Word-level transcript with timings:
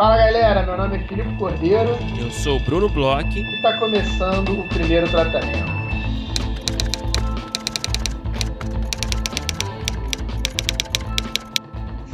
Fala 0.00 0.16
galera, 0.16 0.62
meu 0.62 0.78
nome 0.78 0.96
é 0.96 1.00
Filipe 1.00 1.36
Cordeiro. 1.36 1.90
Eu 2.18 2.30
sou 2.30 2.56
o 2.56 2.60
Bruno 2.60 2.88
Bloch. 2.88 3.38
E 3.38 3.56
está 3.56 3.76
começando 3.78 4.58
o 4.58 4.66
primeiro 4.66 5.06
tratamento. 5.10 5.70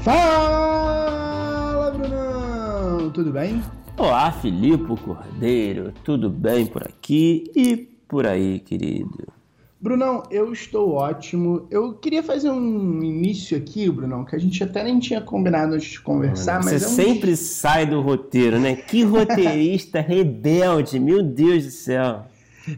Fala, 0.02 1.92
Brunão! 1.92 3.09
Tudo 3.12 3.30
bem? 3.30 3.62
Olá, 3.96 4.32
Filipe 4.32 5.00
Cordeiro. 5.05 5.92
Tudo 6.02 6.28
bem 6.28 6.66
por 6.66 6.82
aqui 6.82 7.45
e 7.55 7.77
por 8.09 8.27
aí, 8.27 8.59
querido? 8.59 9.35
Brunão, 9.80 10.23
eu 10.30 10.52
estou 10.52 10.92
ótimo. 10.92 11.66
Eu 11.70 11.92
queria 11.95 12.23
fazer 12.23 12.50
um 12.50 13.02
início 13.02 13.56
aqui, 13.56 13.88
Brunão, 13.91 14.24
que 14.24 14.34
a 14.34 14.38
gente 14.38 14.62
até 14.64 14.83
nem 14.83 14.98
tinha 14.98 15.20
combinado 15.20 15.74
antes 15.74 15.91
de 15.92 16.00
conversar, 16.00 16.62
Você 16.62 16.73
mas. 16.73 16.83
é 16.83 16.87
um... 16.87 16.91
sempre 16.91 17.37
sai 17.37 17.86
do 17.86 18.00
roteiro, 18.00 18.59
né? 18.59 18.74
Que 18.74 19.02
roteirista 19.02 20.00
rebelde, 20.00 20.98
meu 20.98 21.23
Deus 21.23 21.64
do 21.64 21.70
céu. 21.70 22.24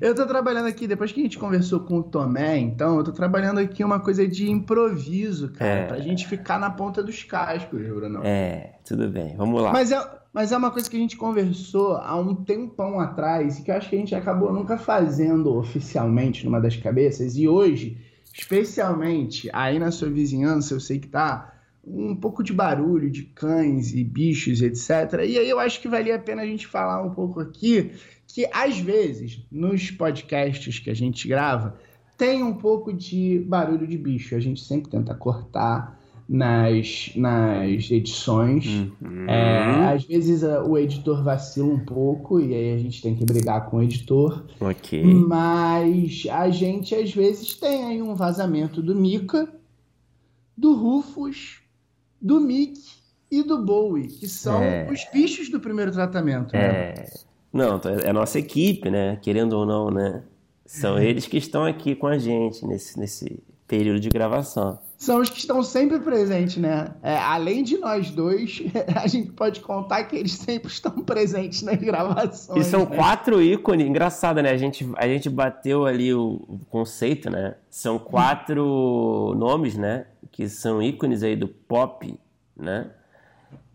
Eu 0.03 0.15
tô 0.15 0.27
trabalhando 0.27 0.67
aqui, 0.67 0.87
depois 0.87 1.11
que 1.13 1.21
a 1.21 1.23
gente 1.23 1.39
conversou 1.39 1.81
com 1.81 1.99
o 1.99 2.03
Tomé, 2.03 2.59
então, 2.59 2.99
eu 2.99 3.05
tô 3.05 3.11
trabalhando 3.13 3.59
aqui 3.59 3.83
uma 3.83 3.99
coisa 3.99 4.29
de 4.29 4.51
improviso, 4.51 5.51
cara, 5.53 5.71
É. 5.71 5.87
pra 5.87 5.99
gente 6.01 6.27
ficar 6.29 6.59
na 6.59 6.69
ponta 6.69 7.03
dos 7.03 7.23
cascos, 7.23 7.81
Brunão. 7.81 8.21
É, 8.23 8.73
tudo 8.85 9.09
bem, 9.09 9.35
vamos 9.35 9.63
lá. 9.63 9.73
Mas 9.73 9.91
é, 9.91 9.99
mas 10.33 10.53
é 10.53 10.57
uma 10.57 10.71
coisa 10.71 10.89
que 10.89 10.97
a 10.97 11.01
gente 11.01 11.17
conversou 11.17 11.97
há 11.97 12.15
um 12.17 12.35
tempão 12.35 13.01
atrás 13.01 13.59
e 13.59 13.63
que 13.63 13.71
eu 13.71 13.77
acho 13.77 13.89
que 13.89 13.97
a 13.97 13.99
gente 13.99 14.15
acabou 14.15 14.53
nunca 14.53 14.77
fazendo 14.77 15.55
oficialmente 15.57 16.45
numa 16.45 16.61
das 16.61 16.77
cabeças. 16.77 17.37
E 17.37 17.49
hoje, 17.49 17.99
especialmente 18.33 19.49
aí 19.53 19.79
na 19.79 19.91
sua 19.91 20.11
vizinhança, 20.11 20.75
eu 20.75 20.81
sei 20.81 20.99
que 20.99 21.09
tá 21.09 21.55
um 21.85 22.15
pouco 22.15 22.43
de 22.43 22.53
barulho 22.53 23.11
de 23.11 23.23
cães 23.23 23.95
e 23.95 24.05
bichos, 24.05 24.61
etc. 24.61 25.25
E 25.27 25.39
aí 25.39 25.49
eu 25.49 25.59
acho 25.59 25.81
que 25.81 25.89
valia 25.89 26.17
a 26.17 26.19
pena 26.19 26.43
a 26.43 26.47
gente 26.47 26.67
falar 26.67 27.03
um 27.03 27.11
pouco 27.11 27.41
aqui 27.41 27.93
que 28.27 28.47
às 28.53 28.79
vezes 28.79 29.43
nos 29.51 29.91
podcasts 29.91 30.79
que 30.79 30.91
a 30.91 30.95
gente 30.95 31.27
grava 31.27 31.79
tem 32.17 32.43
um 32.43 32.55
pouco 32.55 32.93
de 32.93 33.39
barulho 33.47 33.87
de 33.87 33.97
bicho. 33.97 34.35
A 34.35 34.41
gente 34.41 34.63
sempre 34.63 34.91
tenta 34.91 35.15
cortar 35.15 35.98
nas, 36.29 37.11
nas 37.17 37.91
edições. 37.91 38.67
Uhum. 39.01 39.27
É, 39.29 39.95
às 39.95 40.05
vezes 40.05 40.45
a- 40.45 40.63
o 40.63 40.77
editor 40.77 41.23
vacila 41.25 41.69
um 41.73 41.79
pouco 41.85 42.39
e 42.39 42.55
aí 42.55 42.75
a 42.75 42.79
gente 42.79 43.01
tem 43.01 43.15
que 43.15 43.25
brigar 43.25 43.71
com 43.71 43.79
o 43.79 43.83
editor. 43.83 44.45
Ok. 44.61 45.03
Mas 45.03 46.25
a 46.31 46.51
gente 46.51 46.95
às 46.95 47.13
vezes 47.15 47.55
tem 47.55 47.85
aí 47.85 48.03
um 48.03 48.15
vazamento 48.15 48.83
do 48.83 48.95
Mika, 48.95 49.49
do 50.57 50.75
Rufus, 50.75 51.61
do 52.21 52.41
Mick 52.41 52.79
e 53.31 53.43
do 53.43 53.65
Bowie, 53.65 54.09
que 54.09 54.29
são 54.29 54.63
É. 54.63 54.91
os 54.91 55.07
bichos 55.13 55.49
do 55.49 55.61
primeiro 55.61 55.93
tratamento. 55.93 56.53
né? 56.53 56.61
É. 56.61 57.11
Não, 57.51 57.81
é 58.05 58.11
a 58.11 58.13
nossa 58.13 58.39
equipe, 58.39 58.91
né? 58.91 59.17
Querendo 59.23 59.55
ou 59.55 59.65
não, 59.65 59.91
né? 59.91 60.23
São 60.67 60.99
eles 60.99 61.27
que 61.27 61.39
estão 61.39 61.65
aqui 61.65 61.95
com 61.95 62.07
a 62.07 62.19
gente 62.19 62.67
nesse, 62.67 62.99
nesse 62.99 63.43
período 63.69 64.01
de 64.01 64.09
gravação. 64.09 64.81
São 64.97 65.21
os 65.21 65.31
que 65.31 65.39
estão 65.39 65.63
sempre 65.63 66.01
presentes, 66.01 66.57
né? 66.57 66.93
É, 67.03 67.17
além 67.19 67.63
de 67.63 67.79
nós 67.79 68.11
dois, 68.11 68.63
a 68.97 69.07
gente 69.07 69.31
pode 69.31 69.61
contar 69.61 70.03
que 70.05 70.17
eles 70.17 70.33
sempre 70.33 70.69
estão 70.69 70.91
presentes 71.05 71.63
nas 71.63 71.77
gravações. 71.77 72.67
E 72.67 72.69
são 72.69 72.81
né? 72.81 72.97
quatro 72.97 73.41
ícones, 73.41 73.87
engraçado, 73.87 74.43
né? 74.43 74.51
A 74.51 74.57
gente, 74.57 74.91
a 74.97 75.07
gente 75.07 75.31
bateu 75.31 75.87
ali 75.87 76.13
o, 76.13 76.45
o 76.49 76.59
conceito, 76.69 77.31
né? 77.31 77.55
São 77.71 77.99
quatro 77.99 79.35
nomes, 79.37 79.77
né? 79.77 80.07
Que 80.33 80.49
são 80.49 80.83
ícones 80.83 81.23
aí 81.23 81.37
do 81.37 81.47
pop, 81.47 82.19
né? 82.57 82.91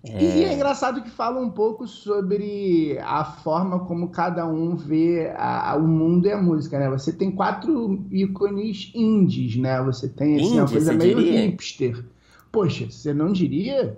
E 0.06 0.44
é 0.44 0.54
engraçado 0.54 1.02
que 1.02 1.10
fala 1.10 1.40
um 1.40 1.50
pouco 1.50 1.88
sobre 1.88 2.98
a 3.02 3.24
forma 3.24 3.86
como 3.86 4.10
cada 4.10 4.46
um 4.46 4.76
vê 4.76 5.32
a- 5.38 5.72
a- 5.72 5.76
o 5.78 5.88
mundo 5.88 6.28
e 6.28 6.32
a 6.32 6.42
música, 6.42 6.78
né? 6.78 6.90
Você 6.90 7.14
tem 7.14 7.32
quatro 7.32 8.04
ícones 8.12 8.92
indies, 8.94 9.56
né? 9.56 9.82
Você 9.84 10.10
tem 10.10 10.36
assim, 10.36 10.52
uma 10.56 10.64
Indie, 10.64 10.74
coisa 10.74 10.92
você 10.92 10.98
meio 10.98 11.18
diria? 11.18 11.42
hipster. 11.46 12.06
Poxa, 12.52 12.86
você 12.92 13.14
não 13.14 13.32
diria? 13.32 13.98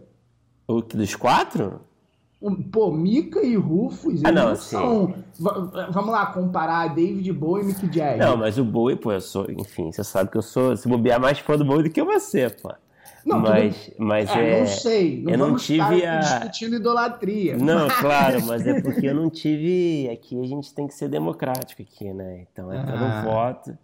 O 0.67 0.81
que 0.83 0.95
dos 0.95 1.15
quatro? 1.15 1.81
Pô, 2.71 2.91
Mika 2.91 3.41
e 3.41 3.55
Rufus, 3.55 4.23
Ah, 4.23 4.31
não, 4.31 4.49
não 4.49 4.55
sim. 4.55 4.77
são... 4.77 5.15
va- 5.39 5.89
Vamos 5.91 6.11
lá, 6.11 6.27
comparar 6.27 6.93
David 6.93 7.33
Bowie 7.33 7.63
e 7.63 7.67
Mick 7.67 7.81
Jagger. 7.91 8.17
Não, 8.19 8.37
mas 8.37 8.59
o 8.59 8.63
Bowie, 8.63 8.95
pô, 8.95 9.11
eu 9.11 9.21
sou, 9.21 9.49
enfim, 9.49 9.91
você 9.91 10.03
sabe 10.03 10.29
que 10.29 10.37
eu 10.37 10.43
sou, 10.43 10.77
se 10.77 10.87
bobear 10.87 11.19
mais 11.19 11.39
fã 11.39 11.57
do 11.57 11.65
Bowie 11.65 11.83
do 11.83 11.89
que 11.89 12.03
você, 12.03 12.47
pô. 12.51 12.71
Não, 13.25 13.41
tudo- 13.41 13.49
mas, 13.49 13.91
mas 13.97 14.29
É, 14.29 14.49
é. 14.51 14.59
não 14.59 14.67
sei. 14.67 15.21
Não 15.23 15.31
eu 15.31 15.37
não 15.37 15.55
tive 15.55 16.05
a- 16.05 16.19
discutindo 16.19 16.75
idolatria. 16.75 17.57
Não, 17.57 17.87
claro, 17.99 18.45
mas 18.45 18.65
é 18.67 18.79
porque 18.81 19.07
eu 19.07 19.15
não 19.15 19.29
tive. 19.29 20.07
Aqui 20.11 20.39
a 20.39 20.45
gente 20.45 20.73
tem 20.73 20.85
que 20.87 20.93
ser 20.93 21.09
democrático 21.09 21.81
aqui, 21.81 22.13
né? 22.13 22.45
Então 22.51 22.71
é 22.71 22.83
pelo 22.83 23.03
Ah. 23.05 23.21
voto. 23.23 23.77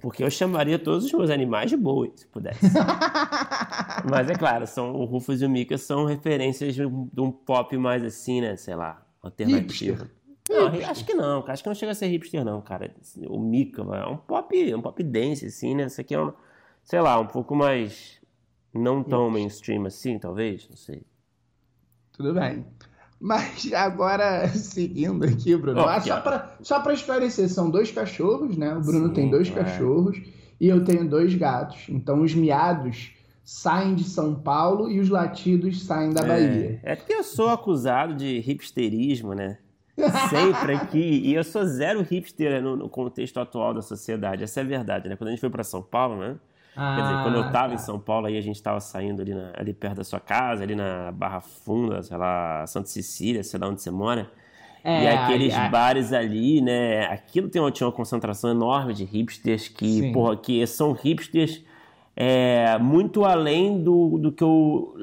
Porque 0.00 0.24
eu 0.24 0.30
chamaria 0.30 0.78
todos 0.78 1.04
os 1.04 1.12
meus 1.12 1.28
animais 1.28 1.68
de 1.68 1.76
Bowie, 1.76 2.10
se 2.16 2.26
pudesse. 2.26 2.58
Mas 4.10 4.30
é 4.30 4.34
claro, 4.34 4.66
são, 4.66 4.92
o 4.94 5.04
Rufus 5.04 5.42
e 5.42 5.44
o 5.44 5.50
Mika 5.50 5.76
são 5.76 6.04
referências 6.06 6.74
de 6.74 6.84
um, 6.86 7.08
de 7.12 7.20
um 7.20 7.30
pop 7.30 7.76
mais 7.76 8.02
assim, 8.04 8.40
né? 8.40 8.56
Sei 8.56 8.74
lá, 8.74 9.02
alternativo. 9.22 10.04
Hipster. 10.04 10.10
Não, 10.48 10.68
Hipster. 10.70 10.90
acho 10.90 11.04
que 11.04 11.12
não, 11.14 11.44
acho 11.46 11.62
que 11.62 11.68
não 11.68 11.74
chega 11.74 11.92
a 11.92 11.94
ser 11.94 12.06
hipster, 12.06 12.42
não, 12.44 12.62
cara. 12.62 12.90
O 13.28 13.38
Mika 13.38 13.82
é 13.82 14.06
um 14.06 14.16
pop, 14.16 14.74
um 14.74 14.80
pop 14.80 15.02
dance, 15.02 15.44
assim, 15.46 15.74
né? 15.74 15.84
Isso 15.84 16.00
aqui 16.00 16.14
é 16.14 16.20
um, 16.22 16.32
sei 16.82 17.00
lá, 17.02 17.18
um 17.20 17.26
pouco 17.26 17.54
mais. 17.54 18.17
Não 18.78 19.02
tão 19.02 19.30
mainstream 19.30 19.86
assim, 19.86 20.18
talvez, 20.18 20.68
não 20.68 20.76
sei. 20.76 21.02
Tudo 22.12 22.34
bem. 22.34 22.64
Mas 23.20 23.72
agora, 23.72 24.48
seguindo 24.54 25.24
aqui, 25.24 25.56
Bruno, 25.56 25.80
Ó, 25.80 25.88
ah, 25.88 26.00
só 26.00 26.20
para 26.20 26.56
só 26.62 26.80
pra 26.80 26.94
esclarecer, 26.94 27.48
são 27.48 27.70
dois 27.70 27.90
cachorros, 27.90 28.56
né? 28.56 28.74
O 28.74 28.80
Bruno 28.80 29.08
Sim, 29.08 29.14
tem 29.14 29.30
dois 29.30 29.48
é. 29.48 29.52
cachorros 29.52 30.20
e 30.60 30.68
eu 30.68 30.84
tenho 30.84 31.08
dois 31.08 31.34
gatos. 31.34 31.86
Então 31.88 32.22
os 32.22 32.34
miados 32.34 33.12
saem 33.44 33.94
de 33.94 34.04
São 34.04 34.34
Paulo 34.34 34.90
e 34.90 35.00
os 35.00 35.08
latidos 35.08 35.82
saem 35.84 36.12
da 36.12 36.22
Bahia. 36.22 36.80
É, 36.82 36.92
é 36.92 36.96
porque 36.96 37.14
eu 37.14 37.24
sou 37.24 37.48
acusado 37.48 38.14
de 38.14 38.38
hipsterismo, 38.46 39.34
né? 39.34 39.58
Sempre 40.28 40.74
aqui. 40.74 41.22
E 41.24 41.34
eu 41.34 41.42
sou 41.42 41.64
zero 41.64 42.02
hipster 42.02 42.62
no, 42.62 42.76
no 42.76 42.88
contexto 42.88 43.40
atual 43.40 43.74
da 43.74 43.82
sociedade. 43.82 44.44
Essa 44.44 44.60
é 44.60 44.62
a 44.62 44.66
verdade, 44.66 45.08
né? 45.08 45.16
Quando 45.16 45.28
a 45.28 45.30
gente 45.30 45.40
foi 45.40 45.50
para 45.50 45.64
São 45.64 45.82
Paulo, 45.82 46.20
né? 46.20 46.36
Quer 46.94 47.02
dizer, 47.02 47.22
quando 47.22 47.34
eu 47.36 47.50
tava 47.50 47.74
em 47.74 47.78
São 47.78 47.98
Paulo, 47.98 48.26
aí 48.26 48.36
a 48.36 48.40
gente 48.40 48.62
tava 48.62 48.80
saindo 48.80 49.22
ali, 49.22 49.34
na- 49.34 49.52
ali 49.56 49.72
perto 49.72 49.96
da 49.96 50.04
sua 50.04 50.20
casa, 50.20 50.62
ali 50.62 50.74
na 50.74 51.12
Barra 51.12 51.40
Funda, 51.40 52.02
sei 52.02 52.16
lá, 52.16 52.66
Santa 52.66 52.88
Cecília, 52.88 53.42
sei 53.42 53.58
lá 53.58 53.68
onde 53.68 53.82
você 53.82 53.90
mora. 53.90 54.30
É, 54.84 55.02
e 55.02 55.08
aqueles 55.08 55.54
bares 55.70 56.12
ali, 56.12 56.60
né? 56.60 57.06
Aquilo 57.06 57.48
tem 57.48 57.60
uma, 57.60 57.70
tinha 57.70 57.86
uma 57.86 57.92
concentração 57.92 58.50
enorme 58.50 58.94
de 58.94 59.04
hipsters 59.04 59.68
que, 59.68 60.00
Sim. 60.00 60.12
porra, 60.12 60.36
que 60.36 60.66
são 60.66 60.92
hipsters 60.92 61.62
é, 62.16 62.76
muito 62.78 63.24
além 63.24 63.82
do, 63.82 64.18
do 64.18 64.32
que 64.32 64.42
eu 64.42 64.94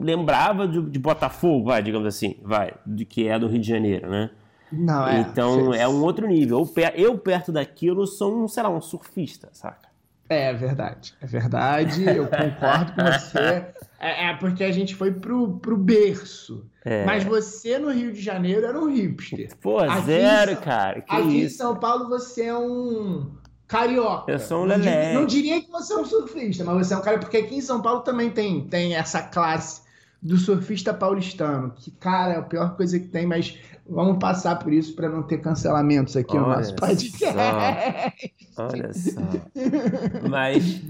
lembrava 0.00 0.66
de, 0.66 0.80
de 0.80 0.98
Botafogo, 0.98 1.66
vai, 1.66 1.82
digamos 1.82 2.06
assim, 2.06 2.36
vai, 2.42 2.72
de 2.86 3.04
que 3.04 3.28
é 3.28 3.38
do 3.38 3.46
Rio 3.46 3.60
de 3.60 3.68
Janeiro, 3.68 4.08
né? 4.08 4.30
Não, 4.72 5.06
é. 5.06 5.20
então 5.20 5.74
é 5.74 5.86
um 5.86 6.02
outro 6.02 6.26
nível. 6.26 6.66
Eu, 6.76 6.82
eu 6.94 7.18
perto 7.18 7.52
daquilo 7.52 8.06
sou 8.06 8.44
um, 8.44 8.48
sei 8.48 8.62
lá, 8.62 8.70
um 8.70 8.80
surfista, 8.80 9.48
saca? 9.52 9.93
É 10.28 10.52
verdade, 10.54 11.14
é 11.20 11.26
verdade, 11.26 12.02
eu 12.04 12.26
concordo 12.26 12.92
com 12.94 13.02
você. 13.04 13.66
É, 14.00 14.30
é 14.30 14.34
porque 14.36 14.64
a 14.64 14.72
gente 14.72 14.94
foi 14.94 15.12
pro, 15.12 15.58
pro 15.58 15.76
berço. 15.76 16.64
É. 16.84 17.04
Mas 17.04 17.24
você 17.24 17.78
no 17.78 17.90
Rio 17.90 18.12
de 18.12 18.20
Janeiro 18.20 18.66
era 18.66 18.78
um 18.78 18.90
hipster. 18.90 19.50
Pô, 19.60 19.78
Aqui 19.78 19.98
em 19.98 20.02
zero, 20.04 20.52
São- 20.54 20.62
cara. 20.62 21.00
Que 21.02 21.14
Aqui 21.14 21.22
em 21.28 21.38
isso? 21.40 21.56
São 21.58 21.76
Paulo 21.76 22.08
você 22.08 22.44
é 22.44 22.56
um 22.56 23.32
carioca. 23.66 24.30
Eu 24.32 24.38
sou 24.38 24.64
um 24.64 24.66
Não 24.66 24.76
lelé. 24.76 25.12
Não 25.14 25.26
diria 25.26 25.60
que 25.60 25.70
você 25.70 25.92
é 25.92 25.96
um 25.96 26.04
surfista, 26.04 26.64
mas 26.64 26.86
você 26.86 26.94
é 26.94 26.96
um 26.96 27.02
cara. 27.02 27.18
Porque 27.18 27.36
aqui 27.36 27.56
em 27.56 27.60
São 27.60 27.80
Paulo 27.80 28.00
também 28.00 28.30
tem, 28.30 28.66
tem 28.66 28.94
essa 28.94 29.22
classe 29.22 29.82
do 30.22 30.36
surfista 30.36 30.92
paulistano. 30.92 31.72
Que, 31.76 31.90
cara, 31.90 32.34
é 32.34 32.36
a 32.38 32.42
pior 32.42 32.76
coisa 32.76 32.98
que 32.98 33.08
tem, 33.08 33.26
mas 33.26 33.58
vamos 33.88 34.18
passar 34.18 34.58
por 34.58 34.72
isso 34.72 34.94
para 34.94 35.08
não 35.08 35.22
ter 35.22 35.38
cancelamentos 35.38 36.16
aqui 36.16 36.36
no 36.36 36.44
Olha 36.44 36.56
nosso 36.56 36.74
podcast. 36.76 37.36
Olha 38.56 38.92
só. 38.92 39.20
Mas, 40.28 40.80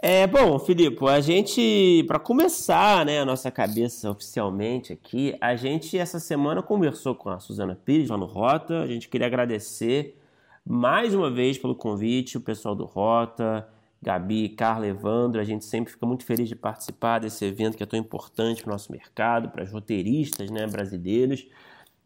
é, 0.00 0.26
bom, 0.26 0.58
Filipe, 0.58 1.04
a 1.08 1.20
gente, 1.20 2.04
para 2.06 2.18
começar, 2.18 3.04
né, 3.04 3.20
a 3.20 3.24
nossa 3.24 3.50
cabeça 3.50 4.10
oficialmente 4.10 4.92
aqui, 4.92 5.36
a 5.40 5.56
gente 5.56 5.98
essa 5.98 6.20
semana 6.20 6.62
conversou 6.62 7.14
com 7.14 7.28
a 7.30 7.40
Suzana 7.40 7.74
Pires 7.74 8.08
lá 8.08 8.16
no 8.16 8.26
Rota. 8.26 8.80
A 8.80 8.86
gente 8.86 9.08
queria 9.08 9.26
agradecer 9.26 10.16
mais 10.64 11.14
uma 11.14 11.30
vez 11.30 11.58
pelo 11.58 11.74
convite, 11.74 12.36
o 12.36 12.40
pessoal 12.40 12.74
do 12.74 12.84
Rota, 12.84 13.66
Gabi, 14.00 14.50
Carla, 14.50 14.86
Evandro. 14.86 15.40
A 15.40 15.44
gente 15.44 15.64
sempre 15.64 15.92
fica 15.92 16.06
muito 16.06 16.24
feliz 16.24 16.48
de 16.48 16.54
participar 16.54 17.18
desse 17.18 17.44
evento 17.44 17.76
que 17.76 17.82
é 17.82 17.86
tão 17.86 17.98
importante 17.98 18.62
para 18.62 18.70
o 18.70 18.72
nosso 18.72 18.92
mercado, 18.92 19.48
para 19.48 19.64
os 19.64 19.72
roteiristas 19.72 20.50
né, 20.50 20.66
brasileiros. 20.66 21.48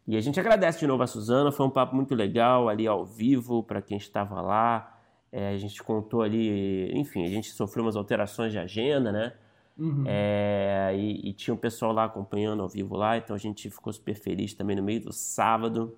E 0.05 0.17
a 0.17 0.21
gente 0.21 0.39
agradece 0.39 0.79
de 0.79 0.87
novo 0.87 1.01
a 1.03 1.07
Suzana, 1.07 1.51
foi 1.51 1.65
um 1.65 1.69
papo 1.69 1.95
muito 1.95 2.13
legal 2.13 2.67
ali 2.67 2.85
ao 2.85 3.05
vivo 3.05 3.63
para 3.63 3.81
quem 3.81 3.97
estava 3.97 4.41
lá. 4.41 4.99
É, 5.31 5.49
a 5.49 5.57
gente 5.57 5.81
contou 5.81 6.21
ali, 6.21 6.91
enfim, 6.93 7.25
a 7.25 7.29
gente 7.29 7.51
sofreu 7.51 7.85
umas 7.85 7.95
alterações 7.95 8.51
de 8.51 8.59
agenda, 8.59 9.11
né? 9.11 9.33
Uhum. 9.77 10.03
É, 10.05 10.93
e, 10.95 11.29
e, 11.29 11.33
tinha 11.33 11.53
um 11.53 11.57
pessoal 11.57 11.91
lá 11.91 12.03
acompanhando 12.03 12.61
ao 12.61 12.69
vivo 12.69 12.95
lá, 12.95 13.17
então 13.17 13.35
a 13.35 13.39
gente 13.39 13.69
ficou 13.71 13.91
super 13.91 14.13
feliz 14.13 14.53
também 14.53 14.75
no 14.75 14.83
meio 14.83 15.01
do 15.01 15.11
sábado. 15.11 15.97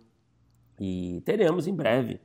E 0.80 1.22
teremos 1.26 1.68
em 1.68 1.76
breve 1.76 2.22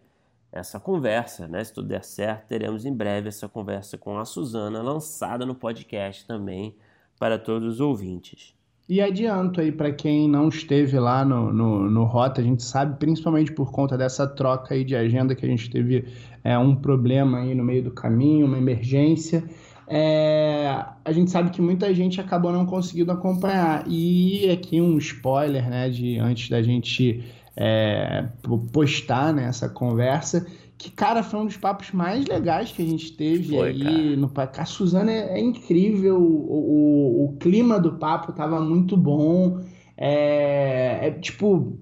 essa 0.52 0.78
conversa, 0.78 1.48
né? 1.48 1.62
Se 1.64 1.72
tudo 1.72 1.88
der 1.88 2.04
certo, 2.04 2.46
teremos 2.46 2.84
em 2.84 2.94
breve 2.94 3.28
essa 3.28 3.48
conversa 3.48 3.98
com 3.98 4.18
a 4.18 4.24
Suzana, 4.24 4.82
lançada 4.82 5.44
no 5.46 5.54
podcast 5.54 6.26
também 6.26 6.76
para 7.18 7.38
todos 7.38 7.74
os 7.74 7.80
ouvintes. 7.80 8.54
E 8.90 9.00
adianto 9.00 9.60
aí 9.60 9.70
para 9.70 9.92
quem 9.92 10.28
não 10.28 10.48
esteve 10.48 10.98
lá 10.98 11.24
no, 11.24 11.52
no, 11.52 11.88
no, 11.88 12.02
Rota, 12.02 12.40
a 12.40 12.44
gente 12.44 12.64
sabe, 12.64 12.98
principalmente 12.98 13.52
por 13.52 13.70
conta 13.70 13.96
dessa 13.96 14.26
troca 14.26 14.74
aí 14.74 14.82
de 14.82 14.96
agenda 14.96 15.32
que 15.32 15.46
a 15.46 15.48
gente 15.48 15.70
teve 15.70 16.06
é, 16.42 16.58
um 16.58 16.74
problema 16.74 17.38
aí 17.38 17.54
no 17.54 17.62
meio 17.62 17.84
do 17.84 17.92
caminho, 17.92 18.46
uma 18.46 18.58
emergência. 18.58 19.44
É, 19.86 20.84
a 21.04 21.12
gente 21.12 21.30
sabe 21.30 21.50
que 21.50 21.62
muita 21.62 21.94
gente 21.94 22.20
acabou 22.20 22.50
não 22.50 22.66
conseguindo 22.66 23.12
acompanhar. 23.12 23.84
E 23.86 24.50
aqui 24.50 24.80
um 24.80 24.98
spoiler, 24.98 25.70
né, 25.70 25.88
de 25.88 26.18
antes 26.18 26.48
da 26.48 26.60
gente 26.60 27.22
é, 27.56 28.26
postar 28.72 29.32
né, 29.32 29.44
essa 29.44 29.68
conversa. 29.68 30.44
Que, 30.80 30.90
cara, 30.90 31.22
foi 31.22 31.40
um 31.40 31.44
dos 31.44 31.58
papos 31.58 31.92
mais 31.92 32.24
legais 32.24 32.72
que 32.72 32.80
a 32.80 32.86
gente 32.86 33.12
teve 33.12 33.54
foi, 33.54 33.68
aí 33.68 34.16
no 34.16 34.32
A 34.34 34.64
Suzana 34.64 35.12
é, 35.12 35.38
é 35.38 35.38
incrível, 35.38 36.16
o, 36.16 36.24
o, 36.24 37.24
o, 37.26 37.36
clima 37.36 37.78
do 37.78 37.98
papo 37.98 38.32
tava 38.32 38.58
muito 38.62 38.96
bom. 38.96 39.60
É, 39.94 41.08
é, 41.08 41.10
tipo, 41.10 41.78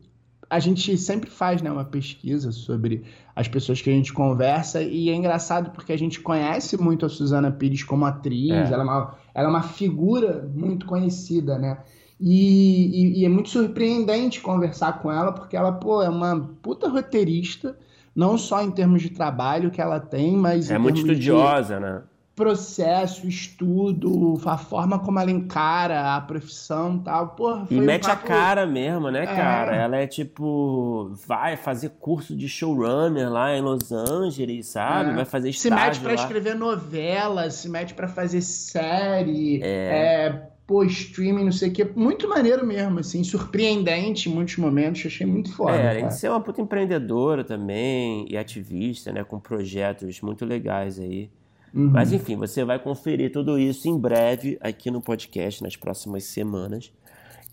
a 0.50 0.58
gente 0.58 0.98
sempre 0.98 1.30
faz 1.30 1.62
né, 1.62 1.70
uma 1.70 1.84
pesquisa 1.84 2.50
sobre 2.50 3.04
as 3.36 3.46
pessoas 3.46 3.80
que 3.80 3.88
a 3.88 3.92
gente 3.92 4.12
conversa, 4.12 4.82
e 4.82 5.08
é 5.10 5.14
engraçado 5.14 5.70
porque 5.70 5.92
a 5.92 5.96
gente 5.96 6.18
conhece 6.18 6.76
muito 6.76 7.06
a 7.06 7.08
Suzana 7.08 7.52
Pires 7.52 7.84
como 7.84 8.04
atriz, 8.04 8.50
é. 8.50 8.74
ela, 8.74 8.82
é 8.82 8.84
uma, 8.84 9.14
ela 9.32 9.46
é 9.46 9.50
uma 9.50 9.62
figura 9.62 10.50
muito 10.52 10.86
conhecida, 10.86 11.56
né? 11.56 11.78
E, 12.20 13.20
e, 13.20 13.20
e, 13.20 13.24
é 13.24 13.28
muito 13.28 13.48
surpreendente 13.48 14.40
conversar 14.40 15.00
com 15.00 15.12
ela, 15.12 15.30
porque 15.30 15.56
ela, 15.56 15.70
pô, 15.70 16.02
é 16.02 16.08
uma 16.08 16.50
puta 16.60 16.88
roteirista, 16.88 17.78
não 18.18 18.36
só 18.36 18.60
em 18.60 18.70
termos 18.72 19.00
de 19.00 19.10
trabalho 19.10 19.70
que 19.70 19.80
ela 19.80 20.00
tem, 20.00 20.36
mas. 20.36 20.72
É 20.72 20.76
muito 20.76 20.98
estudiosa, 20.98 21.78
né? 21.78 22.02
Processo, 22.34 23.28
estudo, 23.28 24.40
a 24.44 24.58
forma 24.58 24.98
como 24.98 25.20
ela 25.20 25.30
encara 25.30 26.16
a 26.16 26.20
profissão 26.20 26.96
e 26.96 27.04
tal. 27.04 27.28
Porra, 27.28 27.66
e 27.70 27.80
mete 27.80 28.06
um 28.06 28.08
papo... 28.08 28.24
a 28.24 28.28
cara 28.28 28.66
mesmo, 28.66 29.08
né, 29.08 29.22
é. 29.22 29.26
cara? 29.26 29.76
Ela 29.76 29.98
é 29.98 30.06
tipo. 30.08 31.12
Vai 31.28 31.56
fazer 31.56 31.90
curso 32.00 32.36
de 32.36 32.48
showrunner 32.48 33.30
lá 33.30 33.54
em 33.56 33.60
Los 33.60 33.92
Angeles, 33.92 34.66
sabe? 34.66 35.10
É. 35.10 35.14
Vai 35.14 35.24
fazer 35.24 35.50
estágio. 35.50 35.78
Se 35.78 35.84
mete 35.84 36.00
pra 36.00 36.08
lá. 36.08 36.14
escrever 36.16 36.56
novela, 36.56 37.48
se 37.50 37.68
mete 37.68 37.94
pra 37.94 38.08
fazer 38.08 38.40
série. 38.40 39.60
É. 39.62 39.68
é 39.68 40.57
pô, 40.68 40.84
streaming, 40.84 41.44
não 41.44 41.50
sei 41.50 41.70
o 41.70 41.72
quê. 41.72 41.90
Muito 41.96 42.28
maneiro 42.28 42.64
mesmo, 42.64 43.00
assim, 43.00 43.24
surpreendente 43.24 44.28
em 44.28 44.32
muitos 44.34 44.58
momentos. 44.58 45.06
Achei 45.06 45.26
muito 45.26 45.50
foda. 45.56 45.74
É, 45.74 45.88
além 45.88 46.08
de 46.08 46.14
ser 46.14 46.28
uma 46.28 46.42
puta 46.42 46.60
empreendedora 46.60 47.42
também 47.42 48.26
e 48.28 48.36
ativista, 48.36 49.10
né? 49.10 49.24
Com 49.24 49.40
projetos 49.40 50.20
muito 50.20 50.44
legais 50.44 51.00
aí. 51.00 51.30
Uhum. 51.72 51.90
Mas 51.90 52.12
enfim, 52.12 52.36
você 52.36 52.64
vai 52.64 52.78
conferir 52.78 53.32
tudo 53.32 53.58
isso 53.58 53.88
em 53.88 53.98
breve 53.98 54.58
aqui 54.60 54.90
no 54.90 55.00
podcast, 55.00 55.62
nas 55.62 55.74
próximas 55.74 56.24
semanas. 56.24 56.92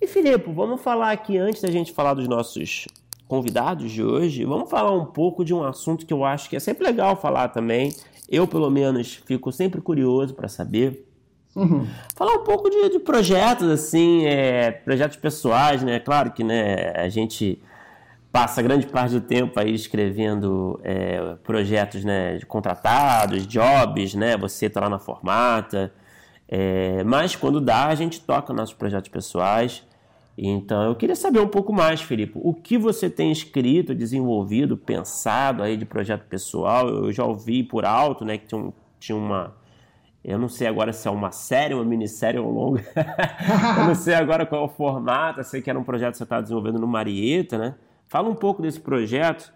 E 0.02 0.08
Filipe, 0.08 0.52
vamos 0.52 0.82
falar 0.82 1.12
aqui, 1.12 1.38
antes 1.38 1.62
da 1.62 1.72
gente 1.72 1.94
falar 1.94 2.16
dos 2.16 2.28
nossos 2.28 2.86
convidados 3.30 3.94
de 3.94 4.04
hoje, 4.04 4.44
vamos 4.44 4.70
falar 4.70 4.92
um 4.92 5.06
pouco 5.06 5.46
de 5.46 5.54
um 5.54 5.64
assunto 5.64 6.06
que 6.06 6.14
eu 6.14 6.26
acho 6.26 6.50
que 6.50 6.58
é 6.58 6.60
sempre 6.60 6.86
legal 6.86 7.16
falar 7.16 7.48
também. 7.48 7.96
Eu, 8.30 8.46
pelo 8.46 8.70
menos, 8.70 9.16
fico 9.26 9.54
sempre 9.54 9.80
curioso 9.80 10.34
para 10.34 10.50
saber 10.50 11.06
Uhum. 11.56 11.88
Falar 12.16 12.34
um 12.34 12.44
pouco 12.44 12.70
de, 12.70 12.90
de 12.90 13.00
projetos, 13.00 13.70
assim, 13.70 14.26
é, 14.26 14.72
projetos 14.72 15.16
pessoais, 15.16 15.82
né? 15.82 16.00
Claro 16.00 16.32
que 16.32 16.44
né, 16.44 16.92
a 16.96 17.08
gente 17.08 17.62
passa 18.32 18.62
grande 18.62 18.86
parte 18.86 19.14
do 19.14 19.22
tempo 19.22 19.58
aí 19.58 19.74
escrevendo 19.74 20.78
é, 20.84 21.36
projetos 21.42 22.04
né, 22.04 22.36
de 22.38 22.46
contratados, 22.46 23.48
jobs, 23.48 24.14
né? 24.14 24.36
Você 24.36 24.70
tá 24.70 24.82
lá 24.82 24.90
na 24.90 25.00
formata. 25.00 25.94
É, 26.48 27.02
mas 27.06 27.36
quando 27.36 27.62
dá, 27.62 27.86
a 27.86 27.96
gente 27.96 28.20
toca 28.20 28.54
nossos 28.54 28.76
projetos 28.76 29.10
pessoais. 29.10 29.84
Então 30.38 30.84
eu 30.84 30.96
queria 30.96 31.16
saber 31.16 31.40
um 31.40 31.48
pouco 31.48 31.72
mais, 31.72 32.02
Felipe. 32.02 32.34
O 32.36 32.54
que 32.54 32.78
você 32.78 33.10
tem 33.10 33.32
escrito, 33.32 33.96
desenvolvido, 33.96 34.76
pensado 34.76 35.64
aí 35.64 35.78
de 35.78 35.86
projeto 35.86 36.26
pessoal? 36.26 36.90
Eu 36.90 37.14
já 37.14 37.24
ouvi 37.24 37.64
por 37.64 37.86
alto, 37.86 38.26
né, 38.26 38.38
que 38.38 38.48
tinha, 38.48 38.74
tinha 39.00 39.18
uma 39.18 39.56
eu 40.28 40.40
não 40.40 40.50
sei 40.50 40.66
agora 40.66 40.92
se 40.92 41.08
é 41.08 41.12
uma 41.12 41.32
série, 41.32 41.76
uma 41.76 41.86
minissérie 41.86 42.40
ou 42.40 42.52
longa. 42.52 42.84
eu 43.78 43.86
não 43.86 43.94
sei 43.94 44.16
agora 44.16 44.44
qual 44.44 44.64
é 44.64 44.66
o 44.66 44.70
formato. 44.70 45.40
Eu 45.40 45.44
sei 45.44 45.62
que 45.62 45.70
era 45.70 45.78
um 45.78 45.84
projeto 45.84 46.14
que 46.14 46.18
você 46.18 46.24
estava 46.24 46.42
desenvolvendo 46.42 46.80
no 46.80 46.88
Marieta, 46.88 47.60
né? 47.60 47.76
Fala 48.08 48.28
um 48.28 48.34
pouco 48.34 48.62
desse 48.62 48.80
projeto. 48.80 49.54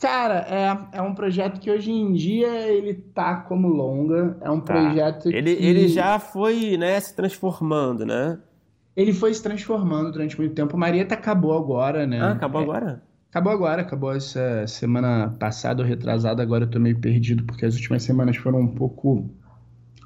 Cara, 0.00 0.46
é, 0.48 0.98
é 0.98 1.02
um 1.02 1.14
projeto 1.14 1.60
que 1.60 1.70
hoje 1.70 1.92
em 1.92 2.12
dia 2.12 2.48
ele 2.68 2.92
tá 2.92 3.36
como 3.36 3.68
longa. 3.68 4.36
É 4.40 4.50
um 4.50 4.60
tá. 4.60 4.72
projeto 4.72 5.30
ele, 5.30 5.54
que... 5.54 5.64
Ele 5.64 5.88
já 5.88 6.18
foi 6.18 6.76
né, 6.76 6.98
se 6.98 7.14
transformando, 7.14 8.04
né? 8.04 8.36
Ele 8.96 9.12
foi 9.12 9.32
se 9.32 9.40
transformando 9.40 10.10
durante 10.10 10.36
muito 10.36 10.54
tempo. 10.54 10.74
O 10.74 10.78
Marieta 10.78 11.14
acabou 11.14 11.56
agora, 11.56 12.04
né? 12.04 12.20
Ah, 12.20 12.32
acabou 12.32 12.60
é, 12.60 12.64
agora? 12.64 13.02
Acabou 13.30 13.52
agora, 13.52 13.82
acabou 13.82 14.12
essa 14.12 14.66
semana 14.66 15.36
passada 15.38 15.82
ou 15.82 15.88
retrasada. 15.88 16.42
Agora 16.42 16.64
eu 16.64 16.70
tô 16.70 16.80
meio 16.80 16.98
perdido 16.98 17.44
porque 17.44 17.64
as 17.64 17.74
últimas 17.74 18.02
semanas 18.02 18.36
foram 18.36 18.58
um 18.58 18.74
pouco 18.74 19.30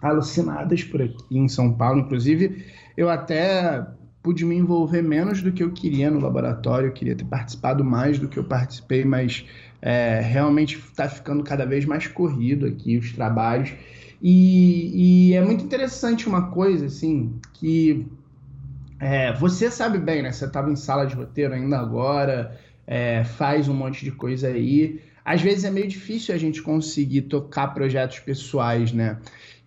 alucinadas 0.03 0.83
por 0.83 1.01
aqui 1.01 1.39
em 1.39 1.49
São 1.49 1.73
Paulo. 1.73 2.01
Inclusive, 2.01 2.65
eu 2.97 3.09
até 3.09 3.87
pude 4.23 4.45
me 4.45 4.57
envolver 4.57 5.03
menos 5.03 5.43
do 5.43 5.53
que 5.53 5.63
eu 5.63 5.73
queria 5.73 6.11
no 6.11 6.21
laboratório, 6.21 6.89
eu 6.89 6.93
queria 6.93 7.17
ter 7.17 7.25
participado 7.25 7.85
mais 7.85 8.19
do 8.19 8.29
que 8.29 8.39
eu 8.39 8.45
participei, 8.45 9.05
mas 9.05 9.45
é, 9.81 10.21
realmente 10.21 10.77
está 10.79 11.09
ficando 11.09 11.43
cada 11.43 11.65
vez 11.67 11.85
mais 11.85 12.07
corrido 12.07 12.67
aqui 12.67 12.99
os 12.99 13.13
trabalhos. 13.13 13.73
E, 14.23 15.31
e 15.31 15.35
é 15.35 15.45
muito 15.45 15.65
interessante 15.65 16.29
uma 16.29 16.51
coisa, 16.51 16.87
assim, 16.87 17.35
que 17.55 18.07
é, 19.01 19.33
você 19.33 19.69
sabe 19.69 19.99
bem, 19.99 20.23
né? 20.23 20.31
Você 20.31 20.45
estava 20.45 20.71
em 20.71 20.77
sala 20.77 21.05
de 21.05 21.17
roteiro 21.17 21.55
ainda 21.55 21.77
agora, 21.77 22.57
é, 22.87 23.25
faz 23.25 23.69
um 23.69 23.75
monte 23.75 24.05
de 24.05 24.13
coisa 24.13 24.47
aí. 24.47 25.01
Às 25.25 25.43
vezes 25.43 25.65
é 25.65 25.71
meio 25.71 25.89
difícil 25.89 26.33
a 26.33 26.39
gente 26.39 26.63
conseguir 26.63 27.23
tocar 27.23 27.75
projetos 27.75 28.21
pessoais, 28.21 28.93
né? 28.93 29.19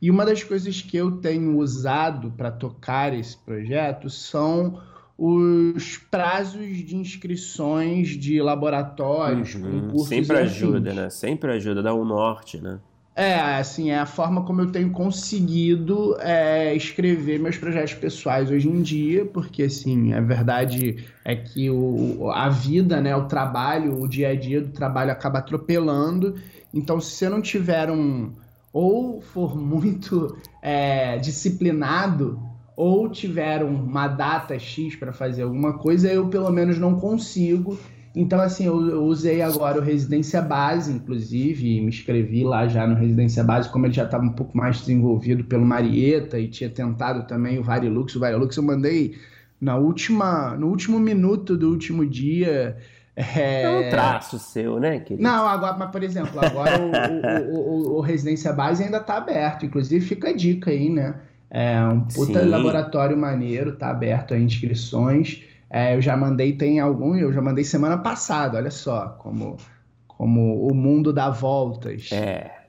E 0.02 0.12
uma 0.12 0.26
das 0.26 0.44
coisas 0.44 0.82
que 0.82 0.98
eu 0.98 1.18
tenho 1.18 1.58
usado 1.58 2.32
para 2.32 2.52
tocar 2.52 3.14
esse 3.14 3.38
projeto 3.38 4.10
são 4.10 4.80
os 5.18 5.98
prazos 5.98 6.78
de 6.78 6.96
inscrições 6.96 8.10
de 8.10 8.42
laboratórios, 8.42 9.56
uhum. 9.56 9.82
concursos 9.82 10.10
Sempre 10.10 10.38
ajuda, 10.38 10.94
né? 10.94 11.10
Sempre 11.10 11.52
ajuda, 11.54 11.82
dá 11.82 11.94
um 11.94 12.04
norte, 12.04 12.62
né? 12.62 12.80
É, 13.18 13.36
assim, 13.56 13.92
é 13.92 13.98
a 13.98 14.06
forma 14.06 14.44
como 14.44 14.60
eu 14.60 14.72
tenho 14.74 14.92
conseguido 14.92 16.18
é, 16.20 16.76
escrever 16.76 17.40
meus 17.40 17.56
projetos 17.56 17.94
pessoais 17.94 18.52
hoje 18.52 18.68
em 18.68 18.82
dia, 18.82 19.24
porque, 19.26 19.64
assim, 19.64 20.12
a 20.12 20.20
verdade 20.20 20.98
é 21.24 21.34
que 21.34 21.70
o, 21.70 22.30
a 22.32 22.50
vida, 22.50 23.00
né, 23.00 23.16
o 23.16 23.24
trabalho, 23.24 24.02
o 24.02 24.06
dia 24.06 24.32
a 24.32 24.36
dia 24.36 24.60
do 24.60 24.68
trabalho 24.68 25.14
acaba 25.14 25.40
atropelando. 25.40 26.36
Então, 26.74 27.00
se 27.00 27.12
você 27.12 27.30
não 27.30 27.42
tiver 27.42 27.90
um, 27.90 28.34
ou 28.76 29.22
for 29.22 29.58
muito 29.58 30.36
é, 30.62 31.18
disciplinado 31.18 32.38
ou 32.76 33.08
tiver 33.08 33.64
uma 33.64 34.06
data 34.06 34.60
X 34.60 34.98
para 34.98 35.14
fazer 35.14 35.44
alguma 35.44 35.78
coisa, 35.78 36.12
eu 36.12 36.28
pelo 36.28 36.52
menos 36.52 36.78
não 36.78 37.00
consigo. 37.00 37.80
Então, 38.14 38.38
assim, 38.42 38.66
eu, 38.66 38.86
eu, 38.90 39.06
usei 39.06 39.42
agora 39.42 39.80
o 39.80 39.82
Residência 39.82 40.42
Base, 40.42 40.92
inclusive, 40.92 41.78
e 41.78 41.80
me 41.80 41.88
inscrevi 41.88 42.44
lá 42.44 42.68
já 42.68 42.86
no 42.86 42.96
Residência 42.96 43.46
Base, 43.46 43.70
como 43.70 43.86
ele 43.86 43.94
já 43.94 44.04
estava 44.04 44.26
um 44.26 44.34
pouco 44.34 44.58
mais 44.58 44.82
desenvolvido 44.82 45.46
pelo 45.46 45.66
Marieta 45.66 46.38
e 46.38 46.50
tinha 46.50 46.70
tentado 46.70 47.26
também 47.26 47.58
o 47.58 47.64
Varilux. 47.64 48.14
O 48.14 48.20
Varilux 48.20 48.58
eu 48.58 48.64
mandei 48.64 49.16
na 49.62 49.78
última, 49.78 50.54
no 50.58 50.68
último 50.68 51.00
minuto 51.00 51.56
do 51.56 51.70
último 51.70 52.06
dia. 52.06 52.76
É... 53.16 53.62
é 53.62 53.70
um 53.70 53.90
traço 53.90 54.38
seu, 54.38 54.80
né, 54.80 55.00
querido? 55.00 55.24
Não, 55.24 55.48
agora, 55.48 55.78
mas 55.78 55.90
por 55.90 56.04
exemplo, 56.04 56.40
agora 56.44 56.78
o, 56.82 57.56
o, 57.56 57.60
o, 57.60 57.98
o, 57.98 58.02
Residência 58.02 58.52
Base 58.52 58.84
ainda 58.84 58.98
está 58.98 59.18
aberto. 59.18 59.66
Inclusive, 59.66 60.06
fica 60.06 60.30
a 60.30 60.34
dica 60.34 60.70
aí, 60.72 60.90
né? 60.90 61.16
É 61.50 61.82
um 61.86 62.02
puta 62.02 62.42
Sim. 62.42 62.50
laboratório 62.50 63.16
maneiro, 63.16 63.78
tá 63.78 63.90
aberto 63.90 64.34
a 64.34 64.38
inscrições. 64.38 65.44
É, 65.70 65.96
eu 65.96 66.02
já 66.02 66.18
mandei, 66.18 66.54
tem 66.54 66.80
algum, 66.80 67.16
eu 67.16 67.32
já 67.32 67.42
mandei 67.42 67.64
semana 67.64 67.98
passada, 67.98 68.58
olha 68.58 68.72
só, 68.72 69.16
como, 69.20 69.58
como 70.08 70.68
o 70.68 70.74
mundo 70.74 71.14
dá 71.14 71.30
voltas. 71.30 72.10
É. 72.12 72.65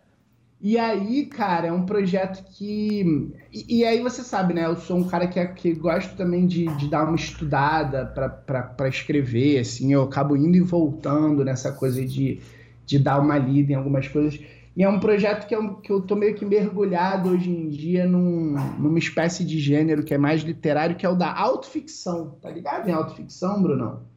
E 0.61 0.79
aí, 0.79 1.27
cara, 1.27 1.67
é 1.67 1.73
um 1.73 1.85
projeto 1.85 2.43
que. 2.51 3.31
E, 3.53 3.79
e, 3.81 3.85
aí 3.85 4.03
você 4.03 4.23
sabe, 4.23 4.55
né? 4.55 4.65
Eu 4.65 4.77
sou 4.77 4.97
um 4.97 5.07
cara 5.07 5.27
que, 5.27 5.39
é, 5.39 5.47
que 5.47 5.75
gosto 5.75 6.17
também 6.17 6.47
de, 6.47 6.67
de 6.77 6.89
dar 6.89 7.05
uma 7.05 7.17
estudada 7.17 8.07
para 8.07 8.89
escrever, 8.89 9.59
assim. 9.61 9.93
Eu 9.93 10.03
acabo 10.03 10.37
indo 10.37 10.57
e 10.57 10.61
voltando 10.61 11.45
nessa 11.45 11.73
coisa 11.73 12.05
de, 12.05 12.41
de 12.87 12.99
dar 12.99 13.21
uma 13.21 13.37
lida 13.37 13.73
em 13.73 13.75
algumas 13.77 14.09
coisas. 14.09 14.41
E 14.75 14.83
é 14.83 14.89
um 14.89 15.01
projeto 15.01 15.47
que 15.47 15.55
eu, 15.55 15.75
que 15.77 15.91
eu 15.91 16.03
tô 16.03 16.15
meio 16.15 16.35
que 16.35 16.45
mergulhado 16.45 17.31
hoje 17.31 17.51
em 17.51 17.69
dia 17.69 18.07
num, 18.07 18.55
numa 18.79 18.99
espécie 18.99 19.45
de 19.45 19.59
gênero 19.59 20.03
que 20.03 20.13
é 20.13 20.19
mais 20.19 20.43
literário, 20.43 20.97
que 20.97 21.07
é 21.07 21.09
o 21.09 21.15
da 21.15 21.33
autoficção. 21.35 22.37
Tá 22.43 22.51
ligado 22.51 22.89
em 22.89 22.93
autoficção, 22.93 23.63
Brunão? 23.63 24.16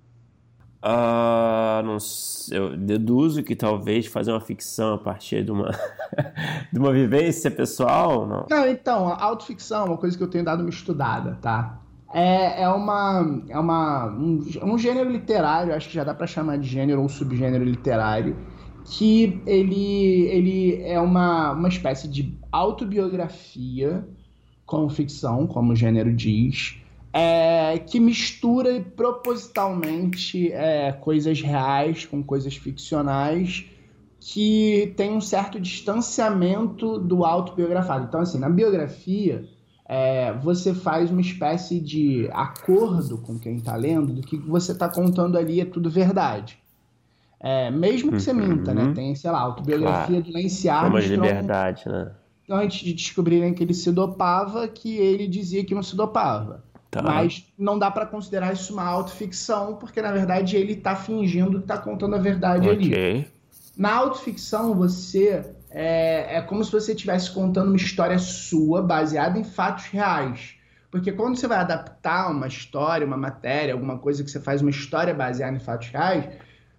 Uh, 0.82 1.84
não 1.84 2.00
sei, 2.00 2.58
eu 2.58 2.78
deduzo 2.78 3.44
que 3.44 3.54
talvez 3.54 4.06
fazer 4.06 4.32
uma 4.32 4.40
ficção 4.40 4.94
a 4.94 4.98
partir 4.98 5.44
de 5.44 5.52
uma, 5.52 5.72
de 6.72 6.80
uma 6.80 6.94
vivência 6.94 7.52
pessoal, 7.52 8.26
não? 8.26 8.46
Não, 8.50 8.66
então, 8.66 9.10
a 9.10 9.22
autoficção 9.22 9.82
é 9.82 9.90
uma 9.90 9.98
coisa 9.98 10.18
que 10.18 10.24
eu 10.24 10.30
tenho 10.30 10.46
dado 10.46 10.62
uma 10.62 10.70
estudada, 10.70 11.38
tá? 11.42 11.82
É, 12.14 12.64
é, 12.64 12.70
uma, 12.70 13.44
é 13.50 13.60
uma, 13.60 14.08
um, 14.08 14.40
um 14.64 14.78
gênero 14.78 15.10
literário, 15.10 15.76
acho 15.76 15.90
que 15.90 15.94
já 15.94 16.04
dá 16.04 16.14
para 16.14 16.26
chamar 16.26 16.58
de 16.58 16.68
gênero 16.68 17.02
ou 17.02 17.10
subgênero 17.10 17.64
literário, 17.64 18.38
que 18.86 19.42
ele, 19.46 20.24
ele 20.28 20.82
é 20.84 21.00
uma, 21.00 21.52
uma 21.52 21.68
espécie 21.68 22.08
de 22.08 22.36
autobiografia 22.52 24.08
com 24.66 24.90
ficção, 24.90 25.46
como 25.46 25.74
o 25.74 25.76
gênero 25.76 26.16
diz, 26.16 26.82
é, 27.12 27.80
que 27.80 28.00
mistura 28.00 28.82
propositalmente 28.96 30.52
é, 30.52 30.92
coisas 30.92 31.42
reais 31.42 32.06
com 32.06 32.24
coisas 32.24 32.56
ficcionais 32.56 33.66
que 34.20 34.94
tem 34.98 35.12
um 35.12 35.22
certo 35.22 35.60
distanciamento 35.60 37.00
do 37.00 37.24
autobiografado. 37.26 38.06
Então, 38.06 38.22
assim, 38.22 38.38
na 38.38 38.50
biografia, 38.50 39.46
é, 39.86 40.34
você 40.34 40.74
faz 40.74 41.10
uma 41.10 41.22
espécie 41.22 41.80
de 41.80 42.30
acordo 42.32 43.18
com 43.18 43.40
quem 43.40 43.56
está 43.56 43.76
lendo 43.76 44.14
do 44.14 44.22
que 44.22 44.38
você 44.38 44.74
está 44.74 44.90
contando 44.90 45.38
ali 45.38 45.62
é 45.62 45.66
tudo 45.66 45.90
verdade. 45.90 46.60
É, 47.40 47.72
mesmo 47.72 48.12
que 48.12 48.20
você 48.20 48.32
uhum. 48.32 48.48
minta, 48.48 48.74
né? 48.74 48.92
Tem, 48.94 49.16
sei 49.16 49.32
lá, 49.32 49.40
autobiografia 49.40 50.22
claro. 50.22 50.24
do 50.24 50.34
Lance 50.34 50.68
Armstrong. 50.68 51.02
de 51.02 51.16
liberdade, 51.16 51.84
né? 51.88 52.12
Antes 52.50 52.80
de 52.80 52.94
descobrirem 52.94 53.54
que 53.54 53.64
ele 53.64 53.74
se 53.74 53.92
dopava, 53.92 54.68
que 54.68 54.98
ele 54.98 55.28
dizia 55.28 55.64
que 55.64 55.74
não 55.74 55.84
se 55.84 55.96
dopava. 55.96 56.64
Tá. 56.92 57.04
Mas 57.04 57.46
não 57.58 57.78
dá 57.78 57.92
para 57.92 58.06
considerar 58.06 58.54
isso 58.54 58.74
uma 58.74 58.84
autoficção, 58.84 59.76
porque 59.76 60.02
na 60.02 60.12
verdade 60.12 60.58
ele 60.58 60.74
está 60.74 60.96
fingindo 60.96 61.60
que 61.60 61.66
está 61.66 61.78
contando 61.78 62.16
a 62.16 62.20
verdade 62.20 62.68
okay. 62.68 63.12
ali. 63.12 63.28
Na 63.78 63.94
autoficção, 63.96 64.74
você 64.74 65.54
é, 65.70 66.38
é 66.38 66.42
como 66.42 66.64
se 66.64 66.72
você 66.72 66.94
estivesse 66.94 67.32
contando 67.32 67.68
uma 67.68 67.78
história 67.78 68.18
sua 68.18 68.82
baseada 68.82 69.38
em 69.38 69.44
fatos 69.44 69.86
reais. 69.86 70.56
Porque 70.92 71.12
quando 71.12 71.38
você 71.38 71.48
vai 71.48 71.60
adaptar 71.60 72.32
uma 72.32 72.48
história, 72.48 73.06
uma 73.06 73.18
matéria, 73.18 73.74
alguma 73.74 74.00
coisa 74.00 74.24
que 74.24 74.32
você 74.32 74.40
faz 74.40 74.62
uma 74.62 74.72
história 74.72 75.14
baseada 75.14 75.56
em 75.56 75.60
fatos 75.60 75.90
reais, 75.90 76.26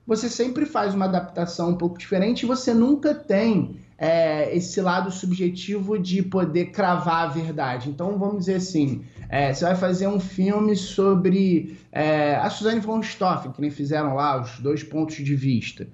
você 0.06 0.28
sempre 0.28 0.66
faz 0.66 0.92
uma 0.92 1.04
adaptação 1.04 1.70
um 1.70 1.76
pouco 1.76 1.96
diferente 1.96 2.42
e 2.42 2.46
você 2.46 2.74
nunca 2.74 3.14
tem 3.14 3.76
é, 3.96 4.54
esse 4.56 4.80
lado 4.80 5.12
subjetivo 5.12 5.96
de 5.96 6.22
poder 6.22 6.72
cravar 6.72 7.24
a 7.24 7.28
verdade. 7.28 7.88
Então, 7.88 8.18
vamos 8.18 8.40
dizer 8.40 8.56
assim, 8.56 9.04
é, 9.30 9.54
você 9.54 9.64
vai 9.64 9.76
fazer 9.76 10.08
um 10.08 10.18
filme 10.18 10.74
sobre 10.74 11.78
é, 11.92 12.34
a 12.34 12.50
Suzanne 12.50 12.80
von 12.80 13.00
Stoffen, 13.00 13.52
que 13.52 13.60
nem 13.60 13.70
fizeram 13.70 14.16
lá 14.16 14.40
os 14.42 14.58
dois 14.58 14.82
pontos 14.82 15.14
de 15.14 15.36
vista. 15.36 15.86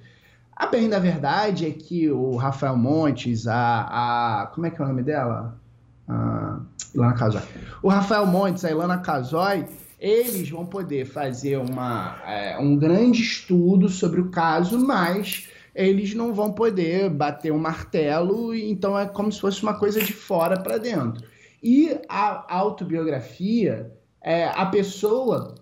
A 0.57 0.67
bem 0.67 0.89
da 0.89 0.99
verdade 0.99 1.67
é 1.67 1.71
que 1.71 2.11
o 2.11 2.37
Rafael 2.37 2.79
Montes, 2.79 3.47
a, 3.47 4.41
a 4.43 4.47
como 4.47 4.67
é 4.67 4.71
que 4.71 4.81
é 4.81 4.85
o 4.87 4.89
nome 4.89 5.03
dela? 5.03 5.61
A 6.09 6.61
Ilana 6.95 7.13
Casoy. 7.13 7.43
O 7.83 7.89
Rafael 7.91 8.25
Montes, 8.25 8.65
a 8.65 8.71
Ilana 8.71 8.99
Casoy, 8.99 9.67
eles 10.01 10.49
vão 10.49 10.65
poder 10.65 11.05
fazer 11.05 11.59
uma, 11.59 12.17
é, 12.27 12.57
um 12.59 12.75
grande 12.75 13.21
estudo 13.21 13.91
sobre 13.91 14.19
o 14.19 14.31
caso, 14.31 14.79
mas 14.79 15.49
eles 15.75 16.15
não 16.15 16.33
vão 16.33 16.53
poder 16.53 17.11
bater 17.11 17.53
um 17.53 17.59
martelo, 17.59 18.55
então 18.55 18.99
é 18.99 19.05
como 19.05 19.31
se 19.31 19.43
fosse 19.43 19.63
uma 19.63 19.75
coisa 19.75 20.01
de 20.01 20.15
fora 20.15 20.59
para 20.59 20.79
dentro. 20.79 21.36
E 21.63 21.99
a 22.09 22.55
autobiografia, 22.55 23.93
é, 24.21 24.47
a 24.49 24.67
pessoa 24.67 25.55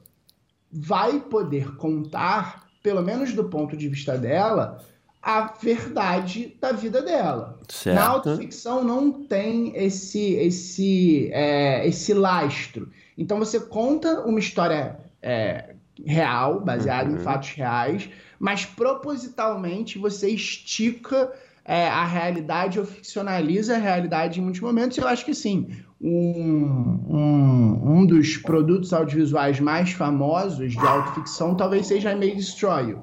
vai 0.71 1.21
poder 1.21 1.77
contar, 1.77 2.67
pelo 2.83 3.03
menos 3.03 3.33
do 3.33 3.45
ponto 3.45 3.77
de 3.77 3.89
vista 3.89 4.19
dela, 4.19 4.85
a 5.23 5.55
verdade 5.61 6.57
da 6.61 6.73
vida 6.73 7.01
dela. 7.01 7.59
Certo. 7.69 7.97
Na 7.97 8.09
autoficção 8.09 8.85
não 8.85 9.25
tem 9.25 9.75
esse 9.75 10.35
esse 10.35 11.31
é, 11.33 11.87
esse 11.89 12.13
lastro. 12.13 12.91
Então 13.17 13.39
você 13.39 13.59
conta 13.59 14.21
uma 14.27 14.39
história 14.39 15.01
é, 15.23 15.75
real, 16.05 16.61
baseada 16.61 17.11
uhum. 17.11 17.17
em 17.17 17.21
fatos 17.21 17.51
reais, 17.51 18.11
mas 18.39 18.67
propositalmente 18.67 19.99
você 19.99 20.29
estica 20.29 21.33
é, 21.65 21.89
a 21.89 22.05
realidade 22.05 22.79
ou 22.79 22.85
ficcionaliza 22.85 23.77
a 23.77 23.79
realidade 23.79 24.41
em 24.41 24.43
muitos 24.43 24.61
momentos. 24.61 24.99
Eu 24.99 25.09
acho 25.09 25.25
que 25.25 25.35
sim. 25.35 25.69
Um, 26.01 27.01
um, 27.09 27.99
um 27.99 28.07
dos 28.07 28.37
produtos 28.37 28.93
audiovisuais 28.93 29.59
mais 29.59 29.93
famosos 29.93 30.73
de 30.73 30.87
autoficção 30.87 31.55
talvez 31.57 31.87
seja 31.87 32.11
a 32.11 32.17
May 32.17 32.35
Destroy 32.35 32.95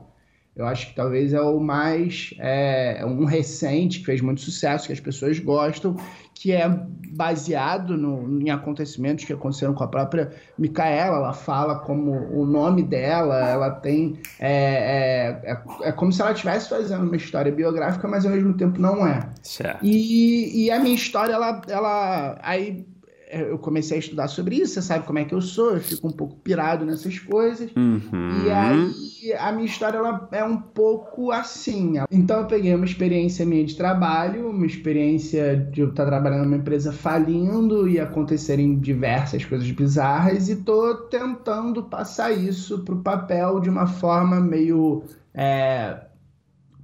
eu 0.56 0.66
acho 0.66 0.88
que 0.90 0.96
talvez 0.96 1.34
é 1.34 1.42
o 1.42 1.60
mais 1.60 2.34
é, 2.38 3.04
um 3.06 3.26
recente 3.26 4.00
que 4.00 4.06
fez 4.06 4.22
muito 4.22 4.42
sucesso, 4.42 4.88
que 4.88 4.94
as 4.94 5.00
pessoas 5.00 5.40
gostam, 5.40 5.96
que 6.36 6.52
é 6.52 6.68
baseado 7.12 7.98
no, 7.98 8.42
em 8.42 8.50
acontecimentos 8.50 9.26
que 9.26 9.34
aconteceram 9.34 9.74
com 9.74 9.84
a 9.84 9.88
própria 9.88 10.32
Micaela. 10.58 11.18
Ela 11.18 11.34
fala 11.34 11.80
como 11.80 12.12
o 12.12 12.46
nome 12.46 12.84
dela, 12.84 13.50
ela 13.50 13.70
tem. 13.70 14.18
É, 14.40 15.42
é, 15.44 15.52
é, 15.52 15.90
é 15.90 15.92
como 15.92 16.12
se 16.12 16.22
ela 16.22 16.32
estivesse 16.32 16.70
fazendo 16.70 17.04
uma 17.04 17.16
história 17.16 17.52
biográfica, 17.52 18.08
mas 18.08 18.26
ao 18.26 18.32
mesmo 18.32 18.54
tempo 18.54 18.80
não 18.80 19.06
é. 19.06 19.30
Certo. 19.44 19.80
E, 19.84 20.66
e 20.66 20.72
a 20.72 20.80
minha 20.80 20.96
história, 20.96 21.34
ela, 21.34 21.62
ela 21.68 22.40
aí 22.42 22.86
eu 23.32 23.58
comecei 23.58 23.98
a 23.98 24.00
estudar 24.00 24.28
sobre 24.28 24.58
isso, 24.58 24.74
você 24.74 24.82
sabe 24.82 25.06
como 25.06 25.20
é 25.20 25.26
que 25.26 25.34
eu 25.34 25.42
sou, 25.42 25.76
eu 25.76 25.80
fico 25.80 26.08
um 26.08 26.12
pouco 26.12 26.36
pirado 26.38 26.86
nessas 26.86 27.18
coisas. 27.18 27.72
Uhum. 27.76 28.46
E 28.46 28.52
aí 28.52 29.34
a 29.40 29.52
minha 29.52 29.66
história 29.66 29.98
ela 29.98 30.28
é 30.32 30.44
um 30.44 30.58
pouco 30.58 31.32
assim. 31.32 31.94
Então 32.12 32.42
eu 32.42 32.46
peguei 32.46 32.76
uma 32.76 32.86
experiência 32.86 33.46
minha 33.46 33.64
de 33.64 33.76
trabalho, 33.76 34.50
uma 34.50 34.66
experiência 34.66 35.56
de 35.72 35.82
eu 35.82 35.90
estar 35.90 36.06
trabalhando 36.06 36.44
numa 36.44 36.58
empresa 36.58 36.92
falindo 36.92 37.88
e 37.88 38.00
acontecerem 38.00 38.78
diversas 38.78 39.46
coisas 39.46 39.70
bizarras 39.72 40.50
e 40.50 40.58
tô 40.58 40.96
tentando 41.10 41.84
passar 41.84 42.32
isso 42.32 42.80
pro 42.80 42.98
papel 42.98 43.60
de 43.60 43.70
uma 43.70 43.88
forma 43.88 44.40
meio 44.40 45.04
é, 45.34 46.02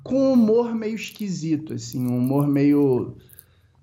com 0.04 0.30
um 0.30 0.34
humor 0.34 0.74
meio 0.74 0.96
esquisito, 0.96 1.74
assim, 1.74 2.08
um 2.08 2.18
humor 2.18 2.48
meio 2.48 3.18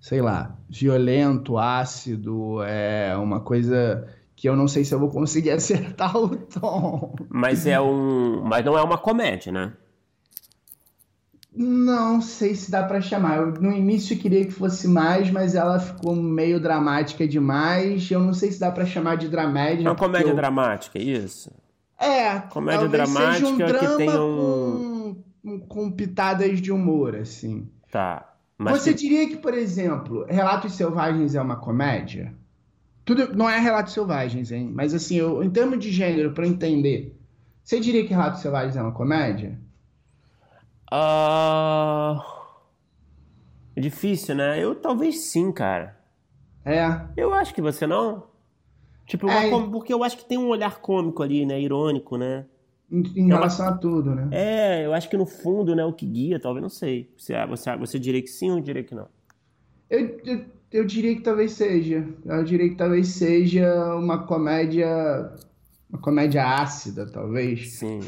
sei 0.04 0.20
lá, 0.20 0.54
violento, 0.68 1.56
ácido, 1.56 2.62
é 2.62 3.16
uma 3.16 3.40
coisa 3.40 4.06
que 4.37 4.46
eu 4.46 4.54
não 4.54 4.68
sei 4.68 4.84
se 4.84 4.94
eu 4.94 4.99
vou 4.99 5.08
conseguir 5.08 5.49
acertar 5.56 6.14
o 6.14 6.37
tom. 6.37 7.14
Mas 7.30 7.66
é 7.66 7.80
um, 7.80 8.42
mas 8.42 8.62
não 8.62 8.76
é 8.76 8.82
uma 8.82 8.99
comédia, 8.99 9.50
né? 9.50 9.73
Não 11.56 12.20
sei 12.20 12.54
se 12.54 12.70
dá 12.70 12.82
para 12.82 13.00
chamar. 13.00 13.38
Eu, 13.38 13.52
no 13.52 13.73
início 13.73 14.18
queria 14.18 14.44
que 14.44 14.50
fosse 14.50 14.87
mais, 14.87 15.30
mas 15.30 15.54
ela 15.54 15.80
ficou 15.80 16.14
meio 16.14 16.61
dramática 16.61 17.26
demais. 17.26 18.11
Eu 18.11 18.20
não 18.20 18.34
sei 18.34 18.52
se 18.52 18.61
dá 18.61 18.70
para 18.70 18.84
chamar 18.84 19.16
de 19.16 19.30
dramédia. 19.30 19.87
É 19.87 19.90
uma 19.90 19.96
comédia 19.96 20.32
eu... 20.32 20.37
dramática, 20.37 20.99
é 20.99 21.02
isso? 21.02 21.50
É. 21.99 22.40
Comédia 22.40 22.88
dramática 22.88 23.49
um 23.49 23.56
que 23.56 23.96
tem 23.96 24.11
um... 24.11 25.16
Com, 25.42 25.61
com 25.61 25.90
pitadas 25.90 26.61
de 26.61 26.70
humor, 26.70 27.16
assim. 27.16 27.70
Tá. 27.90 28.33
Mas 28.56 28.82
Você 28.82 28.92
que... 28.92 29.00
diria 29.00 29.28
que, 29.28 29.37
por 29.37 29.54
exemplo, 29.54 30.25
Relatos 30.26 30.75
Selvagens 30.75 31.34
é 31.34 31.40
uma 31.40 31.56
comédia? 31.56 32.34
Tudo 33.04 33.34
não 33.34 33.49
é 33.50 33.58
Relatos 33.58 33.92
Selvagens, 33.92 34.50
hein? 34.50 34.70
Mas 34.73 34.94
assim, 34.94 35.16
eu, 35.16 35.42
em 35.42 35.50
termos 35.50 35.78
de 35.78 35.90
gênero, 35.90 36.32
para 36.32 36.46
entender, 36.46 37.18
você 37.62 37.80
diria 37.80 38.06
que 38.06 38.14
Relatos 38.14 38.40
Selvagens 38.40 38.76
é 38.76 38.82
uma 38.82 38.92
comédia? 38.92 39.58
Uh... 40.92 42.23
É 43.76 43.80
difícil, 43.80 44.37
né? 44.37 44.62
Eu 44.62 44.75
talvez 44.75 45.18
sim, 45.30 45.50
cara. 45.50 45.99
É. 46.64 46.87
Eu 47.16 47.34
acho 47.34 47.52
que 47.52 47.61
você 47.61 47.87
não. 47.87 48.23
Tipo, 49.04 49.28
é, 49.28 49.50
com... 49.50 49.70
porque 49.70 49.92
eu 49.92 50.02
acho 50.04 50.16
que 50.16 50.25
tem 50.25 50.38
um 50.38 50.49
olhar 50.49 50.78
cômico 50.80 51.23
ali, 51.23 51.44
né? 51.44 51.61
Irônico, 51.61 52.16
né? 52.16 52.46
Em, 52.94 53.02
em 53.22 53.26
relação 53.26 53.66
a 53.66 53.72
tudo, 53.72 54.14
né? 54.14 54.28
É, 54.30 54.86
eu 54.86 54.94
acho 54.94 55.10
que 55.10 55.16
no 55.16 55.26
fundo, 55.26 55.74
né, 55.74 55.84
o 55.84 55.92
que 55.92 56.06
guia, 56.06 56.38
talvez, 56.38 56.62
não 56.62 56.68
sei. 56.68 57.10
Você, 57.18 57.34
você, 57.46 57.76
você 57.76 57.98
diria 57.98 58.22
que 58.22 58.28
sim 58.28 58.52
ou 58.52 58.60
diria 58.60 58.84
que 58.84 58.94
não? 58.94 59.08
Eu, 59.90 60.20
eu, 60.24 60.44
eu 60.70 60.84
diria 60.84 61.14
que 61.16 61.22
talvez 61.22 61.52
seja. 61.52 62.06
Eu 62.24 62.44
diria 62.44 62.68
que 62.68 62.76
talvez 62.76 63.08
seja 63.08 63.96
uma 63.96 64.26
comédia. 64.26 65.32
Uma 65.90 66.00
comédia 66.00 66.44
ácida, 66.44 67.06
talvez. 67.10 67.72
Sim. 67.74 68.00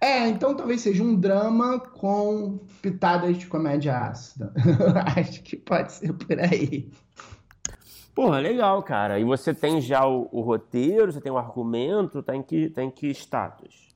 É, 0.00 0.28
então 0.28 0.56
talvez 0.56 0.80
seja 0.80 1.00
um 1.04 1.14
drama 1.14 1.78
com 1.78 2.58
pitadas 2.80 3.38
de 3.38 3.46
comédia 3.46 3.96
ácida. 3.96 4.52
Acho 5.16 5.40
que 5.44 5.56
pode 5.56 5.92
ser 5.92 6.12
por 6.12 6.40
aí. 6.40 6.90
Porra, 8.12 8.40
legal, 8.40 8.82
cara. 8.82 9.20
E 9.20 9.24
você 9.24 9.54
tem 9.54 9.80
já 9.80 10.04
o, 10.04 10.28
o 10.32 10.40
roteiro, 10.40 11.12
você 11.12 11.20
tem 11.20 11.30
o 11.30 11.38
argumento, 11.38 12.22
tá 12.22 12.34
em 12.34 12.42
que, 12.42 12.68
tá 12.68 12.82
em 12.82 12.90
que 12.90 13.08
status? 13.10 13.91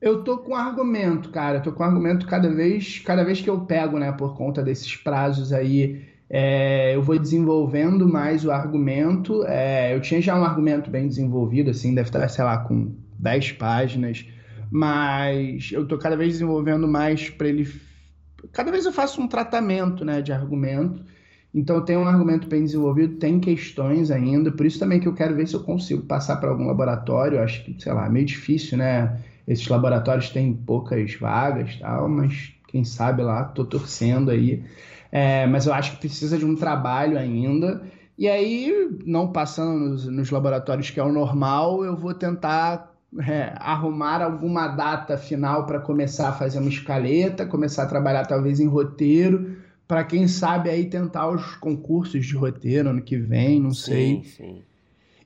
Eu 0.00 0.22
tô 0.22 0.38
com 0.38 0.54
argumento, 0.54 1.30
cara. 1.30 1.58
Eu 1.58 1.62
tô 1.62 1.72
com 1.72 1.82
argumento 1.82 2.26
cada 2.26 2.48
vez, 2.48 3.00
cada 3.00 3.24
vez 3.24 3.40
que 3.40 3.50
eu 3.50 3.60
pego, 3.60 3.98
né, 3.98 4.12
por 4.12 4.36
conta 4.36 4.62
desses 4.62 4.94
prazos 4.96 5.52
aí, 5.52 6.04
é, 6.30 6.94
eu 6.94 7.02
vou 7.02 7.18
desenvolvendo 7.18 8.08
mais 8.08 8.44
o 8.44 8.50
argumento. 8.52 9.44
É, 9.46 9.94
eu 9.94 10.00
tinha 10.00 10.20
já 10.20 10.38
um 10.38 10.44
argumento 10.44 10.90
bem 10.90 11.08
desenvolvido, 11.08 11.70
assim, 11.70 11.94
deve 11.94 12.08
estar, 12.08 12.28
sei 12.28 12.44
lá, 12.44 12.58
com 12.58 12.94
10 13.18 13.52
páginas, 13.52 14.24
mas 14.70 15.70
eu 15.72 15.86
tô 15.86 15.98
cada 15.98 16.16
vez 16.16 16.34
desenvolvendo 16.34 16.86
mais 16.86 17.28
para 17.30 17.48
ele. 17.48 17.68
Cada 18.52 18.70
vez 18.70 18.84
eu 18.86 18.92
faço 18.92 19.20
um 19.20 19.26
tratamento, 19.26 20.04
né, 20.04 20.22
de 20.22 20.32
argumento. 20.32 21.04
Então 21.52 21.84
tem 21.84 21.96
um 21.96 22.06
argumento 22.06 22.46
bem 22.46 22.62
desenvolvido, 22.62 23.16
tem 23.16 23.40
questões 23.40 24.10
ainda, 24.10 24.52
por 24.52 24.66
isso 24.66 24.78
também 24.78 25.00
que 25.00 25.08
eu 25.08 25.14
quero 25.14 25.34
ver 25.34 25.48
se 25.48 25.54
eu 25.54 25.64
consigo 25.64 26.02
passar 26.02 26.36
para 26.36 26.50
algum 26.50 26.66
laboratório. 26.66 27.40
Acho 27.40 27.64
que, 27.64 27.74
sei 27.82 27.92
lá, 27.92 28.08
meio 28.08 28.26
difícil, 28.26 28.78
né? 28.78 29.18
Esses 29.48 29.66
laboratórios 29.66 30.28
têm 30.28 30.52
poucas 30.52 31.14
vagas 31.14 31.76
tal, 31.76 32.08
mas 32.08 32.52
quem 32.68 32.84
sabe 32.84 33.22
lá, 33.22 33.44
tô 33.44 33.64
torcendo 33.64 34.30
aí. 34.30 34.62
É, 35.10 35.46
mas 35.46 35.66
eu 35.66 35.72
acho 35.72 35.92
que 35.92 36.00
precisa 36.00 36.36
de 36.36 36.44
um 36.44 36.54
trabalho 36.54 37.18
ainda. 37.18 37.82
E 38.18 38.28
aí, 38.28 38.90
não 39.06 39.32
passando 39.32 39.78
nos, 39.78 40.06
nos 40.06 40.30
laboratórios 40.30 40.90
que 40.90 41.00
é 41.00 41.02
o 41.02 41.10
normal, 41.10 41.82
eu 41.82 41.96
vou 41.96 42.12
tentar 42.12 42.94
é, 43.26 43.54
arrumar 43.56 44.20
alguma 44.20 44.68
data 44.68 45.16
final 45.16 45.64
para 45.64 45.80
começar 45.80 46.28
a 46.28 46.32
fazer 46.32 46.58
uma 46.58 46.68
escaleta, 46.68 47.46
começar 47.46 47.84
a 47.84 47.88
trabalhar 47.88 48.26
talvez 48.26 48.60
em 48.60 48.66
roteiro, 48.66 49.56
para 49.86 50.04
quem 50.04 50.28
sabe 50.28 50.68
aí 50.68 50.84
tentar 50.84 51.30
os 51.30 51.56
concursos 51.56 52.26
de 52.26 52.36
roteiro 52.36 52.90
ano 52.90 53.00
que 53.00 53.16
vem, 53.16 53.58
não 53.58 53.70
sim, 53.70 54.22
sei. 54.22 54.24
Sim. 54.24 54.62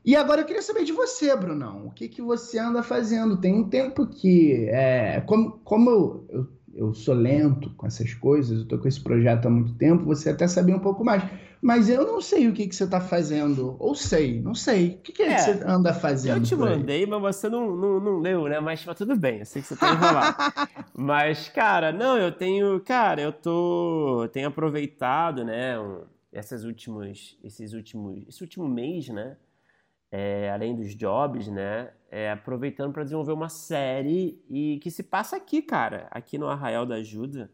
E 0.04 0.16
agora 0.16 0.40
eu 0.40 0.44
queria 0.44 0.62
saber 0.62 0.84
de 0.84 0.92
você, 0.92 1.34
Brunão. 1.36 1.86
O 1.86 1.90
que, 1.90 2.08
que 2.08 2.20
você 2.20 2.58
anda 2.58 2.82
fazendo? 2.82 3.36
Tem 3.36 3.54
um 3.54 3.68
tempo 3.68 4.06
que. 4.06 4.66
É, 4.68 5.20
como 5.20 5.60
como 5.64 5.90
eu, 5.90 6.26
eu, 6.28 6.48
eu, 6.74 6.94
sou 6.94 7.14
lento 7.14 7.70
com 7.76 7.86
essas 7.86 8.12
coisas, 8.14 8.60
eu 8.60 8.66
tô 8.66 8.78
com 8.78 8.88
esse 8.88 9.00
projeto 9.00 9.46
há 9.46 9.50
muito 9.50 9.74
tempo, 9.74 10.04
você 10.04 10.30
até 10.30 10.48
sabia 10.48 10.74
um 10.74 10.80
pouco 10.80 11.04
mais. 11.04 11.22
Mas 11.62 11.88
eu 11.88 12.04
não 12.04 12.20
sei 12.20 12.48
o 12.48 12.52
que, 12.52 12.66
que 12.66 12.74
você 12.74 12.82
está 12.82 13.00
fazendo. 13.00 13.76
Ou 13.78 13.94
sei, 13.94 14.42
não 14.42 14.52
sei. 14.52 14.96
O 14.96 14.98
que, 14.98 15.12
que, 15.12 15.22
é, 15.22 15.30
é 15.30 15.34
que 15.36 15.40
você 15.42 15.64
anda 15.64 15.94
fazendo? 15.94 16.38
Eu 16.38 16.42
te 16.42 16.56
mandei, 16.56 17.06
mas 17.06 17.36
você 17.36 17.48
não, 17.48 17.76
não, 17.76 18.00
não 18.00 18.18
leu, 18.18 18.48
né? 18.48 18.58
Mas 18.58 18.84
tá 18.84 18.92
tudo 18.92 19.14
bem, 19.14 19.38
eu 19.38 19.46
sei 19.46 19.62
que 19.62 19.68
você 19.68 19.76
tá 19.76 19.92
enrolado. 19.92 20.36
mas, 20.92 21.48
cara, 21.48 21.92
não, 21.92 22.18
eu 22.18 22.32
tenho. 22.32 22.80
Cara, 22.80 23.22
eu 23.22 23.32
tô. 23.32 24.28
tenho 24.32 24.48
aproveitado, 24.48 25.44
né? 25.44 25.76
Essas 26.32 26.64
últimos, 26.64 27.38
esses 27.44 27.72
últimos. 27.72 28.24
Esse 28.26 28.42
último 28.42 28.68
mês, 28.68 29.08
né? 29.08 29.36
É, 30.14 30.50
além 30.52 30.76
dos 30.76 30.94
jobs, 30.94 31.48
né? 31.48 31.90
É, 32.10 32.30
aproveitando 32.30 32.92
para 32.92 33.02
desenvolver 33.02 33.32
uma 33.32 33.48
série 33.48 34.38
e 34.50 34.78
que 34.82 34.90
se 34.90 35.02
passa 35.02 35.36
aqui, 35.36 35.62
cara, 35.62 36.06
aqui 36.10 36.36
no 36.36 36.46
Arraial 36.46 36.84
da 36.84 36.96
Ajuda. 36.96 37.50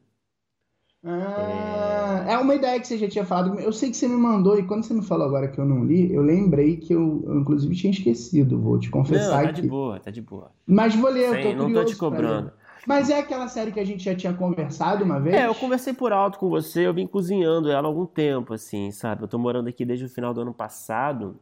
Ah, 1.05 2.25
é... 2.27 2.33
é... 2.33 2.39
uma 2.39 2.57
ideia 2.57 2.81
que 2.81 2.89
você 2.89 2.99
já 2.99 3.09
tinha 3.09 3.25
falado. 3.25 3.61
Eu 3.61 3.73
sei 3.73 3.91
que 3.91 3.97
você 3.97 4.09
me 4.09 4.17
mandou, 4.17 4.59
e 4.59 4.67
quando 4.67 4.83
você 4.83 4.93
me 4.93 5.05
falou 5.05 5.29
agora 5.29 5.47
que 5.47 5.61
eu 5.61 5.65
não 5.65 5.85
li, 5.85 6.13
eu 6.13 6.21
lembrei 6.21 6.77
que 6.77 6.93
eu, 6.93 7.23
eu 7.25 7.39
inclusive, 7.39 7.77
tinha 7.77 7.93
esquecido. 7.93 8.61
Vou 8.61 8.77
te 8.81 8.91
confessar. 8.91 9.37
Não, 9.37 9.47
tá 9.47 9.53
que... 9.53 9.63
de 9.63 9.69
boa, 9.69 10.01
tá 10.01 10.11
de 10.11 10.21
boa. 10.21 10.51
Mas 10.67 10.97
vou 10.97 11.11
ler, 11.11 11.31
Sem, 11.31 11.53
eu 11.53 11.57
tô 11.57 11.69
Não 11.69 11.73
tô 11.73 11.85
te 11.85 11.97
cobrando. 11.97 12.51
Mas 12.85 13.11
é 13.11 13.21
aquela 13.21 13.47
série 13.49 13.71
que 13.71 13.79
a 13.79 13.85
gente 13.85 14.03
já 14.03 14.15
tinha 14.15 14.33
conversado 14.33 15.05
uma 15.05 15.21
vez? 15.21 15.37
É, 15.37 15.47
eu 15.47 15.55
conversei 15.55 15.93
por 15.93 16.13
alto 16.13 16.39
com 16.39 16.49
você, 16.49 16.87
eu 16.87 16.95
vim 16.95 17.07
cozinhando 17.07 17.71
ela 17.71 17.87
há 17.87 17.91
algum 17.91 18.07
tempo, 18.07 18.55
assim, 18.55 18.91
sabe? 18.91 19.23
Eu 19.23 19.29
tô 19.29 19.39
morando 19.39 19.69
aqui 19.69 19.85
desde 19.85 20.07
o 20.07 20.09
final 20.09 20.33
do 20.33 20.41
ano 20.41 20.55
passado. 20.55 21.37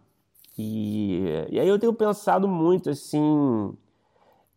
E, 0.59 1.23
e 1.51 1.61
aí 1.61 1.69
eu 1.69 1.79
tenho 1.79 1.93
pensado 1.93 2.49
muito, 2.49 2.91
assim, 2.91 3.77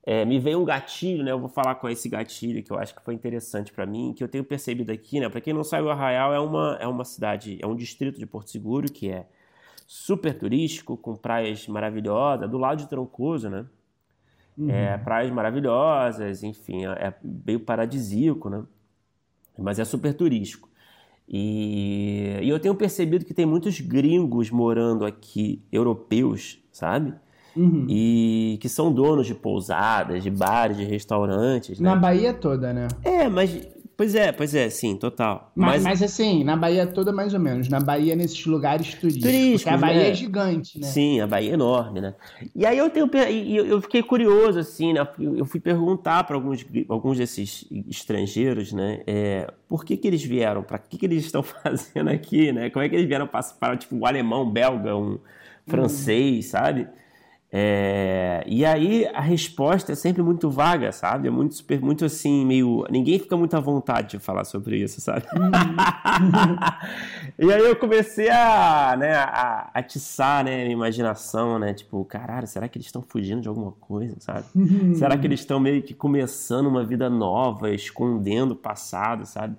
é, 0.03 0.23
me 0.25 0.39
veio 0.39 0.59
um 0.59 0.65
gatilho, 0.65 1.23
né? 1.23 1.31
Eu 1.31 1.39
vou 1.39 1.49
falar 1.49 1.75
com 1.75 1.89
esse 1.89 2.07
gatilho 2.07 2.63
que 2.63 2.71
eu 2.71 2.79
acho 2.79 2.95
que 2.95 3.01
foi 3.03 3.13
interessante 3.13 3.71
para 3.71 3.85
mim, 3.85 4.13
que 4.15 4.23
eu 4.23 4.27
tenho 4.27 4.43
percebido 4.43 4.91
aqui, 4.91 5.19
né? 5.19 5.27
Para 5.29 5.41
quem 5.41 5.53
não 5.53 5.63
sabe, 5.63 5.87
o 5.87 5.91
Arraial 5.91 6.33
é 6.33 6.39
uma, 6.39 6.77
é 6.79 6.87
uma 6.87 7.03
cidade, 7.03 7.59
é 7.61 7.67
um 7.67 7.75
distrito 7.75 8.17
de 8.17 8.25
Porto 8.25 8.49
Seguro 8.49 8.91
que 8.91 9.09
é 9.09 9.27
super 9.85 10.37
turístico, 10.37 10.95
com 10.95 11.15
praias 11.15 11.67
maravilhosas, 11.67 12.49
do 12.49 12.57
lado 12.57 12.77
de 12.77 12.87
Troncoso, 12.87 13.49
né? 13.49 13.65
Uhum. 14.57 14.69
É, 14.69 14.97
praias 14.97 15.31
maravilhosas, 15.31 16.43
enfim, 16.43 16.85
é, 16.85 16.89
é 16.89 17.13
meio 17.23 17.59
paradisíaco, 17.59 18.49
né? 18.49 18.63
Mas 19.57 19.79
é 19.79 19.85
super 19.85 20.13
turístico. 20.13 20.69
E, 21.29 22.39
e 22.41 22.49
eu 22.49 22.59
tenho 22.59 22.73
percebido 22.73 23.23
que 23.23 23.33
tem 23.35 23.45
muitos 23.45 23.79
gringos 23.79 24.49
morando 24.49 25.05
aqui, 25.05 25.61
europeus, 25.71 26.57
sabe? 26.71 27.13
Uhum. 27.55 27.85
E 27.87 28.57
que 28.61 28.67
são 28.67 28.91
donos 28.91 29.27
de 29.27 29.35
pousadas, 29.35 30.23
de 30.23 30.31
bares, 30.31 30.77
de 30.77 30.83
restaurantes. 30.83 31.79
Né? 31.79 31.89
Na 31.89 31.95
Bahia 31.95 32.33
toda, 32.33 32.73
né? 32.73 32.87
É, 33.03 33.27
mas. 33.29 33.67
Pois 33.99 34.15
é, 34.15 34.31
pois 34.31 34.55
é, 34.55 34.69
sim, 34.69 34.95
total. 34.95 35.51
Mas, 35.53 35.83
mas, 35.83 35.99
mas 35.99 36.03
assim, 36.03 36.41
na 36.41 36.55
Bahia 36.55 36.87
toda 36.87 37.11
mais 37.11 37.33
ou 37.33 37.39
menos. 37.41 37.67
Na 37.67 37.81
Bahia, 37.81 38.15
nesses 38.15 38.45
lugares 38.45 38.93
turísticos. 38.93 39.29
Turísticos, 39.29 39.63
porque 39.63 39.75
a 39.75 39.77
Bahia 39.77 40.03
é. 40.03 40.09
é 40.11 40.13
gigante, 40.13 40.79
né? 40.79 40.87
Sim, 40.87 41.19
a 41.19 41.27
Bahia 41.27 41.51
é 41.51 41.53
enorme, 41.55 41.99
né? 41.99 42.15
E 42.55 42.65
aí 42.65 42.77
eu 42.77 42.89
tenho 42.89 43.09
eu 43.67 43.81
fiquei 43.81 44.01
curioso, 44.01 44.57
assim, 44.57 44.93
né? 44.93 45.05
Eu 45.19 45.43
fui 45.43 45.59
perguntar 45.59 46.23
para 46.23 46.37
alguns, 46.37 46.65
alguns 46.87 47.17
desses 47.17 47.67
estrangeiros, 47.89 48.71
né? 48.71 49.01
É, 49.05 49.51
por 49.67 49.83
que, 49.83 49.97
que 49.97 50.07
eles 50.07 50.23
vieram? 50.23 50.63
Para 50.63 50.77
que, 50.77 50.97
que 50.97 51.05
eles 51.05 51.25
estão 51.25 51.43
fazendo 51.43 52.09
aqui, 52.09 52.53
né? 52.53 52.69
Como 52.69 52.85
é 52.85 52.87
que 52.87 52.95
eles 52.95 53.05
vieram 53.05 53.27
para, 53.27 53.43
para 53.59 53.75
tipo, 53.75 53.97
um 53.97 54.05
alemão, 54.05 54.43
um 54.43 54.49
belga, 54.49 54.95
um 54.95 55.19
francês, 55.67 56.45
uhum. 56.45 56.51
sabe? 56.51 56.87
É, 57.51 58.43
e 58.45 58.63
aí 58.63 59.07
a 59.07 59.21
resposta 59.21 59.91
é 59.91 59.95
sempre 59.95 60.21
muito 60.21 60.51
vaga, 60.51 60.91
sabe? 60.91 61.27
É 61.27 61.31
muito, 61.31 61.55
super, 61.55 61.81
muito 61.81 62.05
assim, 62.05 62.45
meio. 62.45 62.85
Ninguém 62.91 63.17
fica 63.17 63.35
muito 63.35 63.55
à 63.55 63.59
vontade 63.59 64.09
de 64.09 64.19
falar 64.19 64.43
sobre 64.43 64.77
isso, 64.77 65.01
sabe? 65.01 65.25
E 67.41 67.53
aí 67.53 67.61
eu 67.61 67.75
comecei 67.75 68.29
a, 68.29 68.97
né, 68.97 69.13
a 69.13 69.69
atiçar 69.73 70.43
né, 70.43 70.55
a 70.55 70.57
minha 70.57 70.71
imaginação, 70.73 71.57
né? 71.57 71.73
Tipo, 71.73 72.03
caralho, 72.03 72.45
será 72.45 72.67
que 72.67 72.77
eles 72.77 72.87
estão 72.87 73.01
fugindo 73.01 73.41
de 73.41 73.47
alguma 73.47 73.71
coisa, 73.71 74.15
sabe? 74.19 74.45
Uhum. 74.53 74.93
será 74.95 75.17
que 75.17 75.25
eles 75.25 75.39
estão 75.39 75.57
meio 75.57 75.81
que 75.81 75.93
começando 75.93 76.67
uma 76.67 76.85
vida 76.85 77.09
nova, 77.09 77.71
escondendo 77.71 78.51
o 78.51 78.55
passado, 78.57 79.25
sabe? 79.25 79.55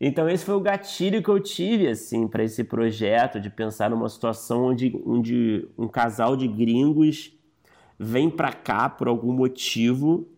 Então 0.00 0.28
esse 0.28 0.44
foi 0.44 0.54
o 0.54 0.60
gatilho 0.60 1.22
que 1.22 1.28
eu 1.28 1.40
tive 1.40 1.88
assim 1.88 2.28
para 2.28 2.44
esse 2.44 2.62
projeto 2.62 3.40
de 3.40 3.48
pensar 3.48 3.88
numa 3.90 4.08
situação 4.08 4.66
onde, 4.66 5.00
onde 5.06 5.66
um 5.78 5.88
casal 5.88 6.36
de 6.36 6.46
gringos 6.46 7.32
vem 7.98 8.28
para 8.28 8.52
cá 8.52 8.88
por 8.88 9.08
algum 9.08 9.32
motivo 9.32 10.28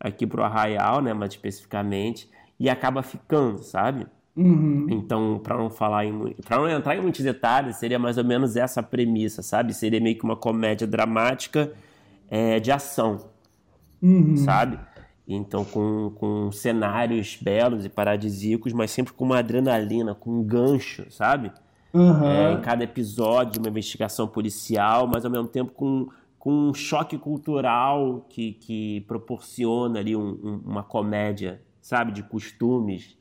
aqui 0.00 0.26
pro 0.26 0.42
Arraial, 0.42 1.00
né, 1.00 1.14
mais 1.14 1.32
especificamente, 1.32 2.28
e 2.60 2.68
acaba 2.68 3.02
ficando, 3.02 3.58
sabe? 3.58 4.06
Uhum. 4.36 4.86
Então, 4.90 5.40
para 5.42 5.56
não 5.56 5.70
falar 5.70 6.04
em, 6.04 6.34
para 6.44 6.58
não 6.58 6.68
entrar 6.68 6.96
em 6.96 7.00
muitos 7.00 7.22
detalhes, 7.22 7.76
seria 7.76 7.98
mais 7.98 8.18
ou 8.18 8.24
menos 8.24 8.56
essa 8.56 8.82
premissa, 8.82 9.42
sabe? 9.42 9.72
Seria 9.72 10.00
meio 10.00 10.18
que 10.18 10.24
uma 10.24 10.36
comédia 10.36 10.86
dramática 10.86 11.72
é, 12.28 12.60
de 12.60 12.70
ação, 12.70 13.30
uhum. 14.02 14.36
sabe? 14.36 14.78
Então, 15.26 15.64
com, 15.64 16.10
com 16.16 16.52
cenários 16.52 17.38
belos 17.40 17.84
e 17.84 17.88
paradisíacos, 17.88 18.72
mas 18.72 18.90
sempre 18.90 19.12
com 19.14 19.24
uma 19.24 19.38
adrenalina, 19.38 20.14
com 20.14 20.30
um 20.30 20.44
gancho, 20.44 21.10
sabe? 21.10 21.50
Uhum. 21.94 22.24
É, 22.24 22.52
em 22.52 22.60
cada 22.60 22.84
episódio, 22.84 23.60
uma 23.60 23.68
investigação 23.68 24.28
policial, 24.28 25.06
mas 25.06 25.24
ao 25.24 25.30
mesmo 25.30 25.48
tempo 25.48 25.72
com, 25.72 26.08
com 26.38 26.50
um 26.50 26.74
choque 26.74 27.16
cultural 27.16 28.26
que, 28.28 28.52
que 28.52 29.00
proporciona 29.02 30.00
ali 30.00 30.14
um, 30.14 30.28
um, 30.42 30.60
uma 30.64 30.82
comédia, 30.82 31.62
sabe? 31.80 32.12
De 32.12 32.22
costumes. 32.22 33.16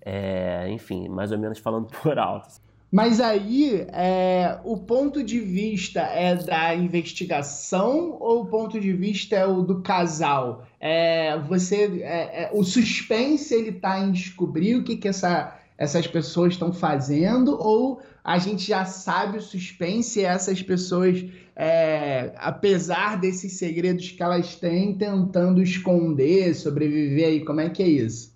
É, 0.00 0.68
enfim, 0.70 1.08
mais 1.08 1.30
ou 1.30 1.38
menos 1.38 1.58
falando 1.58 1.86
por 2.02 2.18
alto. 2.18 2.63
Mas 2.94 3.20
aí, 3.20 3.88
é, 3.92 4.56
o 4.62 4.76
ponto 4.76 5.24
de 5.24 5.40
vista 5.40 5.98
é 5.98 6.36
da 6.36 6.76
investigação 6.76 8.16
ou 8.20 8.42
o 8.42 8.46
ponto 8.46 8.78
de 8.78 8.92
vista 8.92 9.34
é 9.34 9.44
o 9.44 9.62
do 9.62 9.82
casal? 9.82 10.64
É, 10.78 11.36
você, 11.40 12.02
é, 12.04 12.44
é 12.44 12.50
o 12.52 12.62
suspense 12.62 13.52
ele 13.52 13.70
está 13.70 13.98
em 13.98 14.12
descobrir 14.12 14.76
o 14.76 14.84
que, 14.84 14.96
que 14.96 15.08
essa, 15.08 15.58
essas 15.76 16.06
pessoas 16.06 16.52
estão 16.52 16.72
fazendo 16.72 17.60
ou 17.60 18.00
a 18.22 18.38
gente 18.38 18.64
já 18.64 18.84
sabe 18.84 19.38
o 19.38 19.42
suspense 19.42 20.20
e 20.20 20.24
essas 20.24 20.62
pessoas, 20.62 21.24
é, 21.56 22.32
apesar 22.36 23.18
desses 23.18 23.54
segredos 23.54 24.12
que 24.12 24.22
elas 24.22 24.54
têm, 24.54 24.94
tentando 24.96 25.60
esconder, 25.60 26.54
sobreviver 26.54 27.26
aí? 27.26 27.44
Como 27.44 27.60
é 27.60 27.68
que 27.68 27.82
é 27.82 27.88
isso? 27.88 28.33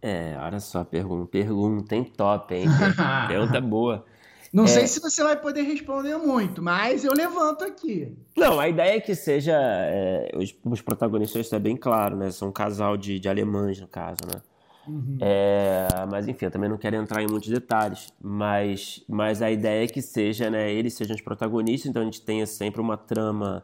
É, 0.00 0.36
olha 0.38 0.60
só, 0.60 0.84
pergunta, 0.84 1.26
pergunta, 1.30 1.96
hein? 1.96 2.04
Top, 2.16 2.54
hein? 2.54 2.66
Pergunta 3.28 3.60
boa. 3.60 4.04
Não 4.52 4.64
é... 4.64 4.68
sei 4.68 4.86
se 4.86 5.00
você 5.00 5.22
vai 5.22 5.36
poder 5.36 5.62
responder 5.62 6.16
muito, 6.16 6.62
mas 6.62 7.04
eu 7.04 7.12
levanto 7.12 7.64
aqui. 7.64 8.16
Não, 8.36 8.60
a 8.60 8.68
ideia 8.68 8.96
é 8.96 9.00
que 9.00 9.14
seja. 9.14 9.54
É, 9.54 10.30
os, 10.34 10.54
os, 10.64 10.80
protagonistas, 10.80 11.46
isso 11.46 11.54
é 11.54 11.58
bem 11.58 11.76
claro, 11.76 12.16
né? 12.16 12.30
São 12.30 12.48
um 12.48 12.52
casal 12.52 12.96
de, 12.96 13.18
de 13.18 13.28
alemães, 13.28 13.80
no 13.80 13.88
caso, 13.88 14.20
né? 14.32 14.40
Uhum. 14.86 15.18
É, 15.20 15.88
mas 16.08 16.28
enfim, 16.28 16.44
eu 16.44 16.50
também 16.50 16.70
não 16.70 16.78
quero 16.78 16.96
entrar 16.96 17.22
em 17.22 17.26
muitos 17.26 17.48
detalhes. 17.48 18.12
Mas, 18.20 19.04
mas 19.08 19.42
a 19.42 19.50
ideia 19.50 19.84
é 19.84 19.88
que 19.88 20.00
seja, 20.00 20.48
né? 20.48 20.72
Eles 20.72 20.94
sejam 20.94 21.16
os 21.16 21.22
protagonistas, 21.22 21.90
então 21.90 22.02
a 22.02 22.04
gente 22.04 22.22
tenha 22.22 22.46
sempre 22.46 22.80
uma 22.80 22.96
trama 22.96 23.62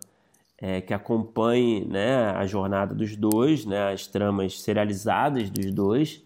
é, 0.62 0.80
que 0.80 0.94
acompanhe 0.94 1.84
né, 1.84 2.30
a 2.30 2.46
jornada 2.46 2.94
dos 2.94 3.16
dois, 3.16 3.66
né, 3.66 3.92
as 3.92 4.06
tramas 4.06 4.62
serializadas 4.62 5.50
dos 5.50 5.72
dois, 5.72 6.22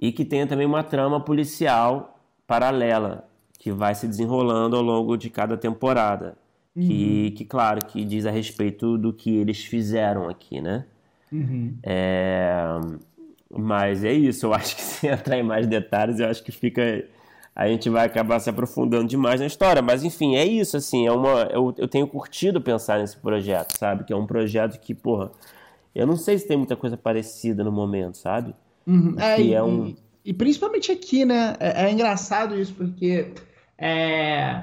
e 0.00 0.10
que 0.10 0.24
tenha 0.24 0.48
também 0.48 0.66
uma 0.66 0.82
trama 0.82 1.20
policial 1.20 2.20
paralela 2.44 3.28
que 3.56 3.70
vai 3.70 3.94
se 3.94 4.08
desenrolando 4.08 4.76
ao 4.76 4.82
longo 4.82 5.16
de 5.16 5.30
cada 5.30 5.56
temporada. 5.56 6.36
Uhum. 6.74 6.86
Que, 6.86 7.30
que, 7.32 7.44
claro, 7.44 7.84
que 7.84 8.04
diz 8.04 8.26
a 8.26 8.30
respeito 8.32 8.98
do 8.98 9.12
que 9.12 9.36
eles 9.36 9.64
fizeram 9.64 10.28
aqui, 10.28 10.60
né? 10.60 10.84
Uhum. 11.30 11.76
É, 11.82 12.52
mas 13.50 14.02
é 14.02 14.12
isso, 14.12 14.46
eu 14.46 14.54
acho 14.54 14.74
que 14.74 14.82
sem 14.82 15.10
entrar 15.10 15.38
em 15.38 15.42
mais 15.42 15.66
detalhes, 15.68 16.18
eu 16.18 16.26
acho 16.28 16.42
que 16.42 16.50
fica. 16.50 17.04
A 17.58 17.66
gente 17.66 17.90
vai 17.90 18.06
acabar 18.06 18.38
se 18.38 18.48
aprofundando 18.48 19.08
demais 19.08 19.40
na 19.40 19.46
história. 19.46 19.82
Mas 19.82 20.04
enfim, 20.04 20.36
é 20.36 20.46
isso, 20.46 20.76
assim, 20.76 21.08
é 21.08 21.10
uma. 21.10 21.40
Eu, 21.52 21.74
eu 21.76 21.88
tenho 21.88 22.06
curtido 22.06 22.60
pensar 22.60 23.00
nesse 23.00 23.16
projeto, 23.16 23.76
sabe? 23.76 24.04
Que 24.04 24.12
é 24.12 24.16
um 24.16 24.28
projeto 24.28 24.78
que, 24.78 24.94
porra, 24.94 25.32
eu 25.92 26.06
não 26.06 26.16
sei 26.16 26.38
se 26.38 26.46
tem 26.46 26.56
muita 26.56 26.76
coisa 26.76 26.96
parecida 26.96 27.64
no 27.64 27.72
momento, 27.72 28.16
sabe? 28.16 28.54
Uhum. 28.86 29.16
É, 29.18 29.40
e, 29.40 29.52
é 29.52 29.60
um... 29.60 29.92
e, 30.24 30.32
principalmente 30.32 30.92
aqui, 30.92 31.24
né? 31.24 31.56
É, 31.58 31.86
é 31.86 31.90
engraçado 31.90 32.54
isso, 32.54 32.72
porque 32.74 33.32
é, 33.76 34.62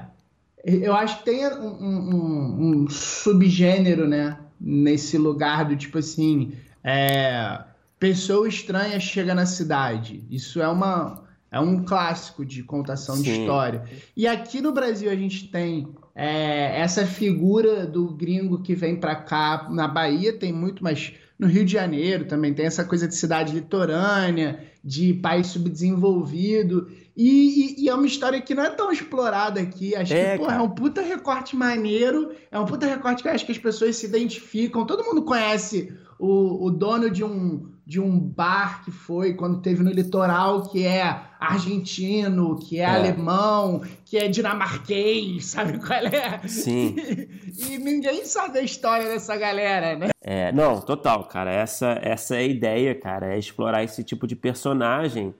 eu 0.64 0.94
acho 0.96 1.18
que 1.18 1.26
tem 1.26 1.46
um, 1.46 1.66
um, 1.68 2.82
um, 2.84 2.88
subgênero, 2.88 4.08
né? 4.08 4.38
Nesse 4.58 5.18
lugar 5.18 5.66
do 5.66 5.76
tipo 5.76 5.98
assim. 5.98 6.54
É, 6.82 7.60
pessoa 7.98 8.48
estranha 8.48 8.98
chega 8.98 9.34
na 9.34 9.44
cidade. 9.44 10.24
Isso 10.30 10.62
é 10.62 10.68
uma. 10.68 11.25
É 11.50 11.60
um 11.60 11.84
clássico 11.84 12.44
de 12.44 12.62
contação 12.62 13.16
Sim. 13.16 13.22
de 13.22 13.30
história. 13.30 13.84
E 14.16 14.26
aqui 14.26 14.60
no 14.60 14.72
Brasil 14.72 15.10
a 15.10 15.16
gente 15.16 15.48
tem 15.48 15.88
é, 16.14 16.80
essa 16.80 17.06
figura 17.06 17.86
do 17.86 18.08
gringo 18.08 18.62
que 18.62 18.74
vem 18.74 18.96
para 18.96 19.14
cá. 19.14 19.68
Na 19.70 19.86
Bahia 19.86 20.32
tem 20.32 20.52
muito, 20.52 20.82
mas 20.82 21.12
no 21.38 21.46
Rio 21.46 21.64
de 21.64 21.72
Janeiro 21.72 22.24
também 22.24 22.54
tem 22.54 22.66
essa 22.66 22.84
coisa 22.84 23.06
de 23.06 23.14
cidade 23.14 23.52
litorânea, 23.52 24.60
de 24.82 25.14
país 25.14 25.48
subdesenvolvido. 25.48 26.88
E, 27.16 27.76
e, 27.78 27.84
e, 27.84 27.88
é 27.88 27.94
uma 27.94 28.06
história 28.06 28.40
que 28.40 28.54
não 28.54 28.64
é 28.64 28.70
tão 28.70 28.90
explorada 28.90 29.60
aqui. 29.60 29.94
Acho 29.94 30.14
é, 30.14 30.32
que, 30.32 30.44
porra, 30.44 30.56
é 30.56 30.60
um 30.60 30.70
puta 30.70 31.00
recorte 31.00 31.54
maneiro. 31.54 32.32
É 32.50 32.58
um 32.58 32.66
puta 32.66 32.86
recorte 32.86 33.22
que 33.22 33.28
acho 33.28 33.46
que 33.46 33.52
as 33.52 33.58
pessoas 33.58 33.96
se 33.96 34.06
identificam. 34.06 34.84
Todo 34.84 35.04
mundo 35.04 35.22
conhece 35.22 35.94
o, 36.18 36.66
o 36.66 36.70
dono 36.70 37.10
de 37.10 37.22
um, 37.22 37.68
de 37.86 38.00
um 38.00 38.18
bar 38.18 38.84
que 38.84 38.90
foi 38.90 39.34
quando 39.34 39.60
teve 39.60 39.82
no 39.82 39.90
litoral, 39.90 40.68
que 40.70 40.84
é 40.84 41.22
argentino, 41.38 42.56
que 42.56 42.78
é, 42.78 42.82
é. 42.82 42.86
alemão, 42.86 43.82
que 44.04 44.16
é 44.16 44.28
dinamarquês, 44.28 45.46
sabe 45.50 45.78
qual 45.78 46.06
é? 46.06 46.46
Sim. 46.46 46.94
E, 46.96 47.74
e, 47.74 47.78
ninguém 47.78 48.24
sabe 48.24 48.58
a 48.58 48.62
história 48.62 49.06
dessa 49.06 49.36
galera, 49.36 49.96
né? 49.96 50.08
É, 50.22 50.52
não, 50.52 50.80
total, 50.80 51.24
cara. 51.24 51.52
Essa, 51.52 51.98
essa 52.02 52.36
é 52.36 52.38
a 52.38 52.42
ideia, 52.42 52.94
cara. 52.94 53.34
É 53.34 53.38
explorar 53.38 53.82
esse 53.82 54.02
tipo 54.02 54.26
de 54.26 54.36
personagem 54.36 55.34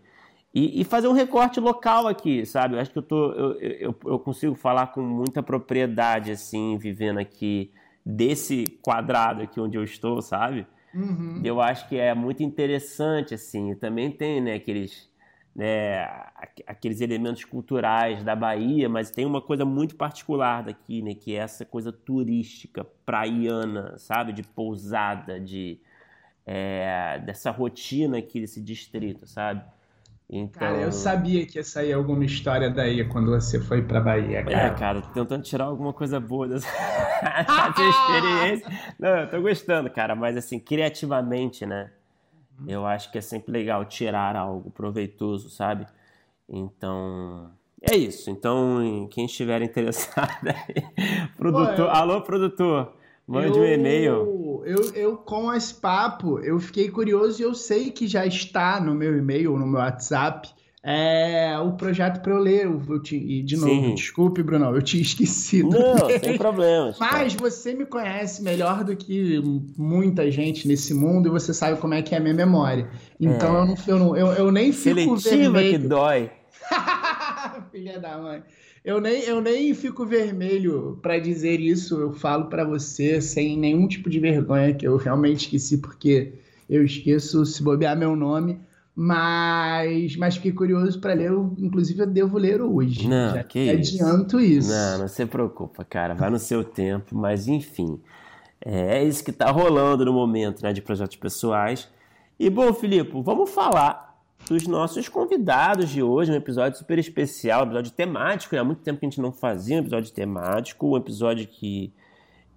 e, 0.59 0.81
e, 0.81 0.85
fazer 0.85 1.07
um 1.07 1.13
recorte 1.13 1.61
local 1.61 2.09
aqui, 2.09 2.47
sabe? 2.47 2.77
Eu 2.77 2.81
acho 2.81 2.91
que 2.91 2.97
eu, 2.97 3.03
tô, 3.03 3.33
eu, 3.33 3.53
eu, 3.61 3.95
eu, 4.07 4.19
consigo 4.19 4.55
falar 4.55 4.87
com 4.87 5.03
muita 5.03 5.43
propriedade, 5.43 6.31
assim, 6.31 6.79
vivendo 6.79 7.19
aqui 7.19 7.71
desse 8.05 8.65
quadrado 8.81 9.43
aqui 9.43 9.61
onde 9.61 9.77
eu 9.77 9.85
estou, 9.85 10.23
sabe? 10.23 10.67
Uhum. 10.95 11.43
Eu 11.45 11.61
acho 11.61 11.87
que 11.91 11.99
é 11.99 12.15
muito 12.15 12.43
interessante, 12.43 13.35
assim. 13.35 13.75
também 13.75 14.11
tem, 14.11 14.41
né, 14.41 14.55
aqueles, 14.55 15.11
né, 15.57 16.07
aqueles 16.67 17.01
elementos 17.01 17.43
culturais 17.47 18.23
da 18.23 18.37
Bahia, 18.37 18.91
mas 18.91 19.11
tem 19.11 19.25
uma 19.25 19.41
coisa 19.41 19.65
muito 19.65 19.97
particular 19.97 20.63
daqui, 20.63 21.01
né, 21.01 21.15
que 21.15 21.35
é 21.35 21.39
essa 21.39 21.65
coisa 21.65 21.91
turística, 21.91 22.85
praiana, 23.07 23.97
sabe? 23.97 24.33
De 24.33 24.43
pousada, 24.43 25.41
de... 25.41 25.81
É, 26.49 27.21
dessa 27.25 27.51
rotina 27.51 28.19
aqui 28.19 28.41
desse 28.41 28.61
distrito, 28.61 29.27
sabe? 29.27 29.65
Então... 30.29 30.61
Cara, 30.61 30.81
eu 30.81 30.93
sabia 30.93 31.45
que 31.45 31.59
ia 31.59 31.65
sair 31.65 31.93
alguma 31.93 32.25
história 32.25 32.71
daí 32.71 33.05
quando 33.09 33.31
você 33.31 33.59
foi 33.59 33.83
pra 33.83 34.01
Bahia, 34.01 34.45
cara. 34.45 34.57
É, 34.57 34.71
cara, 34.71 35.01
tô 35.01 35.09
tentando 35.09 35.43
tirar 35.43 35.65
alguma 35.65 35.93
coisa 35.93 36.21
boa 36.21 36.47
dessa, 36.49 36.69
dessa 36.69 37.83
experiência. 37.83 38.95
Não, 38.99 39.09
eu 39.09 39.31
tô 39.31 39.41
gostando, 39.41 39.91
cara, 39.91 40.15
mas 40.15 40.37
assim, 40.37 40.61
criativamente, 40.61 41.67
né? 41.67 41.91
Uhum. 42.59 42.67
Eu 42.69 42.87
acho 42.87 43.11
que 43.11 43.19
é 43.19 43.21
sempre 43.21 43.53
legal 43.53 43.85
tirar 43.85 44.37
algo 44.37 44.71
proveitoso, 44.71 45.51
sabe? 45.51 45.87
Então, 46.49 47.51
é 47.81 47.97
isso. 47.97 48.31
Então, 48.31 49.09
quem 49.11 49.27
estiver 49.27 49.61
interessado 49.63 50.49
aí, 50.49 51.29
produtor, 51.37 51.89
alô, 51.91 52.21
produtor, 52.23 52.93
Mande 53.27 53.59
eu, 53.59 53.65
um 53.65 53.67
e-mail. 53.67 54.63
Eu, 54.65 54.95
eu, 54.95 55.17
com 55.17 55.53
esse 55.53 55.75
papo, 55.75 56.39
eu 56.39 56.61
fiquei 56.61 56.89
curioso 56.89 57.43
e 57.43 57.45
eu 57.45 57.55
sei 57.55 57.91
que 57.91 58.07
já 58.07 58.25
está 58.25 58.81
no 58.81 58.95
meu 58.95 59.19
e-mail, 59.19 59.59
no 59.59 59.67
meu 59.67 59.81
WhatsApp, 59.81 60.49
é, 60.89 61.59
o 61.59 61.73
projeto 61.73 62.23
para 62.23 62.33
eu 62.33 62.39
ler. 62.39 62.65
Eu 62.65 63.03
te, 63.03 63.17
e, 63.17 63.43
de 63.43 63.57
novo, 63.57 63.73
Sim. 63.73 63.95
desculpe, 63.97 64.41
Bruno, 64.41 64.67
eu 64.67 64.81
tinha 64.81 65.03
esquecido. 65.03 65.71
Não, 65.71 66.09
sem 66.21 66.39
problemas. 66.39 66.97
Mas 67.01 67.35
você 67.35 67.75
me 67.75 67.85
conhece 67.85 68.41
melhor 68.41 68.85
do 68.85 68.95
que 68.95 69.43
muita 69.77 70.31
gente 70.31 70.69
nesse 70.69 70.95
mundo 70.95 71.27
e 71.27 71.31
você 71.31 71.53
sabe 71.53 71.81
como 71.81 71.93
é 71.93 72.03
que 72.03 72.15
é 72.15 72.19
a 72.19 72.21
minha 72.21 72.35
memória. 72.35 72.89
Então 73.19 73.57
é. 73.57 73.61
eu, 73.63 73.67
não, 73.67 73.77
eu, 73.89 73.99
não, 73.99 74.17
eu, 74.17 74.27
eu 74.35 74.53
nem 74.53 74.73
fico 74.73 75.19
Seletiva 75.19 75.59
vermelho. 75.59 75.81
que 75.81 75.89
dói. 75.89 76.31
Filha 77.73 77.99
da 77.99 78.19
mãe. 78.19 78.45
Eu 78.85 79.01
nem, 79.01 79.23
eu 79.23 79.41
nem 79.41 79.75
fico 79.75 80.07
vermelho 80.07 81.01
para 81.03 81.19
dizer 81.19 81.59
isso, 81.59 82.01
eu 82.01 82.13
falo 82.13 82.45
para 82.45 82.63
você 82.63 83.21
sem 83.21 83.59
nenhum 83.59 83.89
tipo 83.89 84.09
de 84.09 84.21
vergonha, 84.21 84.73
que 84.73 84.87
eu 84.87 84.97
realmente 84.97 85.47
esqueci, 85.47 85.79
porque 85.79 86.35
eu 86.71 86.85
esqueço 86.85 87.45
se 87.45 87.61
bobear 87.61 87.97
meu 87.97 88.15
nome. 88.15 88.61
Mas, 88.99 90.17
mas 90.17 90.37
fiquei 90.37 90.53
curioso 90.53 90.99
para 90.99 91.13
ler, 91.13 91.27
eu, 91.27 91.55
inclusive 91.59 92.01
eu 92.01 92.07
devo 92.07 92.39
ler 92.39 92.63
hoje. 92.63 93.07
Não, 93.07 93.35
já 93.35 93.45
que 93.45 93.69
adianto 93.69 94.41
isso. 94.41 94.71
Não, 94.71 95.01
não 95.01 95.09
se 95.09 95.27
preocupa, 95.27 95.85
cara, 95.85 96.15
vai 96.15 96.31
no 96.31 96.39
seu 96.39 96.65
tempo, 96.65 97.15
mas 97.15 97.47
enfim. 97.47 98.01
É, 98.65 98.97
é 98.99 99.05
isso 99.05 99.23
que 99.23 99.33
tá 99.33 99.51
rolando 99.51 100.03
no 100.07 100.15
momento, 100.15 100.63
né, 100.63 100.73
de 100.73 100.81
projetos 100.81 101.17
pessoais. 101.17 101.91
E 102.41 102.49
bom, 102.49 102.73
Filipe, 102.73 103.13
vamos 103.23 103.51
falar 103.51 104.19
dos 104.49 104.67
nossos 104.67 105.11
convidados 105.11 105.91
de 105.91 106.03
hoje, 106.03 106.33
um 106.33 106.37
episódio 106.37 106.79
super 106.79 106.99
especial, 106.99 107.65
um 107.65 107.67
episódio 107.67 107.93
temático. 107.93 108.55
Né? 108.55 108.63
Há 108.63 108.65
muito 108.65 108.81
tempo 108.81 108.99
que 108.99 109.05
a 109.05 109.11
gente 109.11 109.21
não 109.21 109.31
fazia 109.31 109.77
um 109.77 109.81
episódio 109.81 110.11
temático, 110.11 110.87
um 110.87 110.97
episódio 110.97 111.47
que 111.47 111.93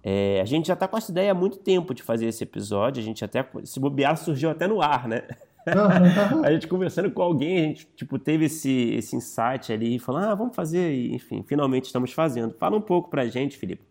é, 0.02 0.40
a 0.40 0.46
gente 0.46 0.68
já 0.68 0.74
está 0.74 0.88
com 0.88 0.96
essa 0.96 1.10
ideia 1.10 1.32
há 1.32 1.34
muito 1.34 1.58
tempo 1.58 1.92
de 1.92 2.02
fazer 2.02 2.26
esse 2.26 2.42
episódio. 2.42 3.02
A 3.02 3.04
gente 3.04 3.22
até, 3.22 3.46
se 3.64 3.78
bobear, 3.78 4.16
surgiu 4.16 4.48
até 4.48 4.66
no 4.66 4.80
ar, 4.80 5.06
né? 5.06 5.24
a 6.44 6.52
gente 6.52 6.66
conversando 6.66 7.10
com 7.10 7.22
alguém, 7.22 7.58
a 7.58 7.62
gente 7.68 7.88
tipo, 7.96 8.18
teve 8.18 8.46
esse, 8.46 8.94
esse 8.94 9.16
insight 9.16 9.72
ali 9.72 9.96
e 9.96 9.98
falou: 9.98 10.20
ah, 10.20 10.34
vamos 10.34 10.54
fazer, 10.54 10.92
e, 10.92 11.14
enfim, 11.14 11.42
finalmente 11.46 11.86
estamos 11.86 12.12
fazendo. 12.12 12.54
Fala 12.58 12.76
um 12.76 12.80
pouco 12.82 13.10
pra 13.10 13.26
gente, 13.26 13.56
Felipe, 13.56 13.82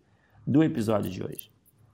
do 0.45 0.63
episódio 0.63 1.09
de 1.09 1.23
hoje. 1.23 1.51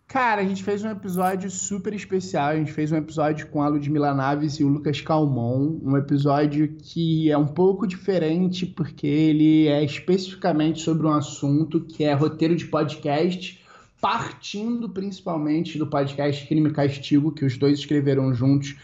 Cara, 0.08 0.42
a 0.42 0.46
gente 0.46 0.64
fez 0.64 0.84
um 0.84 0.90
episódio 0.90 1.50
super 1.50 1.94
especial. 1.94 2.50
A 2.50 2.56
gente 2.56 2.72
fez 2.72 2.92
um 2.92 2.96
episódio 2.96 3.48
com 3.48 3.62
a 3.62 3.68
Ludmila 3.68 4.14
Naves 4.14 4.60
e 4.60 4.64
o 4.64 4.68
Lucas 4.68 5.02
Calmon. 5.02 5.80
Um 5.84 5.98
episódio 5.98 6.76
que 6.78 7.30
é 7.32 7.38
um 7.38 7.48
pouco 7.48 7.88
diferente, 7.88 8.68
porque 8.68 9.08
ele 9.08 9.68
é 9.68 9.84
especificamente 9.84 10.82
sobre 10.82 11.08
um 11.08 11.12
assunto 11.12 11.82
que 11.82 12.04
é 12.04 12.14
roteiro 12.14 12.56
de 12.56 12.66
podcast, 12.66 13.62
partindo 14.00 14.88
principalmente 14.90 15.78
do 15.80 15.88
podcast 15.88 16.48
Crime 16.48 16.70
e 16.70 16.74
Castigo, 16.74 17.32
que 17.32 17.44
os 17.44 17.58
dois 17.58 17.80
escreveram 17.80 18.34
juntos 18.34 18.76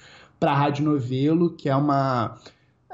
para 0.42 0.54
a 0.54 0.56
Rádio 0.56 0.84
Novelo, 0.84 1.52
que 1.52 1.70
é 1.70 1.76
uma 1.76 2.36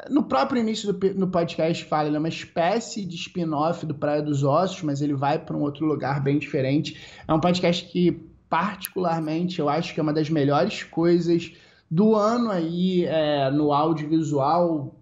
no 0.09 0.21
próprio 0.23 0.59
início 0.59 0.91
do 0.91 1.13
no 1.15 1.27
podcast 1.27 1.85
fala, 1.85 2.07
ele 2.09 2.17
é 2.17 2.19
uma 2.19 2.27
espécie 2.27 3.05
de 3.05 3.15
spin-off 3.15 3.85
do 3.85 3.95
Praia 3.95 4.21
dos 4.21 4.43
Ossos, 4.43 4.83
mas 4.83 5.01
ele 5.01 5.13
vai 5.13 5.39
para 5.39 5.55
um 5.55 5.61
outro 5.61 5.85
lugar 5.85 6.21
bem 6.21 6.37
diferente. 6.37 6.99
É 7.25 7.33
um 7.33 7.39
podcast 7.39 7.85
que, 7.85 8.11
particularmente, 8.49 9.59
eu 9.59 9.69
acho 9.69 9.93
que 9.93 9.99
é 9.99 10.03
uma 10.03 10.13
das 10.13 10.29
melhores 10.29 10.83
coisas 10.83 11.53
do 11.89 12.15
ano 12.15 12.51
aí 12.51 13.05
é, 13.05 13.49
no 13.49 13.71
audiovisual, 13.71 14.93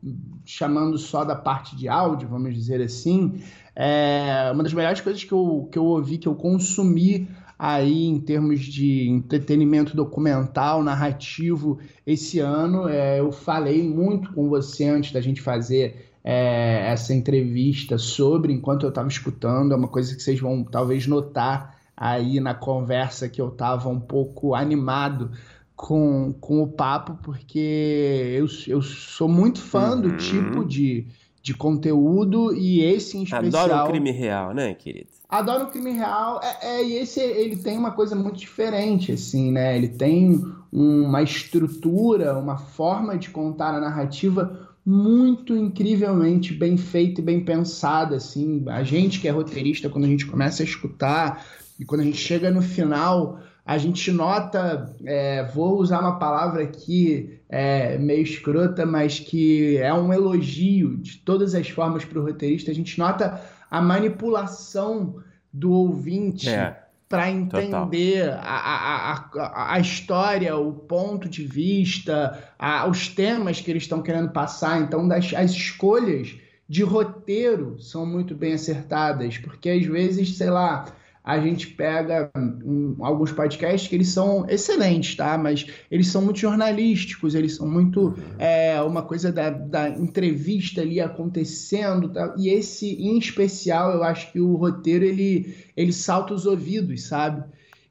chamando 0.46 1.00
só 1.00 1.26
da 1.26 1.36
parte 1.36 1.76
de 1.76 1.90
áudio, 1.90 2.30
vamos 2.30 2.54
dizer 2.54 2.80
assim. 2.80 3.42
É 3.76 4.52
uma 4.54 4.62
das 4.62 4.74
melhores 4.74 5.02
coisas 5.02 5.24
que 5.24 5.32
eu, 5.32 5.68
que 5.72 5.80
eu 5.80 5.86
ouvi, 5.86 6.20
que 6.20 6.28
eu 6.28 6.36
consumi 6.36 7.28
aí 7.58 8.06
em 8.06 8.20
termos 8.20 8.62
de 8.62 9.10
entretenimento 9.10 9.96
documental, 9.96 10.84
narrativo 10.84 11.80
esse 12.06 12.40
ano. 12.40 12.88
É, 12.88 13.20
eu 13.20 13.32
falei 13.32 13.84
muito 13.84 14.34
com 14.34 14.50
você 14.50 14.86
antes 14.86 15.12
da 15.12 15.22
gente 15.22 15.42
fazer 15.42 16.12
é, 16.24 16.92
essa 16.92 17.14
entrevista 17.14 17.98
sobre, 17.98 18.52
enquanto 18.52 18.84
eu 18.84 18.90
estava 18.90 19.08
escutando, 19.08 19.74
é 19.74 19.78
uma 19.78 19.88
coisa 19.88 20.16
que 20.16 20.22
vocês 20.22 20.40
vão 20.40 20.64
talvez 20.64 21.08
notar 21.08 21.76
aí 21.96 22.40
na 22.40 22.54
conversa 22.54 23.30
que 23.30 23.40
eu 23.40 23.50
estava 23.50 23.88
um 23.90 24.00
pouco 24.00 24.54
animado 24.54 25.32
com, 25.76 26.34
com 26.34 26.62
o 26.62 26.68
papo, 26.68 27.18
porque 27.22 28.36
eu, 28.38 28.48
eu 28.68 28.82
sou 28.82 29.28
muito 29.28 29.62
fã 29.62 29.92
uhum. 29.92 30.02
do 30.02 30.18
tipo 30.18 30.66
de, 30.66 31.06
de 31.42 31.54
conteúdo 31.54 32.54
e 32.54 32.82
esse 32.82 33.18
em 33.18 33.24
especial. 33.24 33.66
Adoro 33.66 33.84
o 33.86 33.92
crime 33.92 34.12
real, 34.12 34.54
né, 34.54 34.74
querido? 34.74 35.15
Adoro 35.30 35.66
o 35.66 35.68
crime 35.68 35.92
real. 35.92 36.40
É, 36.42 36.76
é, 36.76 36.84
e 36.84 36.94
esse 36.98 37.20
ele 37.20 37.56
tem 37.56 37.78
uma 37.78 37.92
coisa 37.92 38.16
muito 38.16 38.38
diferente, 38.38 39.12
assim, 39.12 39.52
né? 39.52 39.76
Ele 39.76 39.88
tem 39.88 40.44
uma 40.72 41.22
estrutura, 41.22 42.38
uma 42.38 42.58
forma 42.58 43.18
de 43.18 43.30
contar 43.30 43.74
a 43.74 43.80
narrativa 43.80 44.70
muito 44.86 45.56
incrivelmente 45.56 46.54
bem 46.54 46.78
feita 46.78 47.20
e 47.20 47.24
bem 47.24 47.44
pensada, 47.44 48.16
assim. 48.16 48.64
A 48.68 48.84
gente 48.84 49.20
que 49.20 49.28
é 49.28 49.32
roteirista, 49.32 49.90
quando 49.90 50.06
a 50.06 50.10
gente 50.10 50.26
começa 50.28 50.62
a 50.62 50.66
escutar 50.66 51.46
e 51.80 51.86
quando 51.86 52.02
a 52.02 52.04
gente 52.04 52.18
chega 52.18 52.52
no 52.52 52.62
final, 52.62 53.40
a 53.66 53.80
gente 53.80 54.12
nota, 54.12 54.96
é, 55.04 55.44
vou 55.56 55.80
usar 55.80 56.00
uma 56.00 56.20
palavra 56.20 56.62
aqui 56.62 57.40
é, 57.50 57.98
meio 57.98 58.22
escrota, 58.22 58.86
mas 58.86 59.20
que 59.20 59.78
é 59.78 59.92
um 59.92 60.14
elogio 60.14 60.98
de 60.98 61.18
todas 61.18 61.56
as 61.56 61.68
formas 61.68 62.06
para 62.06 62.20
o 62.20 62.24
roteirista, 62.24 62.70
a 62.70 62.76
gente 62.76 63.00
nota 63.00 63.42
a 63.70 63.82
manipulação 63.82 65.24
do 65.52 65.72
ouvinte 65.72 66.50
é, 66.50 66.78
para 67.08 67.30
entender 67.30 68.30
a, 68.30 68.40
a, 68.40 69.14
a, 69.14 69.74
a, 69.76 69.80
história, 69.80 70.56
o 70.58 70.74
ponto 70.74 71.30
de 71.30 71.46
vista, 71.46 72.44
a, 72.60 72.88
os 72.88 73.08
temas 73.08 73.62
que 73.62 73.72
eles 73.72 73.84
estão 73.84 74.02
querendo 74.02 74.32
passar. 74.32 74.82
Então, 74.82 75.08
das, 75.08 75.34
as 75.34 75.52
escolhas 75.52 76.36
de 76.68 76.84
roteiro 76.84 77.80
são 77.80 78.06
muito 78.06 78.36
bem 78.36 78.54
acertadas, 78.54 79.38
porque 79.38 79.70
às 79.70 79.86
vezes, 79.86 80.36
sei 80.38 80.50
lá 80.50 80.86
a 81.26 81.40
gente 81.40 81.68
pega 81.70 82.30
um, 82.38 82.98
alguns 83.00 83.32
podcasts 83.32 83.90
que 83.90 83.96
eles 83.96 84.10
são 84.10 84.46
excelentes, 84.48 85.16
tá? 85.16 85.36
Mas 85.40 85.66
eles 85.90 86.08
são 86.08 86.22
muito 86.22 86.40
jornalísticos, 86.40 87.34
eles 87.34 87.56
são 87.56 87.68
muito 87.68 88.10
uhum. 88.10 88.16
é, 88.38 88.80
uma 88.84 89.02
coisa 89.02 89.32
da, 89.32 89.50
da 89.50 89.90
entrevista 89.90 90.82
ali 90.82 91.02
acontecendo, 91.02 92.10
tá? 92.10 92.36
E 92.38 92.50
esse, 92.50 92.94
em 93.02 93.18
especial, 93.18 93.92
eu 93.92 94.04
acho 94.04 94.32
que 94.32 94.40
o 94.40 94.56
roteiro 94.56 95.04
ele, 95.04 95.56
ele 95.76 95.92
salta 95.92 96.32
os 96.32 96.46
ouvidos, 96.46 97.08
sabe? 97.08 97.44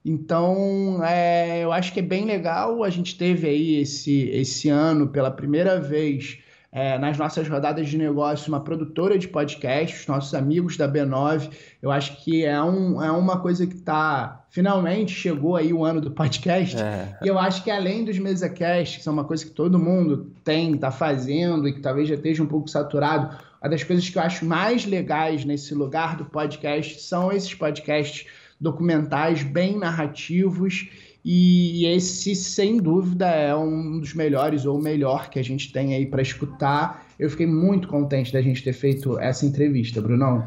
Então, 0.05 1.03
é, 1.05 1.65
eu 1.65 1.73
acho 1.73 1.93
que 1.93 1.99
é 1.99 2.03
bem 2.03 2.25
legal. 2.27 2.85
A 2.85 2.91
gente 2.91 3.19
teve 3.19 3.49
aí 3.49 3.77
esse, 3.81 4.29
esse 4.29 4.69
ano, 4.69 5.09
pela 5.09 5.31
primeira 5.31 5.81
vez, 5.81 6.39
é, 6.75 6.99
nas 6.99 7.17
nossas 7.17 7.49
rodadas 7.49 7.89
de 7.89 7.97
negócio 7.97 8.49
uma 8.49 8.59
produtora 8.59 9.17
de 9.17 9.29
podcast, 9.29 10.01
os 10.01 10.07
nossos 10.09 10.35
amigos 10.35 10.77
da 10.77 10.89
B9. 10.89 11.49
Eu 11.81 11.93
acho 11.93 12.17
que 12.25 12.45
é, 12.45 12.61
um, 12.61 13.01
é 13.01 13.13
uma 13.13 13.39
coisa 13.39 13.65
que 13.65 13.77
está. 13.77 14.45
Finalmente 14.51 15.13
chegou 15.13 15.55
aí 15.55 15.73
o 15.73 15.85
ano 15.85 16.01
do 16.01 16.11
podcast. 16.11 16.77
É. 16.77 17.17
E 17.23 17.29
eu 17.29 17.39
acho 17.39 17.63
que 17.63 17.71
além 17.71 18.05
dos 18.05 18.19
MesaCast, 18.19 18.99
que 18.99 19.05
são 19.05 19.13
uma 19.13 19.23
coisa 19.23 19.45
que 19.45 19.53
todo 19.53 19.79
mundo 19.79 20.33
tem, 20.43 20.75
está 20.75 20.91
fazendo 20.91 21.69
e 21.69 21.73
que 21.73 21.81
talvez 21.81 22.09
já 22.09 22.17
esteja 22.17 22.43
um 22.43 22.47
pouco 22.47 22.69
saturado, 22.69 23.37
uma 23.63 23.71
das 23.71 23.85
coisas 23.85 24.11
que 24.11 24.19
eu 24.19 24.23
acho 24.23 24.45
mais 24.45 24.85
legais 24.85 25.45
nesse 25.45 25.77
lugar 25.77 26.17
do 26.17 26.25
podcast 26.25 27.01
são 27.03 27.31
esses 27.31 27.55
podcasts 27.55 28.27
documentais 28.61 29.45
bem 29.45 29.79
narrativos 29.79 30.89
e 31.25 31.87
esse, 31.87 32.37
sem 32.37 32.77
dúvida, 32.77 33.27
é 33.27 33.57
um 33.57 33.99
dos 33.99 34.13
melhores 34.13 34.67
ou 34.67 34.79
o 34.79 34.83
melhor 34.83 35.31
que 35.31 35.39
a 35.39 35.43
gente 35.43 35.73
tem 35.73 35.95
aí 35.95 36.05
para 36.05 36.21
escutar. 36.21 37.07
Eu 37.19 37.31
fiquei 37.31 37.47
muito 37.47 37.89
contente 37.89 38.31
da 38.31 38.43
gente 38.43 38.63
ter 38.63 38.75
feito 38.75 39.19
essa 39.19 39.47
entrevista, 39.47 40.03
Brunão. 40.03 40.47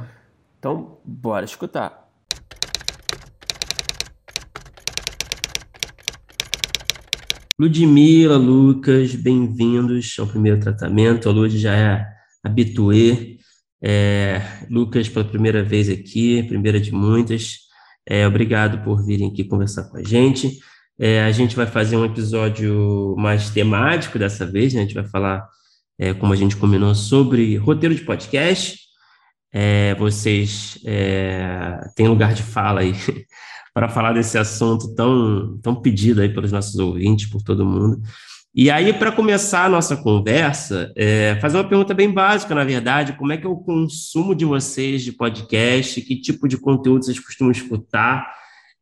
Então, 0.59 0.99
bora 1.03 1.45
escutar. 1.45 2.07
Ludmila, 7.59 8.37
Lucas, 8.37 9.15
bem-vindos 9.15 10.15
ao 10.19 10.27
primeiro 10.27 10.59
tratamento. 10.59 11.27
A 11.27 11.31
Lud 11.31 11.57
já 11.57 11.75
é 11.75 12.05
habituê. 12.43 13.39
É, 13.81 14.43
Lucas, 14.69 15.09
pela 15.09 15.25
primeira 15.25 15.63
vez 15.63 15.89
aqui, 15.89 16.43
primeira 16.43 16.79
de 16.79 16.91
muitas. 16.91 17.66
É, 18.09 18.25
obrigado 18.25 18.83
por 18.85 19.05
virem 19.05 19.29
aqui 19.29 19.43
conversar 19.43 19.83
com 19.83 19.97
a 19.97 20.03
gente. 20.03 20.59
É, 20.97 21.23
a 21.23 21.31
gente 21.31 21.55
vai 21.55 21.67
fazer 21.67 21.97
um 21.97 22.05
episódio 22.05 23.13
mais 23.17 23.49
temático 23.49 24.17
dessa 24.17 24.45
vez, 24.45 24.73
né? 24.73 24.79
A 24.79 24.83
gente 24.83 24.95
vai 24.95 25.05
falar, 25.05 25.45
é, 25.99 26.13
como 26.13 26.31
a 26.31 26.35
gente 26.35 26.55
combinou, 26.55 26.95
sobre 26.95 27.57
roteiro 27.57 27.93
de 27.93 28.01
podcast. 28.01 28.79
É, 29.53 29.93
vocês 29.95 30.79
é, 30.85 31.79
têm 31.95 32.07
lugar 32.07 32.33
de 32.33 32.43
fala 32.43 32.81
aí 32.81 32.93
para 33.73 33.89
falar 33.89 34.13
desse 34.13 34.37
assunto 34.37 34.95
tão, 34.95 35.59
tão 35.61 35.75
pedido 35.75 36.21
aí 36.21 36.29
pelos 36.29 36.51
nossos 36.51 36.75
ouvintes, 36.75 37.29
por 37.29 37.41
todo 37.41 37.65
mundo. 37.65 38.01
E 38.59 38.71
aí, 38.71 38.91
para 38.91 39.11
começar 39.11 39.65
a 39.65 39.69
nossa 39.69 39.95
conversa, 39.95 40.91
é, 40.95 41.39
fazer 41.39 41.57
uma 41.57 41.69
pergunta 41.69 41.93
bem 41.93 42.11
básica, 42.11 42.55
na 42.55 42.63
verdade, 42.63 43.15
como 43.15 43.31
é 43.31 43.37
que 43.37 43.45
é 43.45 43.49
o 43.49 43.55
consumo 43.55 44.33
de 44.33 44.45
vocês 44.45 45.03
de 45.03 45.11
podcast, 45.11 46.01
que 46.01 46.19
tipo 46.19 46.47
de 46.47 46.57
conteúdo 46.57 47.05
vocês 47.05 47.19
costumam 47.19 47.51
escutar? 47.51 48.27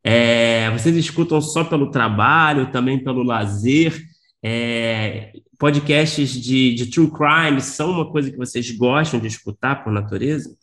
É, 0.02 0.72
vocês 0.72 0.96
escutam 0.96 1.42
só 1.42 1.66
pelo 1.66 1.92
trabalho, 1.92 2.72
também 2.72 3.04
pelo 3.04 3.22
lazer? 3.22 4.02
É, 4.42 5.34
podcasts 5.60 6.30
de, 6.30 6.74
de 6.74 6.90
true 6.90 7.12
crime 7.12 7.60
são 7.60 7.92
uma 7.92 8.10
coisa 8.10 8.32
que 8.32 8.38
vocês 8.38 8.72
gostam 8.72 9.20
de 9.20 9.28
escutar 9.28 9.84
por 9.84 9.92
natureza? 9.92 10.58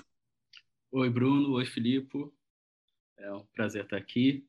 Oi, 0.90 1.10
Bruno. 1.10 1.52
Oi, 1.52 1.66
Filipe. 1.66 2.16
É 3.18 3.30
um 3.30 3.44
prazer 3.54 3.84
estar 3.84 3.98
aqui 3.98 4.46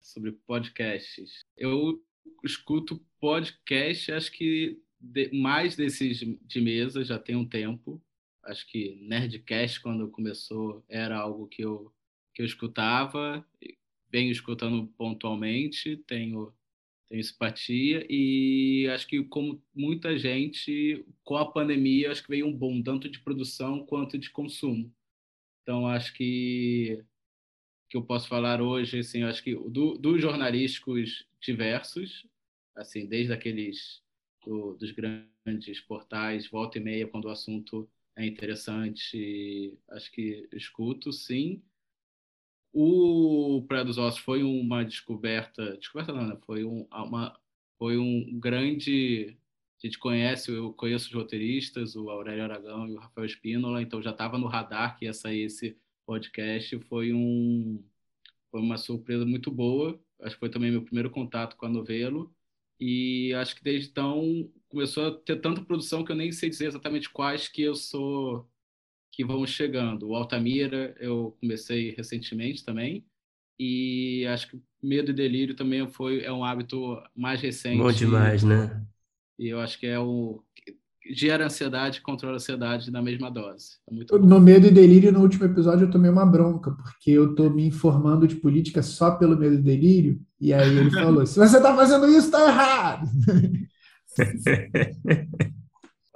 sobre 0.00 0.32
podcasts. 0.46 1.44
Eu 1.54 2.00
escuto 2.42 2.98
podcast, 3.26 4.12
acho 4.12 4.30
que 4.30 4.80
de, 5.00 5.32
mais 5.32 5.74
desses 5.74 6.18
de 6.18 6.60
mesa 6.60 7.04
já 7.04 7.18
tem 7.18 7.34
um 7.34 7.44
tempo. 7.44 8.00
Acho 8.44 8.64
que 8.68 8.94
Nerdcast, 9.02 9.80
quando 9.80 10.08
começou, 10.08 10.84
era 10.88 11.18
algo 11.18 11.48
que 11.48 11.62
eu, 11.62 11.92
que 12.32 12.40
eu 12.40 12.46
escutava, 12.46 13.44
venho 14.12 14.30
escutando 14.30 14.86
pontualmente, 14.96 15.96
tenho, 16.06 16.54
tenho 17.08 17.24
simpatia, 17.24 18.06
e 18.08 18.88
acho 18.94 19.08
que, 19.08 19.24
como 19.24 19.60
muita 19.74 20.16
gente, 20.16 21.04
com 21.24 21.36
a 21.36 21.50
pandemia, 21.50 22.12
acho 22.12 22.22
que 22.22 22.30
veio 22.30 22.46
um 22.46 22.56
boom, 22.56 22.80
tanto 22.80 23.08
de 23.08 23.18
produção 23.18 23.84
quanto 23.84 24.16
de 24.16 24.30
consumo. 24.30 24.94
Então, 25.62 25.88
acho 25.88 26.14
que 26.14 27.04
que 27.88 27.96
eu 27.96 28.02
posso 28.02 28.28
falar 28.28 28.60
hoje, 28.60 28.98
assim, 28.98 29.22
acho 29.22 29.42
que 29.42 29.54
do, 29.54 29.96
dos 29.96 30.20
jornalísticos 30.20 31.24
diversos, 31.40 32.26
assim, 32.76 33.06
desde 33.06 33.32
aqueles 33.32 34.02
do, 34.44 34.74
dos 34.74 34.92
grandes 34.92 35.80
portais, 35.80 36.48
volta 36.48 36.78
e 36.78 36.80
meia, 36.80 37.08
quando 37.08 37.26
o 37.26 37.30
assunto 37.30 37.88
é 38.14 38.24
interessante, 38.24 39.78
acho 39.90 40.10
que 40.12 40.48
escuto, 40.52 41.12
sim. 41.12 41.62
O 42.72 43.64
Praia 43.66 43.84
dos 43.84 43.98
Ossos 43.98 44.20
foi 44.20 44.42
uma 44.42 44.84
descoberta, 44.84 45.76
descoberta 45.76 46.12
não, 46.12 46.26
né? 46.28 46.38
foi, 46.44 46.64
um, 46.64 46.86
uma, 46.92 47.38
foi 47.78 47.98
um 47.98 48.38
grande, 48.38 49.36
a 49.82 49.86
gente 49.86 49.98
conhece, 49.98 50.50
eu 50.50 50.72
conheço 50.74 51.06
os 51.08 51.14
roteiristas, 51.14 51.96
o 51.96 52.10
Aurélio 52.10 52.44
Aragão 52.44 52.88
e 52.88 52.94
o 52.94 52.98
Rafael 52.98 53.26
Espínola, 53.26 53.82
então 53.82 54.02
já 54.02 54.10
estava 54.10 54.38
no 54.38 54.46
radar 54.46 54.98
que 54.98 55.06
ia 55.06 55.14
sair 55.14 55.42
esse 55.42 55.76
podcast, 56.04 56.78
foi 56.80 57.12
um 57.12 57.82
foi 58.50 58.60
uma 58.60 58.78
surpresa 58.78 59.24
muito 59.26 59.50
boa, 59.50 60.00
acho 60.20 60.34
que 60.36 60.40
foi 60.40 60.50
também 60.50 60.70
meu 60.70 60.82
primeiro 60.82 61.10
contato 61.10 61.56
com 61.56 61.66
a 61.66 61.68
novelo, 61.68 62.34
e 62.80 63.32
acho 63.34 63.56
que 63.56 63.64
desde 63.64 63.88
então 63.90 64.50
começou 64.68 65.06
a 65.06 65.12
ter 65.12 65.40
tanta 65.40 65.62
produção 65.62 66.04
que 66.04 66.12
eu 66.12 66.16
nem 66.16 66.32
sei 66.32 66.50
dizer 66.50 66.66
exatamente 66.66 67.08
quais 67.10 67.48
que 67.48 67.62
eu 67.62 67.74
sou 67.74 68.48
que 69.12 69.24
vão 69.24 69.46
chegando. 69.46 70.08
O 70.08 70.14
Altamira 70.14 70.94
eu 71.00 71.36
comecei 71.40 71.94
recentemente 71.94 72.64
também. 72.64 73.04
E 73.58 74.26
acho 74.26 74.50
que 74.50 74.60
Medo 74.82 75.10
e 75.10 75.14
Delírio 75.14 75.56
também 75.56 75.88
foi 75.88 76.22
é 76.22 76.30
um 76.30 76.44
hábito 76.44 77.02
mais 77.14 77.40
recente. 77.40 77.78
Bom 77.78 77.90
demais, 77.90 78.42
né? 78.44 78.86
E 79.38 79.48
eu 79.48 79.60
acho 79.60 79.78
que 79.78 79.86
é 79.86 79.98
o 79.98 80.42
gera 81.12 81.46
ansiedade 81.46 81.98
e 81.98 82.02
controla 82.02 82.34
a 82.34 82.36
ansiedade 82.36 82.90
na 82.90 83.02
mesma 83.02 83.30
dose. 83.30 83.76
É 83.88 84.18
no 84.18 84.40
Medo 84.40 84.66
e 84.66 84.70
Delírio, 84.70 85.12
no 85.12 85.20
último 85.20 85.44
episódio, 85.44 85.86
eu 85.86 85.90
tomei 85.90 86.10
uma 86.10 86.26
bronca, 86.26 86.72
porque 86.72 87.10
eu 87.10 87.34
tô 87.34 87.50
me 87.50 87.66
informando 87.66 88.26
de 88.26 88.36
política 88.36 88.82
só 88.82 89.12
pelo 89.12 89.36
Medo 89.36 89.54
e 89.56 89.62
Delírio, 89.62 90.20
e 90.40 90.52
aí 90.52 90.76
ele 90.76 90.90
falou, 90.92 91.26
se 91.26 91.38
você 91.38 91.60
tá 91.60 91.74
fazendo 91.74 92.06
isso, 92.08 92.30
tá 92.30 92.46
errado! 92.46 93.06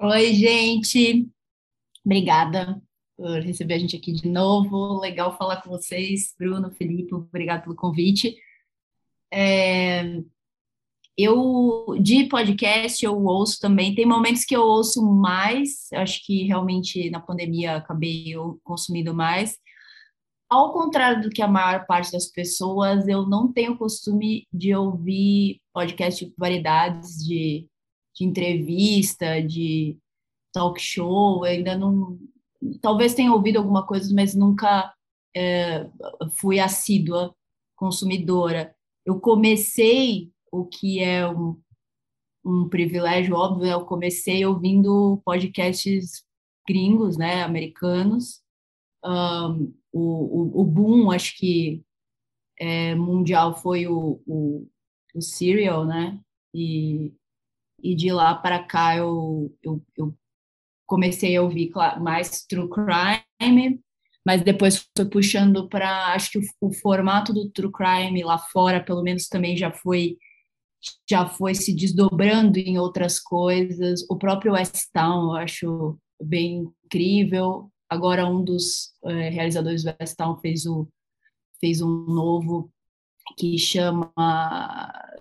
Oi, 0.00 0.32
gente! 0.34 1.28
Obrigada 2.04 2.80
por 3.16 3.40
receber 3.40 3.74
a 3.74 3.78
gente 3.78 3.96
aqui 3.96 4.12
de 4.12 4.28
novo. 4.28 4.98
Legal 4.98 5.36
falar 5.36 5.60
com 5.60 5.68
vocês, 5.68 6.34
Bruno, 6.38 6.70
Felipe, 6.70 7.14
obrigado 7.14 7.64
pelo 7.64 7.76
convite. 7.76 8.34
É, 9.32 10.22
eu, 11.16 11.96
de 12.00 12.24
podcast, 12.24 13.04
eu 13.04 13.22
ouço 13.24 13.58
também. 13.60 13.94
Tem 13.94 14.06
momentos 14.06 14.44
que 14.44 14.56
eu 14.56 14.62
ouço 14.62 15.04
mais, 15.04 15.88
acho 15.92 16.24
que 16.24 16.44
realmente 16.44 17.10
na 17.10 17.20
pandemia 17.20 17.76
acabei 17.76 18.24
eu 18.28 18.58
consumindo 18.64 19.14
mais. 19.14 19.58
Ao 20.48 20.72
contrário 20.72 21.22
do 21.22 21.30
que 21.30 21.42
a 21.42 21.48
maior 21.48 21.86
parte 21.86 22.10
das 22.10 22.26
pessoas, 22.26 23.06
eu 23.06 23.26
não 23.26 23.52
tenho 23.52 23.78
costume 23.78 24.46
de 24.52 24.74
ouvir 24.74 25.60
podcast 25.72 26.24
de 26.24 26.34
variedades, 26.36 27.24
de, 27.24 27.68
de 28.16 28.24
entrevista, 28.24 29.40
de 29.40 29.96
talk 30.52 30.80
show. 30.80 31.46
Eu 31.46 31.52
ainda 31.52 31.78
não, 31.78 32.18
talvez 32.80 33.14
tenha 33.14 33.32
ouvido 33.32 33.58
alguma 33.58 33.86
coisa, 33.86 34.12
mas 34.14 34.34
nunca 34.34 34.92
é, 35.36 35.86
fui 36.32 36.58
assídua 36.58 37.34
consumidora. 37.76 38.74
Eu 39.06 39.20
comecei 39.20 40.30
o 40.50 40.64
que 40.66 41.00
é 41.00 41.26
um, 41.28 41.60
um 42.44 42.68
privilégio 42.68 43.34
óbvio, 43.34 43.66
eu 43.66 43.84
comecei 43.84 44.44
ouvindo 44.44 45.20
podcasts 45.24 46.24
gringos, 46.66 47.16
né, 47.16 47.42
americanos. 47.42 48.40
Um, 49.04 49.74
o, 49.92 50.00
o, 50.00 50.60
o 50.60 50.64
boom, 50.64 51.10
acho 51.10 51.36
que 51.36 51.82
é, 52.58 52.94
mundial 52.94 53.56
foi 53.56 53.86
o, 53.86 54.20
o, 54.26 54.68
o 55.14 55.22
Serial, 55.22 55.84
né? 55.86 56.20
E, 56.54 57.12
e 57.82 57.94
de 57.94 58.12
lá 58.12 58.34
para 58.34 58.62
cá 58.62 58.96
eu, 58.96 59.56
eu, 59.62 59.82
eu 59.96 60.14
comecei 60.86 61.36
a 61.36 61.42
ouvir 61.42 61.70
mais 62.00 62.44
True 62.44 62.68
Crime, 62.68 63.80
mas 64.26 64.42
depois 64.42 64.88
foi 64.94 65.08
puxando 65.08 65.68
para 65.68 66.12
acho 66.12 66.32
que 66.32 66.38
o, 66.38 66.42
o, 66.60 66.72
formato 66.72 67.32
do 67.32 67.50
True 67.50 67.72
Crime 67.72 68.22
lá 68.22 68.38
fora, 68.38 68.82
pelo 68.82 69.02
menos 69.02 69.28
também 69.28 69.56
já 69.56 69.72
foi 69.72 70.18
já 71.08 71.26
foi 71.26 71.54
se 71.54 71.74
desdobrando 71.74 72.58
em 72.58 72.78
outras 72.78 73.18
coisas. 73.18 74.04
O 74.08 74.16
próprio 74.16 74.52
West 74.52 74.86
Town 74.92 75.30
eu 75.30 75.36
acho 75.36 75.98
bem 76.22 76.70
incrível. 76.84 77.70
Agora 77.88 78.26
um 78.26 78.42
dos 78.42 78.92
é, 79.04 79.28
realizadores 79.30 79.82
do 79.82 79.94
West 80.00 80.16
Town 80.16 80.36
fez 80.40 80.66
o 80.66 80.88
fez 81.60 81.82
um 81.82 82.06
novo 82.06 82.70
que 83.36 83.58
chama 83.58 84.10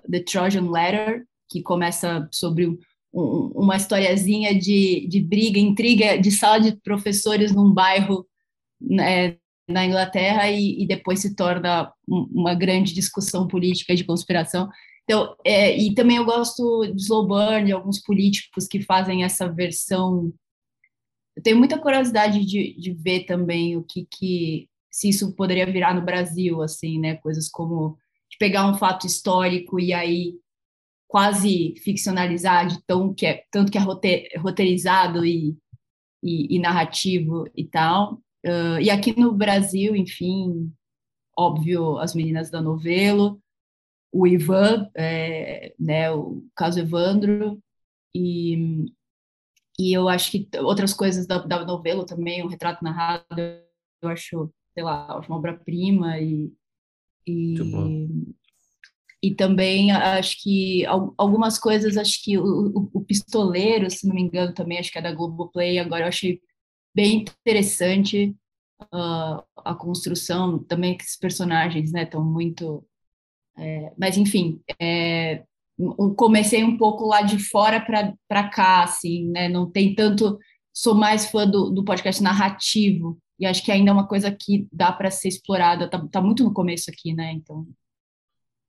The 0.10 0.22
Trojan 0.22 0.72
Letter, 0.72 1.26
que 1.50 1.62
começa 1.62 2.28
sobre 2.32 2.66
um, 3.14 3.52
uma 3.54 3.76
historiazinha 3.76 4.58
de, 4.58 5.08
de 5.08 5.22
briga, 5.22 5.60
intriga 5.60 6.18
de 6.18 6.32
sala 6.32 6.60
de 6.60 6.76
professores 6.78 7.52
num 7.54 7.74
bairro 7.74 8.26
né, 8.80 9.36
na 9.68 9.86
Inglaterra 9.86 10.50
e, 10.50 10.82
e, 10.82 10.88
depois 10.88 11.20
se 11.20 11.36
torna 11.36 11.92
uma 12.08 12.56
grande 12.56 12.94
discussão 12.94 13.48
política 13.48 13.96
de 13.96 14.04
conspiração. 14.04 14.70
Então, 15.10 15.36
é, 15.44 15.76
e 15.76 15.96
também 15.96 16.18
eu 16.18 16.24
gosto 16.24 16.86
de 16.86 17.02
slow 17.02 17.26
burn, 17.26 17.66
de 17.66 17.72
alguns 17.72 18.00
políticos 18.00 18.68
que 18.68 18.80
fazem 18.80 19.24
essa 19.24 19.52
versão. 19.52 20.32
Eu 21.36 21.42
tenho 21.42 21.58
muita 21.58 21.80
curiosidade 21.80 22.46
de, 22.46 22.80
de 22.80 22.94
ver 22.94 23.26
também 23.26 23.76
o 23.76 23.84
que, 23.84 24.06
que 24.06 24.70
se 24.92 25.10
isso 25.10 25.36
poderia 25.36 25.66
virar 25.66 25.96
no 25.96 26.06
Brasil, 26.06 26.62
assim, 26.62 27.00
né? 27.00 27.16
Coisas 27.16 27.50
como 27.50 27.98
de 28.30 28.38
pegar 28.38 28.70
um 28.70 28.76
fato 28.76 29.08
histórico 29.08 29.80
e 29.80 29.94
aí 29.94 30.36
quase 31.08 31.74
ficcionalizar 31.84 32.68
de 32.68 32.80
tão 32.86 33.12
que 33.12 33.26
é 33.26 33.44
tanto 33.52 33.72
que 33.72 33.80
é 33.80 34.38
roteirizado 34.38 35.26
e, 35.26 35.58
e, 36.22 36.56
e 36.56 36.60
narrativo 36.60 37.46
e 37.56 37.66
tal. 37.66 38.22
Uh, 38.46 38.80
e 38.80 38.92
aqui 38.92 39.20
no 39.20 39.34
Brasil, 39.34 39.96
enfim, 39.96 40.72
óbvio, 41.36 41.98
as 41.98 42.14
meninas 42.14 42.52
da 42.52 42.62
novelo, 42.62 43.42
o 44.12 44.28
Ivan, 44.28 44.90
é, 44.96 45.74
né, 45.80 46.12
o 46.12 46.44
caso 46.56 46.80
Evandro, 46.80 47.62
e, 48.14 48.86
e 49.80 49.94
eu 49.94 50.10
acho 50.10 50.32
que 50.32 50.50
outras 50.60 50.94
coisas 50.94 51.28
da, 51.28 51.40
da 51.40 51.66
novela 51.66 52.06
também, 52.06 52.44
o 52.44 52.48
retrato 52.48 52.84
narrado, 52.84 53.26
eu 54.02 54.10
acho, 54.10 54.52
sei 54.74 54.84
lá, 54.84 55.20
uma 55.28 55.38
obra-prima 55.38 56.20
e, 56.20 56.52
e, 57.28 57.56
e 59.22 59.36
também 59.36 59.92
acho 59.92 60.42
que 60.42 60.86
algumas 60.86 61.60
coisas, 61.60 61.98
acho 61.98 62.24
que 62.24 62.38
o, 62.38 62.90
o, 62.94 63.02
Pistoleiro, 63.04 63.90
se 63.90 64.08
não 64.08 64.16
me 64.16 64.22
engano, 64.22 64.54
também 64.54 64.80
acho 64.80 64.92
que 64.92 64.98
é 64.98 65.02
da 65.02 65.14
Globoplay, 65.14 65.78
agora 65.78 66.04
eu 66.04 66.08
achei 66.08 66.42
bem 66.96 67.26
interessante 67.46 68.36
uh, 68.94 69.44
a 69.58 69.76
construção, 69.76 70.64
também 70.64 70.98
que 70.98 71.04
esses 71.04 71.18
personagens, 71.18 71.92
né, 71.92 72.04
estão 72.04 72.24
muito... 72.24 72.86
É, 73.60 73.92
mas, 73.98 74.18
enfim, 74.18 74.60
é, 74.80 75.44
comecei 76.16 76.64
um 76.64 76.78
pouco 76.78 77.06
lá 77.06 77.22
de 77.22 77.38
fora 77.38 77.80
para 78.28 78.50
cá, 78.50 78.84
assim, 78.84 79.30
né, 79.30 79.50
não 79.50 79.70
tem 79.70 79.94
tanto... 79.94 80.40
Sou 80.74 80.96
mais 80.96 81.26
fã 81.26 81.46
do, 81.46 81.70
do 81.70 81.84
podcast 81.84 82.24
narrativo, 82.24 83.18
e 83.40 83.46
acho 83.46 83.64
que 83.64 83.72
ainda 83.72 83.92
é 83.92 83.94
uma 83.94 84.08
coisa 84.08 84.32
que 84.32 84.68
dá 84.72 84.92
para 84.92 85.12
ser 85.12 85.28
explorada, 85.28 85.90
tá, 85.90 86.08
tá 86.10 86.22
muito 86.22 86.44
no 86.44 86.54
começo 86.54 86.90
aqui, 86.90 87.14
né, 87.14 87.34
então... 87.34 87.68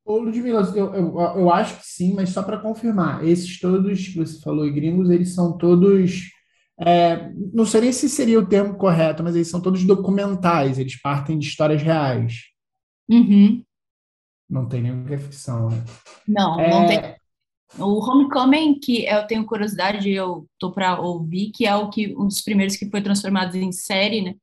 Ô, 0.04 0.18
Ludmila, 0.18 0.62
eu, 0.74 0.92
eu, 0.94 1.20
eu 1.36 1.52
acho 1.52 1.76
que 1.76 1.86
sim, 1.86 2.14
mas 2.14 2.30
só 2.30 2.42
para 2.42 2.58
confirmar, 2.58 3.24
esses 3.24 3.60
todos 3.60 4.08
que 4.08 4.16
você 4.16 4.40
falou, 4.40 4.68
gringos, 4.72 5.08
eles 5.10 5.34
são 5.34 5.56
todos. 5.56 6.30
É, 6.80 7.30
não 7.52 7.64
sei 7.64 7.82
nem 7.82 7.92
se 7.92 8.08
seria 8.08 8.40
o 8.40 8.46
termo 8.46 8.76
correto, 8.76 9.22
mas 9.22 9.36
eles 9.36 9.48
são 9.48 9.60
todos 9.60 9.84
documentais, 9.84 10.78
eles 10.78 11.00
partem 11.00 11.38
de 11.38 11.46
histórias 11.46 11.82
reais. 11.82 12.44
Uhum. 13.08 13.62
Não 14.50 14.68
tem 14.68 14.82
nenhuma 14.82 15.06
que 15.06 15.14
é 15.14 15.18
ficção, 15.18 15.70
né? 15.70 15.84
Não, 16.26 16.58
é... 16.58 16.70
não 16.70 16.86
tem. 16.86 17.20
O 17.78 18.04
Homecoming, 18.04 18.80
que 18.80 19.04
eu 19.04 19.24
tenho 19.28 19.46
curiosidade, 19.46 20.10
eu 20.10 20.44
tô 20.58 20.72
para 20.72 21.00
ouvir, 21.00 21.52
que 21.52 21.64
é 21.64 21.76
o 21.76 21.88
que 21.88 22.12
um 22.16 22.26
dos 22.26 22.40
primeiros 22.40 22.74
que 22.74 22.90
foi 22.90 23.00
transformado 23.00 23.54
em 23.54 23.70
série, 23.70 24.22
né? 24.22 24.34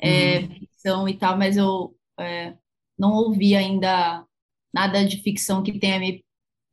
É, 0.00 0.40
uhum. 0.40 0.48
ficção 0.48 1.08
e 1.08 1.16
tal, 1.16 1.38
mas 1.38 1.56
eu 1.56 1.94
é, 2.18 2.54
não 2.98 3.12
ouvi 3.12 3.54
ainda 3.54 4.26
nada 4.74 5.04
de 5.04 5.22
ficção 5.22 5.62
que 5.62 5.78
tenha 5.78 6.00
me 6.00 6.24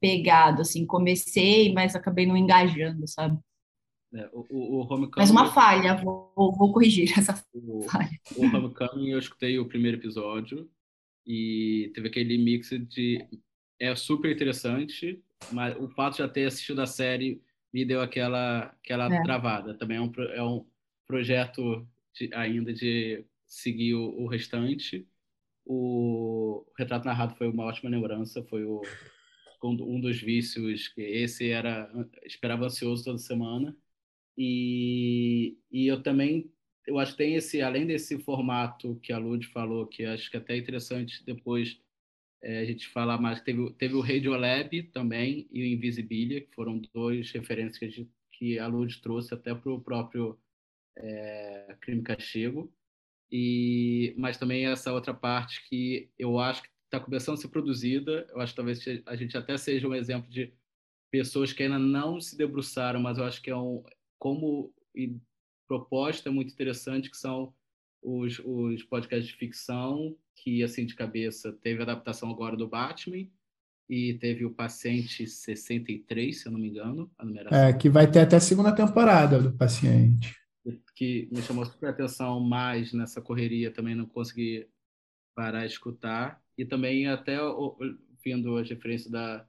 pegado, 0.02 0.62
assim, 0.62 0.88
comecei, 0.88 1.72
mas 1.72 1.96
acabei 1.96 2.26
não 2.26 2.36
engajando, 2.36 3.08
sabe? 3.08 3.38
É, 4.12 4.28
o, 4.34 4.46
o, 4.50 4.80
o 4.80 4.80
Homecoming... 4.82 5.12
Mas 5.18 5.30
uma 5.30 5.52
falha, 5.52 5.96
vou, 5.96 6.34
vou 6.36 6.74
corrigir 6.74 7.14
essa 7.16 7.40
o, 7.54 7.84
falha. 7.84 8.10
O 8.36 8.44
Homecoming, 8.44 9.10
eu 9.10 9.20
escutei 9.20 9.60
o 9.60 9.68
primeiro 9.68 9.98
episódio 9.98 10.68
e 11.26 11.92
teve 11.94 12.08
aquele 12.08 12.38
mix 12.38 12.70
de... 12.70 13.26
É 13.80 13.96
super 13.96 14.32
interessante, 14.32 15.24
mas 15.52 15.76
o 15.78 15.90
fato 15.90 16.14
de 16.14 16.20
já 16.20 16.30
ter 16.30 16.46
assistido 16.46 16.82
a 16.82 16.86
série 16.86 17.42
me 17.74 17.84
deu 17.84 18.02
aquela, 18.02 18.66
aquela 18.84 19.14
é. 19.14 19.24
travada. 19.24 19.74
Também 19.74 19.98
é 19.98 20.02
um, 20.02 20.12
é 20.34 20.44
um 20.44 20.66
projeto 21.08 21.88
de, 22.14 22.30
ainda 22.34 22.72
de 22.74 23.26
seguir 23.46 23.96
o, 23.96 24.22
o 24.22 24.28
restante, 24.28 25.08
o 25.66 26.66
retrato 26.78 27.06
narrado 27.06 27.36
foi 27.36 27.48
uma 27.48 27.66
ótima 27.66 27.90
lembrança, 27.90 28.44
foi 28.44 28.64
o, 28.64 28.82
um 29.64 30.00
dos 30.00 30.20
vícios 30.20 30.88
que 30.90 31.02
esse 31.02 31.50
era 31.50 31.90
esperava 32.24 32.66
ansioso 32.66 33.04
toda 33.04 33.18
semana 33.18 33.76
e, 34.38 35.58
e 35.72 35.88
eu 35.88 36.02
também 36.02 36.52
eu 36.88 37.00
acho 37.00 37.12
que 37.12 37.18
tem 37.18 37.36
esse 37.36 37.62
além 37.62 37.86
desse 37.86 38.18
formato 38.20 38.96
que 39.02 39.14
a 39.14 39.18
Lud 39.18 39.46
falou 39.48 39.88
que 39.88 40.04
acho 40.06 40.30
que 40.30 40.38
é 40.38 40.40
até 40.40 40.58
interessante 40.58 41.24
depois 41.26 41.80
é, 42.44 42.60
a 42.60 42.66
gente 42.66 42.88
falar 42.88 43.20
mais 43.20 43.42
teve 43.42 43.72
teve 43.74 43.94
o 43.94 44.02
Radiolab 44.02 44.84
também 44.92 45.48
e 45.52 45.62
o 45.62 45.66
Invisibilia 45.66 46.42
que 46.42 46.54
foram 46.54 46.82
dois 46.94 47.32
referências 47.32 47.78
que 47.78 47.86
a, 47.86 47.90
gente, 47.90 48.12
que 48.32 48.60
a 48.60 48.68
Lud 48.68 49.02
trouxe 49.02 49.34
até 49.34 49.54
para 49.54 49.72
o 49.72 49.82
próprio 49.82 50.40
é, 50.98 51.76
Crime 51.82 52.02
Castigo 52.02 52.74
e 53.32 54.14
mas 54.18 54.38
também 54.38 54.66
essa 54.66 54.92
outra 54.92 55.14
parte 55.14 55.68
que 55.70 56.10
eu 56.18 56.40
acho 56.40 56.64
que 56.64 56.70
está 56.92 57.00
começando 57.00 57.36
a 57.36 57.38
ser 57.38 57.48
produzida. 57.48 58.28
Eu 58.30 58.42
acho 58.42 58.52
que 58.52 58.58
talvez 58.58 58.84
a 59.06 59.16
gente 59.16 59.38
até 59.38 59.56
seja 59.58 59.88
um 59.88 59.96
exemplo 59.96 60.30
de 60.30 60.54
pessoas 61.10 61.54
que 61.54 61.64
ainda 61.64 61.80
não 61.80 62.20
se 62.20 62.38
debruçaram, 62.38 63.00
mas 63.00 63.18
eu 63.18 63.24
acho 63.24 63.42
que 63.42 63.50
é 63.50 63.56
um 63.56 63.84
como 64.20 64.74
proposta 65.72 66.30
muito 66.30 66.52
interessante 66.52 67.10
que 67.10 67.16
são 67.16 67.54
os, 68.02 68.42
os 68.44 68.84
podcasts 68.84 69.28
de 69.28 69.36
ficção 69.36 70.14
que 70.36 70.62
assim 70.64 70.86
de 70.86 70.96
cabeça 70.96 71.54
teve 71.62 71.82
adaptação 71.82 72.30
agora 72.30 72.58
do 72.58 72.68
Batman 72.68 73.26
e 73.90 74.16
teve 74.16 74.44
o 74.44 74.54
Paciente 74.54 75.26
63, 75.28 76.42
se 76.42 76.48
eu 76.48 76.52
não 76.52 76.60
me 76.60 76.68
engano, 76.68 77.10
a 77.18 77.24
numeração. 77.24 77.58
É, 77.58 77.74
que 77.74 77.90
vai 77.90 78.10
ter 78.10 78.20
até 78.20 78.36
a 78.36 78.42
segunda 78.42 78.74
temporada 78.74 79.42
do 79.42 79.54
Paciente 79.54 80.36
que 80.96 81.28
me 81.32 81.42
chamou 81.42 81.66
super 81.66 81.90
atenção 81.90 82.40
mais 82.40 82.94
nessa 82.94 83.20
correria, 83.20 83.74
também 83.74 83.96
não 83.96 84.06
consegui 84.06 84.68
parar 85.34 85.66
de 85.66 85.74
escutar. 85.74 86.40
E 86.56 86.64
também, 86.64 87.08
até 87.08 87.40
vendo 88.24 88.56
as 88.58 88.70
referências 88.70 89.12
da, 89.12 89.44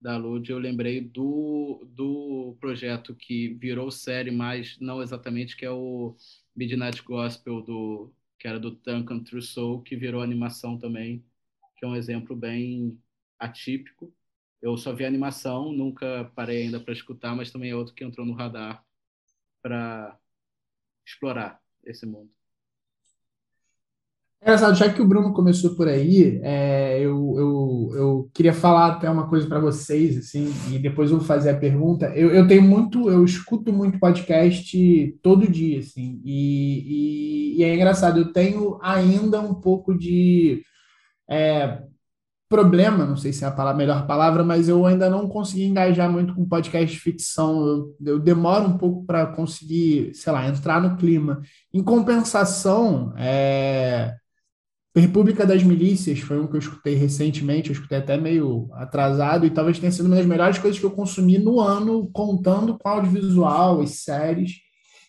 da 0.00 0.16
Lud, 0.16 0.48
eu 0.48 0.58
lembrei 0.58 1.00
do, 1.00 1.84
do 1.90 2.56
projeto 2.60 3.14
que 3.14 3.54
virou 3.54 3.90
série, 3.90 4.30
mas 4.30 4.78
não 4.78 5.02
exatamente, 5.02 5.56
que 5.56 5.64
é 5.64 5.70
o 5.70 6.16
Midnight 6.54 7.02
Gospel, 7.02 7.62
do, 7.62 8.12
que 8.38 8.46
era 8.46 8.60
do 8.60 8.70
Duncan 8.70 9.22
Trussell, 9.24 9.82
que 9.82 9.96
virou 9.96 10.22
animação 10.22 10.78
também, 10.78 11.24
que 11.76 11.84
é 11.84 11.88
um 11.88 11.96
exemplo 11.96 12.36
bem 12.36 13.00
atípico. 13.38 14.12
Eu 14.62 14.76
só 14.76 14.92
vi 14.92 15.04
animação, 15.04 15.72
nunca 15.72 16.30
parei 16.34 16.62
ainda 16.62 16.80
para 16.80 16.92
escutar, 16.92 17.34
mas 17.34 17.50
também 17.50 17.70
é 17.70 17.76
outro 17.76 17.94
que 17.94 18.04
entrou 18.04 18.26
no 18.26 18.34
radar 18.34 18.84
para 19.62 20.18
explorar 21.04 21.60
esse 21.84 22.06
mundo. 22.06 22.37
Engraçado, 24.40 24.76
já 24.76 24.92
que 24.92 25.02
o 25.02 25.06
Bruno 25.06 25.32
começou 25.32 25.74
por 25.74 25.88
aí, 25.88 26.40
é, 26.42 27.00
eu, 27.00 27.34
eu, 27.36 27.90
eu 27.94 28.30
queria 28.32 28.52
falar 28.52 28.92
até 28.92 29.10
uma 29.10 29.28
coisa 29.28 29.46
para 29.48 29.58
vocês, 29.58 30.16
assim, 30.16 30.52
e 30.72 30.78
depois 30.78 31.10
eu 31.10 31.18
vou 31.18 31.26
fazer 31.26 31.50
a 31.50 31.58
pergunta. 31.58 32.06
Eu, 32.14 32.30
eu 32.30 32.46
tenho 32.46 32.62
muito, 32.62 33.10
eu 33.10 33.24
escuto 33.24 33.72
muito 33.72 33.98
podcast 33.98 35.18
todo 35.22 35.50
dia, 35.50 35.80
assim, 35.80 36.20
e, 36.24 37.56
e, 37.56 37.60
e 37.60 37.64
é 37.64 37.74
engraçado, 37.74 38.20
eu 38.20 38.32
tenho 38.32 38.78
ainda 38.80 39.40
um 39.40 39.54
pouco 39.54 39.92
de 39.92 40.62
é, 41.28 41.82
problema, 42.48 43.04
não 43.04 43.16
sei 43.16 43.32
se 43.32 43.44
é 43.44 43.46
a 43.48 43.50
palavra, 43.50 43.76
melhor 43.76 44.06
palavra, 44.06 44.42
mas 44.44 44.68
eu 44.68 44.86
ainda 44.86 45.10
não 45.10 45.28
consegui 45.28 45.64
engajar 45.64 46.10
muito 46.10 46.34
com 46.34 46.48
podcast 46.48 46.98
ficção. 46.98 47.66
Eu, 47.66 47.96
eu 48.06 48.18
demoro 48.18 48.66
um 48.66 48.78
pouco 48.78 49.04
para 49.04 49.26
conseguir, 49.26 50.14
sei 50.14 50.32
lá, 50.32 50.46
entrar 50.48 50.80
no 50.80 50.96
clima. 50.96 51.42
Em 51.72 51.82
compensação, 51.82 53.12
é, 53.16 54.14
República 54.98 55.46
das 55.46 55.62
Milícias 55.62 56.20
foi 56.20 56.40
um 56.40 56.46
que 56.46 56.56
eu 56.56 56.60
escutei 56.60 56.94
recentemente, 56.94 57.70
eu 57.70 57.74
escutei 57.74 57.98
até 57.98 58.16
meio 58.16 58.68
atrasado, 58.74 59.46
e 59.46 59.50
talvez 59.50 59.78
tenha 59.78 59.92
sido 59.92 60.06
uma 60.06 60.16
das 60.16 60.26
melhores 60.26 60.58
coisas 60.58 60.78
que 60.78 60.86
eu 60.86 60.90
consumi 60.90 61.38
no 61.38 61.60
ano, 61.60 62.08
contando 62.12 62.78
com 62.78 62.88
audiovisual, 62.88 63.80
as 63.80 64.02
séries. 64.02 64.52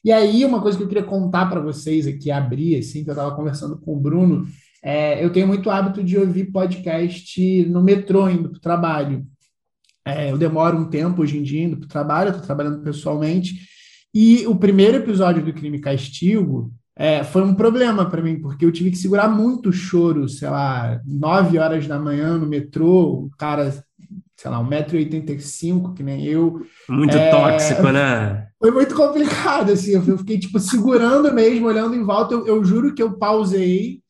E 0.04 0.12
aí, 0.12 0.46
uma 0.46 0.62
coisa 0.62 0.78
que 0.78 0.84
eu 0.84 0.88
queria 0.88 1.04
contar 1.04 1.48
para 1.48 1.60
vocês 1.60 2.08
aqui, 2.08 2.32
abrir, 2.32 2.78
assim, 2.78 3.04
que 3.04 3.10
eu 3.10 3.14
estava 3.14 3.36
conversando 3.36 3.78
com 3.78 3.94
o 3.94 4.00
Bruno, 4.00 4.48
é, 4.84 5.24
eu 5.24 5.32
tenho 5.32 5.48
muito 5.48 5.70
hábito 5.70 6.04
de 6.04 6.18
ouvir 6.18 6.52
podcast 6.52 7.66
no 7.66 7.84
metrô, 7.84 8.30
indo 8.30 8.50
para 8.50 8.58
o 8.58 8.62
trabalho. 8.62 9.28
É, 10.06 10.32
eu 10.32 10.38
demoro 10.38 10.78
um 10.78 10.90
tempo 10.90 11.22
hoje 11.22 11.38
em 11.38 11.44
dia 11.44 11.64
indo 11.64 11.78
para 11.78 11.86
o 11.86 11.90
trabalho, 11.90 12.30
estou 12.30 12.46
trabalhando 12.46 12.82
pessoalmente, 12.82 13.68
e 14.14 14.48
o 14.48 14.56
primeiro 14.56 14.98
episódio 14.98 15.44
do 15.44 15.54
Crime 15.54 15.78
e 15.78 15.82
Castigo, 15.82 16.74
é, 17.00 17.24
foi 17.24 17.42
um 17.44 17.56
problema 17.56 18.10
para 18.10 18.22
mim, 18.22 18.42
porque 18.42 18.66
eu 18.66 18.74
tive 18.74 18.92
que 18.92 18.98
segurar 18.98 19.30
muito 19.30 19.72
choro, 19.72 20.28
sei 20.28 20.50
lá, 20.50 21.00
nove 21.06 21.58
horas 21.58 21.88
da 21.88 21.98
manhã 21.98 22.38
no 22.38 22.46
metrô, 22.46 23.24
o 23.24 23.30
cara, 23.38 23.72
sei 24.36 24.52
lá, 24.52 24.62
1,85m, 24.62 25.94
que 25.94 26.04
nem 26.04 26.26
eu. 26.26 26.62
Muito 26.90 27.16
é, 27.16 27.32
tóxico, 27.32 27.84
né? 27.84 28.48
Foi 28.60 28.72
muito 28.72 28.94
complicado, 28.94 29.72
assim, 29.72 29.92
eu 29.92 30.18
fiquei, 30.18 30.38
tipo, 30.38 30.60
segurando 30.60 31.34
mesmo, 31.34 31.68
olhando 31.68 31.96
em 31.96 32.04
volta, 32.04 32.34
eu, 32.34 32.46
eu 32.46 32.66
juro 32.66 32.94
que 32.94 33.02
eu 33.02 33.18
pausei, 33.18 34.02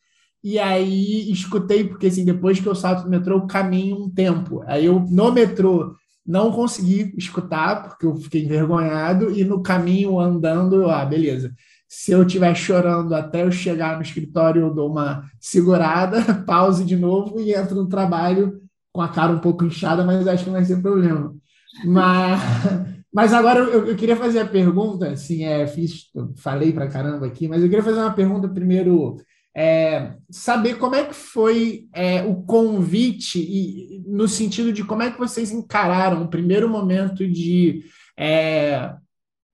e 0.43 0.57
aí 0.57 1.31
escutei, 1.31 1.83
porque, 1.83 2.07
assim, 2.07 2.25
depois 2.25 2.59
que 2.59 2.65
eu 2.65 2.73
salto 2.73 3.03
do 3.03 3.09
metrô, 3.11 3.35
eu 3.35 3.45
caminho 3.45 3.97
um 3.97 4.09
tempo. 4.09 4.63
Aí 4.65 4.87
eu, 4.87 5.05
no 5.11 5.31
metrô, 5.31 5.93
não 6.25 6.51
consegui 6.51 7.13
escutar, 7.15 7.83
porque 7.83 8.07
eu 8.07 8.15
fiquei 8.15 8.43
envergonhado, 8.43 9.29
e 9.29 9.43
no 9.43 9.61
caminho, 9.61 10.19
andando, 10.19 10.77
eu, 10.77 10.89
ah, 10.89 11.05
beleza 11.05 11.53
se 11.89 12.11
eu 12.11 12.21
estiver 12.21 12.53
chorando 12.53 13.15
até 13.15 13.43
eu 13.43 13.51
chegar 13.51 13.95
no 13.95 14.03
escritório, 14.03 14.61
eu 14.61 14.73
dou 14.73 14.91
uma 14.91 15.23
segurada, 15.39 16.21
pause 16.45 16.85
de 16.85 16.95
novo 16.95 17.39
e 17.39 17.51
entro 17.51 17.75
no 17.75 17.89
trabalho 17.89 18.61
com 18.93 19.01
a 19.01 19.09
cara 19.09 19.31
um 19.31 19.39
pouco 19.39 19.65
inchada, 19.65 20.05
mas 20.05 20.27
acho 20.27 20.43
que 20.43 20.49
não 20.51 20.57
vai 20.57 20.65
ser 20.65 20.81
problema. 20.83 21.35
Mas, 21.83 22.39
mas 23.11 23.33
agora 23.33 23.61
eu, 23.61 23.87
eu 23.87 23.95
queria 23.95 24.15
fazer 24.15 24.39
a 24.39 24.45
pergunta, 24.45 25.09
assim, 25.09 25.45
é, 25.45 25.65
fiz, 25.65 26.11
falei 26.37 26.71
para 26.71 26.87
caramba 26.87 27.25
aqui, 27.25 27.47
mas 27.47 27.63
eu 27.63 27.67
queria 27.67 27.83
fazer 27.83 27.99
uma 27.99 28.13
pergunta 28.13 28.47
primeiro, 28.47 29.17
é, 29.57 30.13
saber 30.29 30.77
como 30.77 30.93
é 30.93 31.05
que 31.05 31.15
foi 31.15 31.87
é, 31.91 32.21
o 32.21 32.35
convite 32.43 33.39
e 33.39 34.03
no 34.05 34.27
sentido 34.27 34.71
de 34.71 34.83
como 34.83 35.01
é 35.01 35.09
que 35.09 35.17
vocês 35.17 35.51
encararam 35.51 36.23
o 36.23 36.29
primeiro 36.29 36.69
momento 36.69 37.27
de 37.27 37.83
é, 38.15 38.93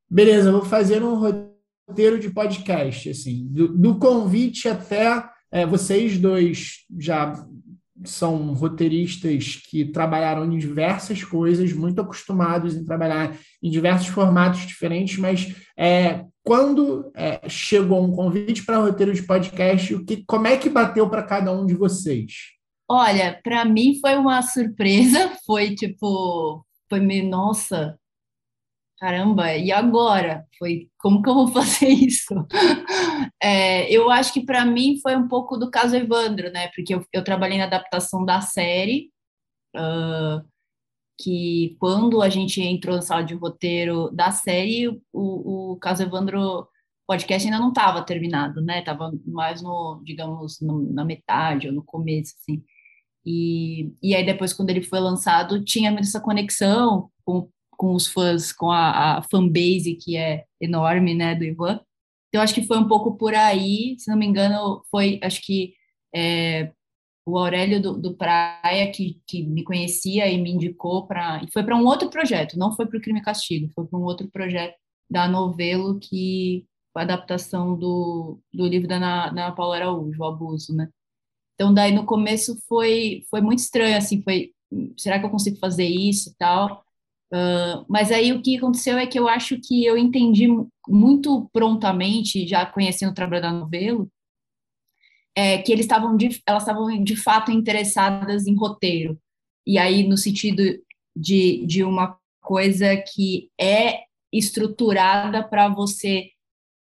beleza, 0.10 0.52
vou 0.52 0.66
fazer 0.66 1.02
um 1.02 1.16
roteiro 1.16 1.45
roteiro 1.88 2.20
de 2.20 2.30
podcast, 2.30 3.10
assim, 3.10 3.48
do, 3.50 3.68
do 3.68 4.00
convite 4.00 4.68
até 4.68 5.24
é, 5.52 5.66
vocês 5.66 6.18
dois 6.18 6.86
já 7.00 7.46
são 8.04 8.54
roteiristas 8.54 9.56
que 9.56 9.86
trabalharam 9.86 10.46
em 10.46 10.58
diversas 10.58 11.24
coisas, 11.24 11.72
muito 11.72 12.02
acostumados 12.02 12.76
em 12.76 12.84
trabalhar 12.84 13.38
em 13.64 13.70
diversos 13.70 14.08
formatos 14.08 14.62
diferentes, 14.68 15.18
mas 15.18 15.56
é, 15.78 16.26
quando 16.44 17.12
é, 17.16 17.48
chegou 17.48 18.04
um 18.04 18.12
convite 18.12 18.66
para 18.66 18.80
roteiro 18.80 19.14
de 19.14 19.24
podcast, 19.24 19.96
o 19.96 20.06
que, 20.06 20.24
como 20.26 20.48
é 20.48 20.58
que 20.58 20.70
bateu 20.70 21.10
para 21.10 21.24
cada 21.24 21.52
um 21.52 21.66
de 21.66 21.74
vocês? 21.74 22.34
Olha, 22.90 23.40
para 23.44 23.66
mim 23.66 23.98
foi 24.00 24.16
uma 24.16 24.42
surpresa, 24.42 25.32
foi 25.46 25.74
tipo, 25.74 26.66
foi 26.90 27.00
meio, 27.00 27.28
nossa, 27.28 27.98
caramba, 29.00 29.56
e 29.56 29.72
agora? 29.72 30.46
Foi 30.58 30.90
como 30.98 31.22
que 31.22 31.30
eu 31.30 31.34
vou 31.34 31.48
fazer 31.54 31.90
isso? 31.90 32.34
É, 33.42 33.92
eu 33.92 34.10
acho 34.10 34.34
que 34.34 34.46
para 34.46 34.66
mim 34.66 35.00
foi 35.02 35.16
um 35.16 35.28
pouco 35.28 35.58
do 35.58 35.70
caso 35.70 35.96
Evandro, 35.96 36.52
né? 36.52 36.70
Porque 36.76 36.94
eu, 36.96 37.06
eu 37.14 37.24
trabalhei 37.24 37.58
na 37.58 37.66
adaptação 37.66 38.26
da 38.26 38.42
série, 38.42 39.12
uh, 39.76 40.44
que 41.20 41.76
quando 41.80 42.22
a 42.22 42.30
gente 42.30 42.62
entrou 42.62 42.96
na 42.96 43.02
sala 43.02 43.24
de 43.24 43.34
roteiro 43.36 44.10
da 44.12 44.32
série, 44.32 44.90
o, 45.14 45.74
o 45.74 45.78
caso 45.78 46.04
Evandro 46.04 46.68
podcast 47.08 47.48
ainda 47.48 47.60
não 47.60 47.70
estava 47.70 48.04
terminado, 48.04 48.62
né? 48.62 48.82
Tava 48.82 49.12
mais 49.26 49.62
no, 49.62 50.02
digamos, 50.04 50.60
no, 50.62 50.92
na 50.92 51.06
metade 51.06 51.68
ou 51.68 51.74
no 51.74 51.84
começo, 51.84 52.34
assim. 52.42 52.64
E, 53.26 53.94
e 54.02 54.16
aí 54.16 54.26
depois, 54.26 54.54
quando 54.54 54.70
ele 54.70 54.84
foi 54.84 55.00
lançado, 55.00 55.64
tinha 55.64 55.92
essa 56.00 56.20
conexão 56.20 57.10
com 57.24 57.50
com 57.78 57.94
os 57.94 58.08
fãs, 58.08 58.52
com 58.52 58.72
a, 58.72 59.18
a 59.18 59.24
fanbase 59.24 59.96
que 59.96 60.18
é 60.18 60.46
enorme, 60.60 61.14
né, 61.16 61.36
do 61.36 61.44
Ivan. 61.44 61.80
Então, 62.30 62.44
acho 62.44 62.54
que 62.54 62.68
foi 62.68 62.78
um 62.78 62.88
pouco 62.88 63.18
por 63.18 63.34
aí, 63.34 63.96
se 63.98 64.10
não 64.10 64.18
me 64.18 64.26
engano, 64.26 64.84
foi, 64.92 65.20
acho 65.24 65.42
que 65.42 65.74
é, 66.14 66.72
o 67.26 67.38
Aurélio 67.38 67.82
do, 67.82 67.98
do, 67.98 68.16
Praia, 68.16 68.92
que, 68.92 69.22
que 69.28 69.44
me 69.44 69.64
conhecia 69.64 70.30
e 70.30 70.42
me 70.42 70.52
indicou 70.52 71.08
para. 71.08 71.44
E 71.44 71.52
foi 71.52 71.64
para 71.64 71.76
um 71.76 71.86
outro 71.86 72.10
projeto, 72.10 72.58
não 72.58 72.76
foi 72.76 72.86
para 72.86 72.98
o 72.98 73.02
Crime 73.02 73.20
e 73.20 73.24
Castigo, 73.24 73.72
foi 73.74 73.86
para 73.86 74.00
um 74.00 74.04
outro 74.04 74.30
projeto 74.30 74.76
da 75.10 75.28
Novelo, 75.28 76.00
que 76.00 76.66
foi 76.94 77.02
a 77.02 77.06
adaptação 77.06 77.78
do, 77.78 78.40
do 78.54 78.68
livro 78.68 78.88
da 78.88 78.98
Ana, 78.98 79.30
Ana 79.30 79.52
Paula 79.52 79.76
Araújo, 79.78 80.22
O 80.22 80.26
Abuso, 80.26 80.76
né? 80.76 80.90
Então, 81.56 81.74
daí 81.74 81.92
no 81.92 82.06
começo 82.06 82.58
foi, 82.68 83.24
foi 83.30 83.42
muito 83.42 83.60
estranho, 83.60 83.98
assim, 83.98 84.22
foi. 84.22 84.52
Será 84.98 85.20
que 85.20 85.26
eu 85.26 85.30
consigo 85.30 85.58
fazer 85.58 85.86
isso 85.86 86.30
e 86.30 86.36
tal? 86.36 86.85
Uh, 87.34 87.86
mas 87.90 88.12
aí 88.12 88.32
o 88.32 88.42
que 88.42 88.58
aconteceu 88.58 88.98
é 88.98 89.08
que 89.08 89.18
eu 89.18 89.28
acho 89.28 89.60
que 89.60 89.84
eu 89.84 89.98
entendi 89.98 90.48
muito 90.88 91.50
prontamente, 91.52 92.48
já 92.48 92.66
conhecendo 92.66 93.12
o 93.12 93.16
trabalho 93.16 93.42
da 93.42 93.52
novelo, 93.52 94.10
é, 95.36 95.58
que 95.58 95.72
eles 95.72 95.86
estavam 95.86 96.16
de, 96.16 96.42
elas 96.48 96.64
estavam 96.64 97.04
de 97.04 97.16
fato 97.16 97.52
interessadas 97.52 98.48
em 98.48 98.56
roteiro. 98.56 99.20
E 99.68 99.78
aí, 99.78 100.08
no 100.08 100.18
sentido 100.18 100.64
de, 101.16 101.66
de 101.66 101.84
uma 101.84 102.18
coisa 102.42 102.96
que 102.96 103.50
é 103.60 104.04
estruturada 104.32 105.44
para 105.44 105.68
você 105.68 106.30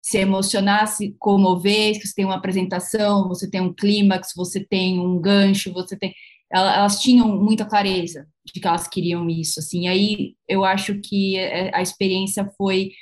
se 0.02 0.18
emocionar, 0.18 0.86
se 0.86 1.14
comover, 1.18 2.00
que 2.00 2.06
você 2.06 2.14
tem 2.14 2.24
uma 2.24 2.36
apresentação, 2.36 3.28
você 3.28 3.50
tem 3.50 3.60
um 3.60 3.72
clímax, 3.72 4.32
você 4.34 4.64
tem 4.64 4.98
um 4.98 5.20
gancho, 5.20 5.72
você 5.72 5.96
tem 5.96 6.14
elas 6.52 7.00
tinham 7.00 7.28
muita 7.40 7.64
clareza 7.64 8.26
de 8.44 8.52
que 8.60 8.66
elas 8.66 8.88
queriam 8.88 9.28
isso, 9.28 9.60
assim. 9.60 9.86
Aí 9.88 10.34
eu 10.48 10.64
acho 10.64 11.00
que 11.00 11.36
é, 11.36 11.74
a 11.74 11.80
experiência 11.80 12.44
foi 12.56 12.92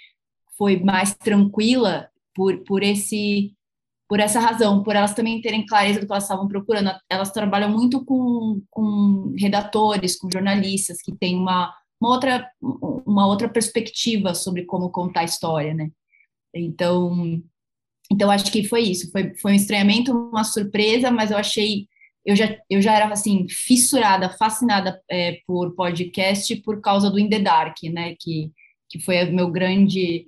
foi 0.57 0.81
mais 0.81 1.15
tranquila 1.15 2.11
por, 2.35 2.65
por 2.65 2.83
esse 2.83 3.55
por 4.09 4.21
essa 4.21 4.41
razão, 4.41 4.83
por 4.83 4.97
elas 4.97 5.15
também 5.15 5.41
terem 5.41 5.67
clareza 5.67 6.01
do 6.01 6.07
que 6.07 6.13
elas 6.13 6.25
estavam 6.25 6.49
procurando. 6.49 6.91
Elas 7.11 7.31
trabalham 7.31 7.71
muito 7.71 8.03
com, 8.07 8.63
com 8.71 9.35
redatores, 9.39 10.17
com 10.19 10.31
jornalistas 10.33 11.03
que 11.03 11.15
têm 11.15 11.37
uma, 11.37 11.75
uma 12.01 12.11
outra 12.11 12.51
uma 12.61 13.27
outra 13.27 13.51
perspectiva 13.51 14.35
sobre 14.35 14.65
como 14.65 14.91
contar 14.91 15.21
a 15.21 15.25
história, 15.25 15.75
né? 15.75 15.91
Então, 16.55 17.43
então 18.11 18.31
acho 18.31 18.51
que 18.51 18.65
foi 18.65 18.83
isso. 18.83 19.11
Foi, 19.13 19.35
foi 19.37 19.53
um 19.53 19.57
estranhamento, 19.57 20.13
uma 20.13 20.45
surpresa, 20.45 21.11
mas 21.11 21.31
eu 21.31 21.37
achei 21.37 21.87
eu 22.29 22.37
já, 22.37 22.55
eu 22.69 22.83
já 22.83 22.93
era, 22.95 23.07
assim, 23.07 23.47
fissurada, 23.49 24.29
fascinada 24.29 25.01
é, 25.11 25.41
por 25.47 25.75
podcast 25.75 26.55
por 26.57 26.83
causa 26.83 27.11
do 27.11 27.19
In 27.19 27.31
The 27.31 27.39
Dark, 27.39 27.77
né, 27.85 28.15
que, 28.21 28.53
que 28.87 29.01
foi 29.01 29.25
o 29.25 29.35
meu 29.35 29.51
grande... 29.51 30.27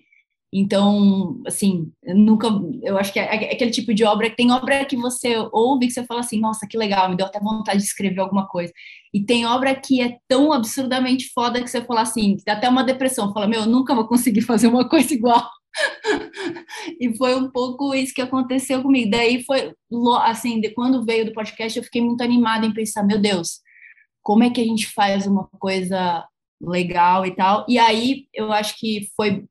Então, 0.51 1.43
assim, 1.47 1.93
nunca... 2.03 2.49
Eu 2.83 2.97
acho 2.97 3.13
que 3.13 3.21
é, 3.21 3.51
é 3.51 3.53
aquele 3.53 3.71
tipo 3.71 3.93
de 3.93 4.03
obra, 4.03 4.35
tem 4.35 4.51
obra 4.51 4.83
que 4.87 4.97
você 4.97 5.37
ouve 5.53 5.89
que 5.89 5.93
você 5.93 6.05
fala 6.07 6.21
assim, 6.21 6.41
nossa, 6.41 6.67
que 6.67 6.79
legal, 6.79 7.11
me 7.11 7.17
deu 7.19 7.27
até 7.27 7.39
vontade 7.39 7.81
de 7.81 7.85
escrever 7.85 8.21
alguma 8.21 8.49
coisa. 8.49 8.73
E 9.13 9.23
tem 9.23 9.45
obra 9.45 9.75
que 9.75 10.01
é 10.01 10.17
tão 10.27 10.55
absurdamente 10.55 11.31
foda 11.35 11.63
que 11.63 11.69
você 11.69 11.85
fala 11.85 12.01
assim, 12.01 12.39
dá 12.47 12.55
até 12.55 12.67
uma 12.67 12.83
depressão, 12.83 13.33
fala, 13.35 13.47
meu, 13.47 13.61
eu 13.61 13.67
nunca 13.67 13.95
vou 13.95 14.09
conseguir 14.09 14.41
fazer 14.43 14.69
uma 14.69 14.89
coisa 14.89 15.13
igual. 15.13 15.47
E 17.01 17.17
foi 17.17 17.35
um 17.35 17.51
pouco 17.51 17.95
isso 17.95 18.15
que 18.15 18.23
aconteceu 18.23 18.83
comigo. 18.83 19.11
Daí 19.11 19.43
foi, 19.45 19.73
assim, 20.23 20.61
de 20.61 20.71
quando 20.71 21.05
veio 21.05 21.27
do 21.27 21.33
podcast, 21.33 21.79
eu 21.79 21.85
fiquei 21.85 22.03
muito 22.03 22.23
animada 22.23 22.67
em 22.67 22.73
pensar, 22.73 23.03
meu 23.03 23.21
Deus, 23.21 23.61
como 24.23 24.43
é 24.43 24.51
que 24.51 24.61
a 24.61 24.65
gente 24.65 24.87
faz 24.89 25.27
uma 25.27 25.49
coisa 25.59 26.27
legal 26.61 27.25
e 27.25 27.35
tal. 27.35 27.65
E 27.69 27.79
aí 27.79 28.27
eu 28.35 28.53
acho 28.53 28.79
que 28.79 29.09
foi 29.17 29.45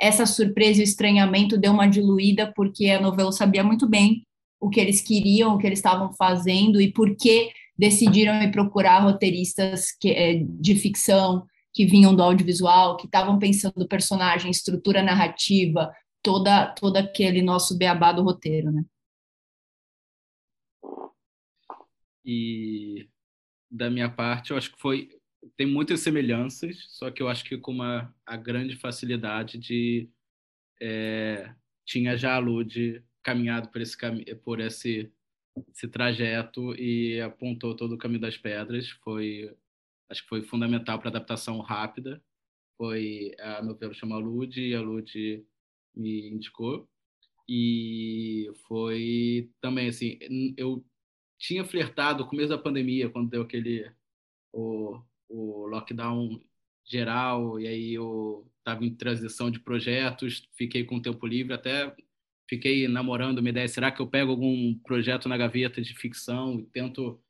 essa 0.00 0.26
surpresa 0.26 0.80
e 0.80 0.84
estranhamento 0.84 1.58
deu 1.58 1.72
uma 1.72 1.86
diluída, 1.86 2.52
porque 2.54 2.88
a 2.90 3.00
novela 3.00 3.32
sabia 3.32 3.62
muito 3.62 3.88
bem 3.88 4.24
o 4.60 4.68
que 4.68 4.80
eles 4.80 5.00
queriam, 5.00 5.54
o 5.54 5.58
que 5.58 5.66
eles 5.66 5.78
estavam 5.78 6.12
fazendo 6.12 6.80
e 6.80 6.92
por 6.92 7.16
que 7.16 7.50
decidiram 7.76 8.40
ir 8.42 8.50
procurar 8.52 9.00
roteiristas 9.00 9.92
que, 10.00 10.10
é, 10.10 10.42
de 10.44 10.74
ficção 10.76 11.44
que 11.72 11.86
vinham 11.86 12.14
do 12.14 12.22
audiovisual, 12.22 12.96
que 12.96 13.06
estavam 13.06 13.38
pensando 13.38 13.88
personagem, 13.88 14.50
estrutura 14.50 15.02
narrativa, 15.02 15.92
toda 16.22 16.66
todo 16.74 16.96
aquele 16.96 17.42
nosso 17.42 17.76
beabá 17.76 18.12
do 18.12 18.22
roteiro, 18.22 18.70
né? 18.70 18.84
E 22.24 23.08
da 23.70 23.90
minha 23.90 24.08
parte, 24.10 24.50
eu 24.50 24.56
acho 24.56 24.72
que 24.72 24.80
foi 24.80 25.08
tem 25.56 25.66
muitas 25.66 26.00
semelhanças, 26.00 26.86
só 26.90 27.10
que 27.10 27.20
eu 27.22 27.28
acho 27.28 27.44
que 27.44 27.58
com 27.58 27.72
uma 27.72 28.14
a 28.24 28.36
grande 28.36 28.76
facilidade 28.76 29.58
de 29.58 30.08
é, 30.80 31.52
tinha 31.84 32.16
já 32.16 32.34
a 32.34 32.38
Lud 32.38 33.02
caminhado 33.22 33.68
por 33.70 33.80
esse 33.80 33.96
por 34.44 34.60
esse 34.60 35.12
esse 35.68 35.88
trajeto 35.88 36.74
e 36.76 37.20
apontou 37.20 37.76
todo 37.76 37.94
o 37.94 37.98
caminho 37.98 38.20
das 38.20 38.38
pedras. 38.38 38.88
Foi 39.04 39.54
acho 40.12 40.22
que 40.22 40.28
foi 40.28 40.42
fundamental 40.42 40.98
para 40.98 41.08
adaptação 41.08 41.58
rápida. 41.60 42.22
Foi 42.76 43.32
a 43.40 43.62
meu 43.62 43.74
ver 43.74 43.94
chamou 43.94 44.18
a 44.18 44.20
Lud 44.20 44.60
e 44.60 44.74
a 44.74 44.80
Lud 44.80 45.44
me 45.94 46.28
indicou 46.28 46.88
e 47.48 48.50
foi 48.66 49.50
também 49.60 49.88
assim 49.88 50.18
eu 50.56 50.84
tinha 51.38 51.64
flertado 51.64 52.22
no 52.22 52.30
começo 52.30 52.50
da 52.50 52.58
pandemia 52.58 53.10
quando 53.10 53.30
deu 53.30 53.42
aquele 53.42 53.90
o, 54.52 54.98
o 55.28 55.66
lockdown 55.66 56.40
geral 56.84 57.60
e 57.60 57.66
aí 57.66 57.94
eu 57.94 58.50
estava 58.58 58.84
em 58.84 58.94
transição 58.94 59.50
de 59.50 59.60
projetos 59.60 60.48
fiquei 60.56 60.84
com 60.84 61.02
tempo 61.02 61.26
livre 61.26 61.52
até 61.52 61.94
fiquei 62.48 62.88
namorando 62.88 63.40
uma 63.40 63.50
ideia 63.50 63.68
será 63.68 63.90
que 63.90 64.00
eu 64.00 64.06
pego 64.06 64.30
algum 64.30 64.74
projeto 64.78 65.28
na 65.28 65.36
gaveta 65.36 65.82
de 65.82 65.94
ficção 65.94 66.58
e 66.60 66.64
tento 66.66 67.20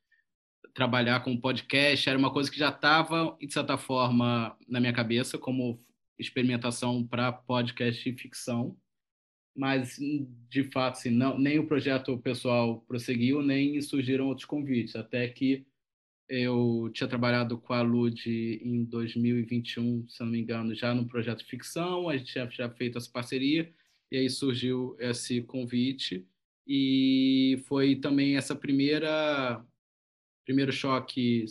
trabalhar 0.73 1.19
com 1.21 1.39
podcast 1.39 2.09
era 2.09 2.17
uma 2.17 2.31
coisa 2.31 2.49
que 2.49 2.57
já 2.57 2.69
estava 2.69 3.37
de 3.39 3.53
certa 3.53 3.77
forma 3.77 4.57
na 4.67 4.79
minha 4.79 4.93
cabeça 4.93 5.37
como 5.37 5.79
experimentação 6.17 7.05
para 7.05 7.31
podcast 7.31 8.09
e 8.09 8.17
ficção, 8.17 8.77
mas 9.55 9.99
de 10.49 10.63
fato, 10.71 10.93
assim, 10.97 11.11
não, 11.11 11.37
nem 11.37 11.59
o 11.59 11.67
projeto 11.67 12.17
pessoal 12.17 12.81
prosseguiu, 12.81 13.41
nem 13.41 13.79
surgiram 13.81 14.27
outros 14.27 14.45
convites, 14.45 14.95
até 14.95 15.27
que 15.27 15.65
eu 16.27 16.89
tinha 16.93 17.07
trabalhado 17.07 17.57
com 17.57 17.73
a 17.73 17.81
Lud 17.81 18.27
em 18.27 18.83
2021, 18.85 20.07
se 20.07 20.19
não 20.21 20.27
me 20.27 20.39
engano, 20.39 20.73
já 20.73 20.93
no 20.93 21.07
projeto 21.07 21.45
ficção, 21.45 22.09
a 22.09 22.17
gente 22.17 22.31
tinha 22.31 22.49
já 22.49 22.69
feito 22.69 22.97
essa 22.97 23.11
parceria, 23.11 23.71
e 24.11 24.17
aí 24.17 24.29
surgiu 24.29 24.95
esse 24.99 25.41
convite, 25.41 26.25
e 26.65 27.61
foi 27.67 27.95
também 27.95 28.37
essa 28.37 28.55
primeira 28.55 29.63
primeiro 30.45 30.71
choque, 30.71 31.45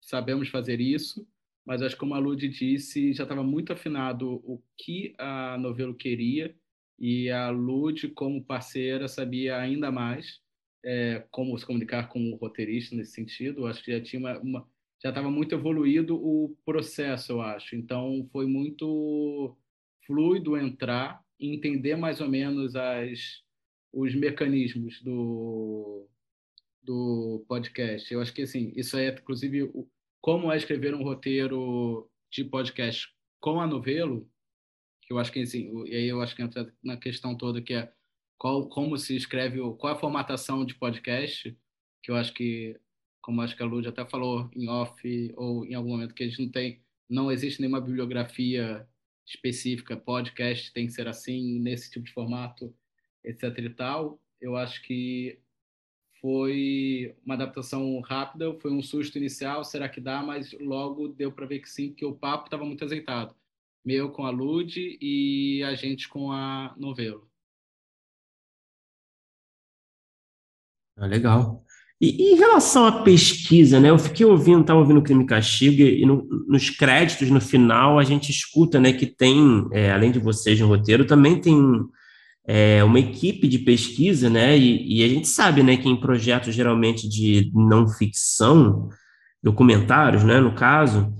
sabemos 0.00 0.48
fazer 0.48 0.80
isso, 0.80 1.26
mas 1.64 1.82
acho 1.82 1.94
que 1.94 2.00
como 2.00 2.14
a 2.14 2.18
Lud 2.18 2.48
disse, 2.48 3.12
já 3.12 3.24
estava 3.24 3.42
muito 3.42 3.72
afinado 3.72 4.34
o 4.44 4.62
que 4.76 5.14
a 5.18 5.58
novela 5.58 5.94
queria 5.94 6.54
e 6.98 7.30
a 7.30 7.50
Lud, 7.50 8.08
como 8.10 8.44
parceira, 8.44 9.08
sabia 9.08 9.58
ainda 9.58 9.90
mais 9.90 10.40
é, 10.84 11.24
como 11.30 11.58
se 11.58 11.66
comunicar 11.66 12.08
com 12.08 12.32
o 12.32 12.36
roteirista 12.36 12.94
nesse 12.94 13.12
sentido. 13.12 13.66
Acho 13.66 13.82
que 13.82 13.92
já 13.92 14.00
tinha 14.00 14.20
uma, 14.20 14.38
uma 14.38 14.68
já 15.02 15.10
estava 15.10 15.30
muito 15.30 15.54
evoluído 15.54 16.16
o 16.16 16.56
processo, 16.64 17.32
eu 17.32 17.42
acho. 17.42 17.76
Então 17.76 18.28
foi 18.32 18.46
muito 18.46 19.56
fluido 20.06 20.56
entrar 20.56 21.22
entender 21.38 21.96
mais 21.96 22.20
ou 22.20 22.28
menos 22.28 22.74
as 22.74 23.44
os 23.92 24.14
mecanismos 24.14 25.02
do 25.02 26.06
do 26.86 27.44
podcast. 27.48 28.12
Eu 28.12 28.20
acho 28.20 28.32
que 28.32 28.42
assim, 28.42 28.72
isso 28.76 28.96
é 28.96 29.08
inclusive 29.08 29.64
o, 29.64 29.88
como 30.20 30.50
é 30.50 30.56
escrever 30.56 30.94
um 30.94 31.02
roteiro 31.02 32.08
de 32.30 32.44
podcast 32.44 33.08
com 33.40 33.60
a 33.60 33.66
novelo, 33.66 34.30
que 35.02 35.12
eu 35.12 35.18
acho 35.18 35.32
que 35.32 35.40
assim, 35.40 35.70
e 35.86 35.94
aí 35.94 36.08
eu 36.08 36.20
acho 36.22 36.34
que 36.34 36.42
entra 36.42 36.72
na 36.82 36.96
questão 36.96 37.36
toda 37.36 37.60
que 37.60 37.74
é 37.74 37.92
qual, 38.38 38.68
como 38.68 38.96
se 38.96 39.16
escreve, 39.16 39.58
qual 39.78 39.94
a 39.94 39.98
formatação 39.98 40.64
de 40.64 40.74
podcast, 40.74 41.56
que 42.02 42.10
eu 42.10 42.16
acho 42.16 42.32
que, 42.32 42.78
como 43.20 43.40
acho 43.42 43.56
que 43.56 43.62
a 43.62 43.66
Lud 43.66 43.86
até 43.88 44.04
falou 44.08 44.48
em 44.54 44.68
off 44.68 45.32
ou 45.36 45.64
em 45.64 45.74
algum 45.74 45.90
momento 45.90 46.14
que 46.14 46.22
a 46.22 46.28
gente 46.28 46.42
não 46.42 46.50
tem, 46.50 46.82
não 47.08 47.30
existe 47.30 47.60
nenhuma 47.60 47.80
bibliografia 47.80 48.86
específica, 49.26 49.96
podcast 49.96 50.72
tem 50.72 50.86
que 50.86 50.92
ser 50.92 51.08
assim, 51.08 51.58
nesse 51.58 51.90
tipo 51.90 52.04
de 52.04 52.12
formato, 52.12 52.74
etc 53.24 53.58
e 53.58 53.70
tal. 53.70 54.20
Eu 54.40 54.56
acho 54.56 54.82
que 54.82 55.40
foi 56.26 57.14
uma 57.24 57.36
adaptação 57.36 58.00
rápida, 58.00 58.52
foi 58.58 58.72
um 58.72 58.82
susto 58.82 59.16
inicial, 59.16 59.62
será 59.62 59.88
que 59.88 60.00
dá? 60.00 60.20
Mas 60.24 60.52
logo 60.58 61.06
deu 61.06 61.30
para 61.30 61.46
ver 61.46 61.60
que 61.60 61.70
sim, 61.70 61.92
que 61.92 62.04
o 62.04 62.16
papo 62.16 62.46
estava 62.46 62.64
muito 62.64 62.84
azeitado. 62.84 63.32
Meu 63.84 64.10
com 64.10 64.26
a 64.26 64.30
Lud 64.30 64.98
e 65.00 65.62
a 65.62 65.76
gente 65.76 66.08
com 66.08 66.32
a 66.32 66.74
Novelo. 66.76 67.30
Ah, 70.96 71.06
legal. 71.06 71.62
E, 72.00 72.24
e, 72.24 72.32
em 72.32 72.36
relação 72.36 72.86
à 72.86 73.04
pesquisa, 73.04 73.78
né? 73.78 73.90
Eu 73.90 73.98
fiquei 73.98 74.26
ouvindo, 74.26 74.62
estava 74.62 74.80
ouvindo 74.80 74.98
o 74.98 75.04
Crime 75.04 75.24
Castigo, 75.26 75.80
e 75.80 76.04
no, 76.04 76.26
nos 76.48 76.70
créditos, 76.70 77.30
no 77.30 77.40
final, 77.40 78.00
a 78.00 78.02
gente 78.02 78.32
escuta, 78.32 78.80
né, 78.80 78.92
que 78.92 79.06
tem, 79.06 79.64
é, 79.70 79.92
além 79.92 80.10
de 80.10 80.18
vocês 80.18 80.58
no 80.58 80.66
roteiro, 80.66 81.06
também 81.06 81.40
tem 81.40 81.56
é, 82.46 82.84
uma 82.84 83.00
equipe 83.00 83.48
de 83.48 83.58
pesquisa, 83.58 84.30
né? 84.30 84.56
E, 84.56 85.00
e, 85.00 85.04
a 85.04 85.08
gente 85.08 85.26
sabe, 85.26 85.62
né, 85.62 85.76
que 85.76 85.88
em 85.88 85.96
projetos 85.96 86.54
geralmente 86.54 87.08
de 87.08 87.50
não 87.54 87.88
ficção, 87.88 88.88
documentários, 89.42 90.24
né, 90.24 90.40
no 90.40 90.54
caso, 90.54 91.12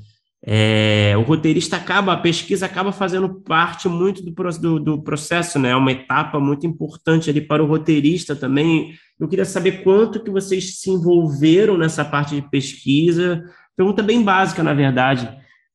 é, 0.45 1.14
o 1.16 1.22
roteirista 1.22 1.77
acaba, 1.77 2.12
a 2.12 2.16
pesquisa 2.16 2.66
acaba 2.66 2.93
fazendo 2.93 3.29
parte 3.43 3.89
muito 3.89 4.22
do, 4.22 4.33
do, 4.33 4.81
do 4.81 5.03
processo, 5.03 5.59
né? 5.59 5.70
É 5.70 5.77
uma 5.77 5.91
etapa 5.91 6.39
muito 6.39 6.66
importante 6.66 7.29
ali 7.29 7.41
para 7.41 7.62
o 7.62 7.66
roteirista 7.66 8.37
também. 8.37 8.93
Eu 9.18 9.27
queria 9.27 9.45
saber 9.45 9.83
quanto 9.83 10.22
que 10.22 10.31
vocês 10.31 10.79
se 10.79 10.91
envolveram 10.91 11.77
nessa 11.77 12.05
parte 12.05 12.37
de 12.37 12.49
pesquisa. 12.49 13.43
Pergunta 13.77 14.03
bem 14.03 14.22
básica, 14.22 14.62
na 14.62 14.72
verdade 14.72 15.29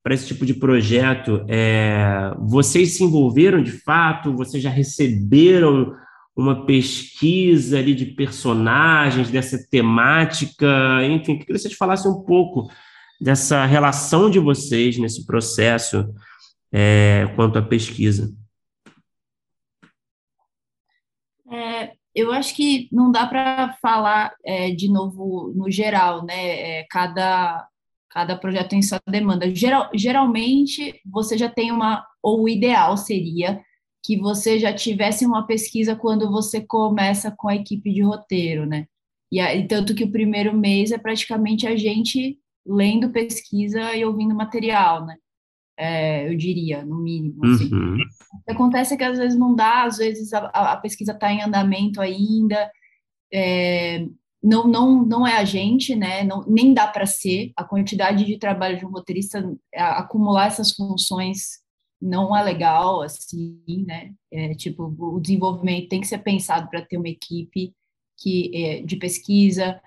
para 0.03 0.13
esse 0.13 0.27
tipo 0.27 0.45
de 0.45 0.53
projeto, 0.53 1.45
é, 1.47 2.33
vocês 2.39 2.93
se 2.93 3.03
envolveram 3.03 3.61
de 3.61 3.71
fato? 3.71 4.35
Vocês 4.35 4.61
já 4.61 4.69
receberam 4.69 5.95
uma 6.35 6.65
pesquisa 6.65 7.77
ali 7.77 7.93
de 7.93 8.07
personagens, 8.07 9.29
dessa 9.29 9.57
temática? 9.69 10.67
Enfim, 11.05 11.37
queria 11.37 11.45
que 11.45 11.59
vocês 11.59 11.73
falassem 11.75 12.09
um 12.09 12.23
pouco 12.23 12.67
dessa 13.19 13.65
relação 13.65 14.29
de 14.29 14.39
vocês 14.39 14.97
nesse 14.97 15.25
processo 15.25 16.11
é, 16.71 17.31
quanto 17.35 17.59
à 17.59 17.61
pesquisa. 17.61 18.33
É, 21.51 21.91
eu 22.15 22.31
acho 22.31 22.55
que 22.55 22.87
não 22.91 23.11
dá 23.11 23.27
para 23.27 23.77
falar 23.81 24.33
é, 24.43 24.71
de 24.71 24.89
novo 24.89 25.53
no 25.55 25.69
geral, 25.69 26.25
né? 26.25 26.79
É, 26.79 26.87
cada 26.89 27.67
cada 28.11 28.37
projeto 28.37 28.69
tem 28.69 28.81
sua 28.81 29.01
demanda. 29.09 29.53
Geral, 29.55 29.89
geralmente, 29.95 30.99
você 31.05 31.37
já 31.37 31.49
tem 31.49 31.71
uma, 31.71 32.05
ou 32.21 32.43
o 32.43 32.49
ideal 32.49 32.97
seria 32.97 33.61
que 34.03 34.17
você 34.17 34.59
já 34.59 34.73
tivesse 34.73 35.25
uma 35.25 35.47
pesquisa 35.47 35.95
quando 35.95 36.29
você 36.29 36.61
começa 36.61 37.33
com 37.35 37.47
a 37.47 37.55
equipe 37.55 37.91
de 37.91 38.01
roteiro, 38.01 38.65
né? 38.65 38.85
E 39.31 39.39
aí, 39.39 39.65
tanto 39.67 39.95
que 39.95 40.03
o 40.03 40.11
primeiro 40.11 40.55
mês 40.55 40.91
é 40.91 40.97
praticamente 40.97 41.65
a 41.65 41.75
gente 41.75 42.37
lendo 42.65 43.11
pesquisa 43.11 43.95
e 43.95 44.03
ouvindo 44.03 44.35
material, 44.35 45.05
né? 45.05 45.15
É, 45.77 46.27
eu 46.27 46.35
diria, 46.35 46.83
no 46.83 46.97
mínimo. 46.97 47.45
Assim. 47.45 47.73
Uhum. 47.73 47.95
O 47.95 48.43
que 48.43 48.51
acontece 48.51 48.93
é 48.93 48.97
que 48.97 49.03
às 49.03 49.17
vezes 49.17 49.37
não 49.37 49.55
dá, 49.55 49.83
às 49.83 49.97
vezes 49.97 50.33
a, 50.33 50.47
a 50.47 50.77
pesquisa 50.77 51.13
está 51.13 51.31
em 51.31 51.41
andamento 51.41 52.01
ainda, 52.01 52.69
é, 53.31 54.05
não, 54.43 54.67
não, 54.67 55.05
não 55.05 55.27
é 55.27 55.37
a 55.37 55.45
gente, 55.45 55.95
né? 55.95 56.23
Não, 56.23 56.43
nem 56.47 56.73
dá 56.73 56.87
para 56.87 57.05
ser. 57.05 57.51
A 57.55 57.63
quantidade 57.63 58.25
de 58.25 58.37
trabalho 58.37 58.77
de 58.77 58.85
um 58.85 58.89
roteirista, 58.89 59.43
acumular 59.73 60.47
essas 60.47 60.71
funções 60.71 61.61
não 62.01 62.35
é 62.35 62.41
legal, 62.43 63.01
assim, 63.01 63.61
né? 63.85 64.13
É, 64.31 64.55
tipo, 64.55 64.95
o 64.97 65.19
desenvolvimento 65.19 65.89
tem 65.89 66.01
que 66.01 66.07
ser 66.07 66.17
pensado 66.19 66.69
para 66.69 66.81
ter 66.81 66.97
uma 66.97 67.09
equipe 67.09 67.73
que 68.17 68.51
é, 68.55 68.81
de 68.81 68.95
pesquisa, 68.97 69.79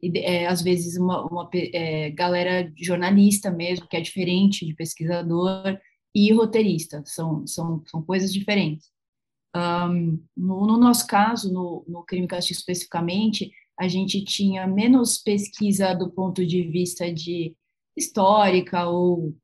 e, 0.00 0.18
é, 0.18 0.46
às 0.46 0.62
vezes 0.62 0.96
uma, 0.96 1.24
uma 1.26 1.48
é, 1.52 2.10
galera 2.10 2.72
jornalista 2.76 3.50
mesmo, 3.50 3.88
que 3.88 3.96
é 3.96 4.00
diferente 4.00 4.64
de 4.64 4.74
pesquisador, 4.74 5.78
e 6.14 6.32
roteirista, 6.32 7.02
são, 7.04 7.46
são, 7.46 7.82
são 7.86 8.02
coisas 8.02 8.32
diferentes. 8.32 8.88
Um, 9.54 10.22
no, 10.36 10.66
no, 10.66 10.76
nosso 10.76 11.06
caso, 11.06 11.52
no, 11.52 11.84
no 11.88 12.04
Crime 12.04 12.26
Castigo 12.26 12.58
especificamente, 12.58 13.50
a 13.78 13.88
gente 13.88 14.24
tinha 14.24 14.66
menos 14.66 15.18
pesquisa 15.18 15.94
do 15.94 16.10
ponto 16.10 16.46
de 16.46 16.62
vista 16.62 17.12
de 17.12 17.54
histórica 17.96 18.86
ou, 18.86 19.34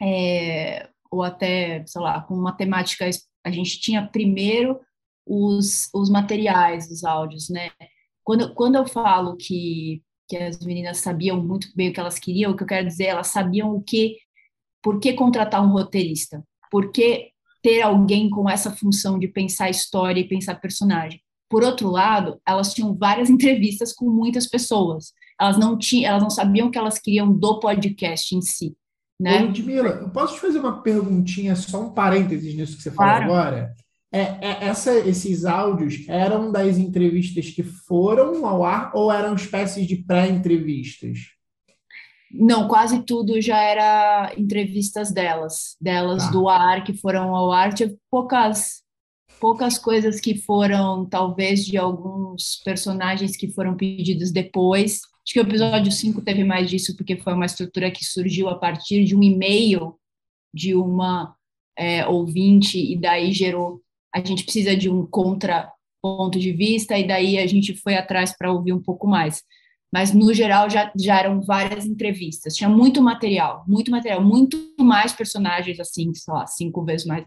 é, 0.00 0.88
ou 1.10 1.22
até, 1.22 1.84
sei 1.86 2.00
lá, 2.00 2.20
com 2.22 2.34
matemática, 2.36 3.08
a 3.44 3.50
gente 3.50 3.80
tinha 3.80 4.06
primeiro 4.06 4.80
os, 5.26 5.88
os 5.94 6.10
materiais, 6.10 6.90
os 6.90 7.04
áudios, 7.04 7.48
né? 7.48 7.70
quando, 8.24 8.54
quando 8.54 8.76
eu 8.76 8.86
falo 8.86 9.36
que, 9.36 10.02
que 10.28 10.36
as 10.36 10.64
meninas 10.64 10.98
sabiam 10.98 11.42
muito 11.42 11.68
bem 11.74 11.90
o 11.90 11.92
que 11.92 12.00
elas 12.00 12.18
queriam, 12.18 12.52
o 12.52 12.56
que 12.56 12.62
eu 12.62 12.66
quero 12.66 12.86
dizer, 12.86 13.06
elas 13.06 13.28
sabiam 13.28 13.74
o 13.74 13.82
que, 13.82 14.16
por 14.82 15.00
que 15.00 15.12
contratar 15.12 15.62
um 15.62 15.72
roteirista, 15.72 16.42
por 16.70 16.90
que 16.92 17.30
ter 17.62 17.82
alguém 17.82 18.28
com 18.28 18.48
essa 18.48 18.70
função 18.74 19.18
de 19.18 19.28
pensar 19.28 19.70
história 19.70 20.20
e 20.20 20.28
pensar 20.28 20.56
personagem. 20.56 21.22
Por 21.52 21.62
outro 21.62 21.90
lado, 21.90 22.40
elas 22.48 22.72
tinham 22.72 22.96
várias 22.96 23.28
entrevistas 23.28 23.92
com 23.92 24.08
muitas 24.08 24.46
pessoas. 24.46 25.12
Elas 25.38 25.58
não 25.58 25.76
tinham, 25.76 26.10
elas 26.10 26.22
não 26.22 26.30
sabiam 26.30 26.68
o 26.68 26.70
que 26.70 26.78
elas 26.78 26.98
queriam 26.98 27.30
do 27.30 27.60
podcast 27.60 28.34
em 28.34 28.40
si. 28.40 28.74
Né? 29.20 29.42
Ô, 29.42 29.46
Ludmila, 29.46 29.90
eu 29.90 30.08
posso 30.08 30.34
te 30.34 30.40
fazer 30.40 30.58
uma 30.58 30.80
perguntinha, 30.82 31.54
só 31.54 31.82
um 31.82 31.90
parênteses 31.90 32.54
nisso 32.54 32.76
que 32.78 32.82
você 32.82 32.90
falou 32.90 33.12
claro. 33.12 33.24
agora? 33.24 33.74
É, 34.10 34.20
é, 34.20 34.64
essa, 34.64 34.92
esses 34.98 35.44
áudios 35.44 36.06
eram 36.08 36.50
das 36.50 36.78
entrevistas 36.78 37.50
que 37.50 37.62
foram 37.62 38.46
ao 38.46 38.64
ar 38.64 38.92
ou 38.94 39.12
eram 39.12 39.34
espécies 39.34 39.86
de 39.86 39.96
pré-entrevistas? 39.96 41.18
Não, 42.30 42.66
quase 42.66 43.02
tudo 43.02 43.40
já 43.40 43.58
era 43.58 44.32
entrevistas 44.38 45.12
delas, 45.12 45.76
delas 45.78 46.24
tá. 46.24 46.30
do 46.30 46.48
ar 46.48 46.82
que 46.82 46.94
foram 46.94 47.36
ao 47.36 47.52
ar. 47.52 47.74
Tinha 47.74 47.94
poucas, 48.10 48.81
poucas 49.42 49.76
coisas 49.76 50.20
que 50.20 50.38
foram, 50.38 51.04
talvez, 51.04 51.66
de 51.66 51.76
alguns 51.76 52.62
personagens 52.64 53.36
que 53.36 53.48
foram 53.48 53.76
pedidos 53.76 54.30
depois. 54.30 55.00
Acho 55.24 55.32
que 55.32 55.40
o 55.40 55.42
episódio 55.42 55.90
5 55.90 56.22
teve 56.22 56.44
mais 56.44 56.70
disso, 56.70 56.96
porque 56.96 57.16
foi 57.16 57.32
uma 57.32 57.46
estrutura 57.46 57.90
que 57.90 58.04
surgiu 58.04 58.48
a 58.48 58.56
partir 58.56 59.04
de 59.04 59.16
um 59.16 59.22
e-mail 59.22 59.96
de 60.54 60.76
uma 60.76 61.34
é, 61.76 62.06
ouvinte, 62.06 62.78
e 62.78 62.96
daí 62.96 63.32
gerou. 63.32 63.82
A 64.14 64.24
gente 64.24 64.44
precisa 64.44 64.76
de 64.76 64.88
um 64.88 65.04
contraponto 65.04 66.38
de 66.38 66.52
vista, 66.52 66.96
e 66.96 67.04
daí 67.04 67.36
a 67.36 67.46
gente 67.48 67.74
foi 67.74 67.96
atrás 67.96 68.36
para 68.38 68.52
ouvir 68.52 68.72
um 68.72 68.80
pouco 68.80 69.08
mais. 69.08 69.42
Mas, 69.92 70.14
no 70.14 70.32
geral, 70.32 70.70
já, 70.70 70.92
já 70.96 71.18
eram 71.18 71.42
várias 71.42 71.84
entrevistas. 71.84 72.54
Tinha 72.54 72.70
muito 72.70 73.02
material, 73.02 73.64
muito 73.66 73.90
material, 73.90 74.22
muito 74.22 74.56
mais 74.78 75.12
personagens, 75.12 75.80
assim, 75.80 76.14
sei 76.14 76.32
lá, 76.32 76.46
cinco 76.46 76.84
vezes 76.84 77.06
mais. 77.08 77.24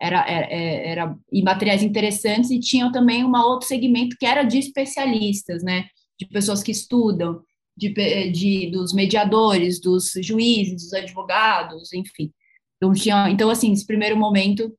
Era, 0.00 0.28
era, 0.28 0.46
é, 0.52 0.90
era, 0.90 1.16
e 1.32 1.42
materiais 1.42 1.82
interessantes, 1.82 2.50
e 2.50 2.60
tinham 2.60 2.92
também 2.92 3.24
um 3.24 3.34
outro 3.34 3.66
segmento 3.66 4.16
que 4.18 4.26
era 4.26 4.42
de 4.42 4.58
especialistas, 4.58 5.62
né? 5.62 5.86
de 6.18 6.26
pessoas 6.26 6.62
que 6.62 6.72
estudam, 6.72 7.42
de, 7.76 7.92
de, 8.30 8.70
dos 8.70 8.92
mediadores, 8.92 9.80
dos 9.80 10.12
juízes, 10.22 10.74
dos 10.74 10.92
advogados, 10.94 11.92
enfim. 11.92 12.32
Então, 12.76 12.92
tinha, 12.92 13.30
então, 13.30 13.50
assim, 13.50 13.72
esse 13.72 13.86
primeiro 13.86 14.16
momento, 14.16 14.74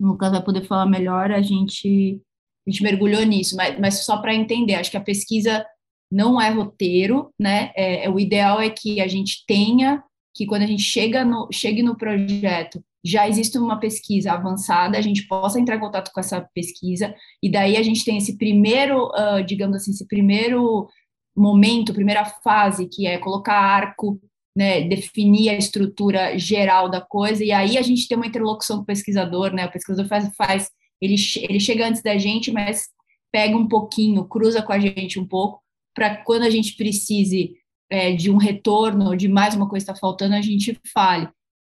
o 0.00 0.06
Lucas 0.06 0.30
vai 0.30 0.42
poder 0.42 0.64
falar 0.64 0.86
melhor, 0.86 1.32
a 1.32 1.42
gente, 1.42 2.20
a 2.66 2.70
gente 2.70 2.82
mergulhou 2.82 3.22
nisso, 3.24 3.56
mas, 3.56 3.78
mas 3.78 4.04
só 4.04 4.18
para 4.18 4.34
entender, 4.34 4.74
acho 4.74 4.90
que 4.90 4.96
a 4.96 5.02
pesquisa 5.02 5.64
não 6.10 6.40
é 6.40 6.50
roteiro, 6.50 7.32
né? 7.38 7.72
É, 7.76 8.06
é, 8.06 8.10
o 8.10 8.18
ideal 8.18 8.60
é 8.60 8.70
que 8.70 9.00
a 9.00 9.06
gente 9.06 9.44
tenha, 9.46 10.02
que 10.34 10.46
quando 10.46 10.62
a 10.62 10.66
gente 10.66 10.82
chega 10.82 11.24
no, 11.24 11.48
chegue 11.52 11.82
no 11.82 11.96
projeto, 11.96 12.82
já 13.04 13.28
existe 13.28 13.58
uma 13.58 13.78
pesquisa 13.78 14.32
avançada, 14.32 14.98
a 14.98 15.00
gente 15.00 15.26
possa 15.26 15.58
entrar 15.58 15.76
em 15.76 15.80
contato 15.80 16.10
com 16.12 16.20
essa 16.20 16.40
pesquisa, 16.54 17.14
e 17.42 17.50
daí 17.50 17.76
a 17.76 17.82
gente 17.82 18.04
tem 18.04 18.18
esse 18.18 18.36
primeiro, 18.36 19.06
uh, 19.08 19.42
digamos 19.44 19.76
assim, 19.76 19.90
esse 19.90 20.06
primeiro 20.06 20.88
momento, 21.36 21.94
primeira 21.94 22.24
fase, 22.24 22.88
que 22.88 23.06
é 23.06 23.18
colocar 23.18 23.54
arco, 23.54 24.20
né, 24.56 24.82
definir 24.82 25.48
a 25.48 25.56
estrutura 25.56 26.38
geral 26.38 26.90
da 26.90 27.00
coisa, 27.00 27.44
e 27.44 27.52
aí 27.52 27.78
a 27.78 27.82
gente 27.82 28.06
tem 28.06 28.16
uma 28.16 28.26
interlocução 28.26 28.78
com 28.78 28.82
o 28.82 28.86
pesquisador, 28.86 29.52
né, 29.52 29.66
o 29.66 29.72
pesquisador 29.72 30.06
faz, 30.06 30.30
faz 30.36 30.70
ele, 31.00 31.14
ele 31.38 31.60
chega 31.60 31.86
antes 31.86 32.02
da 32.02 32.18
gente, 32.18 32.50
mas 32.50 32.88
pega 33.32 33.56
um 33.56 33.66
pouquinho, 33.66 34.24
cruza 34.24 34.60
com 34.62 34.72
a 34.72 34.78
gente 34.78 35.18
um 35.18 35.26
pouco, 35.26 35.62
para 35.94 36.16
quando 36.16 36.42
a 36.42 36.50
gente 36.50 36.76
precise 36.76 37.54
é, 37.88 38.12
de 38.12 38.30
um 38.30 38.36
retorno, 38.36 39.16
de 39.16 39.28
mais 39.28 39.54
uma 39.54 39.68
coisa 39.68 39.84
está 39.84 39.94
faltando, 39.94 40.34
a 40.34 40.42
gente 40.42 40.78
fale. 40.92 41.28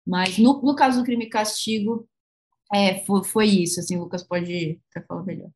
Mas 0.05 0.37
no, 0.37 0.61
no 0.61 0.75
caso 0.75 0.99
do 0.99 1.05
crime 1.05 1.25
e 1.25 1.29
castigo, 1.29 2.07
é, 2.73 3.03
foi, 3.05 3.23
foi 3.23 3.45
isso. 3.47 3.79
Assim, 3.79 3.97
o 3.97 4.01
Lucas 4.01 4.23
pode 4.23 4.79
até 4.89 5.05
falar 5.05 5.23
melhor. 5.23 5.49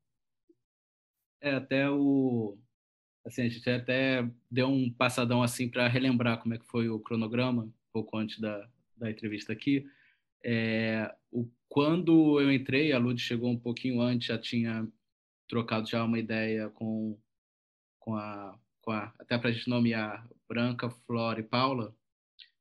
É, 1.42 1.52
até 1.52 1.90
o. 1.90 2.58
Assim, 3.26 3.44
a 3.44 3.50
gente 3.50 3.70
até 3.70 4.28
deu 4.50 4.68
um 4.68 4.92
passadão 4.92 5.44
assim 5.44 5.70
para 5.70 5.88
relembrar 5.88 6.42
como 6.42 6.54
é 6.54 6.58
que 6.58 6.66
foi 6.66 6.90
o 6.90 7.00
cronograma, 7.00 7.64
um 7.64 7.74
pouco 7.94 8.18
antes 8.18 8.40
da, 8.40 8.68
da 8.98 9.10
entrevista 9.12 9.54
aqui. 9.54 9.86
É, 10.44 11.14
o, 11.32 11.48
quando 11.68 12.40
eu 12.40 12.52
entrei, 12.52 12.92
a 12.92 12.98
Lud 12.98 13.22
chegou 13.22 13.52
um 13.52 13.60
pouquinho 13.60 14.02
antes, 14.02 14.28
já 14.28 14.38
tinha 14.38 14.88
trocado 15.48 15.88
já 15.88 16.04
uma 16.04 16.18
ideia 16.18 16.70
com, 16.70 17.18
com, 18.00 18.16
a, 18.16 18.58
com 18.82 18.92
a. 18.92 19.14
Até 19.20 19.38
para 19.38 19.50
a 19.50 19.52
gente 19.52 19.70
nomear 19.70 20.28
Branca, 20.48 20.90
Flora 20.90 21.40
e 21.40 21.44
Paula 21.44 21.96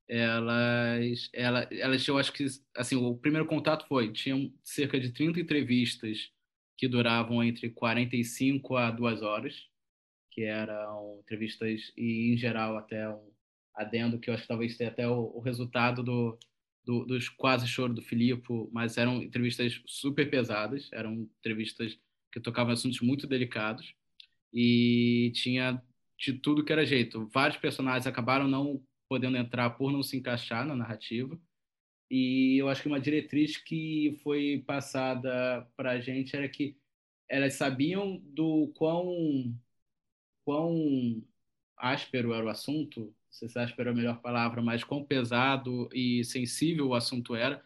elas, 0.09 1.29
ela, 1.33 1.69
elas, 1.71 2.09
eu 2.09 2.19
acho 2.19 2.33
que, 2.33 2.47
assim, 2.77 2.97
o 2.97 3.17
primeiro 3.17 3.47
contato 3.47 3.87
foi, 3.87 4.13
tinham 4.13 4.53
cerca 4.65 4.99
de 4.99 5.13
30 5.13 5.41
entrevistas 5.41 6.31
que 6.77 6.89
duravam 6.89 7.43
entre 7.43 7.71
45 7.71 8.77
a 8.77 8.91
2 8.91 9.23
horas, 9.23 9.69
que 10.31 10.43
eram 10.43 11.19
entrevistas 11.21 11.93
e, 11.97 12.33
em 12.33 12.37
geral, 12.37 12.77
até 12.77 13.09
um 13.09 13.31
adendo, 13.75 14.19
que 14.19 14.29
eu 14.31 14.35
acho 14.35 14.43
que 14.43 14.49
talvez 14.49 14.77
tenha 14.77 14.91
até 14.91 15.07
o, 15.09 15.33
o 15.37 15.41
resultado 15.41 16.03
do, 16.03 16.39
do, 16.85 17.05
dos 17.05 17.29
quase 17.29 17.67
choro 17.67 17.95
do 17.95 18.03
Filipe, 18.03 18.49
mas 18.73 18.97
eram 18.97 19.23
entrevistas 19.23 19.81
super 19.87 20.29
pesadas, 20.29 20.89
eram 20.93 21.29
entrevistas 21.39 21.99
que 22.33 22.41
tocavam 22.41 22.73
assuntos 22.73 23.01
muito 23.01 23.27
delicados 23.27 23.95
e 24.53 25.31
tinha 25.35 25.83
de 26.19 26.33
tudo 26.33 26.65
que 26.65 26.73
era 26.73 26.85
jeito. 26.85 27.29
Vários 27.33 27.59
personagens 27.59 28.07
acabaram 28.07 28.49
não 28.49 28.83
podendo 29.09 29.37
entrar 29.37 29.71
por 29.71 29.91
não 29.93 30.03
se 30.03 30.17
encaixar 30.17 30.67
na 30.67 30.77
narrativa. 30.77 31.39
E 32.11 32.57
eu 32.59 32.69
acho 32.69 32.83
que 32.83 32.89
uma 32.89 33.01
diretriz 33.01 33.57
que 33.57 34.19
foi 34.23 34.63
passada 34.67 35.67
para 35.77 35.93
a 35.93 36.01
gente 36.01 36.37
era 36.37 36.49
que 36.49 36.77
elas 37.29 37.55
sabiam 37.55 38.19
do 38.25 38.69
quão, 38.77 39.55
quão 40.45 41.23
áspero 41.77 42.33
era 42.33 42.45
o 42.47 42.49
assunto, 42.49 43.01
não 43.01 43.15
sei 43.31 43.49
se 43.49 43.59
áspero 43.59 43.91
é 43.91 43.93
a 43.93 43.95
melhor 43.95 44.21
palavra, 44.23 44.63
mas 44.63 44.85
quão 44.85 45.05
pesado 45.05 45.89
e 45.93 46.25
sensível 46.25 46.89
o 46.89 46.95
assunto 46.95 47.35
era, 47.35 47.63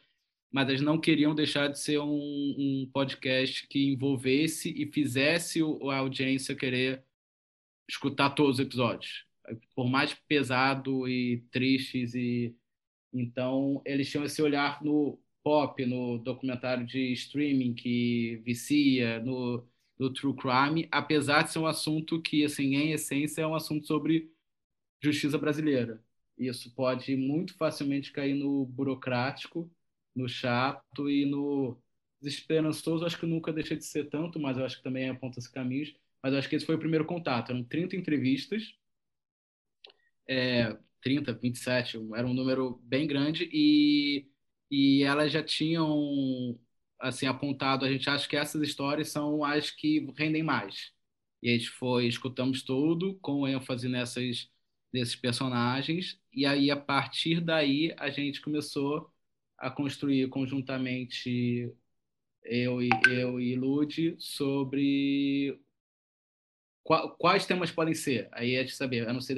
mas 0.51 0.69
elas 0.69 0.81
não 0.81 1.01
queriam 1.01 1.35
deixar 1.35 1.69
de 1.69 1.79
ser 1.79 1.99
um, 2.01 2.13
um 2.59 2.91
podcast 2.93 3.67
que 3.69 3.93
envolvesse 3.93 4.71
e 4.71 4.91
fizesse 4.91 5.61
a 5.63 5.97
audiência 5.97 6.57
querer 6.57 7.05
escutar 7.89 8.31
todos 8.31 8.59
os 8.59 8.67
episódios 8.67 9.25
por 9.75 9.89
mais 9.89 10.15
pesado 10.15 11.09
e 11.09 11.45
tristes 11.51 12.15
e 12.15 12.55
então 13.13 13.83
eles 13.85 14.11
tinham 14.11 14.25
esse 14.25 14.41
olhar 14.41 14.83
no 14.83 15.19
pop, 15.43 15.85
no 15.85 16.19
documentário 16.19 16.87
de 16.87 17.13
streaming 17.13 17.75
que 17.75 18.41
vicia, 18.45 19.21
no, 19.21 19.67
no 19.99 20.13
true 20.13 20.35
crime, 20.35 20.89
apesar 20.91 21.43
de 21.43 21.53
ser 21.53 21.59
um 21.59 21.67
assunto 21.67 22.21
que, 22.23 22.45
assim, 22.45 22.77
em 22.77 22.93
essência, 22.93 23.43
é 23.43 23.47
um 23.47 23.55
assunto 23.55 23.87
sobre 23.87 24.31
justiça 25.03 25.37
brasileira. 25.39 26.03
Isso 26.39 26.75
pode 26.75 27.17
muito 27.17 27.55
facilmente 27.57 28.13
cair 28.13 28.35
no 28.35 28.65
burocrático, 28.67 29.71
no 30.15 30.29
chato 30.29 31.11
e 31.11 31.27
no 31.27 31.79
desesperançoso. 32.21 33.05
Acho 33.05 33.19
que 33.19 33.27
nunca 33.27 33.53
deixa 33.53 33.77
de 33.77 33.85
ser 33.85 34.09
tanto, 34.09 34.39
mas 34.41 34.57
eu 34.57 34.65
acho 34.65 34.79
que 34.79 34.83
também 34.83 35.09
aponta 35.09 35.39
esse 35.39 35.53
caminhos. 35.53 35.95
Mas 36.23 36.35
acho 36.35 36.49
que 36.49 36.57
esse 36.57 36.67
foi 36.67 36.77
o 36.77 36.79
primeiro 36.79 37.05
contato. 37.05 37.51
Eram 37.51 37.65
30 37.65 37.97
entrevistas 37.97 38.75
é, 40.33 40.79
30, 41.03 41.33
27, 41.35 41.99
era 42.15 42.27
um 42.27 42.35
número 42.35 42.81
bem 42.85 43.07
grande 43.07 43.49
e, 43.53 44.29
e 44.71 45.03
elas 45.03 45.33
já 45.33 45.43
tinham 45.43 46.59
assim 47.01 47.27
apontado, 47.27 47.85
a 47.85 47.91
gente 47.91 48.09
acha 48.09 48.29
que 48.29 48.37
essas 48.37 48.63
histórias 48.63 49.09
são 49.09 49.45
as 49.45 49.71
que 49.71 50.07
rendem 50.17 50.43
mais. 50.43 50.93
E 51.43 51.51
a 51.51 51.53
gente 51.53 51.71
foi, 51.71 52.07
escutamos 52.07 52.63
tudo 52.63 53.17
com 53.21 53.47
ênfase 53.49 53.89
nessas 53.89 54.49
desses 54.93 55.17
personagens 55.17 56.21
e 56.35 56.45
aí 56.45 56.71
a 56.71 56.77
partir 56.77 57.41
daí 57.41 57.95
a 57.99 58.11
gente 58.11 58.43
começou 58.43 59.11
a 59.59 59.71
construir 59.71 60.29
conjuntamente 60.29 61.73
eu 62.45 62.83
e 62.83 62.91
eu 63.09 63.41
e 63.41 63.57
Lud 63.57 64.17
sobre 64.19 65.59
quais 67.19 67.47
temas 67.47 67.71
podem 67.71 67.95
ser. 67.95 68.29
Aí 68.33 68.55
é 68.57 68.65
de 68.65 68.73
saber, 68.73 69.09
a 69.09 69.13
não 69.13 69.21
ser 69.21 69.35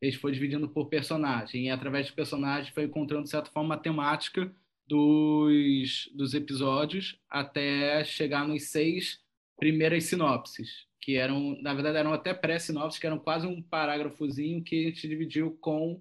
de 0.00 0.08
episódios, 0.08 0.14
ele 0.14 0.16
foi 0.16 0.32
dividindo 0.32 0.68
por 0.68 0.88
personagem, 0.88 1.66
e 1.66 1.70
através 1.70 2.06
de 2.06 2.12
personagens 2.12 2.72
foi 2.74 2.84
encontrando, 2.84 3.24
de 3.24 3.30
certa 3.30 3.50
forma, 3.50 3.74
a 3.74 3.78
temática 3.78 4.52
dos, 4.86 6.10
dos 6.14 6.34
episódios 6.34 7.20
até 7.28 8.04
chegar 8.04 8.46
nos 8.46 8.70
seis 8.70 9.20
primeiras 9.56 10.04
sinopses, 10.04 10.86
que 11.00 11.16
eram, 11.16 11.60
na 11.62 11.74
verdade, 11.74 11.98
eram 11.98 12.12
até 12.12 12.32
pré-sinopses, 12.32 12.98
que 12.98 13.06
eram 13.06 13.18
quase 13.18 13.46
um 13.46 13.62
parágrafozinho 13.62 14.62
que 14.62 14.86
a 14.86 14.88
gente 14.88 15.08
dividiu 15.08 15.56
com, 15.60 16.00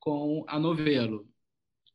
com 0.00 0.44
a 0.48 0.58
novela. 0.58 1.24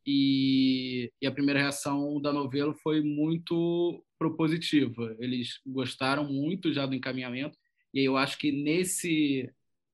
E, 0.06 1.10
e 1.20 1.26
a 1.26 1.32
primeira 1.32 1.60
reação 1.60 2.20
da 2.20 2.32
novela 2.32 2.74
foi 2.74 3.00
muito 3.00 4.04
propositiva. 4.18 5.16
Eles 5.18 5.60
gostaram 5.66 6.30
muito 6.30 6.72
já 6.72 6.84
do 6.84 6.94
encaminhamento 6.94 7.56
E 7.92 8.00
eu 8.00 8.16
acho 8.16 8.38
que 8.38 8.52
nesse, 8.52 9.50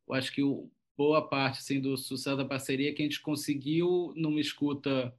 eu 0.08 0.14
acho 0.14 0.32
que 0.32 0.42
o, 0.42 0.70
boa 1.00 1.26
parte 1.26 1.60
assim 1.60 1.80
do 1.80 1.96
sucesso 1.96 2.36
da 2.36 2.44
parceria 2.44 2.90
é 2.90 2.92
que 2.92 3.00
a 3.00 3.06
gente 3.06 3.22
conseguiu 3.22 4.12
numa 4.14 4.38
escuta 4.38 5.16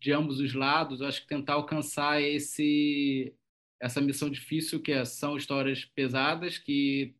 de 0.00 0.10
ambos 0.10 0.40
os 0.40 0.52
lados, 0.52 1.00
acho 1.00 1.22
que 1.22 1.28
tentar 1.28 1.52
alcançar 1.52 2.20
esse 2.20 3.32
essa 3.80 4.00
missão 4.00 4.28
difícil 4.28 4.82
que 4.82 4.90
é, 4.90 5.04
são 5.04 5.36
histórias 5.36 5.84
pesadas 5.84 6.58
que 6.58 7.14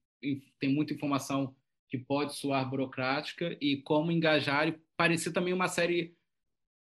tem 0.59 0.75
muita 0.75 0.95
informação 0.95 1.55
que 1.89 1.97
pode 1.97 2.35
soar 2.35 2.69
burocrática 2.69 3.57
e 3.61 3.77
como 3.83 4.11
engajar 4.11 4.67
e 4.67 4.81
parecer 4.97 5.33
também 5.33 5.55
uma 5.55 5.69
série 5.69 6.17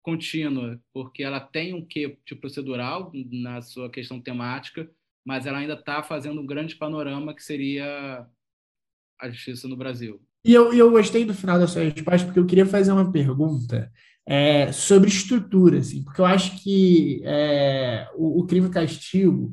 contínua, 0.03 0.79
porque 0.93 1.23
ela 1.23 1.41
tem 1.41 1.73
um 1.73 1.83
quê 1.83 2.19
de 2.27 2.35
procedural 2.35 3.11
na 3.15 3.63
sua 3.63 3.91
questão 3.91 4.21
temática, 4.21 4.91
mas 5.25 5.47
ela 5.47 5.61
ainda 5.61 5.75
está 5.75 6.03
fazendo 6.03 6.43
um 6.43 6.47
grande 6.47 6.77
panorama 6.77 7.35
que 7.35 7.43
seria 7.43 8.29
a 9.19 9.31
justiça 9.31 9.67
no 9.67 9.79
Brasil. 9.79 10.21
E 10.45 10.55
eu, 10.55 10.73
eu 10.73 10.91
gostei 10.91 11.25
do 11.25 11.35
final 11.35 11.59
da 11.59 11.67
sua 11.67 11.83
resposta, 11.83 12.27
porque 12.27 12.41
eu 12.41 12.47
queria 12.47 12.67
fazer 12.67 12.93
uma 12.93 13.11
pergunta 13.13 13.91
é, 14.27 14.73
sobre 14.73 15.09
estrutura, 15.09 15.79
assim, 15.79 16.03
porque 16.05 16.21
eu 16.21 16.25
acho 16.25 16.63
que 16.63 17.21
é, 17.25 18.09
o, 18.17 18.41
o, 18.41 18.47
crime 18.47 18.69
castigo, 18.69 19.53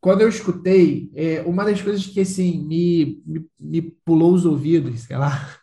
quando 0.00 0.20
eu 0.20 0.28
escutei, 0.28 1.10
é, 1.14 1.42
uma 1.42 1.64
das 1.64 1.80
coisas 1.82 2.06
que 2.06 2.20
assim, 2.20 2.64
me, 2.66 3.22
me, 3.26 3.46
me 3.58 3.82
pulou 4.04 4.32
os 4.32 4.44
ouvidos, 4.44 5.00
sei 5.00 5.16
lá, 5.16 5.60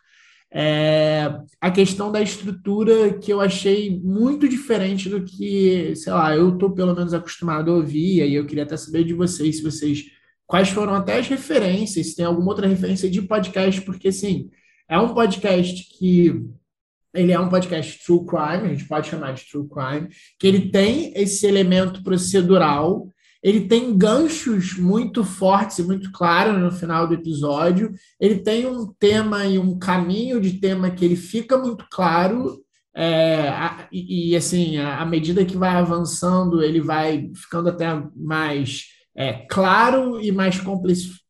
é 0.50 1.30
a 1.60 1.70
questão 1.70 2.10
da 2.10 2.22
estrutura 2.22 3.12
que 3.18 3.32
eu 3.32 3.40
achei 3.40 4.00
muito 4.02 4.48
diferente 4.48 5.08
do 5.08 5.22
que, 5.22 5.94
sei 5.94 6.12
lá, 6.12 6.34
eu 6.34 6.54
estou 6.54 6.70
pelo 6.70 6.94
menos 6.94 7.12
acostumado 7.12 7.70
a 7.70 7.74
ouvir, 7.74 8.26
e 8.26 8.34
eu 8.34 8.46
queria 8.46 8.64
até 8.64 8.76
saber 8.76 9.04
de 9.04 9.12
vocês, 9.14 9.58
se 9.58 9.62
vocês, 9.62 10.06
quais 10.48 10.70
foram 10.70 10.94
até 10.94 11.18
as 11.18 11.28
referências, 11.28 12.06
se 12.08 12.16
tem 12.16 12.24
alguma 12.24 12.48
outra 12.48 12.66
referência 12.66 13.08
de 13.08 13.20
podcast, 13.20 13.82
porque 13.82 14.08
assim, 14.08 14.48
é 14.88 14.98
um 14.98 15.12
podcast 15.12 15.86
que 15.98 16.42
ele 17.14 17.32
é 17.32 17.38
um 17.38 17.50
podcast 17.50 18.02
true 18.04 18.24
crime, 18.24 18.66
a 18.66 18.68
gente 18.68 18.88
pode 18.88 19.08
chamar 19.08 19.34
de 19.34 19.44
true 19.44 19.68
crime, 19.68 20.08
que 20.38 20.46
ele 20.46 20.70
tem 20.70 21.12
esse 21.14 21.46
elemento 21.46 22.02
procedural, 22.02 23.08
ele 23.42 23.68
tem 23.68 23.96
ganchos 23.96 24.78
muito 24.78 25.22
fortes 25.22 25.78
e 25.78 25.82
muito 25.82 26.10
claros 26.12 26.58
no 26.58 26.72
final 26.72 27.06
do 27.06 27.14
episódio, 27.14 27.92
ele 28.18 28.36
tem 28.36 28.66
um 28.66 28.90
tema 28.98 29.44
e 29.44 29.58
um 29.58 29.78
caminho 29.78 30.40
de 30.40 30.54
tema 30.54 30.90
que 30.90 31.04
ele 31.04 31.16
fica 31.16 31.58
muito 31.58 31.84
claro, 31.90 32.58
é, 32.96 33.52
e, 33.92 34.30
e, 34.30 34.36
assim, 34.36 34.78
à 34.78 35.04
medida 35.04 35.44
que 35.44 35.56
vai 35.56 35.76
avançando, 35.76 36.62
ele 36.62 36.80
vai 36.80 37.30
ficando 37.34 37.68
até 37.68 37.86
mais 38.16 38.97
é, 39.18 39.32
claro 39.32 40.20
e 40.20 40.30
mais 40.30 40.60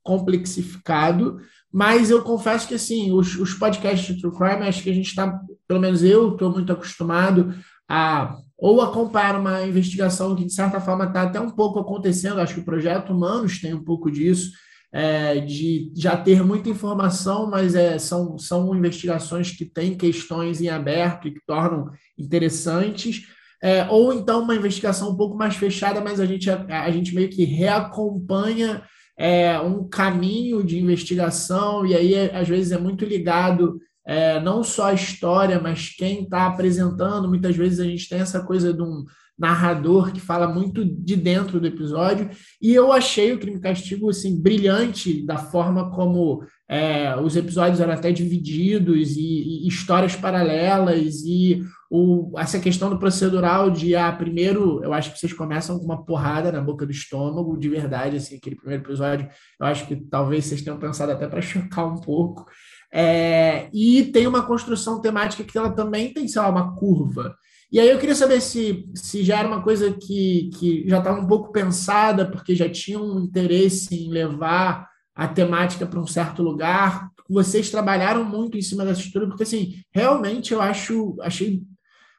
complexificado, 0.02 1.38
mas 1.72 2.10
eu 2.10 2.22
confesso 2.22 2.68
que, 2.68 2.74
assim, 2.74 3.10
os, 3.12 3.34
os 3.36 3.54
podcasts 3.54 4.14
de 4.14 4.20
True 4.20 4.36
Crime, 4.36 4.68
acho 4.68 4.82
que 4.82 4.90
a 4.90 4.94
gente 4.94 5.08
está, 5.08 5.40
pelo 5.66 5.80
menos 5.80 6.02
eu 6.02 6.32
estou 6.32 6.52
muito 6.52 6.70
acostumado 6.70 7.54
a 7.88 8.36
ou 8.60 8.82
acompanhar 8.82 9.38
uma 9.38 9.62
investigação 9.62 10.34
que, 10.34 10.44
de 10.44 10.52
certa 10.52 10.80
forma, 10.80 11.04
está 11.04 11.22
até 11.22 11.40
um 11.40 11.50
pouco 11.50 11.78
acontecendo. 11.78 12.40
Acho 12.40 12.54
que 12.54 12.60
o 12.60 12.64
Projeto 12.64 13.12
Humanos 13.12 13.60
tem 13.60 13.72
um 13.72 13.84
pouco 13.84 14.10
disso, 14.10 14.50
é, 14.92 15.38
de 15.38 15.92
já 15.94 16.16
ter 16.16 16.42
muita 16.42 16.68
informação, 16.68 17.48
mas 17.48 17.76
é, 17.76 18.00
são, 18.00 18.36
são 18.36 18.74
investigações 18.74 19.52
que 19.52 19.64
têm 19.64 19.96
questões 19.96 20.60
em 20.60 20.68
aberto 20.68 21.28
e 21.28 21.34
que 21.34 21.40
tornam 21.46 21.88
interessantes. 22.18 23.28
É, 23.62 23.86
ou 23.90 24.12
então 24.12 24.42
uma 24.42 24.54
investigação 24.54 25.10
um 25.10 25.16
pouco 25.16 25.36
mais 25.36 25.56
fechada, 25.56 26.00
mas 26.00 26.20
a 26.20 26.26
gente, 26.26 26.48
a, 26.48 26.84
a 26.84 26.90
gente 26.90 27.14
meio 27.14 27.28
que 27.28 27.44
reacompanha 27.44 28.82
é, 29.18 29.58
um 29.58 29.88
caminho 29.88 30.62
de 30.62 30.78
investigação, 30.78 31.84
e 31.84 31.94
aí 31.94 32.30
às 32.30 32.48
vezes 32.48 32.70
é 32.70 32.78
muito 32.78 33.04
ligado 33.04 33.80
é, 34.06 34.40
não 34.40 34.64
só 34.64 34.86
a 34.86 34.94
história, 34.94 35.60
mas 35.60 35.90
quem 35.90 36.22
está 36.22 36.46
apresentando. 36.46 37.28
Muitas 37.28 37.54
vezes 37.54 37.78
a 37.78 37.84
gente 37.84 38.08
tem 38.08 38.20
essa 38.20 38.42
coisa 38.42 38.72
de 38.72 38.80
um 38.80 39.04
narrador 39.38 40.12
que 40.12 40.20
fala 40.20 40.48
muito 40.48 40.84
de 40.84 41.14
dentro 41.14 41.60
do 41.60 41.66
episódio, 41.66 42.28
e 42.60 42.74
eu 42.74 42.92
achei 42.92 43.32
o 43.32 43.38
Crime 43.38 43.58
e 43.58 43.60
Castigo 43.60 44.10
assim, 44.10 44.40
brilhante 44.40 45.24
da 45.24 45.38
forma 45.38 45.90
como 45.90 46.42
é, 46.68 47.16
os 47.16 47.36
episódios 47.36 47.80
eram 47.80 47.92
até 47.92 48.10
divididos 48.10 49.16
e, 49.16 49.64
e 49.64 49.68
histórias 49.68 50.16
paralelas 50.16 51.22
e 51.24 51.62
o, 51.90 52.38
essa 52.38 52.58
questão 52.58 52.90
do 52.90 52.98
procedural 52.98 53.70
de, 53.70 53.96
ah, 53.96 54.12
primeiro, 54.12 54.82
eu 54.84 54.92
acho 54.92 55.12
que 55.12 55.18
vocês 55.18 55.32
começam 55.32 55.78
com 55.78 55.84
uma 55.84 56.04
porrada 56.04 56.52
na 56.52 56.60
boca 56.60 56.84
do 56.84 56.92
estômago, 56.92 57.56
de 57.56 57.68
verdade, 57.68 58.16
assim, 58.16 58.36
aquele 58.36 58.56
primeiro 58.56 58.82
episódio, 58.82 59.28
eu 59.58 59.66
acho 59.66 59.86
que 59.86 59.96
talvez 59.96 60.44
vocês 60.44 60.60
tenham 60.60 60.78
pensado 60.78 61.12
até 61.12 61.26
para 61.26 61.40
chocar 61.42 61.86
um 61.86 62.00
pouco. 62.00 62.46
É, 62.92 63.68
e 63.72 64.04
tem 64.04 64.26
uma 64.26 64.46
construção 64.46 65.00
temática 65.00 65.44
que 65.44 65.56
ela 65.56 65.70
também 65.70 66.12
tem, 66.12 66.26
sei 66.28 66.40
lá, 66.40 66.48
uma 66.48 66.74
curva. 66.76 67.34
E 67.70 67.78
aí 67.78 67.88
eu 67.88 67.98
queria 67.98 68.14
saber 68.14 68.40
se, 68.40 68.88
se 68.94 69.22
já 69.22 69.38
era 69.38 69.48
uma 69.48 69.62
coisa 69.62 69.92
que, 69.92 70.50
que 70.58 70.88
já 70.88 70.98
estava 70.98 71.20
um 71.20 71.26
pouco 71.26 71.52
pensada, 71.52 72.30
porque 72.30 72.54
já 72.54 72.68
tinha 72.68 72.98
um 72.98 73.20
interesse 73.20 73.94
em 73.94 74.10
levar 74.10 74.88
a 75.14 75.28
temática 75.28 75.86
para 75.86 76.00
um 76.00 76.06
certo 76.06 76.42
lugar. 76.42 77.10
Vocês 77.28 77.70
trabalharam 77.70 78.24
muito 78.24 78.56
em 78.56 78.62
cima 78.62 78.84
dessa 78.84 79.00
estrutura, 79.00 79.26
porque 79.26 79.42
assim, 79.42 79.82
realmente 79.92 80.52
eu 80.54 80.62
acho, 80.62 81.16
achei 81.20 81.62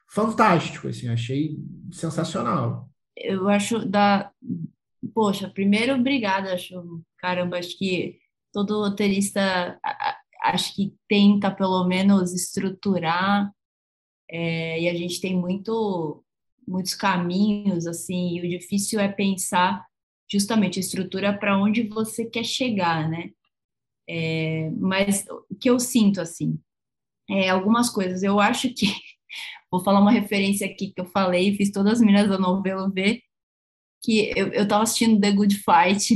fantástico, 0.08 0.86
assim, 0.86 1.08
achei 1.08 1.56
sensacional. 1.90 2.88
Eu 3.16 3.48
acho 3.48 3.84
da. 3.84 4.30
Poxa, 5.14 5.48
primeiro, 5.48 5.94
obrigada, 5.94 6.54
acho. 6.54 7.02
Caramba, 7.18 7.58
acho 7.58 7.76
que 7.76 8.18
todo 8.52 8.80
roteirista 8.80 9.78
acho 10.42 10.74
que 10.74 10.94
tenta 11.08 11.50
pelo 11.50 11.86
menos 11.86 12.32
estruturar, 12.32 13.50
é, 14.30 14.80
e 14.82 14.88
a 14.88 14.94
gente 14.94 15.20
tem 15.20 15.36
muito, 15.36 16.24
muitos 16.66 16.94
caminhos, 16.94 17.86
assim, 17.86 18.36
e 18.36 18.40
o 18.40 18.48
difícil 18.48 19.00
é 19.00 19.08
pensar 19.08 19.84
justamente 20.30 20.78
a 20.78 20.80
estrutura 20.80 21.36
para 21.36 21.58
onde 21.58 21.82
você 21.88 22.24
quer 22.24 22.44
chegar, 22.44 23.08
né? 23.08 23.30
É, 24.08 24.70
mas 24.78 25.26
o 25.50 25.54
que 25.54 25.68
eu 25.70 25.78
sinto, 25.80 26.20
assim, 26.20 26.58
é 27.28 27.48
algumas 27.50 27.90
coisas. 27.90 28.22
Eu 28.22 28.40
acho 28.40 28.72
que 28.74 28.86
Vou 29.70 29.82
falar 29.82 30.00
uma 30.00 30.10
referência 30.10 30.66
aqui 30.66 30.92
que 30.92 31.00
eu 31.00 31.06
falei, 31.06 31.56
fiz 31.56 31.70
todas 31.70 31.94
as 31.94 32.00
meninas 32.00 32.28
da 32.28 32.38
novela 32.38 32.90
ver, 32.90 33.22
que 34.02 34.32
eu, 34.36 34.48
eu 34.48 34.66
tava 34.66 34.82
assistindo 34.82 35.20
The 35.20 35.30
Good 35.30 35.56
Fight, 35.56 36.14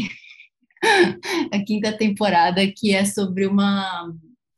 a 1.52 1.64
quinta 1.64 1.96
temporada, 1.96 2.66
que 2.66 2.92
é 2.92 3.04
sobre 3.04 3.46
uma 3.46 4.12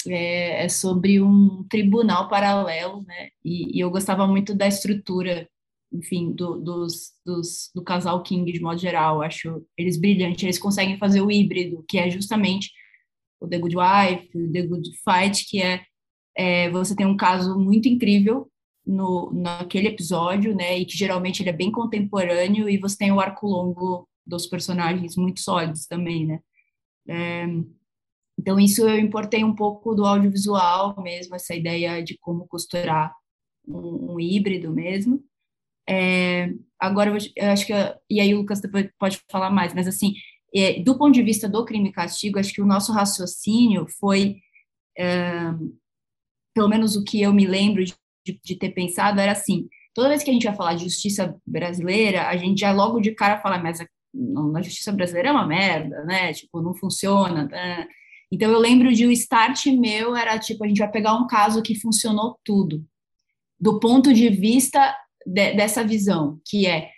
é, 0.06 0.64
é, 0.64 0.68
sobre 0.68 1.20
um 1.20 1.64
tribunal 1.68 2.28
paralelo, 2.28 3.02
né? 3.02 3.30
E, 3.44 3.78
e, 3.78 3.80
eu 3.80 3.90
gostava 3.90 4.26
muito 4.26 4.54
da 4.54 4.66
estrutura, 4.66 5.48
enfim, 5.92 6.32
do, 6.32 6.58
dos, 6.60 7.12
dos, 7.24 7.70
do 7.74 7.82
casal 7.82 8.22
King 8.22 8.50
de 8.50 8.60
modo 8.60 8.78
geral. 8.78 9.22
acho 9.22 9.64
eles 9.76 9.96
brilhantes. 9.96 10.42
Eles 10.44 10.58
conseguem 10.58 10.98
fazer 10.98 11.20
o 11.20 11.30
híbrido, 11.30 11.84
que 11.88 11.98
é 11.98 12.10
justamente 12.10 12.70
o 13.40 13.48
The 13.48 13.58
Good 13.58 13.76
Wife, 13.76 14.38
o 14.38 14.52
The 14.52 14.62
Good 14.62 14.90
Fight, 15.04 15.46
que 15.48 15.62
é, 15.62 15.82
é 16.36 16.70
você 16.70 16.96
tem 16.96 17.06
um 17.06 17.16
caso 17.16 17.58
muito 17.58 17.88
incrível 17.88 18.50
no, 18.86 19.32
naquele 19.32 19.88
episódio, 19.88 20.54
né? 20.54 20.78
E 20.78 20.84
que 20.86 20.96
geralmente 20.96 21.42
ele 21.42 21.50
é 21.50 21.52
bem 21.52 21.72
contemporâneo 21.72 22.68
e 22.68 22.78
você 22.78 22.96
tem 22.96 23.12
o 23.12 23.20
arco 23.20 23.46
longo 23.46 24.08
dos 24.26 24.46
personagens 24.46 25.16
muito 25.16 25.40
sólidos 25.40 25.86
também, 25.86 26.26
né? 26.26 26.40
É, 27.08 27.46
então 28.38 28.58
isso 28.60 28.86
eu 28.88 28.98
importei 28.98 29.44
um 29.44 29.54
pouco 29.54 29.94
do 29.94 30.04
audiovisual 30.04 31.00
mesmo, 31.02 31.34
essa 31.34 31.54
ideia 31.54 32.02
de 32.02 32.18
como 32.18 32.46
costurar 32.46 33.12
um, 33.66 34.14
um 34.14 34.20
híbrido 34.20 34.72
mesmo. 34.72 35.22
É, 35.88 36.52
agora 36.78 37.10
eu 37.10 37.50
acho 37.50 37.66
que 37.66 37.72
e 38.10 38.20
aí 38.20 38.34
o 38.34 38.38
Lucas 38.38 38.60
pode 38.98 39.20
falar 39.30 39.50
mais, 39.50 39.72
mas 39.72 39.86
assim, 39.86 40.14
é, 40.54 40.82
do 40.82 40.98
ponto 40.98 41.14
de 41.14 41.22
vista 41.22 41.48
do 41.48 41.64
crime 41.64 41.90
e 41.90 41.92
castigo, 41.92 42.38
acho 42.38 42.52
que 42.52 42.62
o 42.62 42.66
nosso 42.66 42.92
raciocínio 42.92 43.86
foi 44.00 44.36
é, 44.98 45.52
pelo 46.54 46.68
menos 46.68 46.96
o 46.96 47.04
que 47.04 47.22
eu 47.22 47.32
me 47.32 47.46
lembro 47.46 47.84
de 47.84 47.94
de, 48.26 48.40
de 48.42 48.56
ter 48.56 48.70
pensado 48.70 49.20
era 49.20 49.32
assim: 49.32 49.68
toda 49.94 50.08
vez 50.08 50.22
que 50.22 50.30
a 50.30 50.32
gente 50.32 50.46
vai 50.46 50.56
falar 50.56 50.74
de 50.74 50.84
justiça 50.84 51.36
brasileira, 51.46 52.28
a 52.28 52.36
gente 52.36 52.60
já 52.60 52.72
logo 52.72 53.00
de 53.00 53.12
cara 53.12 53.38
fala, 53.38 53.58
mas 53.58 53.80
a, 53.80 53.86
a 54.56 54.62
justiça 54.62 54.92
brasileira 54.92 55.28
é 55.28 55.32
uma 55.32 55.46
merda, 55.46 56.04
né? 56.04 56.32
Tipo, 56.32 56.60
não 56.60 56.74
funciona. 56.74 57.44
Né? 57.44 57.86
Então 58.30 58.50
eu 58.50 58.58
lembro 58.58 58.92
de 58.92 59.06
o 59.06 59.12
start 59.12 59.66
meu 59.66 60.16
era 60.16 60.38
tipo, 60.38 60.64
a 60.64 60.68
gente 60.68 60.78
vai 60.78 60.90
pegar 60.90 61.14
um 61.14 61.26
caso 61.26 61.62
que 61.62 61.78
funcionou 61.78 62.38
tudo. 62.44 62.84
Do 63.58 63.78
ponto 63.78 64.12
de 64.12 64.28
vista 64.28 64.94
de, 65.24 65.54
dessa 65.54 65.84
visão, 65.84 66.40
que 66.44 66.66
é 66.66 66.90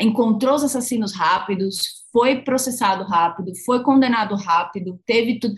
encontrou 0.00 0.54
os 0.54 0.62
assassinos 0.62 1.12
rápidos, 1.12 2.06
foi 2.12 2.42
processado 2.42 3.02
rápido, 3.04 3.52
foi 3.64 3.82
condenado 3.82 4.36
rápido, 4.36 5.00
teve 5.04 5.40
tudo, 5.40 5.54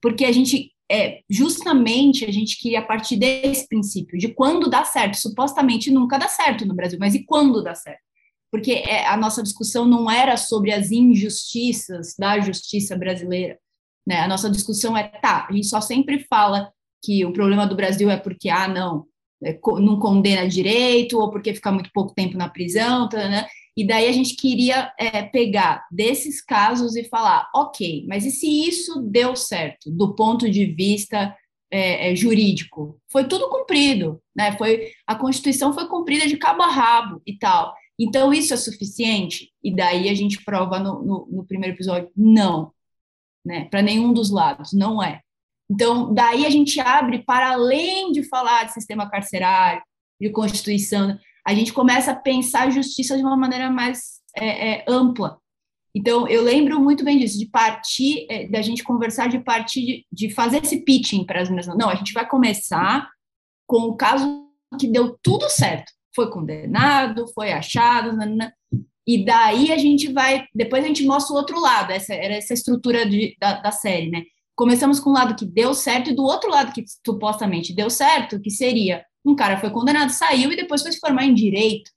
porque 0.00 0.24
a 0.24 0.32
gente 0.32 0.72
é, 0.90 1.20
justamente 1.28 2.24
a 2.26 2.30
gente 2.30 2.58
queria 2.58 2.82
partir 2.82 3.16
desse 3.16 3.66
princípio, 3.66 4.18
de 4.18 4.28
quando 4.28 4.68
dá 4.68 4.84
certo. 4.84 5.16
Supostamente 5.16 5.90
nunca 5.90 6.18
dá 6.18 6.28
certo 6.28 6.66
no 6.66 6.74
Brasil, 6.74 6.98
mas 7.00 7.14
e 7.14 7.24
quando 7.24 7.62
dá 7.62 7.74
certo? 7.74 8.02
Porque 8.50 8.72
é, 8.72 9.06
a 9.06 9.16
nossa 9.16 9.42
discussão 9.42 9.86
não 9.86 10.10
era 10.10 10.36
sobre 10.36 10.70
as 10.70 10.90
injustiças 10.90 12.14
da 12.18 12.38
justiça 12.40 12.94
brasileira, 12.94 13.58
Né? 14.06 14.20
A 14.20 14.28
nossa 14.28 14.50
discussão 14.50 14.96
é, 14.96 15.04
tá, 15.04 15.46
a 15.48 15.52
gente 15.52 15.66
só 15.66 15.80
sempre 15.80 16.26
fala 16.28 16.72
que 17.04 17.24
o 17.24 17.32
problema 17.32 17.66
do 17.66 17.76
Brasil 17.76 18.10
é 18.10 18.16
porque, 18.16 18.48
ah, 18.48 18.68
não, 18.68 19.06
é, 19.42 19.58
não 19.80 19.98
condena 19.98 20.48
direito, 20.48 21.18
ou 21.18 21.30
porque 21.30 21.54
fica 21.54 21.72
muito 21.72 21.90
pouco 21.92 22.14
tempo 22.14 22.36
na 22.36 22.48
prisão, 22.48 23.08
tá, 23.08 23.28
né? 23.28 23.46
E 23.76 23.86
daí 23.86 24.06
a 24.06 24.12
gente 24.12 24.36
queria 24.36 24.92
é, 24.98 25.22
pegar 25.22 25.86
desses 25.90 26.44
casos 26.44 26.94
e 26.94 27.04
falar, 27.04 27.48
ok, 27.54 28.04
mas 28.06 28.24
e 28.24 28.30
se 28.30 28.46
isso 28.68 29.00
deu 29.00 29.34
certo 29.34 29.90
do 29.90 30.14
ponto 30.14 30.48
de 30.50 30.66
vista 30.66 31.34
é, 31.70 32.12
é, 32.12 32.16
jurídico? 32.16 33.00
Foi 33.10 33.24
tudo 33.26 33.48
cumprido, 33.48 34.20
né? 34.36 34.52
Foi 34.58 34.90
a 35.06 35.14
Constituição 35.14 35.72
foi 35.72 35.88
cumprida 35.88 36.26
de 36.28 36.36
cabo 36.36 36.62
a 36.62 36.70
rabo 36.70 37.22
e 37.26 37.38
tal. 37.38 37.74
Então 37.98 38.32
isso 38.32 38.52
é 38.52 38.56
suficiente? 38.58 39.50
E 39.64 39.74
daí 39.74 40.08
a 40.10 40.14
gente 40.14 40.44
prova 40.44 40.78
no, 40.78 41.02
no, 41.02 41.28
no 41.30 41.46
primeiro 41.46 41.74
episódio, 41.74 42.10
não, 42.14 42.70
né? 43.44 43.66
Para 43.70 43.82
nenhum 43.82 44.12
dos 44.12 44.30
lados, 44.30 44.72
não 44.72 45.02
é. 45.02 45.20
Então 45.70 46.12
daí 46.12 46.44
a 46.46 46.50
gente 46.50 46.80
abre 46.80 47.22
para 47.24 47.52
além 47.52 48.12
de 48.12 48.22
falar 48.28 48.64
de 48.64 48.72
sistema 48.72 49.08
carcerário, 49.08 49.82
de 50.20 50.30
Constituição 50.30 51.18
a 51.46 51.54
gente 51.54 51.72
começa 51.72 52.12
a 52.12 52.16
pensar 52.16 52.66
a 52.66 52.70
justiça 52.70 53.16
de 53.16 53.22
uma 53.22 53.36
maneira 53.36 53.70
mais 53.70 54.20
é, 54.36 54.70
é, 54.70 54.84
ampla. 54.88 55.38
Então, 55.94 56.26
eu 56.26 56.42
lembro 56.42 56.80
muito 56.80 57.04
bem 57.04 57.18
disso, 57.18 57.38
de 57.38 57.46
partir, 57.46 58.26
é, 58.30 58.48
da 58.48 58.62
gente 58.62 58.82
conversar, 58.82 59.28
de 59.28 59.40
partir, 59.40 59.84
de, 59.84 60.06
de 60.10 60.30
fazer 60.30 60.62
esse 60.62 60.82
pitching 60.84 61.26
para 61.26 61.42
as 61.42 61.50
mesmas. 61.50 61.76
Não, 61.76 61.90
a 61.90 61.94
gente 61.94 62.12
vai 62.14 62.26
começar 62.26 63.10
com 63.66 63.82
o 63.82 63.96
caso 63.96 64.48
que 64.78 64.86
deu 64.86 65.18
tudo 65.22 65.50
certo. 65.50 65.92
Foi 66.14 66.30
condenado, 66.30 67.26
foi 67.34 67.52
achado, 67.52 68.16
nanana, 68.16 68.54
e 69.06 69.24
daí 69.24 69.72
a 69.72 69.78
gente 69.78 70.12
vai, 70.12 70.46
depois 70.54 70.84
a 70.84 70.86
gente 70.86 71.04
mostra 71.04 71.34
o 71.34 71.36
outro 71.36 71.60
lado, 71.60 71.90
essa 71.92 72.14
era 72.14 72.34
essa 72.34 72.54
estrutura 72.54 73.04
de, 73.04 73.36
da, 73.40 73.60
da 73.60 73.72
série, 73.72 74.10
né? 74.10 74.22
Começamos 74.54 75.00
com 75.00 75.10
o 75.10 75.12
lado 75.12 75.34
que 75.34 75.44
deu 75.44 75.74
certo 75.74 76.10
e 76.10 76.14
do 76.14 76.22
outro 76.22 76.50
lado 76.50 76.72
que 76.72 76.84
supostamente 77.04 77.74
deu 77.74 77.90
certo, 77.90 78.40
que 78.40 78.50
seria 78.50 79.04
um 79.24 79.34
cara 79.34 79.58
foi 79.58 79.70
condenado, 79.70 80.10
saiu 80.10 80.52
e 80.52 80.56
depois 80.56 80.82
foi 80.82 80.92
se 80.92 81.00
formar 81.00 81.24
em 81.24 81.34
direito. 81.34 81.90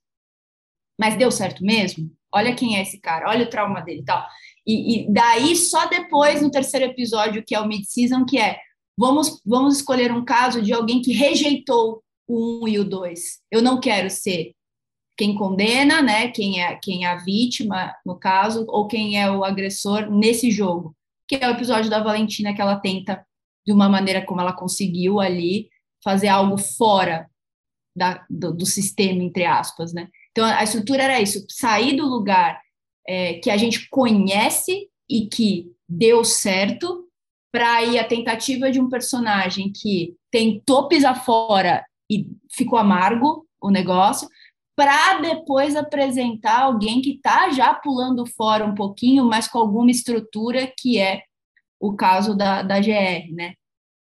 Mas 0.98 1.16
deu 1.16 1.30
certo 1.30 1.62
mesmo? 1.64 2.10
Olha 2.32 2.54
quem 2.54 2.76
é 2.76 2.82
esse 2.82 3.00
cara, 3.00 3.28
olha 3.28 3.44
o 3.44 3.50
trauma 3.50 3.80
dele 3.80 4.00
e 4.00 4.04
tal. 4.04 4.26
E, 4.66 5.06
daí, 5.12 5.54
só 5.54 5.86
depois, 5.86 6.42
no 6.42 6.50
terceiro 6.50 6.86
episódio, 6.86 7.44
que 7.44 7.54
é 7.54 7.60
o 7.60 7.68
mid-season, 7.68 8.24
que 8.24 8.38
é 8.38 8.58
vamos, 8.98 9.40
vamos 9.44 9.76
escolher 9.76 10.10
um 10.10 10.24
caso 10.24 10.60
de 10.60 10.72
alguém 10.72 11.00
que 11.00 11.12
rejeitou 11.12 12.02
o 12.26 12.64
um 12.64 12.68
e 12.68 12.78
o 12.78 12.84
dois. 12.84 13.40
Eu 13.50 13.62
não 13.62 13.78
quero 13.78 14.10
ser 14.10 14.55
quem 15.16 15.34
condena, 15.34 16.02
né? 16.02 16.28
Quem 16.28 16.62
é, 16.62 16.76
quem 16.76 17.04
é 17.04 17.08
a 17.08 17.16
vítima, 17.16 17.94
no 18.04 18.18
caso, 18.18 18.64
ou 18.68 18.86
quem 18.86 19.20
é 19.20 19.30
o 19.30 19.44
agressor 19.44 20.10
nesse 20.10 20.50
jogo. 20.50 20.94
Que 21.26 21.36
é 21.36 21.48
o 21.48 21.52
episódio 21.52 21.90
da 21.90 22.02
Valentina 22.02 22.54
que 22.54 22.60
ela 22.60 22.76
tenta, 22.76 23.24
de 23.66 23.72
uma 23.72 23.88
maneira 23.88 24.24
como 24.24 24.40
ela 24.40 24.52
conseguiu 24.52 25.18
ali, 25.18 25.68
fazer 26.04 26.28
algo 26.28 26.58
fora 26.58 27.28
da, 27.96 28.24
do, 28.28 28.52
do, 28.52 28.66
sistema, 28.66 29.22
entre 29.22 29.44
aspas, 29.44 29.92
né? 29.92 30.08
Então, 30.30 30.44
a 30.44 30.62
estrutura 30.62 31.02
era 31.02 31.20
isso, 31.20 31.44
sair 31.48 31.96
do 31.96 32.06
lugar 32.06 32.60
é, 33.08 33.34
que 33.34 33.50
a 33.50 33.56
gente 33.56 33.88
conhece 33.88 34.88
e 35.08 35.26
que 35.26 35.72
deu 35.88 36.24
certo, 36.24 37.06
para 37.50 37.82
ir 37.82 37.98
a 37.98 38.04
tentativa 38.04 38.70
de 38.70 38.78
um 38.78 38.86
personagem 38.86 39.72
que 39.72 40.14
tentou 40.30 40.88
pisar 40.88 41.24
fora 41.24 41.82
e 42.10 42.26
ficou 42.52 42.78
amargo 42.78 43.46
o 43.58 43.70
negócio, 43.70 44.28
para 44.76 45.20
depois 45.20 45.74
apresentar 45.74 46.60
alguém 46.60 47.00
que 47.00 47.12
está 47.12 47.50
já 47.50 47.72
pulando 47.74 48.26
fora 48.26 48.64
um 48.66 48.74
pouquinho, 48.74 49.24
mas 49.24 49.48
com 49.48 49.58
alguma 49.58 49.90
estrutura, 49.90 50.70
que 50.78 50.98
é 50.98 51.22
o 51.80 51.94
caso 51.96 52.36
da, 52.36 52.62
da 52.62 52.78
GR, 52.78 53.32
né? 53.32 53.54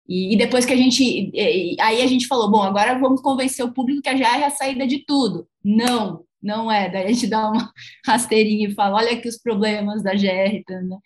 E, 0.06 0.34
e, 0.34 0.36
depois 0.36 0.66
que 0.66 0.72
a 0.72 0.76
gente. 0.76 1.32
Aí 1.80 2.02
a 2.02 2.06
gente 2.06 2.26
falou: 2.26 2.50
bom, 2.50 2.62
agora 2.62 2.98
vamos 2.98 3.22
convencer 3.22 3.64
o 3.64 3.72
público 3.72 4.02
que 4.02 4.16
já 4.16 4.38
é 4.38 4.44
a 4.44 4.50
saída 4.50 4.86
de 4.86 5.04
tudo. 5.06 5.48
Não, 5.64 6.24
não 6.42 6.70
é. 6.70 6.90
Daí 6.90 7.04
a 7.04 7.12
gente 7.12 7.26
dá 7.26 7.48
uma 7.48 7.72
rasteirinha 8.04 8.68
e 8.68 8.74
fala: 8.74 8.96
olha 8.96 9.12
aqui 9.12 9.28
os 9.28 9.38
problemas 9.38 10.02
da 10.02 10.12
GR. 10.12 10.62
Tá, 10.66 10.80
né? 10.82 10.98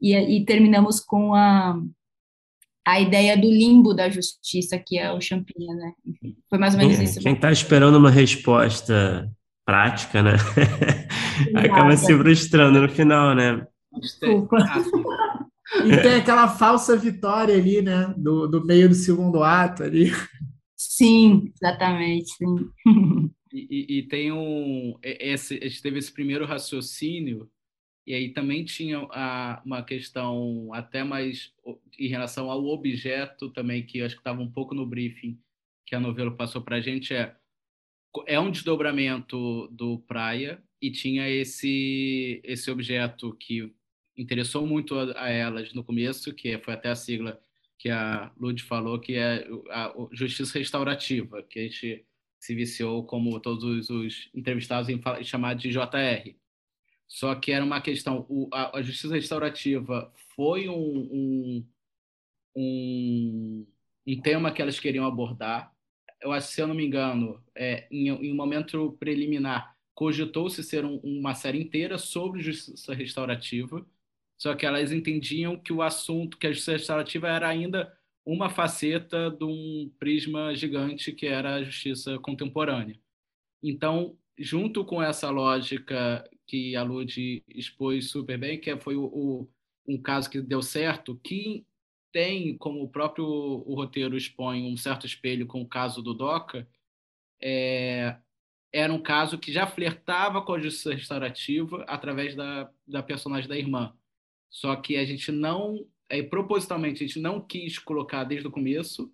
e, 0.00 0.14
e 0.14 0.44
terminamos 0.44 1.00
com 1.00 1.34
a, 1.34 1.76
a 2.86 3.00
ideia 3.00 3.36
do 3.36 3.48
limbo 3.48 3.94
da 3.94 4.10
justiça, 4.10 4.78
que 4.78 4.98
é 4.98 5.10
o 5.10 5.20
Champinha, 5.20 5.74
né? 5.74 5.92
Enfim, 6.06 6.36
foi 6.50 6.58
mais 6.58 6.74
ou 6.74 6.80
menos 6.80 6.96
quem, 6.96 7.04
isso. 7.04 7.20
Quem 7.20 7.32
está 7.34 7.50
esperando 7.50 7.96
uma 7.96 8.10
resposta 8.10 9.30
prática, 9.64 10.22
né? 10.22 10.32
Acaba 11.56 11.96
se 11.96 12.16
frustrando 12.16 12.82
no 12.82 12.88
final, 12.88 13.34
né? 13.34 13.66
Desculpa. 14.00 14.58
E 15.84 15.96
tem 16.02 16.14
aquela 16.16 16.48
falsa 16.48 16.96
vitória 16.96 17.54
ali, 17.54 17.80
né? 17.80 18.12
Do, 18.16 18.46
do 18.46 18.64
meio 18.64 18.88
do 18.88 18.94
segundo 18.94 19.42
ato 19.42 19.82
ali. 19.82 20.12
Sim, 20.76 21.50
exatamente. 21.54 22.34
Sim. 22.36 22.70
E, 23.52 23.66
e, 23.70 23.98
e, 23.98 24.02
tem 24.08 24.32
um. 24.32 24.98
Esse, 25.02 25.58
a 25.62 25.68
gente 25.68 25.80
teve 25.80 25.98
esse 25.98 26.12
primeiro 26.12 26.44
raciocínio, 26.44 27.48
e 28.06 28.12
aí 28.14 28.28
também 28.30 28.64
tinha 28.64 28.98
a, 29.10 29.62
uma 29.64 29.82
questão 29.82 30.72
até 30.72 31.02
mais 31.02 31.52
em 31.98 32.08
relação 32.08 32.50
ao 32.50 32.64
objeto 32.66 33.50
também, 33.50 33.84
que 33.84 34.02
acho 34.02 34.14
que 34.14 34.20
estava 34.20 34.42
um 34.42 34.50
pouco 34.50 34.74
no 34.74 34.86
briefing 34.86 35.38
que 35.86 35.94
a 35.94 36.00
novela 36.00 36.30
passou 36.30 36.62
para 36.62 36.76
a 36.76 36.80
gente, 36.80 37.14
é, 37.14 37.34
é 38.26 38.40
um 38.40 38.50
desdobramento 38.50 39.68
do 39.68 39.98
Praia, 40.00 40.62
e 40.80 40.90
tinha 40.90 41.28
esse, 41.28 42.40
esse 42.44 42.70
objeto 42.70 43.34
que 43.36 43.72
interessou 44.16 44.66
muito 44.66 44.94
a, 44.98 45.24
a, 45.24 45.30
elas 45.30 45.72
no 45.72 45.82
começo, 45.82 46.34
que 46.34 46.58
foi 46.58 46.74
até 46.74 46.90
a 46.90 46.94
sigla 46.94 47.40
que 47.78 47.88
a 47.90 48.30
Lud 48.38 48.62
falou, 48.62 48.98
que 48.98 49.14
é 49.14 49.46
a, 49.70 49.94
justiça 50.12 50.58
restaurativa, 50.58 51.42
que 51.42 51.58
a 51.58 51.62
gente 51.62 52.04
se 52.38 52.54
viciou, 52.54 53.04
como 53.04 53.40
todos 53.40 53.88
os 53.88 54.30
entrevistados, 54.34 54.88
em 54.90 55.00
chamar 55.22 55.54
de 55.54 55.70
JR. 55.70 56.34
Só 57.06 57.34
que 57.34 57.52
era 57.52 57.64
uma 57.64 57.80
questão, 57.80 58.26
o, 58.28 58.48
a, 58.52 58.78
a, 58.78 58.82
justiça 58.82 59.14
restaurativa 59.14 60.12
foi 60.34 60.68
um, 60.68 60.74
um, 60.74 61.66
um, 62.56 63.66
um, 64.06 64.20
tema 64.20 64.52
que 64.52 64.62
elas 64.62 64.80
queriam 64.80 65.06
abordar. 65.06 65.72
Eu 66.20 66.32
acho, 66.32 66.48
se 66.48 66.60
eu 66.60 66.66
não 66.66 66.74
me 66.74 66.84
engano, 66.84 67.42
é, 67.54 67.86
em, 67.90 68.08
em 68.08 68.32
um 68.32 68.36
momento 68.36 68.96
preliminar, 68.98 69.76
cogitou-se 69.94 70.62
ser 70.62 70.84
um, 70.84 70.96
uma 70.98 71.34
série 71.34 71.60
inteira 71.60 71.98
sobre 71.98 72.40
justiça 72.40 72.94
restaurativa, 72.94 73.86
só 74.36 74.54
que 74.54 74.66
elas 74.66 74.92
entendiam 74.92 75.56
que 75.58 75.72
o 75.72 75.82
assunto, 75.82 76.38
que 76.38 76.46
a 76.46 76.52
justiça 76.52 76.72
restaurativa 76.72 77.28
era 77.28 77.48
ainda 77.48 77.96
uma 78.26 78.48
faceta 78.50 79.30
de 79.30 79.44
um 79.44 79.92
prisma 79.98 80.54
gigante 80.54 81.12
que 81.12 81.26
era 81.26 81.56
a 81.56 81.62
justiça 81.62 82.18
contemporânea. 82.18 82.98
Então, 83.62 84.18
junto 84.38 84.84
com 84.84 85.02
essa 85.02 85.30
lógica 85.30 86.28
que 86.46 86.76
a 86.76 86.82
Lud 86.82 87.42
expôs 87.48 88.10
super 88.10 88.38
bem, 88.38 88.60
que 88.60 88.76
foi 88.78 88.96
o, 88.96 89.04
o, 89.04 89.50
um 89.86 90.00
caso 90.00 90.28
que 90.28 90.40
deu 90.40 90.62
certo, 90.62 91.16
que 91.22 91.66
tem, 92.12 92.56
como 92.58 92.82
o 92.82 92.88
próprio 92.88 93.24
o 93.26 93.74
roteiro 93.74 94.16
expõe, 94.16 94.64
um 94.64 94.76
certo 94.76 95.06
espelho 95.06 95.46
com 95.46 95.62
o 95.62 95.68
caso 95.68 96.00
do 96.02 96.14
DOCA, 96.14 96.68
é, 97.42 98.16
era 98.72 98.92
um 98.92 99.02
caso 99.02 99.38
que 99.38 99.52
já 99.52 99.66
flertava 99.66 100.42
com 100.42 100.52
a 100.52 100.60
justiça 100.60 100.94
restaurativa 100.94 101.84
através 101.88 102.34
da, 102.34 102.70
da 102.86 103.02
personagem 103.02 103.48
da 103.48 103.58
irmã. 103.58 103.96
Só 104.50 104.74
que 104.76 104.96
a 104.96 105.04
gente 105.04 105.32
não, 105.32 105.86
é, 106.08 106.22
propositalmente, 106.22 107.02
a 107.02 107.06
gente 107.06 107.20
não 107.20 107.40
quis 107.40 107.78
colocar 107.78 108.24
desde 108.24 108.46
o 108.46 108.50
começo 108.50 109.12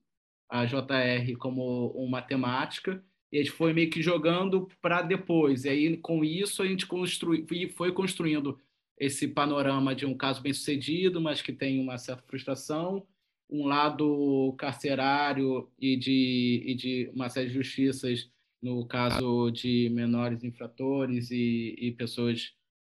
a 0.49 0.65
JR 0.67 1.37
como 1.39 1.89
uma 1.93 2.21
temática, 2.21 3.05
e 3.33 3.39
a 3.39 3.43
gente 3.43 3.53
foi 3.53 3.73
meio 3.73 3.91
que 3.91 4.03
jogando 4.03 4.69
para 4.83 5.03
depois. 5.03 5.65
E 5.65 5.69
aí, 5.69 5.97
com 5.97 6.25
isso, 6.25 6.63
a 6.63 6.67
gente 6.67 6.87
construi, 6.87 7.47
foi 7.77 7.93
construindo 7.93 8.59
esse 8.99 9.29
panorama 9.29 9.95
de 9.95 10.05
um 10.05 10.15
caso 10.17 10.43
bem 10.43 10.53
sucedido, 10.53 11.21
mas 11.21 11.41
que 11.41 11.53
tem 11.53 11.81
uma 11.81 11.97
certa 11.97 12.23
frustração, 12.23 13.07
um 13.49 13.67
lado 13.67 14.55
carcerário 14.59 15.71
e 15.79 15.97
de, 15.97 16.63
e 16.67 16.75
de 16.75 17.11
uma 17.15 17.29
série 17.29 17.49
de 17.49 17.55
justiças, 17.55 18.31
no 18.63 18.87
caso 18.87 19.51
de 19.51 19.89
menores 19.91 20.45
infratores 20.45 21.31
e, 21.31 21.75
e 21.79 21.93
pessoas 21.93 22.53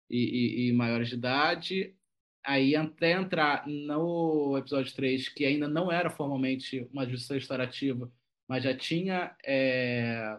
e, 0.10 0.18
e, 0.18 0.70
e 0.70 0.74
maiores 0.74 1.10
de 1.10 1.16
idade, 1.16 1.96
aí 2.46 2.76
até 2.76 3.12
entrar 3.12 3.68
no 3.68 4.58
episódio 4.58 4.96
3, 4.96 5.28
que 5.30 5.44
ainda 5.44 5.68
não 5.68 5.92
era 5.92 6.10
formalmente 6.10 6.88
uma 6.94 7.06
justiça 7.06 7.34
restaurativa, 7.34 8.10
mas 8.48 8.64
já 8.64 8.76
tinha 8.76 9.36
é, 9.46 10.38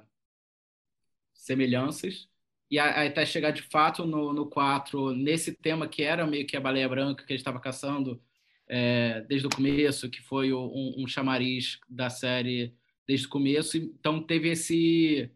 semelhanças, 1.32 2.28
e 2.70 2.78
até 2.78 3.24
chegar 3.24 3.50
de 3.50 3.62
fato 3.62 4.04
no, 4.04 4.32
no 4.32 4.46
4, 4.46 5.14
nesse 5.14 5.54
tema 5.54 5.88
que 5.88 6.02
era 6.02 6.26
meio 6.26 6.46
que 6.46 6.56
a 6.56 6.60
baleia 6.60 6.88
branca 6.88 7.24
que 7.24 7.32
gente 7.32 7.40
estava 7.40 7.60
caçando 7.60 8.22
é, 8.68 9.22
desde 9.22 9.46
o 9.46 9.50
começo, 9.50 10.10
que 10.10 10.20
foi 10.20 10.52
um, 10.52 10.94
um 10.98 11.06
chamariz 11.06 11.80
da 11.88 12.10
série 12.10 12.74
desde 13.06 13.26
o 13.26 13.30
começo, 13.30 13.78
então 13.78 14.22
teve 14.22 14.50
esse 14.50 15.30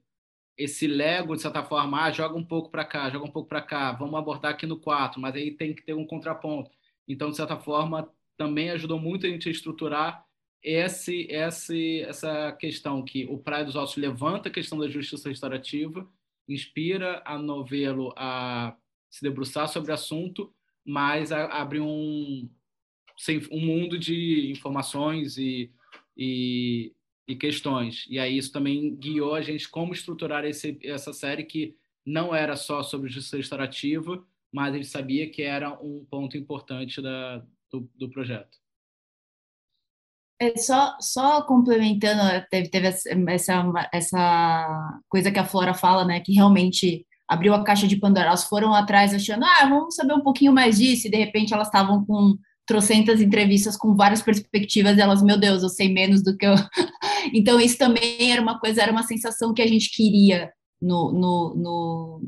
esse 0.57 0.87
Lego, 0.87 1.35
de 1.35 1.43
certa 1.43 1.65
forma, 1.65 2.05
ah, 2.05 2.11
joga 2.11 2.37
um 2.37 2.45
pouco 2.45 2.71
para 2.71 2.85
cá, 2.85 3.11
joga 3.11 3.25
um 3.25 3.31
pouco 3.31 3.49
para 3.49 3.63
cá, 3.63 3.93
vamos 3.93 4.15
abordar 4.19 4.53
aqui 4.53 4.67
no 4.67 4.79
4, 4.79 5.21
mas 5.21 5.35
aí 5.35 5.51
tem 5.51 5.75
que 5.75 5.83
ter 5.83 5.95
um 5.95 6.07
contraponto. 6.07 6.71
Então, 7.09 7.31
de 7.31 7.37
certa 7.37 7.59
forma, 7.59 8.09
também 8.37 8.71
ajudou 8.71 8.99
muito 8.99 9.27
a 9.27 9.31
gente 9.31 9.49
a 9.49 9.53
estruturar 9.53 10.25
esse, 10.63 11.27
esse, 11.29 12.03
essa 12.03 12.53
questão 12.53 13.05
que 13.05 13.25
o 13.27 13.37
Praia 13.39 13.65
dos 13.65 13.75
Ossos 13.75 13.97
levanta 13.97 14.49
a 14.49 14.53
questão 14.53 14.79
da 14.79 14.89
justiça 14.89 15.29
restaurativa, 15.29 16.09
inspira 16.49 17.23
a 17.25 17.37
novelo 17.39 18.13
a 18.17 18.77
se 19.11 19.23
debruçar 19.23 19.69
sobre 19.69 19.91
o 19.91 19.95
assunto, 19.95 20.55
mas 20.85 21.33
abre 21.33 21.81
um, 21.81 22.49
um 23.51 23.61
mundo 23.61 23.99
de 23.99 24.51
informações 24.51 25.37
e, 25.37 25.71
e, 26.17 26.95
e, 27.27 27.37
questões. 27.37 28.07
E 28.09 28.19
aí 28.19 28.37
isso 28.39 28.53
também 28.53 28.95
guiou 28.97 29.35
a 29.35 29.43
gente 29.43 29.69
como 29.69 29.93
estruturar 29.93 30.45
esse, 30.45 30.79
essa 30.83 31.13
série 31.13 31.45
que 31.45 31.77
não 32.07 32.35
era 32.35 32.57
só 32.57 32.83
sobre 32.83 33.11
justiça 33.11 33.37
restaurativa, 33.37 34.25
mas 34.53 34.75
a 34.75 34.77
gente 34.77 34.89
sabia 34.89 35.29
que 35.29 35.43
era 35.43 35.73
um 35.81 36.05
ponto 36.05 36.37
importante 36.37 37.01
da, 37.01 37.45
do, 37.71 37.89
do 37.97 38.09
projeto. 38.09 38.62
É, 40.43 40.57
só, 40.57 40.97
só 41.01 41.43
complementando, 41.43 42.21
teve, 42.51 42.69
teve 42.69 42.89
essa, 42.89 43.65
essa 43.93 44.99
coisa 45.09 45.31
que 45.31 45.39
a 45.39 45.45
Flora 45.45 45.73
fala, 45.73 46.05
né, 46.05 46.19
que 46.19 46.33
realmente 46.33 47.07
abriu 47.29 47.55
a 47.55 47.63
caixa 47.63 47.87
de 47.87 47.95
Pandora, 47.95 48.27
elas 48.27 48.43
foram 48.43 48.75
atrás 48.75 49.15
achando, 49.15 49.45
ah, 49.45 49.69
vamos 49.69 49.95
saber 49.95 50.15
um 50.15 50.21
pouquinho 50.21 50.53
mais 50.53 50.79
disso, 50.79 51.07
e 51.07 51.11
de 51.11 51.17
repente 51.17 51.55
elas 51.55 51.69
estavam 51.69 52.05
com 52.05 52.37
trocentas 52.67 53.21
entrevistas 53.21 53.77
com 53.77 53.95
várias 53.95 54.21
perspectivas, 54.21 54.99
elas, 54.99 55.23
meu 55.23 55.39
Deus, 55.39 55.63
eu 55.63 55.69
sei 55.69 55.89
menos 55.93 56.25
do 56.25 56.37
que 56.37 56.45
eu... 56.45 56.55
então 57.33 57.61
isso 57.61 57.79
também 57.79 58.33
era 58.33 58.43
uma 58.43 58.59
coisa, 58.59 58.83
era 58.83 58.91
uma 58.91 59.05
sensação 59.05 59.55
que 59.55 59.63
a 59.63 59.67
gente 59.69 59.95
queria 59.95 60.51
no, 60.81 61.13
no, 61.13 61.55
no, 61.55 62.23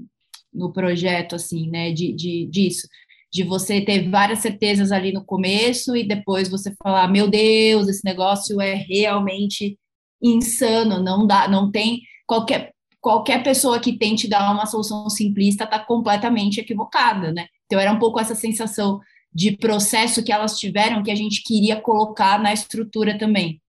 no 0.52 0.72
projeto, 0.72 1.34
assim, 1.34 1.68
né, 1.68 1.90
de, 1.90 2.12
de, 2.12 2.46
disso 2.46 2.86
de 3.34 3.42
você 3.42 3.80
ter 3.80 4.08
várias 4.08 4.38
certezas 4.38 4.92
ali 4.92 5.12
no 5.12 5.24
começo 5.24 5.96
e 5.96 6.06
depois 6.06 6.48
você 6.48 6.72
falar, 6.80 7.08
meu 7.08 7.28
Deus, 7.28 7.88
esse 7.88 8.04
negócio 8.04 8.60
é 8.60 8.74
realmente 8.74 9.76
insano, 10.22 11.02
não 11.02 11.26
dá, 11.26 11.48
não 11.48 11.68
tem 11.68 12.02
qualquer 12.28 12.72
qualquer 13.00 13.42
pessoa 13.42 13.80
que 13.80 13.98
tente 13.98 14.26
dar 14.28 14.50
uma 14.50 14.64
solução 14.64 15.10
simplista 15.10 15.64
está 15.64 15.78
completamente 15.78 16.58
equivocada, 16.58 17.32
né? 17.32 17.48
Então 17.66 17.78
era 17.78 17.92
um 17.92 17.98
pouco 17.98 18.18
essa 18.18 18.34
sensação 18.34 19.00
de 19.34 19.56
processo 19.58 20.22
que 20.22 20.32
elas 20.32 20.58
tiveram 20.58 21.02
que 21.02 21.10
a 21.10 21.14
gente 21.14 21.42
queria 21.42 21.78
colocar 21.78 22.40
na 22.40 22.52
estrutura 22.52 23.18
também. 23.18 23.60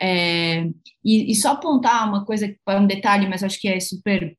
É, 0.00 0.68
e, 1.04 1.32
e, 1.32 1.34
só 1.34 1.52
apontar 1.52 2.08
uma 2.08 2.24
coisa, 2.24 2.54
um 2.68 2.86
detalhe, 2.86 3.26
mas 3.26 3.42
acho 3.42 3.58
que 3.58 3.66
é 3.66 3.80
super 3.80 4.36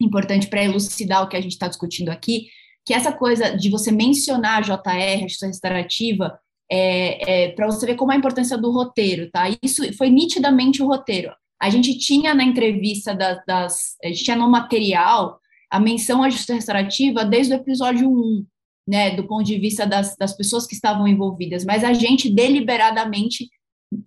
importante 0.00 0.46
para 0.46 0.64
elucidar 0.64 1.22
o 1.22 1.28
que 1.28 1.36
a 1.36 1.40
gente 1.40 1.52
está 1.52 1.68
discutindo 1.68 2.08
aqui, 2.08 2.46
que 2.84 2.92
essa 2.94 3.12
coisa 3.12 3.56
de 3.56 3.70
você 3.70 3.92
mencionar 3.92 4.58
a 4.58 4.60
JR, 4.60 5.24
a 5.24 5.28
justiça 5.28 5.46
restaurativa, 5.46 6.38
é, 6.70 7.46
é 7.46 7.48
para 7.52 7.66
você 7.66 7.86
ver 7.86 7.96
como 7.96 8.12
é 8.12 8.14
a 8.14 8.18
importância 8.18 8.56
do 8.56 8.70
roteiro, 8.70 9.30
tá? 9.30 9.44
Isso 9.62 9.92
foi 9.96 10.10
nitidamente 10.10 10.82
o 10.82 10.86
roteiro. 10.86 11.32
A 11.60 11.70
gente 11.70 11.96
tinha 11.98 12.34
na 12.34 12.42
entrevista 12.42 13.14
das, 13.14 13.44
das 13.46 13.96
a 14.02 14.08
gente 14.08 14.24
tinha 14.24 14.36
no 14.36 14.50
material 14.50 15.38
a 15.70 15.78
menção 15.78 16.22
à 16.22 16.28
justiça 16.28 16.54
restaurativa 16.54 17.24
desde 17.24 17.54
o 17.54 17.56
episódio 17.56 18.10
1, 18.10 18.46
né, 18.88 19.10
do 19.14 19.26
ponto 19.26 19.44
de 19.44 19.58
vista 19.58 19.86
das, 19.86 20.16
das 20.16 20.36
pessoas 20.36 20.66
que 20.66 20.74
estavam 20.74 21.06
envolvidas, 21.06 21.64
mas 21.64 21.84
a 21.84 21.92
gente 21.92 22.28
deliberadamente 22.28 23.48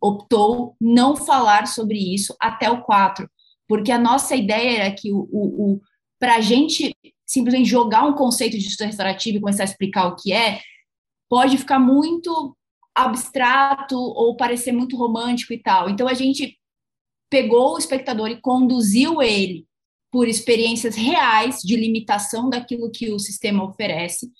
optou 0.02 0.76
não 0.82 1.16
falar 1.16 1.68
sobre 1.68 1.98
isso 1.98 2.36
até 2.40 2.70
o 2.70 2.82
4, 2.84 3.30
porque 3.68 3.92
a 3.92 3.98
nossa 3.98 4.36
ideia 4.36 4.84
era 4.84 4.94
que 4.94 5.12
o, 5.12 5.28
o, 5.32 5.74
o 5.74 5.82
para 6.20 6.36
a 6.36 6.42
gente 6.42 6.96
simplesmente 7.26 7.70
jogar 7.70 8.06
um 8.06 8.14
conceito 8.14 8.54
de 8.54 8.64
justiça 8.64 8.86
restaurativa 8.86 9.38
e 9.38 9.42
começar 9.42 9.64
a 9.64 9.66
explicar 9.66 10.08
o 10.08 10.16
que 10.16 10.32
é, 10.32 10.62
pode 11.30 11.58
ficar 11.58 11.80
muito 11.80 12.56
abstrato 12.94 13.98
ou 13.98 14.38
parecer 14.38 14.72
muito 14.72 14.96
romântico 14.96 15.54
e 15.54 15.62
tal. 15.62 15.90
Então 15.90 16.08
a 16.08 16.14
gente 16.14 16.58
pegou 17.30 17.74
o 17.74 17.78
espectador 17.78 18.30
e 18.30 18.40
conduziu 18.40 19.22
ele 19.22 19.66
por 20.12 20.28
experiências 20.28 20.96
reais 20.96 21.60
de 21.60 21.76
limitação 21.76 22.50
daquilo 22.50 22.90
que 22.90 23.12
o 23.12 23.20
sistema 23.20 23.66
oferece, 23.66 24.32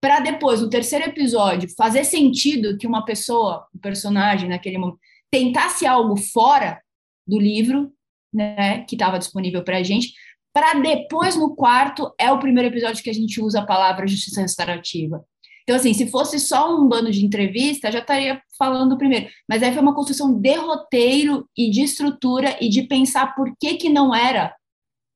para 0.00 0.20
depois, 0.20 0.60
no 0.60 0.70
terceiro 0.70 1.04
episódio, 1.04 1.68
fazer 1.76 2.04
sentido 2.04 2.78
que 2.78 2.86
uma 2.86 3.04
pessoa, 3.04 3.66
um 3.74 3.78
personagem 3.78 4.48
naquele 4.48 4.78
momento, 4.78 5.00
tentasse 5.30 5.86
algo 5.86 6.16
fora 6.16 6.80
do 7.26 7.38
livro, 7.38 7.92
né, 8.32 8.84
que 8.84 8.94
estava 8.94 9.18
disponível 9.18 9.64
para 9.64 9.78
a 9.78 9.82
gente, 9.82 10.12
para 10.56 10.72
depois 10.80 11.36
no 11.36 11.54
quarto 11.54 12.14
é 12.18 12.32
o 12.32 12.38
primeiro 12.38 12.70
episódio 12.70 13.04
que 13.04 13.10
a 13.10 13.12
gente 13.12 13.42
usa 13.42 13.60
a 13.60 13.66
palavra 13.66 14.06
justiça 14.06 14.40
restaurativa. 14.40 15.22
Então, 15.62 15.76
assim, 15.76 15.92
se 15.92 16.06
fosse 16.06 16.40
só 16.40 16.74
um 16.74 16.88
bando 16.88 17.10
de 17.10 17.26
entrevista, 17.26 17.92
já 17.92 17.98
estaria 17.98 18.40
falando 18.56 18.96
primeiro. 18.96 19.28
Mas 19.46 19.62
aí 19.62 19.70
foi 19.70 19.82
uma 19.82 19.94
construção 19.94 20.32
de 20.32 20.54
roteiro 20.54 21.46
e 21.54 21.68
de 21.68 21.82
estrutura 21.82 22.56
e 22.58 22.70
de 22.70 22.84
pensar 22.84 23.34
por 23.34 23.54
que, 23.60 23.74
que 23.74 23.90
não 23.90 24.14
era 24.14 24.56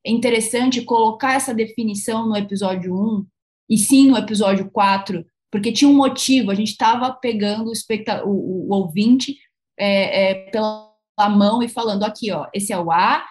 interessante 0.05 0.82
colocar 0.82 1.36
essa 1.36 1.55
definição 1.55 2.28
no 2.28 2.36
episódio 2.36 2.95
1 2.95 3.26
e 3.70 3.78
sim 3.78 4.11
no 4.11 4.18
episódio 4.18 4.70
4, 4.70 5.24
porque 5.51 5.72
tinha 5.72 5.91
um 5.91 5.97
motivo, 5.97 6.51
a 6.51 6.55
gente 6.55 6.72
estava 6.72 7.14
pegando 7.14 7.72
o, 7.72 8.28
o, 8.28 8.68
o 8.68 8.74
ouvinte 8.74 9.38
é, 9.78 10.32
é, 10.32 10.34
pela 10.51 10.93
mão 11.30 11.62
e 11.62 11.68
falando 11.68 12.05
aqui, 12.05 12.30
ó, 12.30 12.47
esse 12.53 12.74
é 12.74 12.78
o 12.78 12.93
A, 12.93 13.24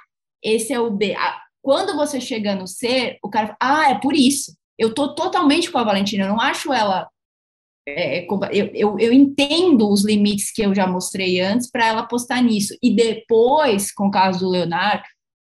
esse 0.44 0.74
é 0.74 0.80
o 0.80 0.90
B. 0.90 1.16
Quando 1.70 1.96
você 1.96 2.20
chega 2.20 2.56
no 2.56 2.66
C, 2.66 3.20
o 3.24 3.30
cara 3.30 3.56
fala, 3.62 3.82
ah, 3.82 3.92
é 3.92 4.00
por 4.00 4.16
isso. 4.16 4.58
Eu 4.76 4.92
tô 4.92 5.14
totalmente 5.14 5.72
com 5.72 5.78
a 5.78 5.84
Valentina, 5.84 6.24
eu 6.24 6.30
não 6.30 6.42
acho 6.42 6.74
ela. 6.74 7.08
É, 7.88 8.26
eu, 8.26 8.72
eu, 8.74 9.00
eu 9.00 9.14
entendo 9.14 9.88
os 9.88 10.04
limites 10.04 10.52
que 10.52 10.64
eu 10.64 10.74
já 10.74 10.88
mostrei 10.88 11.40
antes 11.40 11.70
para 11.70 11.86
ela 11.86 12.08
postar 12.08 12.42
nisso. 12.42 12.76
E 12.82 12.96
depois, 12.96 13.92
com 13.92 14.08
o 14.08 14.12
caso 14.12 14.40
do 14.40 14.50
Leonardo, 14.50 15.04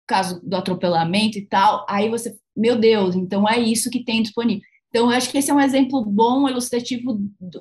caso 0.07 0.39
do 0.41 0.55
atropelamento 0.55 1.37
e 1.37 1.45
tal, 1.45 1.85
aí 1.89 2.07
você, 2.07 2.33
meu 2.55 2.79
Deus, 2.79 3.13
então 3.13 3.45
é 3.45 3.59
isso 3.59 3.89
que 3.89 4.05
tem 4.05 4.23
disponível. 4.23 4.63
Então, 4.87 5.11
eu 5.11 5.17
acho 5.17 5.29
que 5.29 5.37
esse 5.37 5.51
é 5.51 5.53
um 5.53 5.59
exemplo 5.59 6.01
bom, 6.01 6.47
ilustrativo 6.47 7.19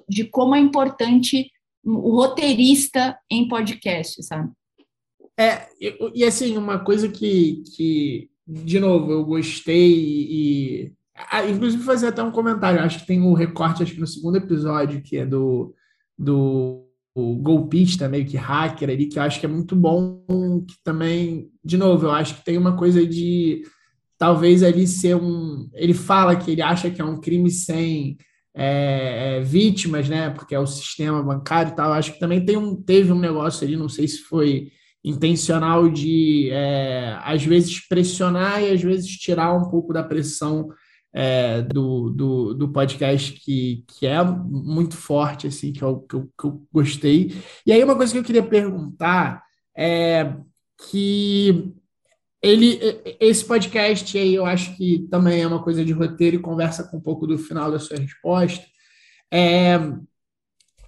de 0.08 0.26
como 0.26 0.54
é 0.54 0.60
importante 0.60 1.50
o 1.84 2.14
roteirista 2.14 3.18
em 3.28 3.48
podcast, 3.48 4.22
sabe? 4.22 4.52
É, 5.36 5.66
e, 5.80 6.20
e 6.20 6.24
assim, 6.24 6.56
uma 6.56 6.78
coisa 6.78 7.08
que, 7.08 7.64
que 7.74 8.30
de 8.46 8.78
novo, 8.78 9.10
eu 9.10 9.24
gostei 9.24 9.92
e. 9.92 10.92
Ah, 11.30 11.46
inclusive, 11.48 11.82
fazer 11.82 12.08
até 12.08 12.22
um 12.22 12.30
comentário. 12.30 12.80
Acho 12.80 13.00
que 13.00 13.06
tem 13.06 13.20
um 13.20 13.34
recorte, 13.34 13.82
acho 13.82 13.94
que 13.94 14.00
no 14.00 14.06
segundo 14.06 14.36
episódio, 14.36 15.00
que 15.00 15.16
é 15.16 15.24
do, 15.24 15.74
do 16.18 16.84
golpista, 17.16 18.08
meio 18.08 18.26
que 18.26 18.36
hacker 18.36 18.90
ali, 18.90 19.06
que 19.06 19.18
eu 19.18 19.22
acho 19.22 19.38
que 19.38 19.46
é 19.46 19.48
muito 19.48 19.76
bom. 19.76 20.24
Que 20.66 20.74
também, 20.82 21.50
de 21.64 21.76
novo, 21.76 22.06
eu 22.06 22.10
acho 22.10 22.36
que 22.36 22.44
tem 22.44 22.58
uma 22.58 22.76
coisa 22.76 23.06
de 23.06 23.62
talvez 24.18 24.62
ali 24.62 24.86
ser 24.86 25.14
um. 25.16 25.68
Ele 25.72 25.94
fala 25.94 26.36
que 26.36 26.50
ele 26.50 26.62
acha 26.62 26.90
que 26.90 27.00
é 27.00 27.04
um 27.04 27.20
crime 27.20 27.50
sem 27.50 28.18
é, 28.54 29.38
é, 29.38 29.40
vítimas, 29.40 30.08
né? 30.08 30.30
Porque 30.30 30.54
é 30.54 30.58
o 30.58 30.66
sistema 30.66 31.22
bancário 31.22 31.72
e 31.72 31.76
tal. 31.76 31.88
Eu 31.88 31.94
acho 31.94 32.12
que 32.12 32.18
também 32.20 32.44
tem 32.44 32.56
um, 32.56 32.74
teve 32.74 33.12
um 33.12 33.18
negócio 33.18 33.66
ali, 33.66 33.76
não 33.76 33.88
sei 33.88 34.08
se 34.08 34.18
foi 34.22 34.70
intencional 35.04 35.88
de, 35.88 36.48
é, 36.50 37.18
às 37.22 37.44
vezes, 37.44 37.86
pressionar 37.86 38.62
e 38.62 38.70
às 38.70 38.80
vezes 38.80 39.10
tirar 39.10 39.52
um 39.52 39.68
pouco 39.68 39.92
da 39.92 40.02
pressão 40.02 40.70
é, 41.12 41.62
do, 41.62 42.10
do, 42.10 42.54
do, 42.54 42.68
podcast, 42.70 43.32
que, 43.32 43.84
que 43.86 44.06
é 44.06 44.22
muito 44.24 44.96
forte, 44.96 45.46
assim, 45.46 45.72
que 45.72 45.82
eu, 45.82 46.00
que 46.00 46.14
eu, 46.16 46.30
que, 46.40 46.46
eu, 46.46 46.66
gostei. 46.72 47.32
E 47.66 47.72
aí, 47.72 47.84
uma 47.84 47.94
coisa 47.94 48.12
que 48.12 48.18
eu 48.18 48.24
queria 48.24 48.42
perguntar 48.42 49.44
é 49.76 50.34
que 50.90 51.72
ele, 52.42 52.78
esse 53.20 53.44
podcast 53.44 54.18
aí, 54.18 54.34
eu 54.34 54.44
acho 54.44 54.76
que 54.76 55.06
também 55.10 55.42
é 55.42 55.46
uma 55.46 55.62
coisa 55.62 55.84
de 55.84 55.92
roteiro 55.92 56.36
e 56.36 56.40
conversa 56.42 56.84
com 56.84 56.96
um 56.96 57.00
pouco 57.00 57.26
do 57.26 57.38
final 57.38 57.70
da 57.70 57.78
sua 57.78 57.96
resposta. 57.96 58.64
É, 59.30 59.78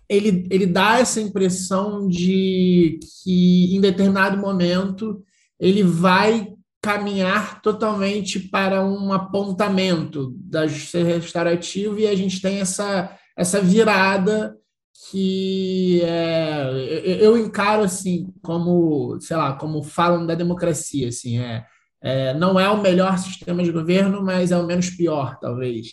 ele, 0.08 0.46
ele 0.50 0.66
dá 0.66 0.98
essa 0.98 1.20
impressão 1.20 2.06
de 2.08 2.98
que 3.22 3.74
em 3.74 3.80
determinado 3.80 4.38
momento 4.38 5.22
ele 5.58 5.82
vai 5.82 6.52
caminhar 6.80 7.60
totalmente 7.62 8.38
para 8.38 8.84
um 8.84 9.12
apontamento 9.12 10.32
da 10.38 10.66
justiça 10.66 11.02
restaurativa 11.02 11.98
e 12.00 12.06
a 12.06 12.14
gente 12.14 12.40
tem 12.40 12.60
essa, 12.60 13.12
essa 13.36 13.60
virada 13.60 14.56
que 15.10 16.00
é, 16.04 17.18
eu 17.20 17.36
encaro 17.36 17.82
assim 17.82 18.32
como 18.42 19.18
sei 19.20 19.36
lá 19.36 19.52
como 19.54 19.82
falam 19.82 20.26
da 20.26 20.34
democracia 20.34 21.08
assim 21.08 21.38
é, 21.38 21.64
é 22.00 22.34
não 22.34 22.58
é 22.58 22.68
o 22.70 22.80
melhor 22.80 23.18
sistema 23.18 23.62
de 23.62 23.72
governo 23.72 24.22
mas 24.22 24.52
é 24.52 24.56
o 24.56 24.66
menos 24.66 24.90
pior 24.90 25.38
talvez 25.38 25.88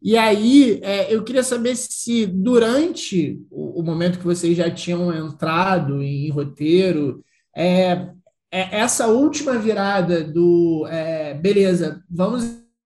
e 0.00 0.16
aí, 0.16 0.80
é, 0.82 1.12
eu 1.12 1.24
queria 1.24 1.42
saber 1.42 1.76
se 1.76 2.26
durante 2.26 3.40
o, 3.50 3.80
o, 3.80 3.82
momento 3.82 4.18
que 4.18 4.24
vocês 4.24 4.56
já 4.56 4.70
tinham 4.70 5.12
entrado 5.12 6.02
em, 6.02 6.30
roteiro, 6.30 7.24
é, 7.56 8.08
é, 8.50 8.78
essa 8.78 9.08
última 9.08 9.58
virada 9.58 10.22
do 10.22 10.86
é, 10.88 11.34
beleza, 11.34 12.02
vamos 12.08 12.44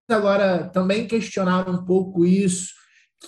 agora 0.08 0.68
também 0.68 1.06
questionar 1.06 1.68
um 1.68 1.84
pouco 1.84 2.24
isso, 2.24 2.72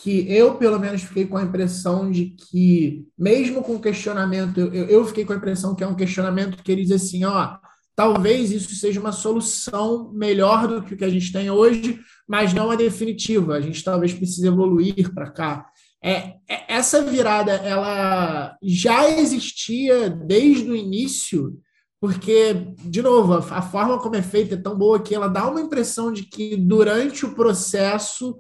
que 0.03 0.31
eu, 0.33 0.57
pelo 0.57 0.79
menos, 0.79 1.03
fiquei 1.03 1.27
com 1.27 1.37
a 1.37 1.43
impressão 1.43 2.11
de 2.11 2.31
que, 2.31 3.07
mesmo 3.17 3.63
com 3.63 3.79
questionamento, 3.79 4.59
eu, 4.59 4.87
eu 4.87 5.05
fiquei 5.05 5.25
com 5.25 5.33
a 5.33 5.37
impressão 5.37 5.75
que 5.75 5.85
é 5.85 5.87
um 5.87 5.95
questionamento 5.95 6.63
que 6.63 6.73
ele 6.73 6.83
diz 6.83 6.91
assim, 6.91 7.25
ó, 7.25 7.57
talvez 7.95 8.51
isso 8.51 8.75
seja 8.75 8.99
uma 8.99 9.13
solução 9.13 10.11
melhor 10.13 10.67
do 10.67 10.83
que 10.83 10.95
o 10.95 10.97
que 10.97 11.05
a 11.05 11.09
gente 11.09 11.33
tem 11.33 11.51
hoje, 11.51 12.01
mas 12.27 12.53
não 12.53 12.71
a 12.71 12.77
definitiva. 12.77 13.55
A 13.55 13.61
gente 13.61 13.83
talvez 13.83 14.13
precise 14.13 14.47
evoluir 14.47 15.13
para 15.13 15.31
cá. 15.31 15.67
É, 16.03 16.35
é, 16.49 16.75
essa 16.75 17.03
virada, 17.03 17.53
ela 17.53 18.57
já 18.63 19.09
existia 19.09 20.11
desde 20.11 20.71
o 20.71 20.77
início, 20.77 21.59
porque, 22.01 22.75
de 22.85 23.01
novo, 23.01 23.33
a, 23.33 23.39
a 23.39 23.63
forma 23.63 23.99
como 23.99 24.17
é 24.17 24.23
feita 24.23 24.55
é 24.55 24.61
tão 24.61 24.77
boa 24.77 25.01
que 25.01 25.15
ela 25.15 25.29
dá 25.29 25.49
uma 25.49 25.61
impressão 25.61 26.13
de 26.13 26.25
que 26.25 26.57
durante 26.57 27.25
o 27.25 27.35
processo 27.35 28.37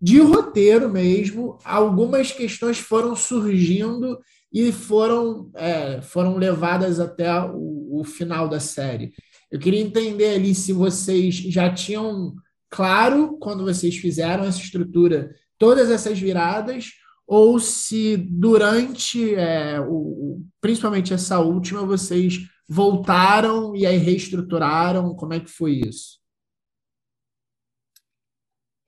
de 0.00 0.20
roteiro 0.20 0.90
mesmo, 0.90 1.58
algumas 1.64 2.30
questões 2.30 2.78
foram 2.78 3.16
surgindo 3.16 4.18
e 4.52 4.72
foram, 4.72 5.50
é, 5.54 6.00
foram 6.02 6.36
levadas 6.36 7.00
até 7.00 7.30
o, 7.42 8.00
o, 8.00 8.04
final 8.04 8.48
da 8.48 8.60
série. 8.60 9.12
Eu 9.50 9.58
queria 9.58 9.80
entender 9.80 10.34
ali 10.34 10.54
se 10.54 10.72
vocês 10.72 11.34
já 11.34 11.72
tinham 11.72 12.34
claro, 12.70 13.36
quando 13.38 13.64
vocês 13.64 13.96
fizeram 13.96 14.44
essa 14.44 14.58
estrutura, 14.58 15.34
todas 15.58 15.90
essas 15.90 16.18
viradas, 16.18 16.90
ou 17.26 17.58
se 17.58 18.16
durante, 18.16 19.34
é, 19.34 19.80
o, 19.80 20.42
principalmente 20.60 21.12
essa 21.12 21.40
última, 21.40 21.84
vocês 21.84 22.38
voltaram 22.68 23.74
e 23.74 23.84
aí 23.86 23.96
reestruturaram, 23.96 25.14
como 25.14 25.34
é 25.34 25.40
que 25.40 25.50
foi 25.50 25.80
isso? 25.86 26.16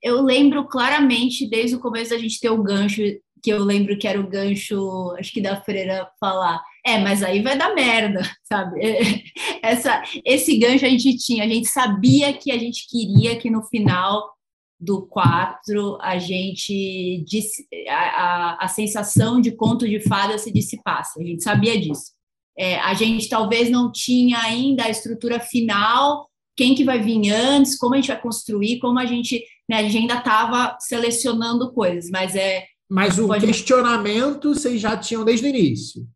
eu 0.01 0.21
lembro 0.21 0.65
claramente, 0.67 1.47
desde 1.49 1.75
o 1.75 1.79
começo, 1.79 2.11
da 2.11 2.17
gente 2.17 2.39
ter 2.39 2.49
o 2.49 2.63
gancho, 2.63 3.01
que 3.41 3.49
eu 3.51 3.63
lembro 3.63 3.97
que 3.97 4.07
era 4.07 4.19
o 4.19 4.27
gancho, 4.27 5.15
acho 5.17 5.31
que 5.31 5.41
da 5.41 5.61
freira 5.61 6.09
falar, 6.19 6.61
é, 6.93 6.99
mas 6.99 7.23
aí 7.23 7.41
vai 7.41 7.57
dar 7.57 7.73
merda, 7.73 8.21
sabe? 8.43 8.79
Essa, 9.61 10.03
esse 10.25 10.57
gancho 10.57 10.85
a 10.85 10.89
gente 10.89 11.17
tinha, 11.17 11.43
a 11.43 11.47
gente 11.47 11.67
sabia 11.67 12.33
que 12.33 12.51
a 12.51 12.57
gente 12.57 12.87
queria 12.87 13.37
que 13.37 13.49
no 13.49 13.63
final 13.63 14.29
do 14.79 15.05
4 15.07 15.97
a 16.01 16.17
gente 16.17 17.25
a, 17.89 17.93
a, 17.93 18.65
a 18.65 18.67
sensação 18.69 19.41
de 19.41 19.51
conto 19.51 19.87
de 19.87 19.99
fada 19.99 20.37
se 20.37 20.53
dissipasse, 20.53 21.21
a 21.21 21.25
gente 21.25 21.43
sabia 21.43 21.79
disso. 21.79 22.13
É, 22.57 22.79
a 22.79 22.93
gente 22.93 23.27
talvez 23.27 23.69
não 23.69 23.91
tinha 23.91 24.39
ainda 24.39 24.85
a 24.85 24.89
estrutura 24.89 25.39
final, 25.39 26.29
quem 26.55 26.75
que 26.75 26.85
vai 26.85 26.99
vir 27.01 27.29
antes, 27.31 27.77
como 27.77 27.93
a 27.93 27.97
gente 27.97 28.07
vai 28.07 28.21
construir, 28.21 28.79
como 28.79 28.99
a 28.99 29.05
gente 29.05 29.43
né, 29.69 29.77
a 29.77 29.83
gente 29.83 29.97
ainda 29.97 30.15
estava 30.15 30.75
selecionando 30.79 31.71
coisas, 31.71 32.09
mas 32.09 32.35
é. 32.35 32.65
Mas 32.89 33.19
o 33.19 33.27
pode... 33.27 33.45
questionamento 33.45 34.55
vocês 34.55 34.81
já 34.81 34.97
tinham 34.97 35.23
desde 35.23 35.45
o 35.45 35.49
início. 35.49 36.07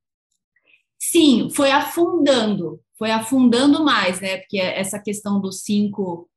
Sim, 1.11 1.49
foi 1.49 1.71
afundando, 1.71 2.79
foi 2.97 3.11
afundando 3.11 3.83
mais, 3.83 4.21
né? 4.21 4.37
Porque 4.37 4.57
essa 4.57 4.99
questão 4.99 5.39
dos 5.41 5.61
cinco 5.63 6.29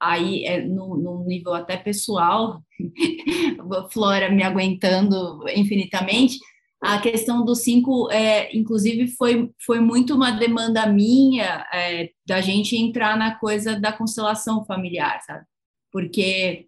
aí 0.00 0.44
é 0.44 0.62
no, 0.64 0.96
no 0.96 1.24
nível 1.24 1.54
até 1.54 1.76
pessoal, 1.76 2.62
Flora 3.92 4.30
me 4.30 4.42
aguentando 4.42 5.46
infinitamente. 5.50 6.38
A 6.80 7.00
questão 7.00 7.44
dos 7.44 7.62
cinco, 7.62 8.10
é, 8.10 8.56
inclusive, 8.56 9.08
foi, 9.08 9.50
foi 9.66 9.80
muito 9.80 10.14
uma 10.14 10.30
demanda 10.30 10.86
minha 10.86 11.66
é, 11.72 12.10
da 12.26 12.40
gente 12.40 12.76
entrar 12.76 13.16
na 13.16 13.34
coisa 13.34 13.78
da 13.78 13.92
constelação 13.92 14.64
familiar, 14.64 15.20
sabe? 15.22 15.44
porque 15.90 16.67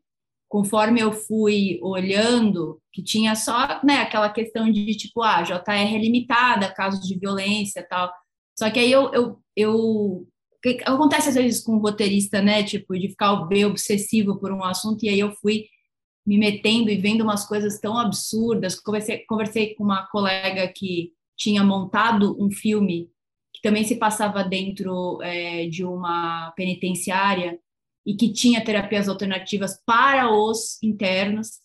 conforme 0.50 1.00
eu 1.00 1.12
fui 1.12 1.78
olhando, 1.80 2.82
que 2.92 3.00
tinha 3.04 3.36
só 3.36 3.80
né, 3.84 3.98
aquela 3.98 4.28
questão 4.28 4.68
de 4.68 4.84
tipo, 4.96 5.22
ah, 5.22 5.42
JR 5.42 5.94
é 5.94 5.96
limitada, 5.96 6.74
casos 6.74 7.06
de 7.06 7.16
violência 7.16 7.86
tal. 7.88 8.12
Só 8.58 8.68
que 8.68 8.80
aí 8.80 8.90
eu, 8.90 9.12
eu, 9.14 9.40
eu 9.56 10.26
acontece 10.84 11.28
às 11.28 11.36
vezes 11.36 11.62
com 11.62 11.76
o 11.76 11.80
roteirista, 11.80 12.42
né, 12.42 12.64
tipo, 12.64 12.98
de 12.98 13.10
ficar 13.10 13.36
bem 13.46 13.64
obsessivo 13.64 14.40
por 14.40 14.50
um 14.52 14.64
assunto, 14.64 15.04
e 15.04 15.08
aí 15.08 15.20
eu 15.20 15.32
fui 15.36 15.66
me 16.26 16.36
metendo 16.36 16.90
e 16.90 16.96
vendo 16.96 17.22
umas 17.22 17.46
coisas 17.46 17.78
tão 17.78 17.96
absurdas. 17.96 18.78
Conversei, 18.78 19.24
conversei 19.28 19.74
com 19.76 19.84
uma 19.84 20.08
colega 20.08 20.66
que 20.66 21.12
tinha 21.38 21.62
montado 21.62 22.36
um 22.42 22.50
filme 22.50 23.08
que 23.54 23.62
também 23.62 23.84
se 23.84 23.96
passava 23.96 24.42
dentro 24.42 25.22
é, 25.22 25.68
de 25.68 25.84
uma 25.84 26.52
penitenciária, 26.56 27.56
e 28.06 28.14
que 28.14 28.32
tinha 28.32 28.64
terapias 28.64 29.08
alternativas 29.08 29.80
para 29.84 30.30
os 30.32 30.82
internos. 30.82 31.60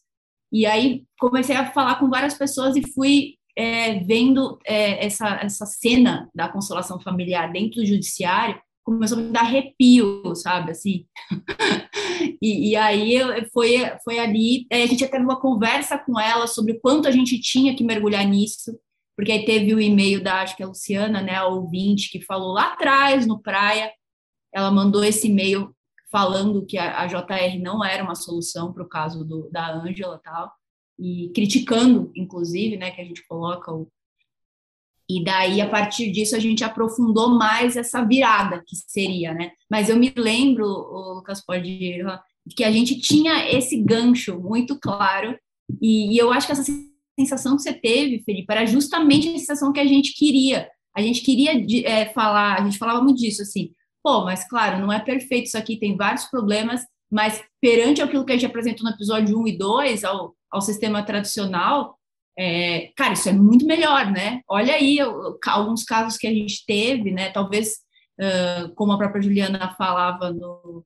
E 0.52 0.66
aí 0.66 1.04
comecei 1.20 1.56
a 1.56 1.72
falar 1.72 1.96
com 1.96 2.10
várias 2.10 2.34
pessoas 2.36 2.76
e 2.76 2.94
fui 2.94 3.36
é, 3.58 4.00
vendo 4.00 4.60
é, 4.66 5.06
essa, 5.06 5.40
essa 5.42 5.66
cena 5.66 6.30
da 6.36 6.50
consolação 6.50 7.00
familiar 7.00 7.52
dentro 7.52 7.82
do 7.82 7.86
judiciário, 7.86 8.60
começou 8.84 9.18
a 9.18 9.22
me 9.22 9.32
dar 9.32 9.42
arrepio, 9.42 10.36
sabe, 10.36 10.72
assim. 10.72 11.06
e, 12.42 12.70
e, 12.70 12.76
aí 12.76 13.18
foi, 13.52 13.78
foi 14.04 14.20
ali, 14.20 14.68
a 14.72 14.86
gente 14.86 15.08
teve 15.08 15.24
uma 15.24 15.40
conversa 15.40 15.98
com 15.98 16.20
ela 16.20 16.46
sobre 16.46 16.80
quanto 16.80 17.08
a 17.08 17.12
gente 17.12 17.40
tinha 17.40 17.76
que 17.76 17.84
mergulhar 17.84 18.26
nisso, 18.26 18.78
porque 19.18 19.32
aí 19.32 19.46
teve 19.46 19.74
o 19.74 19.82
e-mail 19.82 20.22
da, 20.22 20.42
acho 20.42 20.56
que 20.56 20.62
é 20.62 20.66
a 20.66 20.70
Luciana, 20.70 21.22
né, 21.22 21.36
a 21.36 21.48
ouvinte, 21.48 22.12
que 22.12 22.22
falou 22.22 22.54
lá 22.54 22.74
atrás, 22.74 23.26
no 23.26 23.42
Praia, 23.42 23.92
ela 24.54 24.70
mandou 24.70 25.04
esse 25.04 25.28
e-mail 25.28 25.75
falando 26.16 26.66
que 26.66 26.78
a, 26.78 27.02
a 27.02 27.08
JR 27.08 27.60
não 27.62 27.84
era 27.84 28.02
uma 28.02 28.16
solução 28.16 28.72
para 28.72 28.82
o 28.82 28.88
caso 28.88 29.26
do, 29.26 29.50
da 29.52 29.76
Ângela 29.76 30.18
tal, 30.24 30.50
e 30.98 31.30
criticando, 31.36 32.10
inclusive, 32.16 32.78
né, 32.78 32.90
que 32.90 33.02
a 33.02 33.04
gente 33.04 33.28
coloca 33.28 33.70
o. 33.70 33.86
E 35.10 35.22
daí, 35.22 35.60
a 35.60 35.70
partir 35.70 36.10
disso, 36.14 36.34
a 36.34 36.40
gente 36.40 36.64
aprofundou 36.64 37.38
mais 37.38 37.76
essa 37.76 38.02
virada 38.02 38.64
que 38.66 38.78
seria, 38.88 39.34
né? 39.34 39.52
Mas 39.70 39.90
eu 39.90 39.98
me 39.98 40.14
lembro, 40.16 40.66
Lucas 40.66 41.44
pode 41.46 42.02
que 42.56 42.64
a 42.64 42.72
gente 42.72 42.98
tinha 43.02 43.52
esse 43.52 43.76
gancho 43.84 44.40
muito 44.40 44.80
claro, 44.80 45.38
e, 45.82 46.14
e 46.14 46.18
eu 46.18 46.32
acho 46.32 46.48
que 46.48 46.54
essa 46.54 46.64
sensação 47.20 47.58
que 47.58 47.62
você 47.62 47.74
teve, 47.74 48.24
Felipe, 48.24 48.50
era 48.50 48.66
justamente 48.66 49.28
a 49.28 49.38
sensação 49.38 49.74
que 49.74 49.82
a 49.82 49.86
gente 49.86 50.14
queria. 50.14 50.70
A 50.96 51.02
gente 51.02 51.22
queria 51.22 51.52
é, 51.86 52.06
falar, 52.14 52.58
a 52.58 52.64
gente 52.64 52.78
falava 52.78 53.04
muito 53.04 53.20
disso, 53.20 53.42
assim, 53.42 53.75
pô, 54.06 54.24
mas 54.24 54.48
claro, 54.48 54.80
não 54.80 54.94
é 54.94 55.00
perfeito 55.00 55.48
isso 55.48 55.58
aqui, 55.58 55.80
tem 55.80 55.98
vários 55.98 56.26
problemas, 56.26 56.82
mas 57.12 57.44
perante 57.60 58.04
aquilo 58.04 58.24
que 58.24 58.32
a 58.32 58.36
gente 58.36 58.46
apresentou 58.46 58.86
no 58.86 58.94
episódio 58.94 59.36
1 59.40 59.48
e 59.48 59.58
2, 59.58 60.04
ao, 60.04 60.36
ao 60.52 60.62
sistema 60.62 61.02
tradicional, 61.02 61.98
é, 62.38 62.92
cara, 62.96 63.14
isso 63.14 63.28
é 63.28 63.34
muito 63.34 63.66
melhor, 63.66 64.12
né? 64.12 64.42
Olha 64.48 64.76
aí 64.76 65.00
alguns 65.48 65.84
casos 65.84 66.20
que 66.20 66.28
a 66.28 66.34
gente 66.34 66.64
teve, 66.68 67.10
né? 67.10 67.32
Talvez, 67.32 67.78
uh, 68.22 68.76
como 68.76 68.92
a 68.92 68.98
própria 68.98 69.24
Juliana 69.24 69.74
falava, 69.76 70.32
no, 70.32 70.86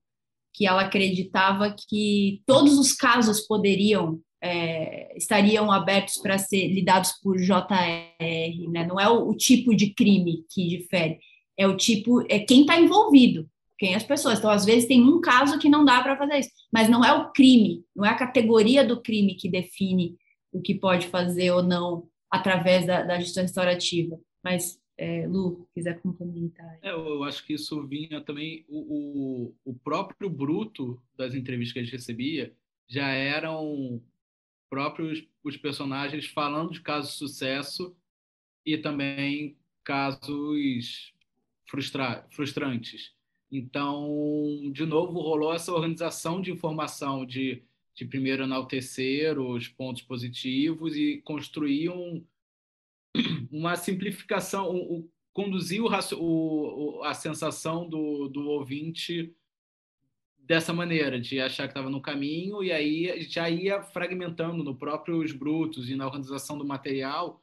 que 0.54 0.66
ela 0.66 0.84
acreditava 0.84 1.76
que 1.76 2.42
todos 2.46 2.80
os 2.80 2.94
casos 2.94 3.42
poderiam 3.42 4.22
é, 4.42 5.18
estariam 5.18 5.70
abertos 5.70 6.18
para 6.18 6.38
ser 6.38 6.70
lidados 6.70 7.12
por 7.22 7.36
JR, 7.36 8.72
né? 8.72 8.86
Não 8.88 8.98
é 8.98 9.10
o, 9.10 9.28
o, 9.28 9.36
tipo 9.36 9.76
de 9.76 9.94
crime 9.94 10.46
que 10.50 10.66
difere, 10.68 11.20
é 11.60 11.68
o 11.68 11.76
tipo, 11.76 12.22
é 12.30 12.40
quem 12.40 12.62
está 12.62 12.80
envolvido, 12.80 13.50
quem 13.78 13.94
as 13.94 14.04
pessoas. 14.04 14.40
Então, 14.40 14.50
às 14.50 14.64
vezes, 14.64 14.88
tem 14.88 15.04
um 15.04 15.20
caso 15.20 15.60
que 15.60 15.68
não 15.68 15.84
dá 15.84 16.02
para 16.02 16.18
fazer 16.18 16.40
isso, 16.40 16.52
mas 16.72 16.90
não 16.90 17.04
é 17.04 17.12
o 17.12 17.34
crime, 17.34 17.84
não 17.94 18.06
é 18.06 18.10
a 18.10 18.18
categoria 18.18 18.88
do 18.88 19.02
crime 19.02 19.36
que 19.36 19.50
define 19.50 20.16
o 20.54 20.62
que 20.62 20.74
pode 20.74 21.08
fazer 21.08 21.52
ou 21.52 21.62
não 21.62 22.08
através 22.32 22.86
da, 22.86 23.04
da 23.04 23.20
justiça 23.20 23.42
restaurativa. 23.42 24.18
Mas, 24.42 24.82
é, 24.98 25.28
Lu, 25.28 25.68
quiser 25.74 26.02
complementar. 26.02 26.80
É, 26.82 26.92
eu 26.92 27.24
acho 27.26 27.46
que 27.46 27.54
isso 27.54 27.86
vinha 27.86 28.22
também, 28.22 28.66
o, 28.70 29.52
o, 29.66 29.72
o 29.72 29.74
próprio 29.84 30.30
bruto 30.30 31.02
das 31.18 31.36
entrevistas 31.36 31.74
que 31.74 31.80
a 31.80 31.84
gente 31.84 31.92
recebia 31.92 32.56
já 32.88 33.10
eram 33.10 34.02
próprios 34.70 35.28
os 35.44 35.58
personagens 35.58 36.26
falando 36.28 36.72
de 36.72 36.82
casos 36.82 37.12
de 37.12 37.18
sucesso 37.18 37.98
e 38.66 38.78
também 38.78 39.58
casos 39.84 41.12
frustra 41.70 42.26
frustrantes. 42.32 43.14
Então, 43.52 44.72
de 44.72 44.86
novo, 44.86 45.20
rolou 45.22 45.54
essa 45.54 45.74
organização 45.74 46.42
de 46.42 46.52
informação 46.52 47.26
de, 47.26 47.64
de 47.96 48.06
primeiro 48.06 48.44
enaltecer 48.44 49.40
os 49.40 49.68
pontos 49.68 50.02
positivos 50.02 50.96
e 50.96 51.22
construir 51.24 51.90
um, 51.90 52.24
uma 53.52 53.76
simplificação, 53.76 54.70
um, 54.70 54.94
um, 54.94 55.10
conduzir 55.34 55.82
o, 55.82 55.88
o, 56.18 57.04
a 57.04 57.14
sensação 57.14 57.88
do, 57.88 58.28
do 58.28 58.48
ouvinte 58.50 59.34
dessa 60.38 60.74
maneira, 60.74 61.20
de 61.20 61.40
achar 61.40 61.64
que 61.64 61.72
estava 61.72 61.90
no 61.90 62.02
caminho, 62.02 62.64
e 62.64 62.72
aí 62.72 63.22
já 63.22 63.50
ia 63.50 63.84
fragmentando 63.84 64.64
no 64.64 64.76
próprios 64.76 65.32
brutos 65.32 65.90
e 65.90 65.96
na 65.96 66.08
organização 66.08 66.58
do 66.58 66.66
material 66.66 67.42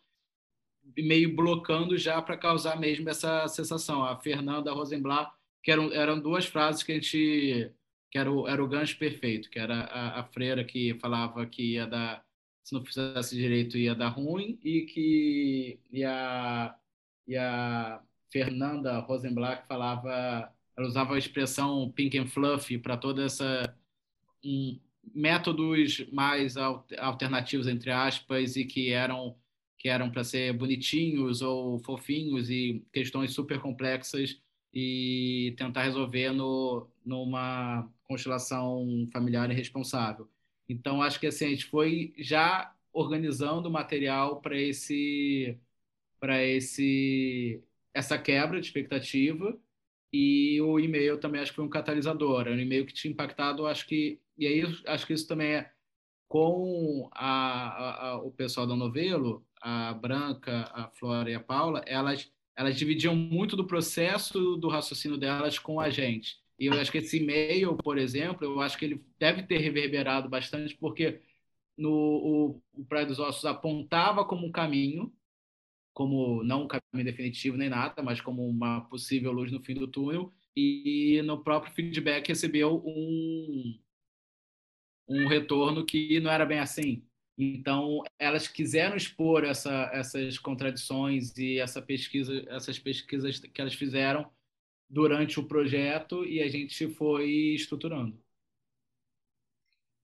meio 0.97 1.35
blocando 1.35 1.97
já 1.97 2.21
para 2.23 2.37
causar 2.37 2.79
mesmo 2.79 3.09
essa 3.09 3.47
sensação. 3.49 4.05
A 4.05 4.17
Fernanda 4.17 4.73
Rosenblatt, 4.73 5.33
que 5.63 5.71
eram, 5.71 5.93
eram 5.93 6.21
duas 6.21 6.47
frases 6.47 6.83
que 6.83 6.93
a 6.93 6.95
gente 6.95 7.73
que 8.11 8.19
era 8.19 8.31
o, 8.31 8.49
era 8.49 8.63
o 8.63 8.69
gancho 8.69 8.97
perfeito, 8.99 9.51
que 9.51 9.59
era 9.59 9.81
a, 9.81 10.21
a 10.21 10.25
freira 10.25 10.65
que 10.65 10.95
falava 11.01 11.45
que 11.45 11.73
ia 11.75 11.87
dar 11.87 12.25
se 12.63 12.75
não 12.75 12.85
fizesse 12.85 13.37
direito 13.37 13.79
ia 13.79 13.95
dar 13.95 14.09
ruim 14.09 14.59
e 14.65 14.83
que 14.83 15.79
e 15.93 16.05
a, 16.05 16.75
e 17.27 17.37
a 17.37 18.01
Fernanda 18.31 18.99
Rosenblatt 18.99 19.67
falava, 19.69 20.53
ela 20.77 20.87
usava 20.87 21.15
a 21.15 21.19
expressão 21.19 21.91
pink 21.93 22.19
and 22.19 22.27
fluffy 22.27 22.77
para 22.77 22.97
toda 22.97 23.25
essa 23.25 23.73
um, 24.45 24.81
métodos 25.15 26.05
mais 26.13 26.57
alternativos 26.57 27.69
entre 27.69 27.91
aspas 27.93 28.57
e 28.57 28.65
que 28.65 28.91
eram 28.91 29.37
que 29.87 29.91
eram 29.91 30.11
para 30.11 30.25
ser 30.25 30.53
bonitinhos 30.53 31.43
ou 31.43 31.79
fofinhos 31.79 32.51
e 32.51 32.85
questões 32.93 33.33
super 33.33 33.61
complexas 33.61 34.37
e 34.75 35.55
tentar 35.57 35.85
resolver 35.85 36.33
no, 36.33 36.89
numa 37.05 37.89
constelação 38.03 39.09
familiar 39.13 39.49
irresponsável. 39.49 40.29
Então, 40.69 41.01
acho 41.01 41.21
que 41.21 41.29
assim, 41.29 41.47
a 41.47 41.49
gente 41.51 41.67
foi 41.67 42.13
já 42.19 42.75
organizando 42.93 43.71
material 43.71 44.41
para 44.41 44.61
esse 44.61 45.57
para 46.19 46.45
esse 46.45 47.63
essa 47.95 48.19
quebra 48.19 48.61
de 48.61 48.67
expectativa 48.67 49.57
e 50.13 50.61
o 50.63 50.81
e-mail 50.81 51.19
também 51.21 51.41
acho 51.41 51.53
que 51.53 51.57
foi 51.57 51.65
um 51.65 51.71
catalisador, 51.71 52.49
um 52.49 52.59
e-mail 52.59 52.87
que 52.87 52.93
tinha 52.93 53.13
impactado, 53.13 53.69
acho 53.69 53.87
que 53.87 54.21
e 54.37 54.49
aí 54.49 54.63
acho 54.87 55.07
que 55.07 55.13
isso 55.13 55.29
também 55.29 55.55
é 55.55 55.71
com 56.29 57.09
a, 57.13 57.29
a, 57.29 58.09
a, 58.09 58.19
o 58.23 58.33
pessoal 58.33 58.67
da 58.67 58.75
Novelo, 58.75 59.46
a 59.61 59.93
Branca, 59.95 60.71
a 60.73 60.89
Flora 60.91 61.31
e 61.31 61.35
a 61.35 61.41
Paula, 61.41 61.83
elas 61.87 62.31
elas 62.57 62.77
dividiam 62.77 63.15
muito 63.15 63.55
do 63.55 63.67
processo 63.67 64.57
do 64.57 64.69
raciocínio 64.69 65.19
delas 65.19 65.59
com 65.59 65.79
a 65.79 65.91
gente. 65.91 66.41
E 66.59 66.67
eu 66.67 66.73
acho 66.73 66.91
que 66.91 66.99
esse 66.99 67.19
e-mail, 67.19 67.77
por 67.77 67.99
exemplo, 67.99 68.45
eu 68.47 68.61
acho 68.63 68.79
que 68.79 68.87
ele 68.87 69.05
deve 69.19 69.43
ter 69.43 69.59
reverberado 69.59 70.29
bastante, 70.29 70.75
porque 70.75 71.21
no, 71.77 71.91
o, 71.91 72.63
o 72.81 72.85
Praia 72.87 73.05
dos 73.05 73.19
Ossos 73.19 73.45
apontava 73.45 74.25
como 74.25 74.47
um 74.47 74.51
caminho, 74.51 75.13
como 75.93 76.43
não 76.43 76.65
um 76.65 76.69
caminho 76.69 77.05
definitivo 77.05 77.59
nem 77.59 77.69
nada, 77.69 78.03
mas 78.03 78.23
como 78.23 78.49
uma 78.49 78.83
possível 78.89 79.33
luz 79.33 79.53
no 79.53 79.63
fim 79.63 79.75
do 79.75 79.87
túnel, 79.87 80.33
e 80.57 81.21
no 81.25 81.45
próprio 81.45 81.75
feedback 81.75 82.29
recebeu 82.29 82.83
um, 82.87 83.79
um 85.07 85.27
retorno 85.29 85.85
que 85.85 86.19
não 86.21 86.31
era 86.31 86.47
bem 86.47 86.59
assim. 86.59 87.07
Então, 87.39 88.03
elas 88.19 88.49
quiseram 88.49 88.97
expor 88.97 89.45
essa, 89.45 89.91
essas 89.93 90.39
contradições 90.39 91.37
e 91.37 91.59
essa 91.59 91.83
pesquisa, 91.83 92.45
essas 92.49 92.79
pesquisas 92.79 93.39
que 93.39 93.61
elas 93.61 93.75
fizeram 93.75 94.31
durante 94.89 95.39
o 95.39 95.47
projeto 95.47 96.25
e 96.25 96.41
a 96.41 96.49
gente 96.49 96.89
foi 96.89 97.55
estruturando. 97.55 98.19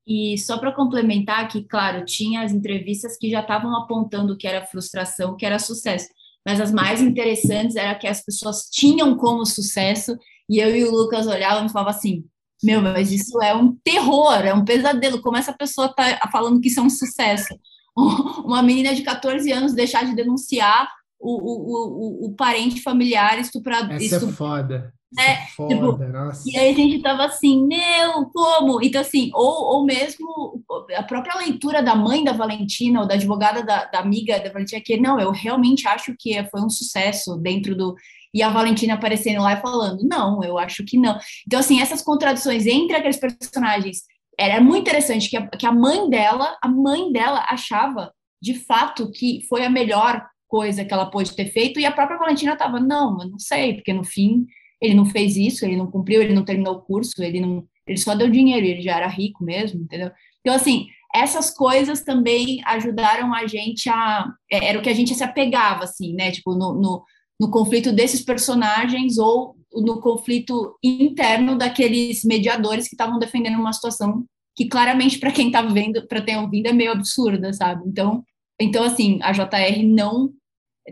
E 0.06 0.36
só 0.36 0.58
para 0.58 0.72
complementar 0.72 1.48
que, 1.48 1.62
claro, 1.64 2.04
tinha 2.04 2.42
as 2.42 2.52
entrevistas 2.52 3.16
que 3.16 3.30
já 3.30 3.40
estavam 3.40 3.74
apontando 3.76 4.36
que 4.36 4.46
era 4.46 4.66
frustração, 4.66 5.36
que 5.36 5.46
era 5.46 5.58
sucesso, 5.58 6.08
mas 6.44 6.60
as 6.60 6.72
mais 6.72 7.00
interessantes 7.00 7.76
era 7.76 7.94
que 7.94 8.06
as 8.06 8.22
pessoas 8.22 8.68
tinham 8.68 9.16
como 9.16 9.46
sucesso 9.46 10.18
e 10.50 10.58
eu 10.58 10.74
e 10.74 10.84
o 10.84 10.90
Lucas 10.90 11.26
olhavam 11.26 11.66
e 11.66 11.68
falavam 11.70 11.90
assim: 11.96 12.28
meu, 12.62 12.80
mas 12.80 13.10
isso 13.10 13.40
é 13.42 13.54
um 13.54 13.76
terror, 13.84 14.34
é 14.44 14.54
um 14.54 14.64
pesadelo. 14.64 15.20
Como 15.20 15.36
essa 15.36 15.52
pessoa 15.52 15.92
tá 15.92 16.28
falando 16.30 16.60
que 16.60 16.68
isso 16.68 16.80
é 16.80 16.82
um 16.82 16.90
sucesso? 16.90 17.54
Uma 18.44 18.62
menina 18.62 18.94
de 18.94 19.02
14 19.02 19.50
anos 19.52 19.74
deixar 19.74 20.04
de 20.04 20.14
denunciar 20.14 20.88
o, 21.20 21.30
o, 21.30 22.24
o, 22.24 22.26
o 22.26 22.34
parente 22.34 22.82
familiar 22.82 23.38
estuprador. 23.38 23.96
Essa 23.96 24.16
estup... 24.16 24.32
é 24.32 24.34
foda. 24.34 24.94
É, 25.18 25.32
é 25.32 25.46
foda, 25.54 25.74
tipo, 25.74 25.98
nossa. 26.08 26.42
E 26.46 26.56
aí 26.56 26.72
a 26.72 26.74
gente 26.74 27.02
tava 27.02 27.24
assim, 27.26 27.66
meu, 27.66 28.24
como? 28.32 28.82
Então, 28.82 29.00
assim, 29.00 29.30
ou, 29.34 29.76
ou 29.76 29.84
mesmo 29.84 30.64
a 30.96 31.02
própria 31.02 31.36
leitura 31.38 31.82
da 31.82 31.94
mãe 31.94 32.24
da 32.24 32.32
Valentina, 32.32 33.00
ou 33.00 33.06
da 33.06 33.14
advogada 33.14 33.62
da, 33.62 33.84
da 33.84 33.98
amiga 33.98 34.40
da 34.40 34.50
Valentina, 34.50 34.80
que 34.82 34.96
não, 34.96 35.20
eu 35.20 35.30
realmente 35.30 35.86
acho 35.86 36.14
que 36.18 36.42
foi 36.44 36.62
um 36.62 36.70
sucesso 36.70 37.36
dentro 37.36 37.76
do. 37.76 37.94
E 38.34 38.42
a 38.42 38.50
Valentina 38.50 38.94
aparecendo 38.94 39.42
lá 39.42 39.54
e 39.54 39.60
falando, 39.60 40.06
não, 40.08 40.42
eu 40.42 40.58
acho 40.58 40.84
que 40.84 40.96
não. 40.96 41.18
Então, 41.46 41.60
assim, 41.60 41.80
essas 41.80 42.02
contradições 42.02 42.66
entre 42.66 42.96
aqueles 42.96 43.18
personagens 43.18 44.02
era 44.38 44.60
muito 44.60 44.80
interessante 44.82 45.28
que 45.28 45.36
a, 45.36 45.46
que 45.48 45.66
a 45.66 45.72
mãe 45.72 46.08
dela, 46.08 46.56
a 46.62 46.68
mãe 46.68 47.12
dela 47.12 47.44
achava 47.48 48.12
de 48.40 48.54
fato 48.54 49.10
que 49.10 49.40
foi 49.48 49.64
a 49.64 49.70
melhor 49.70 50.26
coisa 50.48 50.84
que 50.84 50.92
ela 50.92 51.06
pôde 51.06 51.34
ter 51.34 51.46
feito, 51.46 51.80
e 51.80 51.86
a 51.86 51.92
própria 51.92 52.18
Valentina 52.18 52.52
estava, 52.52 52.78
não, 52.78 53.18
eu 53.22 53.30
não 53.30 53.38
sei, 53.38 53.74
porque 53.74 53.92
no 53.92 54.04
fim 54.04 54.44
ele 54.82 54.94
não 54.94 55.06
fez 55.06 55.36
isso, 55.36 55.64
ele 55.64 55.76
não 55.76 55.90
cumpriu, 55.90 56.20
ele 56.20 56.34
não 56.34 56.44
terminou 56.44 56.74
o 56.74 56.80
curso, 56.82 57.22
ele 57.22 57.40
não, 57.40 57.64
ele 57.86 57.96
só 57.96 58.14
deu 58.14 58.28
dinheiro, 58.28 58.66
ele 58.66 58.82
já 58.82 58.96
era 58.96 59.06
rico 59.06 59.42
mesmo, 59.44 59.80
entendeu? 59.80 60.10
Então, 60.40 60.54
assim, 60.54 60.88
essas 61.14 61.50
coisas 61.50 62.02
também 62.02 62.60
ajudaram 62.66 63.32
a 63.32 63.46
gente 63.46 63.88
a, 63.88 64.28
é, 64.50 64.70
era 64.70 64.78
o 64.78 64.82
que 64.82 64.90
a 64.90 64.94
gente 64.94 65.14
se 65.14 65.22
apegava, 65.22 65.84
assim, 65.84 66.14
né, 66.14 66.30
tipo, 66.32 66.52
no, 66.54 66.74
no, 66.74 67.04
no 67.42 67.50
conflito 67.50 67.90
desses 67.92 68.22
personagens 68.24 69.18
ou 69.18 69.56
no 69.74 70.00
conflito 70.00 70.78
interno 70.80 71.58
daqueles 71.58 72.22
mediadores 72.22 72.86
que 72.86 72.94
estavam 72.94 73.18
defendendo 73.18 73.58
uma 73.58 73.72
situação 73.72 74.24
que 74.54 74.68
claramente 74.68 75.18
para 75.18 75.32
quem 75.32 75.48
está 75.48 75.60
vendo, 75.60 76.06
para 76.06 76.22
ter 76.22 76.36
ouvido 76.36 76.68
é 76.68 76.72
meio 76.72 76.92
absurda, 76.92 77.52
sabe? 77.52 77.82
Então, 77.88 78.22
então 78.60 78.84
assim, 78.84 79.18
a 79.22 79.32
JR 79.32 79.82
não 79.84 80.30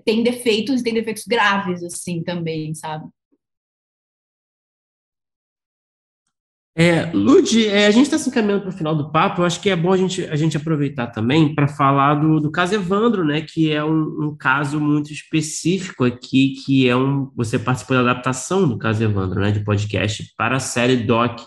tem 0.04 0.24
defeitos 0.24 0.82
tem 0.82 0.92
defeitos 0.92 1.22
graves, 1.24 1.84
assim, 1.84 2.20
também, 2.24 2.74
sabe? 2.74 3.08
É, 6.76 7.10
Lud, 7.12 7.66
é, 7.66 7.86
a 7.86 7.90
gente 7.90 8.04
está 8.04 8.16
se 8.16 8.28
encaminhando 8.28 8.62
para 8.62 8.70
o 8.70 8.76
final 8.76 8.94
do 8.94 9.10
papo. 9.10 9.40
Eu 9.40 9.44
acho 9.44 9.60
que 9.60 9.68
é 9.68 9.76
bom 9.76 9.92
a 9.92 9.96
gente, 9.96 10.24
a 10.26 10.36
gente 10.36 10.56
aproveitar 10.56 11.08
também 11.08 11.54
para 11.54 11.66
falar 11.66 12.14
do, 12.14 12.40
do 12.40 12.50
caso 12.50 12.74
Evandro, 12.74 13.24
né? 13.24 13.40
Que 13.40 13.72
é 13.72 13.84
um, 13.84 14.28
um, 14.28 14.36
caso 14.36 14.80
muito 14.80 15.12
específico 15.12 16.04
aqui, 16.04 16.54
que 16.64 16.88
é 16.88 16.96
um. 16.96 17.30
Você 17.36 17.58
participou 17.58 17.96
da 17.96 18.10
adaptação 18.10 18.68
do 18.68 18.78
caso 18.78 19.02
Evandro, 19.02 19.40
né? 19.40 19.50
De 19.50 19.64
podcast 19.64 20.32
para 20.36 20.56
a 20.56 20.60
série 20.60 20.96
Doc, 20.96 21.40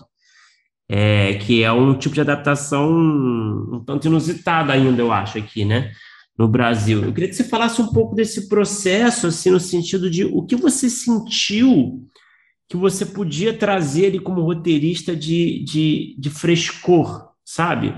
é, 0.90 1.36
que 1.36 1.64
é 1.64 1.72
um 1.72 1.98
tipo 1.98 2.16
de 2.16 2.22
adaptação 2.22 2.91
um 2.91 3.84
tanto 3.86 4.08
inusitada 4.08 4.74
ainda, 4.74 5.02
eu 5.02 5.12
acho, 5.12 5.38
aqui, 5.38 5.64
né? 5.64 5.91
no 6.38 6.48
Brasil. 6.48 7.04
Eu 7.04 7.14
queria 7.14 7.30
que 7.30 7.36
você 7.36 7.44
falasse 7.44 7.80
um 7.80 7.88
pouco 7.88 8.16
desse 8.16 8.50
processo, 8.50 9.28
assim, 9.28 9.52
no 9.52 9.60
sentido 9.60 10.10
de 10.10 10.26
o 10.26 10.44
que 10.44 10.56
você 10.56 10.90
sentiu 10.90 12.08
que 12.69 12.77
você 12.77 13.06
podia 13.06 13.57
trazer 13.57 14.07
ali 14.07 14.19
como 14.19 14.41
roteirista 14.41 15.15
de, 15.15 15.64
de, 15.64 16.15
de 16.18 16.30
frescor, 16.30 17.31
sabe? 17.44 17.94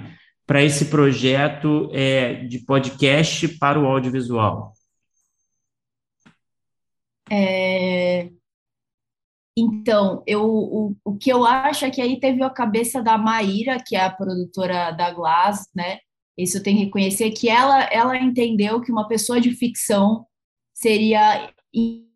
Para 0.46 0.64
esse 0.64 0.86
projeto 0.86 1.90
é, 1.94 2.46
de 2.46 2.60
podcast 2.60 3.48
para 3.58 3.80
o 3.80 3.86
audiovisual. 3.86 4.74
É... 7.30 8.30
Então, 9.58 10.22
eu, 10.28 10.44
o, 10.44 10.96
o 11.04 11.18
que 11.18 11.32
eu 11.32 11.46
acho 11.46 11.86
é 11.86 11.90
que 11.90 12.02
aí 12.02 12.20
teve 12.20 12.44
a 12.44 12.50
cabeça 12.50 13.02
da 13.02 13.18
Maíra, 13.18 13.78
que 13.82 13.96
é 13.96 14.04
a 14.04 14.12
produtora 14.12 14.92
da 14.92 15.12
Glass, 15.12 15.70
né? 15.74 16.00
Isso 16.38 16.58
eu 16.58 16.64
tenho 16.64 16.78
que 16.78 16.84
reconhecer 16.86 17.32
que 17.32 17.48
ela, 17.48 17.84
ela 17.86 18.18
entendeu 18.18 18.82
que 18.82 18.92
uma 18.92 19.08
pessoa 19.08 19.40
de 19.40 19.52
ficção 19.52 20.26
seria 20.74 21.54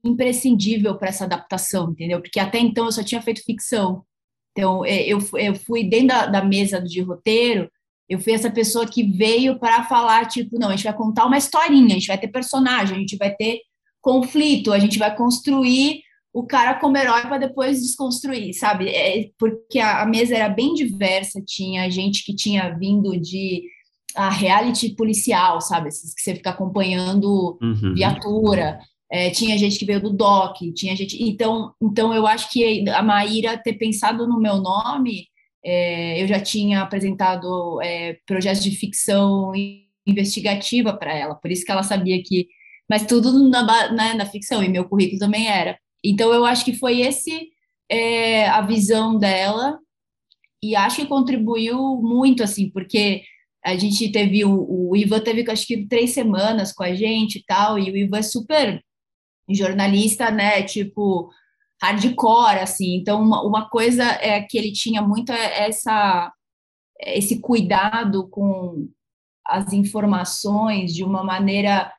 imprescindível 0.03 0.97
para 0.97 1.09
essa 1.09 1.25
adaptação, 1.25 1.91
entendeu? 1.91 2.21
Porque 2.21 2.39
até 2.39 2.59
então 2.59 2.85
eu 2.85 2.91
só 2.91 3.03
tinha 3.03 3.21
feito 3.21 3.43
ficção. 3.43 4.03
Então, 4.51 4.85
é, 4.85 5.01
eu, 5.03 5.19
eu 5.37 5.55
fui 5.55 5.83
dentro 5.83 6.07
da, 6.07 6.25
da 6.25 6.43
mesa 6.43 6.81
de 6.81 7.01
roteiro, 7.01 7.69
eu 8.07 8.19
fui 8.19 8.33
essa 8.33 8.49
pessoa 8.49 8.87
que 8.87 9.03
veio 9.03 9.59
para 9.59 9.83
falar, 9.83 10.27
tipo, 10.27 10.57
não, 10.57 10.69
a 10.69 10.71
gente 10.71 10.85
vai 10.85 10.95
contar 10.95 11.25
uma 11.25 11.37
historinha, 11.37 11.95
a 11.95 11.99
gente 11.99 12.07
vai 12.07 12.17
ter 12.17 12.27
personagem, 12.29 12.95
a 12.95 12.99
gente 12.99 13.17
vai 13.17 13.35
ter 13.35 13.59
conflito, 14.01 14.73
a 14.73 14.79
gente 14.79 14.97
vai 14.97 15.15
construir 15.15 16.01
o 16.33 16.45
cara 16.45 16.75
como 16.75 16.97
herói 16.97 17.21
para 17.21 17.37
depois 17.37 17.81
desconstruir, 17.81 18.53
sabe? 18.53 18.89
É, 18.89 19.29
porque 19.37 19.79
a, 19.79 20.01
a, 20.01 20.05
mesa 20.05 20.35
era 20.35 20.49
bem 20.49 20.73
diversa, 20.73 21.41
tinha 21.45 21.89
gente 21.89 22.23
que 22.23 22.35
tinha 22.35 22.69
vindo 22.77 23.19
de 23.19 23.63
a 24.15 24.29
reality 24.29 24.95
policial, 24.95 25.61
sabe? 25.61 25.89
Esses 25.89 26.13
que 26.13 26.21
você 26.21 26.35
fica 26.35 26.49
acompanhando 26.49 27.57
uhum. 27.61 27.93
viatura. 27.93 28.79
É, 29.11 29.31
tinha 29.31 29.57
gente 29.57 29.79
que 29.79 29.85
veio 29.85 30.01
do 30.01 30.13
DOC, 30.13 30.71
tinha 30.73 30.95
gente. 30.95 31.21
Então, 31.23 31.73
então 31.81 32.13
eu 32.13 32.27
acho 32.27 32.51
que 32.51 32.87
a 32.89 33.01
Maíra 33.01 33.57
ter 33.57 33.73
pensado 33.73 34.27
no 34.27 34.39
meu 34.39 34.57
nome, 34.57 35.27
é, 35.65 36.21
eu 36.21 36.27
já 36.27 36.39
tinha 36.39 36.81
apresentado 36.81 37.81
é, 37.81 38.17
projetos 38.27 38.63
de 38.63 38.71
ficção 38.71 39.51
investigativa 40.05 40.93
para 40.93 41.13
ela, 41.13 41.35
por 41.35 41.51
isso 41.51 41.65
que 41.65 41.71
ela 41.71 41.83
sabia 41.83 42.21
que. 42.23 42.47
Mas 42.89 43.05
tudo 43.05 43.49
na, 43.49 43.63
na, 43.63 43.91
né, 43.91 44.13
na, 44.13 44.25
ficção, 44.25 44.63
e 44.63 44.69
meu 44.69 44.87
currículo 44.87 45.19
também 45.19 45.47
era. 45.47 45.77
Então, 46.03 46.33
eu 46.33 46.45
acho 46.45 46.65
que 46.65 46.73
foi 46.73 47.01
esse 47.01 47.49
é, 47.89 48.47
a 48.47 48.61
visão 48.61 49.17
dela, 49.17 49.79
e 50.63 50.75
acho 50.75 50.97
que 50.97 51.07
contribuiu 51.07 51.77
muito, 52.01 52.43
assim, 52.43 52.69
porque 52.69 53.23
a 53.63 53.75
gente 53.75 54.11
teve 54.11 54.45
o, 54.45 54.89
o 54.89 54.95
Ivan 54.95 55.19
teve 55.19 55.49
acho 55.51 55.67
que 55.67 55.87
três 55.87 56.11
semanas 56.11 56.71
com 56.73 56.83
a 56.83 56.93
gente 56.95 57.39
e 57.39 57.43
tal, 57.45 57.77
e 57.79 57.91
o 57.91 57.97
Ivan 57.97 58.19
é 58.19 58.21
super 58.21 58.83
jornalista, 59.55 60.31
né, 60.31 60.63
tipo 60.63 61.29
hardcore, 61.81 62.59
assim. 62.59 62.95
Então, 62.95 63.21
uma, 63.21 63.41
uma 63.41 63.69
coisa 63.69 64.03
é 64.03 64.41
que 64.41 64.57
ele 64.57 64.71
tinha 64.71 65.01
muito 65.01 65.31
essa 65.31 66.31
esse 67.01 67.39
cuidado 67.39 68.27
com 68.27 68.89
as 69.47 69.71
informações 69.71 70.93
de 70.93 71.03
uma 71.03 71.23
maneira 71.23 71.91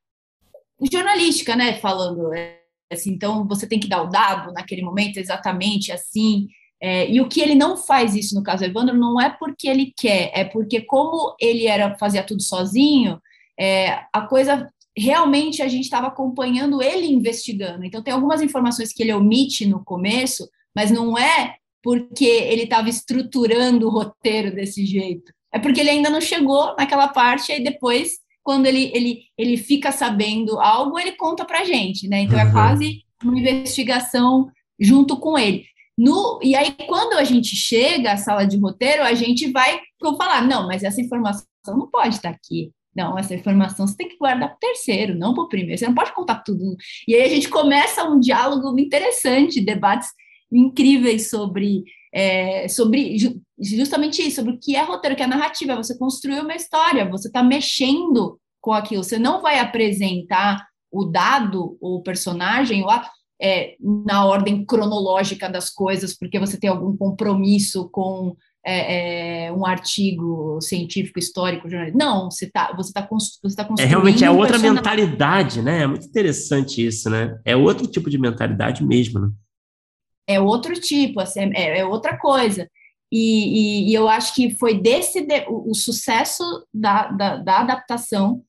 jornalística, 0.93 1.57
né? 1.57 1.75
Falando 1.79 2.33
é, 2.35 2.61
assim, 2.93 3.13
então 3.13 3.47
você 3.47 3.67
tem 3.67 3.81
que 3.81 3.89
dar 3.89 4.03
o 4.03 4.09
dado 4.09 4.53
naquele 4.53 4.83
momento 4.83 5.19
exatamente 5.19 5.91
assim. 5.91 6.49
É, 6.83 7.11
e 7.11 7.21
o 7.21 7.29
que 7.29 7.41
ele 7.41 7.55
não 7.55 7.77
faz 7.77 8.15
isso 8.15 8.35
no 8.35 8.43
caso 8.43 8.65
Evandro 8.65 8.97
não 8.97 9.21
é 9.21 9.29
porque 9.29 9.69
ele 9.69 9.93
quer, 9.97 10.31
é 10.35 10.45
porque 10.45 10.81
como 10.81 11.35
ele 11.39 11.67
era 11.67 11.97
fazia 11.99 12.23
tudo 12.23 12.43
sozinho, 12.43 13.21
é, 13.59 14.05
a 14.13 14.23
coisa 14.23 14.67
realmente 14.97 15.63
a 15.63 15.69
gente 15.69 15.85
estava 15.85 16.09
acompanhando 16.09 16.83
ele 16.83 17.07
investigando. 17.07 17.85
Então 17.85 18.03
tem 18.03 18.13
algumas 18.13 18.43
informações 18.43 18.93
que 18.93 19.03
ele 19.03 19.13
omite 19.13 19.67
no 19.67 19.85
começo, 19.85 20.49
mas 20.75 20.91
não 20.91 21.17
é 21.17 21.57
porque 21.83 22.25
ele 22.25 22.63
estava 22.63 22.89
estruturando 22.89 23.87
o 23.87 23.91
roteiro 23.91 24.55
desse 24.55 24.85
jeito. 24.85 25.33
É 25.53 25.59
porque 25.59 25.81
ele 25.81 25.91
ainda 25.91 26.11
não 26.11 26.21
chegou 26.21 26.75
naquela 26.77 27.09
parte 27.09 27.53
e 27.53 27.63
depois 27.63 28.19
quando 28.43 28.67
ele, 28.67 28.91
ele, 28.95 29.23
ele 29.37 29.57
fica 29.57 29.93
sabendo 29.93 30.59
algo, 30.61 30.99
ele 30.99 31.13
conta 31.13 31.45
para 31.45 31.65
gente, 31.65 32.09
né? 32.09 32.23
Então 32.23 32.39
é 32.39 32.45
uhum. 32.45 32.49
é 32.49 32.53
quase 32.53 33.03
uma 33.23 33.39
investigação 33.39 34.51
junto 34.79 35.17
com 35.19 35.39
ele. 35.39 35.65
No, 35.97 36.41
e 36.43 36.55
aí, 36.55 36.75
quando 36.87 37.19
a 37.19 37.25
gente 37.25 37.55
chega 37.55 38.13
à 38.13 38.17
sala 38.17 38.47
de 38.47 38.59
roteiro, 38.59 39.03
a 39.03 39.13
gente 39.13 39.51
vai 39.53 39.81
falar: 40.17 40.47
não, 40.47 40.67
mas 40.67 40.83
essa 40.83 41.01
informação 41.01 41.45
não 41.69 41.91
pode 41.91 42.17
estar 42.17 42.31
aqui. 42.31 42.73
Não, 42.95 43.19
essa 43.19 43.35
informação 43.35 43.87
você 43.87 43.97
tem 43.97 44.09
que 44.09 44.19
guardar 44.19 44.49
para 44.49 44.57
o 44.57 44.59
terceiro, 44.59 45.15
não 45.15 45.33
para 45.33 45.45
o 45.45 45.49
primeiro. 45.49 45.79
Você 45.79 45.87
não 45.87 45.95
pode 45.95 46.13
contar 46.15 46.43
tudo. 46.43 46.77
E 47.07 47.15
aí 47.15 47.23
a 47.23 47.29
gente 47.29 47.49
começa 47.49 48.05
um 48.05 48.19
diálogo 48.19 48.77
interessante, 48.79 49.61
debates 49.61 50.09
incríveis 50.53 51.31
sobre, 51.31 51.85
é, 52.13 52.67
sobre 52.67 53.17
justamente 53.59 54.23
isso, 54.23 54.37
sobre 54.37 54.53
o 54.53 54.59
que 54.59 54.75
é 54.75 54.83
roteiro, 54.83 55.15
o 55.15 55.17
que 55.17 55.23
é 55.23 55.27
narrativa. 55.27 55.77
Você 55.77 55.97
construiu 55.97 56.43
uma 56.43 56.57
história, 56.57 57.09
você 57.09 57.29
está 57.29 57.43
mexendo 57.43 58.41
com 58.61 58.73
aquilo. 58.73 59.05
Você 59.05 59.19
não 59.19 59.41
vai 59.41 59.59
apresentar 59.59 60.67
o 60.91 61.05
dado, 61.05 61.79
o 61.81 62.03
personagem, 62.03 62.85
o 62.85 62.89
é, 63.41 63.77
na 63.81 64.27
ordem 64.27 64.65
cronológica 64.67 65.49
das 65.49 65.71
coisas, 65.71 66.17
porque 66.17 66.39
você 66.39 66.59
tem 66.59 66.69
algum 66.69 66.95
compromisso 66.97 67.89
com 67.91 68.37
é, 68.65 69.47
é, 69.47 69.53
um 69.53 69.65
artigo 69.65 70.61
científico, 70.61 71.19
histórico, 71.19 71.69
jornalista. 71.69 71.99
Não, 71.99 72.31
você 72.31 72.45
está 72.45 72.73
você 72.77 72.93
tá, 72.93 73.09
você 73.11 73.57
tá 73.57 73.65
construindo. 73.65 73.81
É, 73.81 73.85
realmente 73.87 74.25
é 74.25 74.31
outra 74.31 74.59
mentalidade, 74.59 75.63
né? 75.63 75.83
É 75.83 75.87
muito 75.87 76.07
interessante 76.07 76.85
isso, 76.85 77.09
né? 77.09 77.39
É 77.45 77.57
outro 77.57 77.87
tipo 77.87 78.11
de 78.11 78.19
mentalidade 78.19 78.85
mesmo, 78.85 79.21
né? 79.21 79.31
É 80.27 80.39
outro 80.39 80.75
tipo, 80.75 81.21
assim, 81.21 81.51
é, 81.55 81.79
é 81.79 81.85
outra 81.85 82.17
coisa. 82.17 82.69
E, 83.13 83.89
e, 83.89 83.91
e, 83.91 83.95
eu 83.95 84.09
acho 84.09 84.35
que 84.35 84.57
foi 84.57 84.81
desse 84.81 85.23
de, 85.23 85.45
o, 85.49 85.73
o, 85.73 85.75
sucesso 85.75 86.45
da, 86.73 87.09
da, 87.09 87.37
da 87.39 87.59
adaptação 87.59 88.45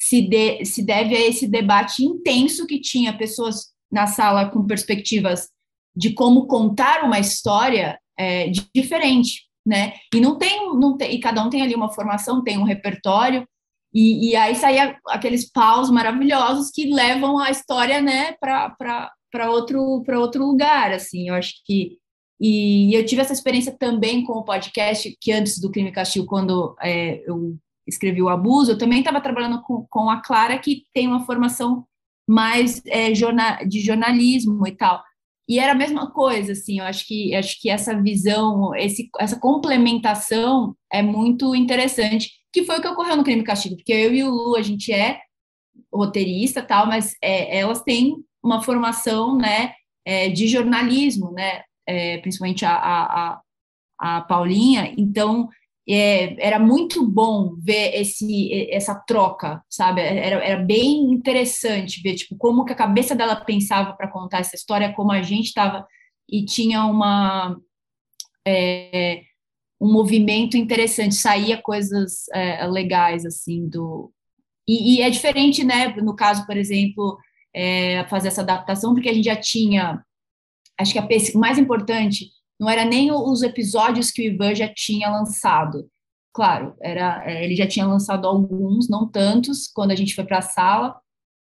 se, 0.00 0.22
de, 0.22 0.64
se 0.64 0.82
deve 0.82 1.14
a 1.14 1.20
esse 1.28 1.46
debate 1.46 2.02
intenso 2.02 2.66
que 2.66 2.80
tinha 2.80 3.18
pessoas 3.18 3.72
na 3.92 4.06
sala 4.06 4.48
com 4.48 4.66
perspectivas 4.66 5.50
de 5.94 6.14
como 6.14 6.46
contar 6.46 7.04
uma 7.04 7.18
história 7.18 7.98
é, 8.16 8.50
diferente, 8.74 9.47
né? 9.68 9.92
E 10.14 10.20
não 10.20 10.38
tem, 10.38 10.74
não 10.74 10.96
tem, 10.96 11.14
e 11.14 11.20
cada 11.20 11.44
um 11.44 11.50
tem 11.50 11.60
ali 11.60 11.74
uma 11.74 11.92
formação, 11.92 12.42
tem 12.42 12.56
um 12.58 12.64
repertório, 12.64 13.46
e, 13.92 14.30
e 14.30 14.36
aí 14.36 14.54
saía 14.54 14.96
aqueles 15.08 15.50
paus 15.50 15.90
maravilhosos 15.90 16.70
que 16.70 16.92
levam 16.92 17.38
a 17.38 17.50
história, 17.50 18.00
né, 18.00 18.34
para 18.40 19.50
outro, 19.50 20.02
outro 20.16 20.46
lugar, 20.46 20.92
assim. 20.92 21.28
Eu 21.28 21.34
acho 21.34 21.54
que 21.64 21.98
e 22.40 22.94
eu 22.94 23.04
tive 23.04 23.20
essa 23.20 23.32
experiência 23.32 23.76
também 23.76 24.24
com 24.24 24.34
o 24.34 24.44
podcast, 24.44 25.16
que 25.20 25.32
antes 25.32 25.58
do 25.58 25.70
Crime 25.70 25.88
e 25.88 25.92
Castigo, 25.92 26.24
quando 26.24 26.76
é, 26.80 27.20
eu 27.28 27.56
escrevi 27.84 28.22
o 28.22 28.28
Abuso, 28.28 28.72
eu 28.72 28.78
também 28.78 29.00
estava 29.00 29.20
trabalhando 29.20 29.60
com, 29.62 29.84
com 29.90 30.08
a 30.08 30.20
Clara, 30.22 30.56
que 30.58 30.84
tem 30.94 31.08
uma 31.08 31.26
formação 31.26 31.84
mais 32.28 32.80
é, 32.86 33.12
jornal, 33.12 33.66
de 33.66 33.80
jornalismo 33.80 34.66
e 34.68 34.72
tal. 34.72 35.02
E 35.48 35.58
era 35.58 35.72
a 35.72 35.74
mesma 35.74 36.10
coisa, 36.10 36.52
assim, 36.52 36.78
eu 36.78 36.84
acho 36.84 37.06
que, 37.06 37.34
acho 37.34 37.58
que 37.60 37.70
essa 37.70 37.98
visão, 38.00 38.74
esse, 38.74 39.08
essa 39.18 39.40
complementação 39.40 40.76
é 40.92 41.00
muito 41.00 41.54
interessante, 41.54 42.30
que 42.52 42.64
foi 42.64 42.78
o 42.78 42.82
que 42.82 42.88
ocorreu 42.88 43.16
no 43.16 43.24
Crime 43.24 43.40
e 43.40 43.44
Castigo, 43.44 43.76
porque 43.76 43.92
eu 43.92 44.14
e 44.14 44.22
o 44.22 44.30
Lu, 44.30 44.56
a 44.56 44.62
gente 44.62 44.92
é 44.92 45.20
roteirista 45.92 46.62
tal, 46.62 46.86
mas 46.86 47.14
é, 47.22 47.58
elas 47.58 47.82
têm 47.82 48.16
uma 48.42 48.62
formação, 48.62 49.38
né, 49.38 49.72
é, 50.04 50.28
de 50.28 50.46
jornalismo, 50.46 51.32
né, 51.32 51.62
é, 51.86 52.18
principalmente 52.18 52.66
a, 52.66 52.76
a, 52.76 53.40
a, 53.98 54.20
Paulinha, 54.22 54.92
então 54.98 55.48
é, 55.88 56.46
era 56.46 56.58
muito 56.58 57.06
bom 57.06 57.54
ver 57.58 57.94
esse, 57.94 58.70
essa 58.70 58.94
troca, 58.94 59.62
sabe? 59.70 60.00
Era, 60.00 60.44
era 60.44 60.62
bem 60.62 61.12
interessante 61.12 62.02
ver 62.02 62.14
tipo, 62.14 62.36
como 62.36 62.64
que 62.64 62.72
a 62.72 62.76
cabeça 62.76 63.14
dela 63.14 63.36
pensava 63.36 63.94
para 63.94 64.10
contar 64.10 64.38
essa 64.38 64.56
história, 64.56 64.92
como 64.92 65.12
a 65.12 65.22
gente 65.22 65.46
estava, 65.46 65.86
e 66.28 66.44
tinha 66.44 66.84
uma. 66.84 67.56
É, 68.46 69.22
um 69.80 69.92
movimento 69.92 70.56
interessante, 70.56 71.14
saía 71.14 71.62
coisas 71.62 72.26
é, 72.34 72.66
legais, 72.66 73.24
assim, 73.24 73.68
do... 73.68 74.12
E, 74.66 74.96
e, 74.96 75.02
é 75.02 75.08
diferente, 75.08 75.62
né, 75.62 75.94
no 76.02 76.16
caso, 76.16 76.44
por 76.46 76.56
exemplo, 76.56 77.16
é, 77.54 78.04
fazer 78.08 78.28
essa 78.28 78.42
adaptação, 78.42 78.92
porque 78.92 79.08
a 79.08 79.14
gente 79.14 79.26
já 79.26 79.36
tinha 79.36 80.02
acho 80.78 80.92
que 80.92 80.98
a 80.98 81.08
mais 81.38 81.58
importante 81.58 82.30
não 82.58 82.68
era 82.68 82.84
nem 82.84 83.12
os 83.12 83.42
episódios 83.42 84.10
que 84.10 84.22
o 84.22 84.32
Ivan 84.32 84.54
já 84.54 84.68
tinha 84.72 85.10
lançado. 85.10 85.88
Claro, 86.32 86.74
era, 86.80 87.22
é, 87.28 87.44
ele 87.44 87.56
já 87.56 87.66
tinha 87.66 87.86
lançado 87.86 88.26
alguns, 88.26 88.88
não 88.88 89.08
tantos, 89.08 89.68
quando 89.68 89.92
a 89.92 89.96
gente 89.96 90.14
foi 90.14 90.24
para 90.24 90.38
a 90.38 90.42
sala, 90.42 91.00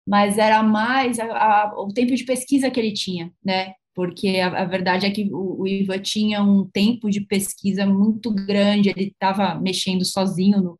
mas 0.08 0.38
era 0.38 0.62
mais 0.64 1.20
a, 1.20 1.26
a, 1.26 1.74
o 1.82 1.94
tempo 1.94 2.16
de 2.16 2.24
pesquisa 2.24 2.70
que 2.72 2.80
ele 2.80 2.94
tinha, 2.94 3.32
né? 3.44 3.74
Porque 3.94 4.40
a, 4.40 4.62
a 4.62 4.66
verdade 4.66 5.06
é 5.06 5.12
que 5.12 5.30
o, 5.32 5.62
o, 5.62 5.68
Ivan 5.68 6.00
tinha 6.00 6.42
um 6.42 6.68
tempo 6.70 7.10
de 7.10 7.22
pesquisa 7.22 7.86
muito 7.86 8.32
grande, 8.32 8.90
ele 8.90 9.08
estava 9.08 9.56
mexendo 9.56 10.06
sozinho 10.06 10.62
no, 10.62 10.80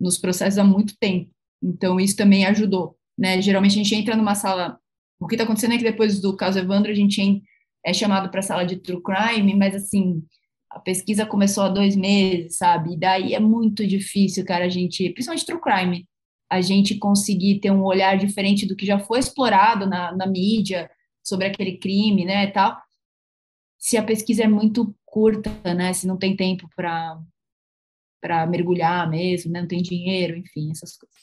nos 0.00 0.18
processos 0.18 0.58
há 0.58 0.64
muito 0.64 0.96
tempo. 0.98 1.30
Então, 1.62 1.98
isso 1.98 2.16
também 2.16 2.44
ajudou, 2.46 2.96
né? 3.16 3.40
Geralmente 3.40 3.72
a 3.72 3.82
gente 3.82 3.94
entra 3.94 4.16
numa 4.16 4.34
sala. 4.34 4.78
O 5.20 5.26
que 5.26 5.34
está 5.34 5.44
acontecendo 5.44 5.74
é 5.74 5.78
que 5.78 5.84
depois 5.84 6.20
do 6.20 6.36
caso 6.36 6.58
Evandro, 6.58 6.90
a 6.90 6.94
gente 6.94 7.42
é 7.84 7.92
chamado 7.92 8.30
para 8.30 8.40
a 8.40 8.42
sala 8.42 8.64
de 8.64 8.76
true 8.76 9.02
crime, 9.02 9.54
mas 9.54 9.74
assim, 9.74 10.22
a 10.70 10.78
pesquisa 10.78 11.26
começou 11.26 11.64
há 11.64 11.68
dois 11.68 11.96
meses, 11.96 12.56
sabe? 12.56 12.94
E 12.94 12.98
daí 12.98 13.34
é 13.34 13.40
muito 13.40 13.86
difícil, 13.86 14.44
cara, 14.44 14.66
a 14.66 14.68
gente, 14.68 15.10
principalmente 15.10 15.46
true 15.46 15.60
crime, 15.60 16.06
a 16.50 16.60
gente 16.60 16.96
conseguir 16.98 17.60
ter 17.60 17.70
um 17.70 17.84
olhar 17.84 18.16
diferente 18.16 18.66
do 18.66 18.76
que 18.76 18.86
já 18.86 18.98
foi 18.98 19.18
explorado 19.18 19.86
na, 19.86 20.14
na 20.16 20.26
mídia 20.26 20.90
sobre 21.22 21.46
aquele 21.46 21.78
crime, 21.78 22.24
né, 22.24 22.44
e 22.44 22.52
tal. 22.52 22.76
Se 23.78 23.96
a 23.96 24.02
pesquisa 24.02 24.44
é 24.44 24.48
muito 24.48 24.94
curta, 25.04 25.50
né, 25.74 25.92
se 25.92 26.06
não 26.06 26.16
tem 26.16 26.36
tempo 26.36 26.68
para 26.74 27.18
para 28.20 28.44
mergulhar 28.48 29.08
mesmo, 29.08 29.52
né, 29.52 29.60
não 29.60 29.68
tem 29.68 29.80
dinheiro, 29.80 30.36
enfim, 30.36 30.72
essas 30.72 30.96
coisas. 30.96 31.17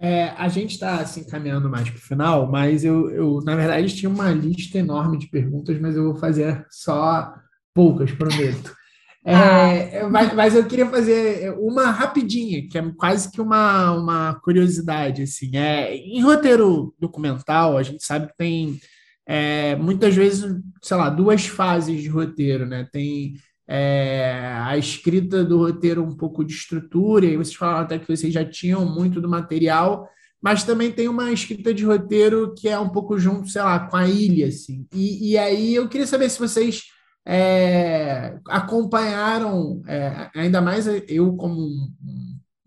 É, 0.00 0.30
a 0.36 0.48
gente 0.48 0.72
está 0.72 0.96
assim, 0.96 1.24
caminhando 1.24 1.70
mais 1.70 1.88
para 1.88 1.98
o 1.98 2.02
final, 2.02 2.50
mas 2.50 2.84
eu, 2.84 3.10
eu, 3.10 3.40
na 3.44 3.54
verdade, 3.54 3.94
tinha 3.94 4.10
uma 4.10 4.30
lista 4.30 4.78
enorme 4.78 5.18
de 5.18 5.28
perguntas, 5.28 5.80
mas 5.80 5.96
eu 5.96 6.04
vou 6.04 6.16
fazer 6.16 6.66
só 6.70 7.34
poucas, 7.74 8.12
prometo. 8.12 8.74
É, 9.26 10.02
ah. 10.02 10.08
mas, 10.10 10.34
mas, 10.34 10.54
eu 10.54 10.66
queria 10.66 10.84
fazer 10.84 11.50
uma 11.56 11.90
rapidinha, 11.90 12.68
que 12.68 12.76
é 12.76 12.92
quase 12.94 13.30
que 13.30 13.40
uma, 13.40 13.92
uma 13.92 14.34
curiosidade. 14.40 15.22
Assim, 15.22 15.56
é, 15.56 15.96
em 15.96 16.20
roteiro 16.20 16.94
documental, 17.00 17.78
a 17.78 17.82
gente 17.82 18.04
sabe 18.04 18.26
que 18.26 18.36
tem 18.36 18.78
é, 19.26 19.76
muitas 19.76 20.14
vezes, 20.14 20.44
sei 20.82 20.96
lá, 20.98 21.08
duas 21.08 21.46
fases 21.46 22.02
de 22.02 22.08
roteiro, 22.08 22.66
né? 22.66 22.86
Tem 22.92 23.34
é, 23.66 24.56
a 24.62 24.76
escrita 24.76 25.44
do 25.44 25.58
roteiro 25.58 26.02
um 26.02 26.16
pouco 26.16 26.44
de 26.44 26.52
estrutura, 26.52 27.26
e 27.26 27.36
vocês 27.36 27.56
falaram 27.56 27.80
até 27.80 27.98
que 27.98 28.08
vocês 28.08 28.32
já 28.32 28.44
tinham 28.44 28.84
muito 28.84 29.20
do 29.20 29.28
material, 29.28 30.08
mas 30.42 30.62
também 30.62 30.92
tem 30.92 31.08
uma 31.08 31.32
escrita 31.32 31.72
de 31.72 31.84
roteiro 31.84 32.54
que 32.54 32.68
é 32.68 32.78
um 32.78 32.90
pouco 32.90 33.18
junto, 33.18 33.48
sei 33.48 33.62
lá, 33.62 33.88
com 33.88 33.96
a 33.96 34.06
ilha, 34.06 34.46
assim. 34.46 34.86
E, 34.92 35.30
e 35.30 35.38
aí 35.38 35.74
eu 35.74 35.88
queria 35.88 36.06
saber 36.06 36.28
se 36.28 36.38
vocês 36.38 36.82
é, 37.26 38.38
acompanharam, 38.48 39.82
é, 39.86 40.30
ainda 40.34 40.60
mais 40.60 40.86
eu 41.08 41.34
como 41.36 41.58
um, 41.58 41.94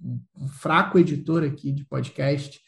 um, 0.04 0.20
um, 0.40 0.48
fraco 0.48 0.98
editor 0.98 1.44
aqui 1.44 1.72
de 1.72 1.86
podcast, 1.86 2.60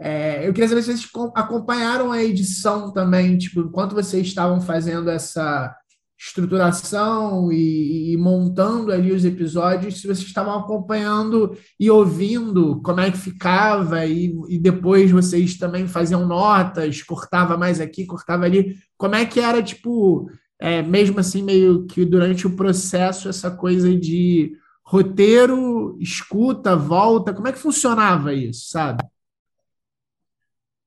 é, 0.00 0.46
eu 0.48 0.54
queria 0.54 0.68
saber 0.68 0.82
se 0.82 0.96
vocês 0.96 1.10
acompanharam 1.34 2.10
a 2.10 2.22
edição 2.22 2.90
também, 2.92 3.36
tipo, 3.36 3.60
enquanto 3.60 3.94
vocês 3.94 4.26
estavam 4.26 4.60
fazendo 4.60 5.10
essa 5.10 5.76
estruturação 6.18 7.52
e, 7.52 8.12
e, 8.12 8.16
montando 8.16 8.90
ali 8.90 9.12
os 9.12 9.24
episódios, 9.24 10.00
se 10.00 10.06
vocês 10.08 10.26
estavam 10.26 10.58
acompanhando 10.58 11.56
e 11.78 11.88
ouvindo 11.88 12.82
como 12.82 13.00
é 13.00 13.10
que 13.10 13.16
ficava, 13.16 14.04
e, 14.04 14.36
e 14.48 14.58
depois 14.58 15.12
vocês 15.12 15.56
também 15.56 15.86
faziam 15.86 16.26
notas, 16.26 17.02
cortava 17.02 17.56
mais 17.56 17.80
aqui, 17.80 18.04
cortava 18.04 18.44
ali, 18.44 18.76
como 18.96 19.14
é 19.14 19.24
que 19.24 19.38
era, 19.38 19.62
tipo, 19.62 20.28
é, 20.58 20.82
mesmo 20.82 21.20
assim, 21.20 21.40
meio 21.40 21.86
que 21.86 22.04
durante 22.04 22.48
o 22.48 22.56
processo, 22.56 23.28
essa 23.28 23.48
coisa 23.48 23.94
de 23.96 24.56
roteiro, 24.82 25.96
escuta, 26.00 26.74
volta? 26.74 27.32
Como 27.32 27.46
é 27.46 27.52
que 27.52 27.58
funcionava 27.58 28.34
isso, 28.34 28.70
sabe? 28.70 29.04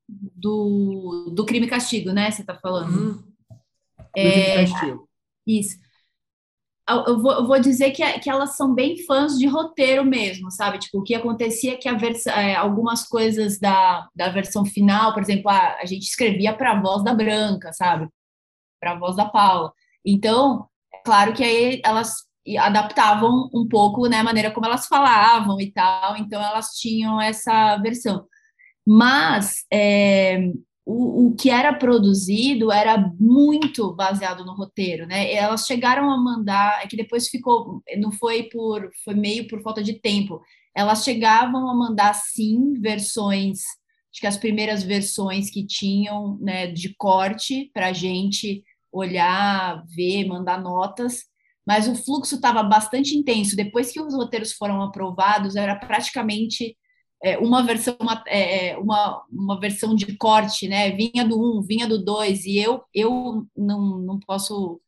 Do, 0.09 1.31
do 1.33 1.45
crime 1.45 1.67
e 1.67 1.69
castigo, 1.69 2.11
né? 2.11 2.29
Você 2.29 2.41
está 2.41 2.55
falando. 2.55 2.93
Uhum. 2.93 3.13
Do 3.13 4.11
crime 4.13 4.41
e 4.41 4.67
castigo. 4.67 5.10
Isso 5.59 5.77
eu 7.05 7.21
vou, 7.21 7.31
eu 7.33 7.47
vou 7.47 7.59
dizer 7.59 7.91
que, 7.91 8.03
que 8.19 8.29
elas 8.29 8.55
são 8.55 8.73
bem 8.73 8.97
fãs 9.05 9.37
de 9.37 9.47
roteiro 9.47 10.03
mesmo, 10.03 10.51
sabe? 10.51 10.79
Tipo, 10.79 10.99
o 10.99 11.03
que 11.03 11.15
acontecia 11.15 11.73
é 11.73 11.77
que 11.77 11.87
a 11.87 11.97
é, 12.41 12.55
algumas 12.55 13.07
coisas 13.07 13.59
da, 13.59 14.07
da 14.15 14.29
versão 14.29 14.65
final, 14.65 15.13
por 15.13 15.21
exemplo, 15.23 15.49
a, 15.49 15.77
a 15.77 15.85
gente 15.85 16.03
escrevia 16.03 16.53
para 16.55 16.71
a 16.71 16.81
voz 16.81 17.03
da 17.03 17.13
Branca, 17.13 17.71
sabe? 17.73 18.07
Para 18.79 18.93
a 18.93 18.99
voz 18.99 19.15
da 19.15 19.25
Paula. 19.25 19.73
Então, 20.05 20.67
é 20.93 20.97
claro 21.03 21.33
que 21.33 21.43
aí 21.43 21.81
elas 21.85 22.25
adaptavam 22.59 23.49
um 23.53 23.67
pouco 23.67 24.07
né, 24.07 24.17
a 24.17 24.23
maneira 24.23 24.51
como 24.51 24.65
elas 24.65 24.87
falavam 24.87 25.61
e 25.61 25.71
tal, 25.71 26.17
então 26.17 26.41
elas 26.43 26.71
tinham 26.79 27.21
essa 27.21 27.77
versão. 27.77 28.25
Mas 28.85 29.65
é, 29.71 30.39
o, 30.91 31.27
o 31.27 31.35
que 31.35 31.49
era 31.49 31.73
produzido 31.73 32.71
era 32.71 32.97
muito 33.17 33.93
baseado 33.95 34.43
no 34.43 34.53
roteiro, 34.53 35.07
né? 35.07 35.33
Elas 35.33 35.65
chegaram 35.65 36.11
a 36.11 36.17
mandar, 36.17 36.83
é 36.83 36.87
que 36.87 36.97
depois 36.97 37.29
ficou, 37.29 37.81
não 37.97 38.11
foi 38.11 38.43
por, 38.43 38.89
foi 39.03 39.15
meio 39.15 39.47
por 39.47 39.61
falta 39.61 39.81
de 39.81 39.93
tempo. 39.93 40.41
Elas 40.75 41.03
chegavam 41.03 41.69
a 41.69 41.73
mandar 41.73 42.13
sim 42.13 42.73
versões, 42.73 43.59
acho 44.11 44.19
que 44.19 44.27
as 44.27 44.37
primeiras 44.37 44.83
versões 44.83 45.49
que 45.49 45.65
tinham, 45.65 46.37
né, 46.41 46.67
de 46.67 46.93
corte 46.95 47.71
para 47.73 47.87
a 47.87 47.93
gente 47.93 48.63
olhar, 48.91 49.85
ver, 49.95 50.25
mandar 50.27 50.61
notas. 50.61 51.23
Mas 51.65 51.87
o 51.87 51.95
fluxo 51.95 52.35
estava 52.35 52.63
bastante 52.63 53.15
intenso. 53.15 53.55
Depois 53.55 53.91
que 53.91 54.01
os 54.01 54.13
roteiros 54.13 54.51
foram 54.51 54.81
aprovados, 54.81 55.55
era 55.55 55.75
praticamente 55.75 56.75
é, 57.23 57.37
uma 57.37 57.63
versão 57.63 57.95
uma, 57.99 58.23
é, 58.27 58.69
é, 58.69 58.77
uma, 58.77 59.23
uma 59.31 59.59
versão 59.59 59.95
de 59.95 60.17
corte, 60.17 60.67
né? 60.67 60.91
Vinha 60.91 61.25
do 61.25 61.39
1, 61.39 61.59
um, 61.59 61.61
vinha 61.61 61.87
do 61.87 62.03
2, 62.03 62.45
e 62.45 62.57
eu 62.57 62.83
eu 62.93 63.45
não, 63.55 63.99
não 63.99 64.19
posso 64.19 64.81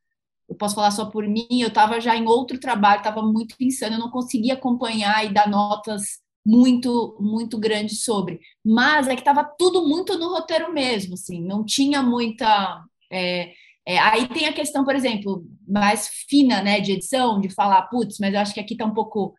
eu 0.49 0.55
posso 0.55 0.75
falar 0.75 0.91
só 0.91 1.05
por 1.05 1.27
mim, 1.27 1.47
eu 1.51 1.69
estava 1.69 1.99
já 2.01 2.15
em 2.15 2.27
outro 2.27 2.59
trabalho, 2.59 2.99
estava 2.99 3.21
muito 3.21 3.55
insano, 3.59 3.95
eu 3.95 3.99
não 3.99 4.11
conseguia 4.11 4.55
acompanhar 4.55 5.25
e 5.25 5.33
dar 5.33 5.49
notas 5.49 6.21
muito 6.45 7.17
muito 7.19 7.57
grandes 7.59 8.03
sobre. 8.03 8.39
Mas 8.65 9.07
é 9.07 9.15
que 9.15 9.21
estava 9.21 9.43
tudo 9.43 9.87
muito 9.87 10.17
no 10.17 10.29
roteiro 10.29 10.73
mesmo, 10.73 11.13
assim, 11.15 11.41
não 11.41 11.63
tinha 11.65 12.01
muita 12.01 12.83
é, 13.11 13.53
é, 13.85 13.99
aí 13.99 14.27
tem 14.29 14.45
a 14.47 14.53
questão, 14.53 14.85
por 14.85 14.95
exemplo, 14.95 15.45
mais 15.67 16.07
fina, 16.29 16.61
né, 16.61 16.79
de 16.79 16.93
edição, 16.93 17.39
de 17.39 17.49
falar, 17.49 17.83
putz, 17.83 18.17
mas 18.19 18.33
eu 18.33 18.39
acho 18.39 18.53
que 18.53 18.59
aqui 18.59 18.73
está 18.73 18.85
um 18.85 18.93
pouco 18.93 19.35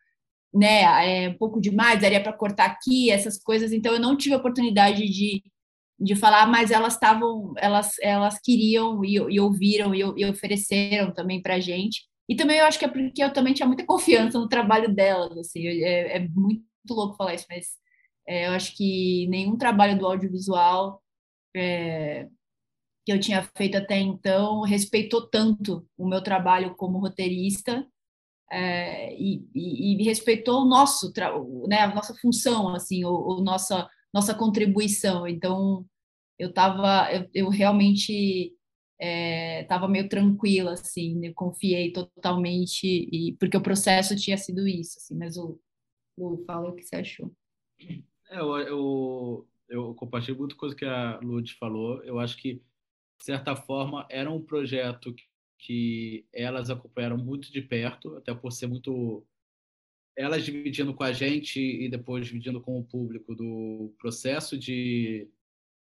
né, 0.55 1.24
é 1.26 1.28
um 1.28 1.36
pouco 1.36 1.60
demais, 1.60 2.01
daria 2.01 2.22
para 2.22 2.32
cortar 2.32 2.66
aqui, 2.66 3.10
essas 3.10 3.36
coisas. 3.43 3.72
Então 3.72 3.93
eu 3.93 4.01
não 4.01 4.16
tive 4.16 4.35
a 4.35 4.39
oportunidade 4.39 5.05
de, 5.09 5.43
de 5.98 6.14
falar, 6.14 6.47
mas 6.47 6.70
elas 6.70 6.94
estavam, 6.94 7.52
elas, 7.59 7.93
elas 8.01 8.39
queriam 8.40 9.05
e, 9.05 9.14
e 9.14 9.40
ouviram 9.40 9.94
e, 9.94 10.01
e 10.01 10.24
ofereceram 10.26 11.12
também 11.12 11.43
para 11.43 11.59
gente. 11.59 12.05
E 12.28 12.36
também 12.36 12.59
eu 12.59 12.66
acho 12.66 12.78
que 12.78 12.85
é 12.85 12.89
porque 12.89 13.22
eu 13.22 13.32
também 13.32 13.52
tinha 13.52 13.66
muita 13.66 13.85
confiança 13.86 14.39
no 14.39 14.48
trabalho 14.48 14.94
delas, 14.94 15.36
assim, 15.36 15.66
é, 15.66 16.18
é 16.18 16.28
muito 16.28 16.64
louco 16.90 17.16
falar 17.16 17.35
isso, 17.35 17.47
mas 17.51 17.66
é, 18.26 18.47
eu 18.47 18.52
acho 18.52 18.76
que 18.76 19.26
nenhum 19.28 19.56
trabalho 19.56 19.98
do 19.98 20.06
audiovisual 20.06 21.02
é, 21.55 22.28
que 23.05 23.12
eu 23.12 23.20
tinha 23.20 23.43
feito 23.56 23.76
até 23.76 23.98
então 23.98 24.62
respeitou 24.62 25.28
tanto 25.28 25.86
o 25.97 26.09
meu 26.09 26.22
trabalho 26.22 26.74
como 26.76 26.98
roteirista 26.98 27.86
é, 28.55 29.12
e, 29.20 29.44
e, 29.52 30.01
e, 30.01 30.05
respeitou 30.05 30.62
o 30.62 30.64
nosso, 30.64 31.12
né, 31.66 31.81
a 31.81 31.93
nossa 31.93 32.14
função, 32.14 32.68
assim, 32.74 33.05
o, 33.05 33.10
o 33.10 33.40
nossa 33.43 33.89
nossa 34.12 34.32
contribuição. 34.32 35.26
Então, 35.26 35.85
eu 36.39 36.51
estava, 36.51 37.12
eu, 37.12 37.28
eu, 37.35 37.48
realmente 37.48 38.55
estava 38.97 39.86
é, 39.86 39.89
meio 39.89 40.09
tranquila, 40.09 40.74
assim, 40.74 41.26
eu 41.26 41.35
confiei 41.35 41.93
totalmente 41.93 42.86
e 42.86 43.36
porque 43.40 43.56
o 43.56 43.62
processo 43.62 44.14
tinha 44.14 44.39
sido 44.39 44.68
isso, 44.68 44.98
assim. 44.98 45.16
Mas 45.18 45.36
o, 45.36 45.59
o 46.16 46.44
fala 46.47 46.70
o 46.70 46.76
que 46.76 46.85
você 46.85 46.97
achou. 46.97 47.32
É, 48.31 48.39
eu, 48.39 48.56
eu, 48.59 49.48
eu 49.68 49.94
compartilho 49.97 50.39
muito 50.39 50.56
coisa 50.56 50.76
que 50.76 50.85
a 50.85 51.18
Lud 51.18 51.52
falou. 51.55 52.01
Eu 52.05 52.20
acho 52.20 52.36
que 52.36 52.55
de 53.18 53.24
certa 53.24 53.56
forma 53.56 54.06
era 54.09 54.31
um 54.31 54.40
projeto 54.40 55.12
que 55.65 56.27
elas 56.31 56.69
acompanharam 56.69 57.16
muito 57.16 57.51
de 57.51 57.62
perto, 57.62 58.16
até 58.16 58.35
por 58.35 58.53
ser 58.53 58.66
muito 58.66 59.27
elas 60.15 60.45
dividindo 60.45 60.93
com 60.93 61.03
a 61.03 61.12
gente 61.12 61.59
e 61.59 61.89
depois 61.89 62.27
dividindo 62.27 62.61
com 62.61 62.78
o 62.78 62.85
público 62.85 63.35
do 63.35 63.93
processo 63.99 64.59
de, 64.59 65.27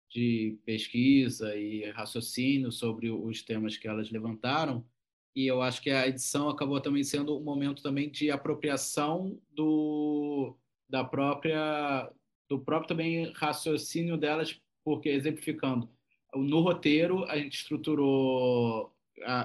de 0.09 0.59
pesquisa 0.65 1.55
e 1.55 1.89
raciocínio 1.91 2.71
sobre 2.73 3.09
os 3.09 3.41
temas 3.41 3.77
que 3.77 3.87
elas 3.87 4.11
levantaram. 4.11 4.85
E 5.33 5.47
eu 5.47 5.61
acho 5.61 5.81
que 5.81 5.89
a 5.89 6.07
edição 6.07 6.49
acabou 6.49 6.81
também 6.81 7.03
sendo 7.03 7.39
um 7.39 7.43
momento 7.43 7.81
também 7.81 8.11
de 8.11 8.29
apropriação 8.29 9.39
do 9.49 10.57
da 10.89 11.03
própria 11.05 12.11
do 12.49 12.59
próprio 12.59 12.89
também 12.89 13.31
raciocínio 13.31 14.17
delas, 14.17 14.59
porque 14.83 15.07
exemplificando, 15.07 15.89
no 16.35 16.59
roteiro 16.59 17.23
a 17.25 17.37
gente 17.37 17.55
estruturou 17.59 18.93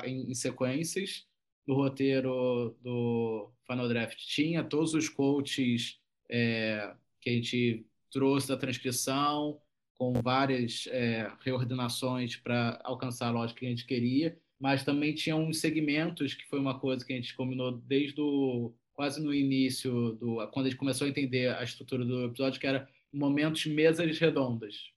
em, 0.05 0.30
em 0.30 0.34
sequências. 0.34 1.26
No 1.66 1.74
roteiro 1.74 2.76
do 2.82 3.51
Final 3.66 3.88
Draft 3.88 4.18
tinha 4.18 4.62
todos 4.62 4.92
os 4.92 5.09
coaches 5.09 5.98
é, 6.30 6.94
que 7.20 7.30
a 7.30 7.32
gente 7.32 7.86
trouxe 8.10 8.48
da 8.48 8.56
transcrição, 8.56 9.59
com 9.96 10.12
várias 10.20 10.86
é, 10.88 11.30
reordenações 11.40 12.36
para 12.36 12.80
alcançar 12.84 13.28
a 13.28 13.30
lógica 13.30 13.60
que 13.60 13.66
a 13.66 13.70
gente 13.70 13.86
queria, 13.86 14.38
mas 14.60 14.84
também 14.84 15.14
tinha 15.14 15.36
uns 15.36 15.59
segmentos, 15.60 16.34
que 16.34 16.46
foi 16.46 16.59
uma 16.59 16.78
coisa 16.78 17.05
que 17.05 17.12
a 17.12 17.16
gente 17.16 17.34
combinou 17.34 17.72
desde 17.72 18.20
o, 18.20 18.74
quase 18.92 19.22
no 19.22 19.32
início, 19.32 20.12
do, 20.12 20.46
quando 20.52 20.66
a 20.66 20.68
gente 20.68 20.78
começou 20.78 21.06
a 21.06 21.10
entender 21.10 21.55
a 21.55 21.62
estrutura 21.62 22.05
do 22.05 22.24
episódio, 22.24 22.60
que 22.60 22.66
era 22.66 22.88
momentos 23.12 23.66
mesas 23.66 24.18
redondas 24.18 24.94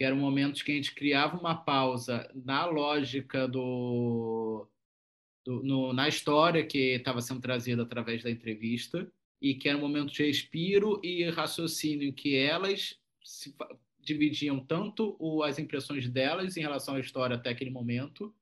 que 0.00 0.04
eram 0.04 0.16
momentos 0.16 0.62
que 0.62 0.72
a 0.72 0.74
gente 0.74 0.94
criava 0.94 1.38
uma 1.38 1.54
pausa 1.54 2.26
na 2.34 2.64
lógica 2.64 3.46
do, 3.46 4.66
do 5.44 5.62
no, 5.62 5.92
na 5.92 6.08
história 6.08 6.64
que 6.64 6.94
estava 6.94 7.20
sendo 7.20 7.42
trazida 7.42 7.82
através 7.82 8.22
da 8.22 8.30
entrevista 8.30 9.12
e 9.42 9.54
que 9.54 9.68
era 9.68 9.76
um 9.76 9.82
momento 9.82 10.10
de 10.10 10.24
respiro 10.24 10.98
e 11.04 11.28
raciocínio 11.28 12.08
em 12.08 12.12
que 12.12 12.34
elas 12.34 12.98
se, 13.22 13.54
dividiam 13.98 14.58
tanto 14.58 15.16
o, 15.18 15.42
as 15.42 15.58
impressões 15.58 16.08
delas 16.08 16.56
em 16.56 16.62
relação 16.62 16.94
à 16.94 17.00
história 17.00 17.36
até 17.36 17.50
aquele 17.50 17.70
momento 17.70 18.34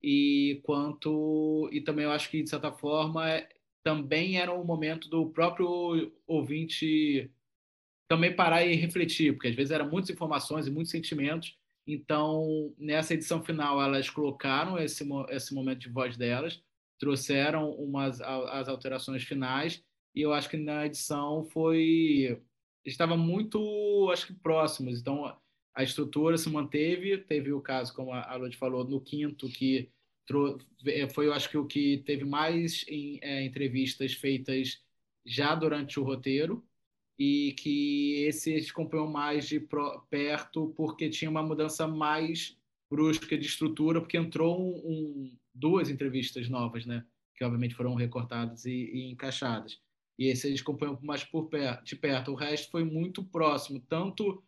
e 0.00 0.60
quanto 0.62 1.68
e 1.72 1.80
também 1.80 2.04
eu 2.04 2.12
acho 2.12 2.30
que 2.30 2.40
de 2.40 2.48
certa 2.50 2.70
forma 2.70 3.24
também 3.82 4.38
era 4.38 4.54
um 4.54 4.62
momento 4.62 5.08
do 5.08 5.28
próprio 5.30 6.12
ouvinte 6.24 7.28
também 8.10 8.34
parar 8.34 8.66
e 8.66 8.74
refletir, 8.74 9.34
porque 9.34 9.46
às 9.46 9.54
vezes 9.54 9.70
eram 9.70 9.88
muitas 9.88 10.10
informações 10.10 10.66
e 10.66 10.70
muitos 10.70 10.90
sentimentos. 10.90 11.56
Então, 11.86 12.74
nessa 12.76 13.14
edição 13.14 13.40
final, 13.40 13.80
elas 13.80 14.10
colocaram 14.10 14.76
esse, 14.76 15.08
esse 15.28 15.54
momento 15.54 15.78
de 15.78 15.88
voz 15.88 16.16
delas, 16.16 16.60
trouxeram 16.98 17.70
umas 17.70 18.20
as 18.20 18.68
alterações 18.68 19.22
finais, 19.22 19.80
e 20.12 20.22
eu 20.22 20.32
acho 20.32 20.50
que 20.50 20.56
na 20.56 20.86
edição 20.86 21.44
foi 21.44 22.42
estava 22.84 23.16
muito, 23.16 24.10
acho 24.12 24.26
que 24.26 24.32
próximos. 24.32 24.98
Então, 25.00 25.32
a 25.72 25.82
estrutura 25.84 26.36
se 26.36 26.50
manteve. 26.50 27.16
Teve 27.16 27.52
o 27.52 27.60
caso, 27.60 27.94
como 27.94 28.12
a 28.12 28.34
Lud 28.34 28.56
falou, 28.56 28.82
no 28.82 29.00
quinto, 29.00 29.48
que 29.48 29.88
foi, 31.14 31.28
eu 31.28 31.32
acho 31.32 31.48
que 31.48 31.56
o 31.56 31.64
que 31.64 31.98
teve 31.98 32.24
mais 32.24 32.84
em, 32.88 33.20
é, 33.22 33.44
entrevistas 33.44 34.14
feitas 34.14 34.82
já 35.24 35.54
durante 35.54 36.00
o 36.00 36.02
roteiro 36.02 36.66
e 37.20 37.52
que 37.52 38.24
esse 38.24 38.50
eles 38.50 38.70
acompanhou 38.70 39.06
mais 39.06 39.46
de 39.46 39.62
perto 40.08 40.72
porque 40.74 41.10
tinha 41.10 41.30
uma 41.30 41.42
mudança 41.42 41.86
mais 41.86 42.56
brusca 42.90 43.36
de 43.36 43.44
estrutura, 43.44 44.00
porque 44.00 44.16
entrou 44.16 44.58
um, 44.58 44.90
um, 44.90 45.38
duas 45.54 45.90
entrevistas 45.90 46.48
novas, 46.48 46.86
né? 46.86 47.04
Que 47.36 47.44
obviamente 47.44 47.74
foram 47.74 47.94
recortadas 47.94 48.64
e, 48.64 48.90
e 48.90 49.10
encaixadas. 49.10 49.78
E 50.18 50.28
esse 50.28 50.48
eles 50.48 50.62
acompanham 50.62 50.98
mais 51.02 51.22
por 51.22 51.50
perto, 51.50 51.84
de 51.84 51.94
perto. 51.94 52.32
O 52.32 52.34
resto 52.34 52.70
foi 52.70 52.84
muito 52.84 53.22
próximo. 53.22 53.80
Tanto 53.80 54.42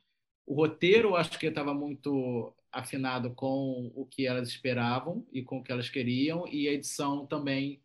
o 0.46 0.54
roteiro, 0.54 1.14
acho 1.14 1.38
que 1.38 1.46
estava 1.46 1.74
muito 1.74 2.54
afinado 2.72 3.34
com 3.34 3.92
o 3.94 4.06
que 4.06 4.26
elas 4.26 4.48
esperavam 4.48 5.26
e 5.30 5.42
com 5.42 5.58
o 5.58 5.62
que 5.62 5.70
elas 5.70 5.90
queriam, 5.90 6.48
e 6.48 6.68
a 6.68 6.72
edição 6.72 7.26
também 7.26 7.82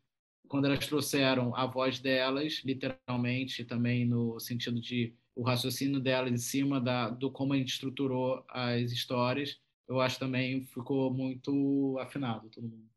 quando 0.47 0.65
elas 0.65 0.85
trouxeram 0.85 1.55
a 1.55 1.65
voz 1.65 1.99
delas, 1.99 2.61
literalmente, 2.63 3.65
também 3.65 4.05
no 4.05 4.39
sentido 4.39 4.79
de 4.79 5.13
o 5.35 5.43
raciocínio 5.43 5.99
delas 5.99 6.31
em 6.31 6.37
cima 6.37 6.81
da, 6.81 7.09
do 7.09 7.31
como 7.31 7.53
a 7.53 7.57
gente 7.57 7.73
estruturou 7.73 8.43
as 8.49 8.91
histórias, 8.91 9.59
eu 9.87 10.01
acho 10.01 10.19
também 10.19 10.65
ficou 10.65 11.13
muito 11.13 11.97
afinado 11.99 12.49
todo 12.49 12.67
mundo. 12.67 12.89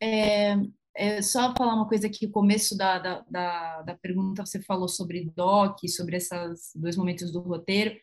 É, 0.00 0.56
é, 0.94 1.22
só 1.22 1.54
falar 1.56 1.74
uma 1.74 1.88
coisa 1.88 2.06
aqui, 2.06 2.26
o 2.26 2.30
começo 2.30 2.76
da, 2.76 2.98
da, 2.98 3.24
da, 3.30 3.82
da, 3.82 3.94
pergunta 3.94 4.44
você 4.44 4.60
falou 4.62 4.88
sobre 4.88 5.30
doc, 5.34 5.78
sobre 5.88 6.16
esses 6.16 6.72
dois 6.74 6.96
momentos 6.96 7.32
do 7.32 7.40
roteiro. 7.40 7.98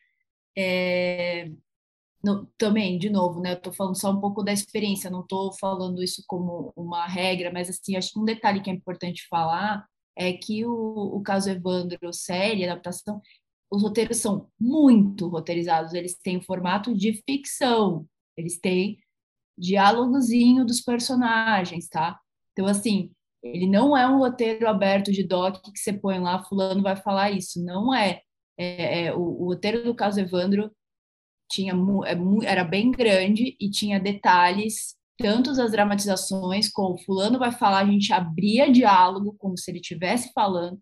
É, 0.58 1.52
no, 2.24 2.48
também, 2.58 2.98
de 2.98 3.10
novo, 3.10 3.42
né? 3.42 3.52
Eu 3.52 3.58
estou 3.58 3.74
falando 3.74 4.00
só 4.00 4.12
um 4.12 4.20
pouco 4.20 4.44
da 4.44 4.54
experiência, 4.54 5.10
não 5.10 5.22
estou 5.22 5.52
falando 5.54 6.02
isso 6.02 6.24
como 6.28 6.72
uma 6.76 7.06
regra, 7.08 7.52
mas 7.52 7.70
assim, 7.70 7.96
acho 7.96 8.14
que 8.14 8.20
um 8.20 8.26
detalhe 8.26 8.62
que 8.62 8.70
é 8.70 8.74
importante 8.74 9.28
falar 9.30 9.86
é 10.16 10.34
que 10.34 10.66
o, 10.66 10.72
o 11.18 11.22
caso 11.22 11.50
Evandro, 11.50 12.14
série, 12.14 12.64
adaptação, 12.66 13.22
os 13.72 13.82
roteiros 13.82 14.18
são 14.18 14.48
muito 14.60 15.28
roteirizados, 15.28 15.94
eles 15.94 16.16
têm 16.18 16.42
formato 16.42 16.96
de 16.96 17.22
ficção, 17.28 18.08
eles 18.38 18.60
têm 18.60 19.00
diálogozinho 19.58 20.66
dos 20.66 20.82
personagens, 20.82 21.88
tá? 21.90 22.20
Então, 22.52 22.68
assim, 22.68 23.12
ele 23.44 23.68
não 23.68 23.96
é 23.98 24.08
um 24.08 24.20
roteiro 24.20 24.68
aberto 24.68 25.12
de 25.12 25.24
doc 25.24 25.62
que 25.62 25.80
você 25.80 25.92
põe 25.92 26.20
lá, 26.20 26.44
fulano 26.44 26.82
vai 26.82 26.96
falar 26.96 27.32
isso. 27.32 27.64
Não 27.64 27.94
é. 27.94 28.22
é, 28.58 29.06
é 29.06 29.14
o, 29.14 29.20
o, 29.20 29.46
roteiro 29.46 29.84
do 29.84 29.96
caso 29.96 30.20
Evandro 30.20 30.72
tinha, 31.54 31.74
é, 32.06 32.48
era 32.50 32.64
bem 32.64 32.92
grande 32.92 33.56
e 33.60 33.70
tinha 33.70 34.00
detalhes, 34.00 34.96
tanto 35.18 35.52
as 35.52 35.72
dramatizações, 35.72 36.70
como 36.70 36.98
fulano 36.98 37.38
vai 37.38 37.52
falar, 37.52 37.80
a 37.80 37.86
gente 37.86 38.12
abria 38.12 38.72
diálogo 38.72 39.36
como 39.38 39.58
se 39.58 39.70
ele 39.70 39.80
estivesse 39.80 40.32
falando. 40.34 40.80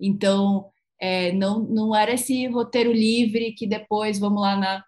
Então, 0.00 0.66
é, 1.00 1.32
não, 1.32 1.60
não 1.60 1.94
era 1.94 2.12
esse 2.12 2.46
roteiro 2.46 2.92
livre 2.92 3.52
que 3.52 3.66
depois 3.66 4.18
vamos 4.18 4.40
lá 4.40 4.56
na 4.56 4.84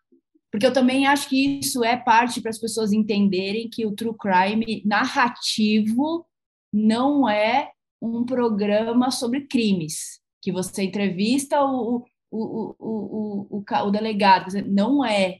porque 0.50 0.64
eu 0.64 0.72
também 0.72 1.06
acho 1.06 1.28
que 1.28 1.58
isso 1.58 1.84
é 1.84 1.98
parte 1.98 2.40
para 2.40 2.48
as 2.50 2.58
pessoas 2.58 2.90
entenderem 2.90 3.68
que 3.68 3.84
o 3.84 3.92
true 3.92 4.14
crime 4.16 4.82
narrativo 4.86 6.24
não 6.72 7.28
é 7.28 7.70
um 8.00 8.24
programa 8.24 9.10
sobre 9.10 9.42
crimes, 9.42 10.18
que 10.40 10.50
você 10.50 10.84
entrevista 10.84 11.62
o, 11.62 12.06
o, 12.30 12.38
o, 12.38 12.76
o, 12.78 13.58
o, 13.58 13.64
o 13.86 13.90
delegado. 13.90 14.48
Não 14.66 15.04
é. 15.04 15.38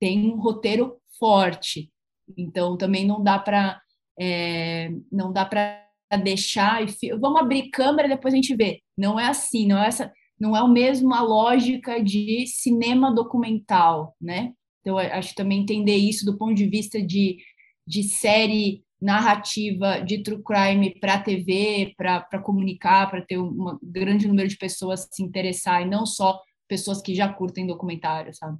Tem 0.00 0.30
um 0.30 0.36
roteiro 0.40 0.96
forte. 1.18 1.90
Então, 2.36 2.76
também 2.76 3.06
não 3.06 3.22
dá 3.22 3.38
para 3.38 3.80
é, 4.18 4.90
não 5.12 5.32
dá 5.32 5.44
para 5.44 5.82
deixar 6.22 6.82
e 6.82 7.10
vamos 7.18 7.40
abrir 7.40 7.70
câmera 7.70 8.08
depois 8.08 8.32
a 8.32 8.36
gente 8.36 8.54
vê. 8.54 8.80
Não 8.96 9.20
é 9.20 9.26
assim, 9.26 9.66
não 9.66 9.78
é 9.78 9.88
essa 9.88 10.12
não 10.38 10.56
é 10.56 10.62
o 10.62 10.68
mesmo 10.68 11.14
a 11.14 11.22
lógica 11.22 12.02
de 12.02 12.46
cinema 12.46 13.14
documental, 13.14 14.14
né? 14.20 14.52
Então, 14.80 14.98
acho 14.98 15.34
também 15.34 15.62
entender 15.62 15.96
isso 15.96 16.24
do 16.24 16.36
ponto 16.36 16.54
de 16.54 16.66
vista 16.68 17.02
de, 17.02 17.38
de 17.86 18.02
série 18.04 18.84
narrativa 19.00 20.00
de 20.00 20.22
true 20.22 20.42
crime 20.42 20.98
para 20.98 21.14
a 21.14 21.22
TV, 21.22 21.94
para 21.96 22.40
comunicar, 22.42 23.10
para 23.10 23.22
ter 23.22 23.38
um 23.38 23.78
grande 23.82 24.26
número 24.26 24.48
de 24.48 24.56
pessoas 24.56 25.08
se 25.10 25.22
interessar, 25.22 25.82
e 25.82 25.88
não 25.88 26.06
só 26.06 26.40
pessoas 26.68 27.00
que 27.00 27.14
já 27.14 27.32
curtem 27.32 27.66
documentário, 27.66 28.34
sabe? 28.34 28.58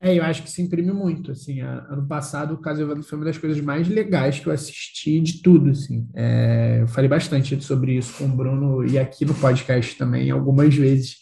É, 0.00 0.14
eu 0.14 0.22
acho 0.22 0.44
que 0.44 0.50
se 0.50 0.62
imprime 0.62 0.92
muito, 0.92 1.32
assim, 1.32 1.60
ano 1.60 2.06
passado 2.06 2.54
o 2.54 2.60
Caso 2.60 2.80
Evandro 2.80 3.02
foi 3.02 3.18
uma 3.18 3.24
das 3.24 3.36
coisas 3.36 3.60
mais 3.60 3.88
legais 3.88 4.38
que 4.38 4.46
eu 4.46 4.52
assisti 4.52 5.20
de 5.20 5.42
tudo, 5.42 5.70
assim, 5.70 6.08
é, 6.14 6.78
eu 6.82 6.86
falei 6.86 7.08
bastante 7.08 7.60
sobre 7.60 7.96
isso 7.96 8.16
com 8.16 8.26
o 8.26 8.36
Bruno 8.36 8.86
e 8.86 8.96
aqui 8.96 9.24
no 9.24 9.34
podcast 9.34 9.98
também, 9.98 10.30
algumas 10.30 10.72
vezes, 10.72 11.16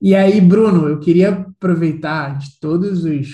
e 0.00 0.14
aí, 0.14 0.40
Bruno, 0.40 0.88
eu 0.88 1.00
queria 1.00 1.30
aproveitar 1.30 2.38
de 2.38 2.58
todos 2.60 3.04
os 3.04 3.28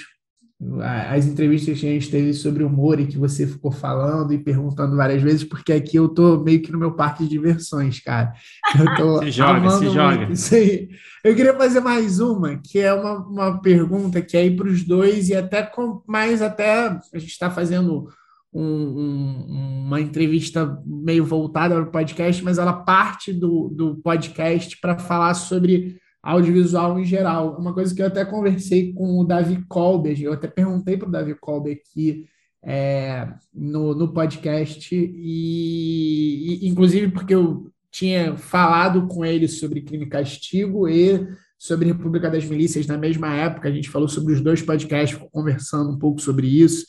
as 0.83 1.27
entrevistas 1.27 1.81
que 1.81 1.87
a 1.87 1.91
gente 1.91 2.11
teve 2.11 2.35
sobre 2.35 2.63
humor 2.63 3.01
e 3.01 3.07
que 3.07 3.17
você 3.17 3.47
ficou 3.47 3.73
falando 3.73 4.35
e 4.35 4.39
perguntando 4.39 4.95
várias 4.95 5.23
vezes, 5.23 5.43
porque 5.43 5.73
aqui 5.73 5.97
eu 5.97 6.07
tô 6.07 6.39
meio 6.39 6.61
que 6.61 6.71
no 6.71 6.79
meu 6.79 6.93
parque 6.93 7.23
de 7.23 7.31
diversões, 7.31 7.99
cara. 8.01 8.35
Eu 8.79 8.95
tô 8.95 9.19
se 9.25 9.31
joga, 9.31 9.71
se 9.71 9.89
joga. 9.89 10.33
Isso 10.33 10.55
aí. 10.55 10.91
Eu 11.25 11.35
queria 11.35 11.57
fazer 11.57 11.81
mais 11.81 12.21
uma, 12.21 12.57
que 12.59 12.79
é 12.79 12.93
uma, 12.93 13.27
uma 13.27 13.61
pergunta 13.63 14.21
que 14.21 14.37
é 14.37 14.41
aí 14.41 14.55
para 14.55 14.69
os 14.69 14.85
dois, 14.85 15.31
e 15.31 15.35
até 15.35 15.63
com 15.63 16.03
mais 16.07 16.43
até 16.43 16.89
a 16.89 17.19
gente 17.19 17.31
está 17.31 17.51
fazendo 17.51 18.09
um, 18.53 18.63
um, 18.63 19.85
uma 19.87 20.01
entrevista 20.01 20.79
meio 20.85 21.25
voltada 21.25 21.75
para 21.75 21.85
o 21.85 21.91
podcast, 21.91 22.45
mas 22.45 22.59
ela 22.59 22.73
parte 22.75 23.33
do, 23.33 23.69
do 23.69 23.97
podcast 23.97 24.79
para 24.79 24.99
falar 24.99 25.33
sobre 25.33 25.99
audiovisual 26.23 26.99
em 26.99 27.05
geral. 27.05 27.57
Uma 27.59 27.73
coisa 27.73 27.95
que 27.95 28.03
eu 28.03 28.07
até 28.07 28.25
conversei 28.25 28.93
com 28.93 29.19
o 29.19 29.25
Davi 29.25 29.65
Kolber, 29.69 30.21
eu 30.21 30.33
até 30.33 30.49
perguntei 30.49 30.97
para 30.97 31.09
o 31.09 31.13
Davi 31.13 31.35
Kolber 31.35 31.81
aqui 31.81 32.27
é, 32.63 33.27
no, 33.55 33.95
no 33.95 34.13
podcast, 34.13 34.95
e, 34.95 36.61
e, 36.63 36.69
inclusive 36.69 37.11
porque 37.11 37.35
eu 37.35 37.73
tinha 37.91 38.37
falado 38.37 39.07
com 39.09 39.25
ele 39.25 39.49
sobre 39.49 39.81
crime 39.81 40.05
e 40.05 40.09
castigo 40.09 40.89
e 40.89 41.27
sobre 41.59 41.89
República 41.89 42.31
das 42.31 42.45
Milícias 42.45 42.87
na 42.87 42.97
mesma 42.97 43.35
época, 43.35 43.69
a 43.69 43.73
gente 43.73 43.91
falou 43.91 44.09
sobre 44.09 44.33
os 44.33 44.41
dois 44.41 44.63
podcasts, 44.63 45.19
conversando 45.33 45.91
um 45.91 45.99
pouco 45.99 46.21
sobre 46.21 46.47
isso. 46.47 46.87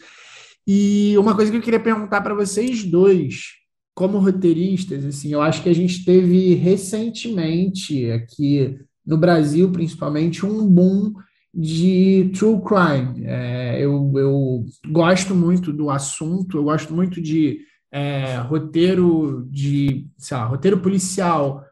E 0.67 1.17
uma 1.17 1.35
coisa 1.35 1.51
que 1.51 1.57
eu 1.57 1.61
queria 1.61 1.79
perguntar 1.79 2.21
para 2.21 2.35
vocês 2.35 2.83
dois, 2.83 3.55
como 3.93 4.19
roteiristas, 4.19 5.03
assim, 5.05 5.33
eu 5.33 5.41
acho 5.41 5.63
que 5.63 5.69
a 5.69 5.75
gente 5.75 6.05
teve 6.05 6.53
recentemente 6.53 8.09
aqui 8.11 8.79
no 9.05 9.17
Brasil, 9.17 9.71
principalmente, 9.71 10.45
um 10.45 10.67
boom 10.67 11.13
de 11.53 12.31
true 12.33 12.61
crime. 12.61 13.25
É, 13.25 13.83
eu, 13.83 14.11
eu 14.15 14.65
gosto 14.89 15.35
muito 15.35 15.73
do 15.73 15.89
assunto, 15.89 16.57
eu 16.57 16.63
gosto 16.63 16.93
muito 16.93 17.21
de 17.21 17.59
é, 17.91 18.37
roteiro 18.37 19.45
de, 19.49 20.07
sei 20.17 20.37
lá, 20.37 20.45
roteiro 20.45 20.79
policial, 20.79 21.65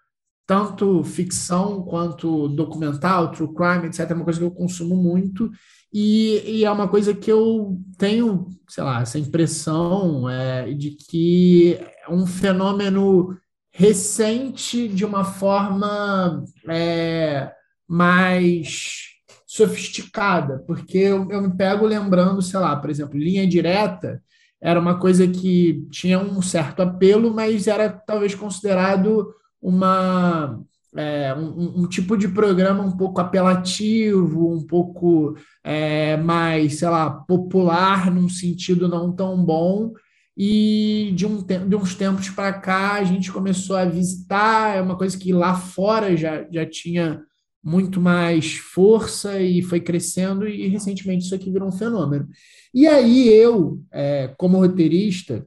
tanto 0.46 1.04
ficção 1.04 1.84
quanto 1.84 2.50
documental, 2.50 3.32
true 3.32 3.54
crime, 3.54 3.88
etc. 3.88 4.12
É 4.12 4.14
uma 4.14 4.26
coisa 4.26 4.40
que 4.40 4.46
eu 4.46 4.52
consumo 4.52 4.96
muito 4.96 5.50
e, 5.94 6.60
e 6.60 6.66
é 6.66 6.72
uma 6.72 6.88
coisa 6.88 7.14
que 7.14 7.32
eu 7.32 7.80
tenho, 7.98 8.48
sei 8.68 8.84
lá, 8.84 9.02
essa 9.02 9.18
impressão 9.18 10.30
é, 10.30 10.72
de 10.74 10.92
que 10.92 11.74
é 11.74 12.12
um 12.12 12.26
fenômeno 12.28 13.38
recente 13.80 14.90
de 14.90 15.06
uma 15.06 15.24
forma 15.24 16.44
é, 16.68 17.50
mais 17.88 19.06
sofisticada, 19.48 20.62
porque 20.68 20.98
eu, 20.98 21.32
eu 21.32 21.42
me 21.42 21.56
pego 21.56 21.86
lembrando, 21.86 22.42
sei 22.42 22.60
lá, 22.60 22.76
por 22.76 22.90
exemplo, 22.90 23.18
linha 23.18 23.48
direta 23.48 24.22
era 24.62 24.78
uma 24.78 25.00
coisa 25.00 25.26
que 25.26 25.88
tinha 25.90 26.20
um 26.20 26.42
certo 26.42 26.82
apelo, 26.82 27.34
mas 27.34 27.68
era 27.68 27.88
talvez 27.90 28.36
considerado 28.36 29.34
uma 29.62 30.62
é, 30.98 31.34
um, 31.34 31.84
um, 31.84 31.88
tipo 31.88 32.18
de 32.18 32.28
programa 32.28 32.84
um 32.84 32.98
pouco 32.98 33.22
apelativo, 33.22 34.56
um 34.56 34.68
pouco 34.68 35.38
é, 35.64 36.18
mais, 36.18 36.80
sei 36.80 36.90
lá, 36.90 37.10
popular 37.10 38.12
num 38.12 38.28
sentido 38.28 38.90
não 38.90 39.16
tão 39.16 39.42
bom, 39.42 39.94
e 40.42 41.12
de, 41.16 41.26
um, 41.26 41.44
de 41.44 41.76
uns 41.76 41.94
tempos 41.96 42.30
para 42.30 42.54
cá 42.54 42.94
a 42.94 43.04
gente 43.04 43.30
começou 43.30 43.76
a 43.76 43.84
visitar, 43.84 44.78
é 44.78 44.82
uma 44.82 44.98
coisa 44.98 45.18
que 45.18 45.34
lá 45.34 45.54
fora 45.54 46.16
já, 46.16 46.48
já 46.50 46.66
tinha 46.66 47.22
muito 47.62 48.00
mais 48.00 48.54
força 48.54 49.38
e 49.42 49.62
foi 49.62 49.82
crescendo, 49.82 50.48
e 50.48 50.70
recentemente 50.70 51.26
isso 51.26 51.36
aqui 51.36 51.52
virou 51.52 51.68
um 51.68 51.74
fenômeno. 51.74 52.26
E 52.74 52.88
aí 52.88 53.28
eu, 53.28 53.84
é, 53.92 54.34
como 54.38 54.60
roteirista, 54.60 55.46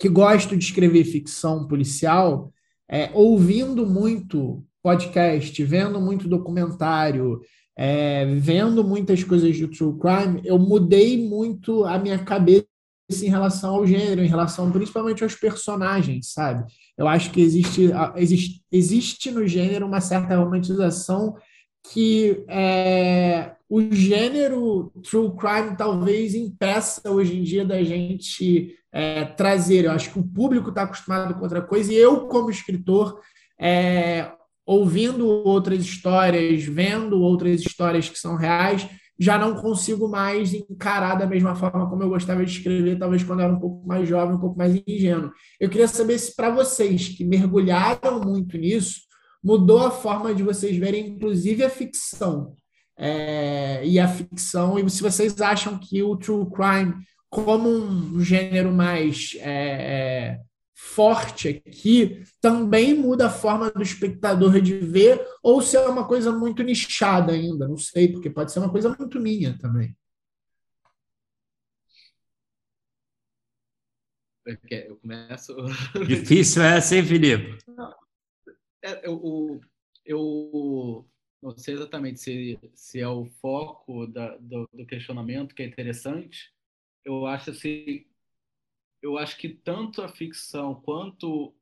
que 0.00 0.08
gosto 0.08 0.56
de 0.56 0.64
escrever 0.64 1.04
ficção 1.04 1.68
policial, 1.68 2.52
é, 2.90 3.10
ouvindo 3.14 3.86
muito 3.86 4.66
podcast, 4.82 5.62
vendo 5.62 6.00
muito 6.00 6.26
documentário, 6.26 7.40
é, 7.78 8.26
vendo 8.34 8.82
muitas 8.82 9.22
coisas 9.22 9.56
de 9.56 9.68
true 9.68 9.96
crime, 10.00 10.40
eu 10.44 10.58
mudei 10.58 11.16
muito 11.28 11.84
a 11.84 11.96
minha 11.96 12.18
cabeça 12.18 12.66
em 13.22 13.28
relação 13.28 13.74
ao 13.74 13.86
gênero, 13.86 14.22
em 14.22 14.28
relação 14.28 14.70
principalmente 14.70 15.22
aos 15.22 15.34
personagens, 15.34 16.32
sabe? 16.32 16.64
Eu 16.96 17.08
acho 17.08 17.30
que 17.30 17.40
existe, 17.40 17.90
existe, 18.16 18.62
existe 18.70 19.30
no 19.30 19.46
gênero 19.46 19.86
uma 19.86 20.00
certa 20.00 20.36
romantização 20.36 21.34
que 21.92 22.44
é, 22.48 23.52
o 23.68 23.80
gênero 23.92 24.92
true 25.02 25.30
crime 25.36 25.76
talvez 25.76 26.34
impeça 26.34 27.10
hoje 27.10 27.38
em 27.38 27.42
dia 27.42 27.64
da 27.64 27.82
gente 27.82 28.76
é, 28.92 29.24
trazer. 29.24 29.84
Eu 29.84 29.92
acho 29.92 30.12
que 30.12 30.18
o 30.18 30.26
público 30.26 30.68
está 30.68 30.82
acostumado 30.82 31.34
com 31.34 31.42
outra 31.42 31.62
coisa 31.62 31.92
e 31.92 31.96
eu, 31.96 32.26
como 32.26 32.50
escritor, 32.50 33.20
é, 33.58 34.30
ouvindo 34.66 35.26
outras 35.26 35.80
histórias, 35.80 36.62
vendo 36.64 37.20
outras 37.20 37.60
histórias 37.60 38.08
que 38.08 38.18
são 38.18 38.36
reais, 38.36 38.88
já 39.20 39.38
não 39.38 39.54
consigo 39.54 40.08
mais 40.08 40.54
encarar 40.54 41.14
da 41.14 41.26
mesma 41.26 41.54
forma 41.54 41.90
como 41.90 42.02
eu 42.02 42.08
gostava 42.08 42.42
de 42.42 42.50
escrever, 42.50 42.98
talvez 42.98 43.22
quando 43.22 43.40
eu 43.40 43.44
era 43.44 43.54
um 43.54 43.60
pouco 43.60 43.86
mais 43.86 44.08
jovem, 44.08 44.34
um 44.34 44.40
pouco 44.40 44.56
mais 44.56 44.82
ingênuo. 44.88 45.30
Eu 45.60 45.68
queria 45.68 45.86
saber 45.86 46.18
se 46.18 46.34
para 46.34 46.48
vocês 46.48 47.08
que 47.08 47.22
mergulharam 47.22 48.18
muito 48.24 48.56
nisso, 48.56 49.02
mudou 49.44 49.80
a 49.86 49.90
forma 49.90 50.34
de 50.34 50.42
vocês 50.42 50.74
verem, 50.74 51.08
inclusive, 51.08 51.62
a 51.62 51.68
ficção. 51.68 52.54
É, 52.96 53.86
e 53.86 53.98
a 53.98 54.08
ficção, 54.08 54.78
e 54.78 54.88
se 54.90 55.02
vocês 55.02 55.38
acham 55.40 55.78
que 55.78 56.02
o 56.02 56.16
true 56.16 56.46
crime, 56.50 56.94
como 57.30 57.68
um 57.68 58.20
gênero 58.20 58.72
mais 58.72 59.36
é, 59.38 60.34
é 60.34 60.40
forte 60.82 61.48
aqui 61.48 62.24
também 62.40 62.94
muda 62.94 63.26
a 63.26 63.30
forma 63.30 63.70
do 63.70 63.82
espectador 63.82 64.60
de 64.60 64.78
ver, 64.78 65.24
ou 65.42 65.60
se 65.60 65.76
é 65.76 65.80
uma 65.80 66.08
coisa 66.08 66.32
muito 66.32 66.62
nichada 66.62 67.32
ainda, 67.32 67.68
não 67.68 67.76
sei, 67.76 68.10
porque 68.10 68.30
pode 68.30 68.50
ser 68.50 68.60
uma 68.60 68.72
coisa 68.72 68.88
muito 68.98 69.20
minha 69.20 69.56
também. 69.58 69.94
Eu 74.70 74.96
começo. 74.96 75.54
Difícil 76.08 76.62
essa, 76.62 76.96
hein, 76.96 77.04
Felipe? 77.04 77.58
É, 78.82 79.06
eu, 79.06 79.60
eu 80.04 81.06
não 81.42 81.56
sei 81.56 81.74
exatamente 81.74 82.20
se, 82.20 82.58
se 82.74 83.00
é 83.00 83.06
o 83.06 83.26
foco 83.26 84.06
da, 84.06 84.36
do, 84.38 84.68
do 84.72 84.86
questionamento 84.86 85.54
que 85.54 85.62
é 85.62 85.66
interessante. 85.66 86.52
Eu 87.04 87.26
acho 87.26 87.50
assim, 87.50 88.06
eu 89.02 89.18
acho 89.18 89.36
que 89.38 89.48
tanto 89.48 90.02
a 90.02 90.08
ficção 90.08 90.74
quanto 90.74 91.54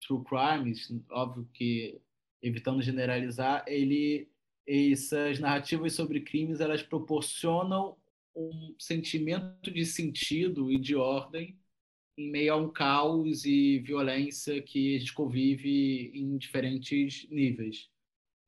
true 0.00 0.22
crimes, 0.24 0.92
óbvio 1.10 1.48
que 1.52 2.00
evitando 2.42 2.82
generalizar, 2.82 3.64
ele 3.66 4.28
essas 4.66 5.38
narrativas 5.38 5.92
sobre 5.92 6.20
crimes 6.22 6.60
elas 6.60 6.82
proporcionam 6.82 7.98
um 8.34 8.74
sentimento 8.78 9.70
de 9.70 9.84
sentido 9.84 10.72
e 10.72 10.78
de 10.78 10.96
ordem 10.96 11.58
em 12.16 12.30
meio 12.30 12.54
a 12.54 12.56
um 12.56 12.70
caos 12.70 13.44
e 13.44 13.78
violência 13.80 14.62
que 14.62 14.96
a 14.96 14.98
gente 14.98 15.12
convive 15.12 16.10
em 16.14 16.36
diferentes 16.38 17.28
níveis. 17.28 17.90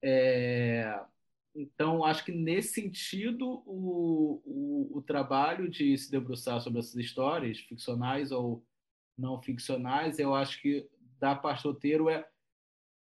É, 0.03 0.99
então, 1.57 2.05
acho 2.05 2.23
que 2.23 2.33
nesse 2.33 2.75
sentido, 2.75 3.63
o, 3.65 4.43
o, 4.45 4.99
o, 4.99 5.03
trabalho 5.03 5.71
de 5.71 5.97
se 5.97 6.11
debruçar 6.11 6.61
sobre 6.61 6.81
essas 6.81 6.97
histórias, 6.97 7.59
ficcionais 7.61 8.31
ou 8.31 8.63
não 9.17 9.41
ficcionais, 9.41 10.19
eu 10.19 10.35
acho 10.35 10.61
que 10.61 10.87
da 11.19 11.33
roteiro 11.33 12.11
é 12.11 12.29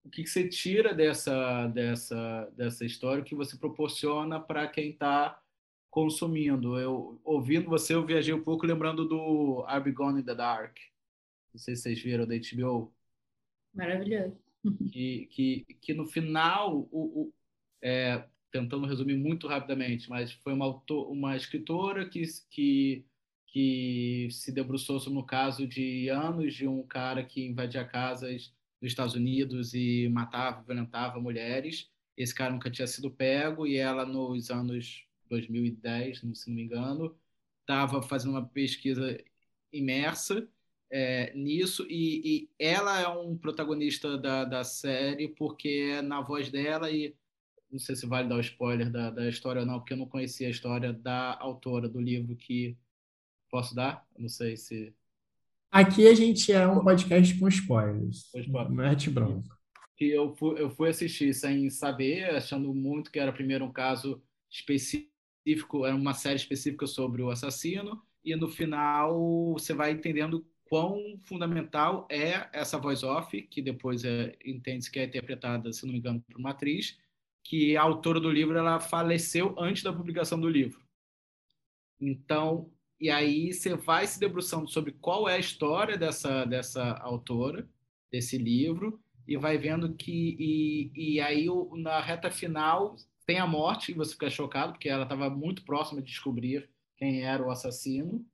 o 0.04 0.10
que 0.10 0.28
você 0.28 0.48
tira 0.48 0.94
dessa, 0.94 1.68
dessa, 1.68 2.52
dessa 2.56 2.86
história, 2.86 3.24
o 3.24 3.26
que 3.26 3.34
você 3.34 3.58
proporciona 3.58 4.40
para 4.40 4.68
quem 4.68 4.92
está 4.92 5.42
consumindo. 5.90 6.78
Eu 6.78 7.20
ouvindo 7.24 7.70
você, 7.70 7.96
eu 7.96 8.06
viajei 8.06 8.36
um 8.36 8.44
pouco 8.44 8.68
lembrando 8.68 9.08
do 9.08 9.66
I'll 9.68 9.82
Be 9.82 9.92
Gone 9.92 10.22
in 10.22 10.26
the 10.26 10.36
Dark. 10.36 10.78
Não 11.52 11.60
sei 11.60 11.76
se 11.76 11.84
vocês 11.84 12.02
viram 12.02 12.28
da 12.28 12.36
HBO. 12.36 12.94
Maravilhoso. 13.74 14.38
Que, 14.92 15.26
que, 15.32 15.66
que 15.82 15.94
no 15.94 16.06
final, 16.06 16.88
o, 16.92 17.24
o 17.24 17.34
é, 17.82 18.26
tentando 18.54 18.86
resumir 18.86 19.18
muito 19.18 19.48
rapidamente, 19.48 20.08
mas 20.08 20.32
foi 20.32 20.54
uma, 20.54 20.80
uma 21.10 21.36
escritora 21.36 22.08
que, 22.08 22.24
que, 22.52 23.04
que 23.48 24.28
se 24.30 24.52
debruçou 24.52 25.00
sobre 25.00 25.18
o 25.18 25.24
caso 25.24 25.66
de 25.66 26.08
anos 26.10 26.54
de 26.54 26.68
um 26.68 26.84
cara 26.84 27.24
que 27.24 27.48
invadia 27.48 27.84
casas 27.84 28.54
nos 28.80 28.92
Estados 28.92 29.16
Unidos 29.16 29.74
e 29.74 30.08
matava, 30.10 30.62
violentava 30.62 31.20
mulheres. 31.20 31.90
Esse 32.16 32.36
cara 32.36 32.54
nunca 32.54 32.70
tinha 32.70 32.86
sido 32.86 33.10
pego 33.10 33.66
e 33.66 33.76
ela, 33.78 34.06
nos 34.06 34.52
anos 34.52 35.04
2010, 35.30 36.20
se 36.20 36.48
não 36.48 36.56
me 36.56 36.62
engano, 36.62 37.18
estava 37.62 38.04
fazendo 38.04 38.34
uma 38.34 38.46
pesquisa 38.46 39.18
imersa 39.72 40.48
é, 40.92 41.34
nisso 41.34 41.88
e, 41.90 42.22
e, 42.24 42.50
ela 42.60 43.02
é 43.02 43.08
um 43.08 43.36
protagonista 43.36 44.16
da, 44.16 44.46
da 44.46 44.64
série 44.64 45.28
porque 45.30 45.96
é 45.98 46.04
na 46.04 46.22
voz 46.22 46.52
dela 46.52 46.92
e 46.92 47.16
não 47.74 47.80
sei 47.80 47.96
se 47.96 48.06
vale 48.06 48.30
dar 48.30 48.38
o 48.38 48.42
spoiler 48.42 48.90
da, 48.90 49.10
da 49.10 49.28
história 49.28 49.62
ou 49.62 49.66
não, 49.66 49.80
porque 49.80 49.94
eu 49.94 49.98
não 49.98 50.08
conhecia 50.08 50.48
a 50.48 50.52
história 50.52 50.94
da 50.94 51.38
autora 51.40 51.90
do 51.90 52.00
livro 52.00 52.36
que 52.36 52.78
posso 53.50 53.76
dar? 53.76 54.08
Não 54.18 54.30
sei 54.30 54.56
se 54.56 54.94
Aqui 55.70 56.08
a 56.08 56.14
gente 56.14 56.52
é 56.52 56.68
um 56.68 56.84
podcast 56.84 57.38
com 57.40 57.48
spoilers. 57.48 58.32
Mete 58.70 59.10
bronca. 59.10 59.58
Que 59.98 60.08
eu 60.08 60.36
fui, 60.36 60.62
eu 60.62 60.70
fui 60.70 60.90
assistir 60.90 61.34
sem 61.34 61.68
saber, 61.70 62.30
achando 62.36 62.74
muito 62.74 63.12
que 63.12 63.20
era 63.20 63.34
primeiro 63.34 63.66
um 63.66 63.72
caso 63.72 64.22
específico 64.52 65.12
específico, 65.46 65.86
era 65.86 65.96
uma 65.96 66.14
série 66.14 66.38
específica 66.38 66.88
sobre 66.88 67.22
o 67.22 67.30
assassino, 67.30 68.02
e 68.24 68.36
no 68.36 68.48
final 68.48 69.54
você 69.54 69.74
vai 69.74 69.92
entendendo 69.92 70.46
quão 70.70 71.20
fundamental 71.26 72.08
é 72.10 72.48
essa 72.54 72.80
voice 72.80 73.06
off, 73.06 73.40
que 73.44 73.62
depois 73.62 74.04
é, 74.04 74.36
entende-se 74.44 74.90
que 74.90 75.00
é 75.00 75.04
interpretada, 75.04 75.72
se 75.72 75.86
não 75.86 75.94
me 75.94 76.00
engano, 76.00 76.22
por 76.22 76.38
uma 76.38 76.52
atriz, 76.52 76.98
que 77.44 77.76
a 77.76 77.82
autora 77.82 78.20
do 78.20 78.32
livro 78.32 78.58
ela 78.58 78.80
faleceu 78.80 79.56
antes 79.60 79.84
da 79.84 79.94
publicação 79.94 80.40
do 80.40 80.50
livro. 80.50 80.82
Então, 82.00 82.72
e 83.00 83.10
aí 83.10 83.54
você 83.54 83.76
vai 83.76 84.08
se 84.08 84.20
debruçando 84.20 84.68
sobre 84.68 84.94
qual 84.94 85.28
é 85.28 85.36
a 85.36 85.40
história 85.40 85.98
dessa, 85.98 86.46
dessa 86.46 86.94
autora, 87.00 87.68
desse 88.12 88.38
livro, 88.38 89.00
e 89.28 89.38
vai 89.38 89.58
vendo 89.58 89.94
que, 89.94 90.36
e, 90.40 90.92
e 90.96 91.22
aí 91.22 91.48
na 91.74 92.00
reta 92.00 92.30
final 92.30 92.96
tem 93.26 93.40
a 93.40 93.48
morte, 93.48 93.92
e 93.92 93.96
você 93.96 94.14
fica 94.14 94.30
chocado, 94.30 94.74
porque 94.74 94.90
ela 94.90 95.04
estava 95.04 95.30
muito 95.30 95.64
próxima 95.64 96.02
de 96.02 96.08
descobrir 96.08 96.70
quem 96.98 97.24
era 97.24 97.46
o 97.46 97.52
assassino. 97.52 98.26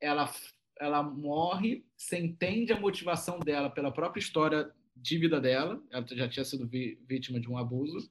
Ela, 0.00 0.32
ela 0.78 1.02
morre, 1.02 1.84
você 1.96 2.18
entende 2.18 2.72
a 2.72 2.80
motivação 2.80 3.38
dela 3.38 3.70
pela 3.70 3.92
própria 3.92 4.20
história 4.20 4.72
de 4.94 5.18
vida 5.18 5.40
dela, 5.40 5.82
ela 5.90 6.06
já 6.08 6.28
tinha 6.28 6.44
sido 6.44 6.68
vítima 6.68 7.40
de 7.40 7.48
um 7.48 7.56
abuso. 7.56 8.10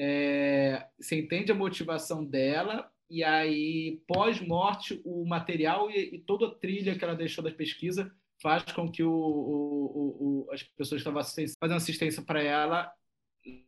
É, 0.00 0.86
você 0.96 1.18
entende 1.18 1.50
a 1.50 1.56
motivação 1.56 2.24
dela, 2.24 2.88
e 3.10 3.24
aí, 3.24 4.00
pós-morte, 4.06 5.00
o 5.04 5.26
material 5.26 5.90
e, 5.90 6.14
e, 6.14 6.18
toda 6.20 6.46
a 6.46 6.54
trilha 6.54 6.96
que 6.96 7.02
ela 7.02 7.16
deixou 7.16 7.42
da 7.42 7.50
pesquisa 7.50 8.14
faz 8.40 8.62
com 8.72 8.88
que 8.88 9.02
o, 9.02 9.10
o, 9.10 10.44
o 10.46 10.52
as 10.52 10.62
pessoas 10.62 11.02
que 11.02 11.08
estavam 11.08 11.22
fazendo 11.58 11.76
assistência 11.76 12.22
para 12.22 12.40
ela 12.40 12.92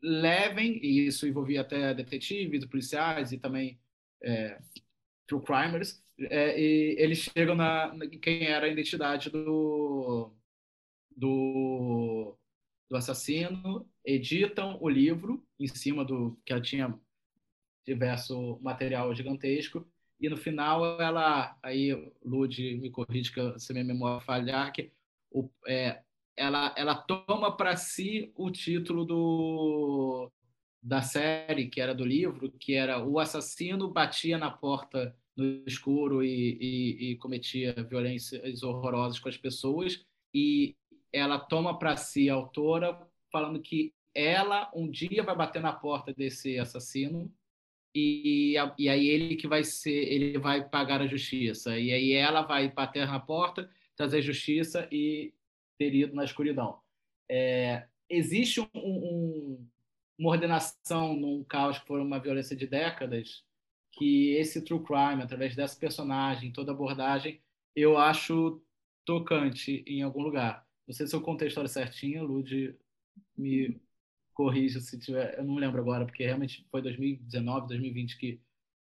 levem, 0.01 0.79
e 0.85 1.07
isso 1.07 1.27
envolvia 1.27 1.63
até 1.63 1.93
detetives, 1.95 2.65
policiais 2.65 3.33
e 3.33 3.39
também 3.39 3.81
é, 4.23 4.61
true 5.27 5.43
crimers, 5.43 6.01
é, 6.21 6.61
e 6.61 6.97
eles 6.97 7.19
chegam 7.19 7.57
na, 7.57 7.93
na, 7.93 8.07
quem 8.07 8.47
era 8.47 8.67
a 8.67 8.71
identidade 8.71 9.31
do, 9.31 10.31
do, 11.17 12.37
do 12.89 12.97
assassino, 12.97 13.89
editam 14.05 14.79
o 14.81 14.89
livro 14.89 15.45
em 15.59 15.67
cima 15.67 16.05
do 16.05 16.39
que 16.45 16.53
ela 16.53 16.63
tinha 16.63 16.99
diverso 17.87 18.59
material 18.63 19.15
gigantesco 19.15 19.87
e 20.21 20.29
no 20.29 20.37
final 20.37 21.01
ela 21.01 21.57
aí 21.63 22.13
Lud 22.25 22.77
me 22.77 22.91
corrige 22.91 23.33
que 23.33 23.59
se 23.59 23.73
minha 23.73 23.85
memória 23.85 24.21
falhar 24.21 24.73
que 24.73 24.93
o, 25.31 25.49
é, 25.67 26.03
ela, 26.37 26.75
ela 26.77 26.95
toma 26.95 27.55
para 27.57 27.77
si 27.77 28.33
o 28.35 28.51
título 28.51 29.05
do, 29.05 30.31
da 30.83 31.03
série, 31.03 31.69
que 31.69 31.81
era 31.81 31.95
do 31.95 32.05
livro, 32.05 32.51
que 32.51 32.75
era 32.75 33.05
O 33.05 33.19
Assassino 33.19 33.91
Batia 33.91 34.39
na 34.39 34.51
Porta 34.51 35.15
no 35.37 35.63
Escuro 35.67 36.25
e, 36.25 36.57
e, 36.61 37.11
e 37.11 37.17
cometia 37.17 37.75
violências 37.89 38.63
horrorosas 38.63 39.19
com 39.19 39.29
as 39.29 39.37
pessoas. 39.37 40.03
E 40.35 40.75
ela 41.13 41.39
toma 41.39 41.79
para 41.79 41.97
si 41.97 42.31
a 42.31 42.35
autora, 42.35 43.07
falando 43.31 43.61
que 43.61 43.93
ela 44.15 44.71
um 44.75 44.91
dia 44.91 45.23
vai 45.23 45.37
bater 45.37 45.63
na 45.63 45.73
porta 45.73 46.13
desse 46.13 46.59
assassino 46.59 47.33
e, 47.95 48.55
e 48.79 48.89
aí 48.89 49.09
ele 49.09 49.37
que 49.37 49.49
vai 49.49 49.65
ser, 49.65 49.91
ele 49.91 50.39
vai 50.39 50.69
pagar 50.69 51.01
a 51.01 51.07
justiça. 51.07 51.79
E 51.79 51.93
aí 51.93 52.13
ela 52.13 52.43
vai 52.43 52.71
bater 52.71 53.07
na 53.07 53.19
porta, 53.19 53.69
trazer 53.97 54.23
justiça 54.23 54.89
e 54.93 55.35
ter 55.79 55.95
ido 55.95 56.15
na 56.15 56.25
escuridão. 56.25 56.81
É, 57.29 57.87
existe 58.09 58.61
um, 58.61 58.69
um, 58.75 59.69
uma 60.19 60.31
ordenação 60.31 61.17
num 61.17 61.43
caos 61.45 61.79
que 61.79 61.87
foi 61.87 62.01
uma 62.01 62.21
violência 62.21 62.57
de 62.57 62.67
décadas, 62.67 63.45
que 63.93 64.35
esse 64.35 64.63
true 64.63 64.83
crime, 64.85 65.23
através 65.23 65.57
dessa 65.57 65.79
personagem, 65.79 66.53
toda 66.53 66.73
abordagem, 66.73 67.41
eu 67.75 67.99
acho 67.99 68.63
tocante 69.05 69.83
em 69.87 70.03
algum 70.03 70.23
lugar. 70.23 70.67
Não 70.87 70.95
sei 70.95 71.07
se 71.07 71.15
eu 71.15 71.21
contei 71.21 71.47
a 71.47 71.49
história 71.49 71.69
certinha, 71.69 72.23
Lud 72.23 72.77
me 73.37 73.81
corrija 74.33 74.81
se 74.81 74.99
tiver, 74.99 75.39
eu 75.39 75.45
não 75.45 75.57
lembro 75.57 75.81
agora, 75.81 76.07
porque 76.07 76.25
realmente 76.25 76.67
foi 76.71 76.81
2019, 76.83 77.69
2020 77.69 78.19
que, 78.19 78.41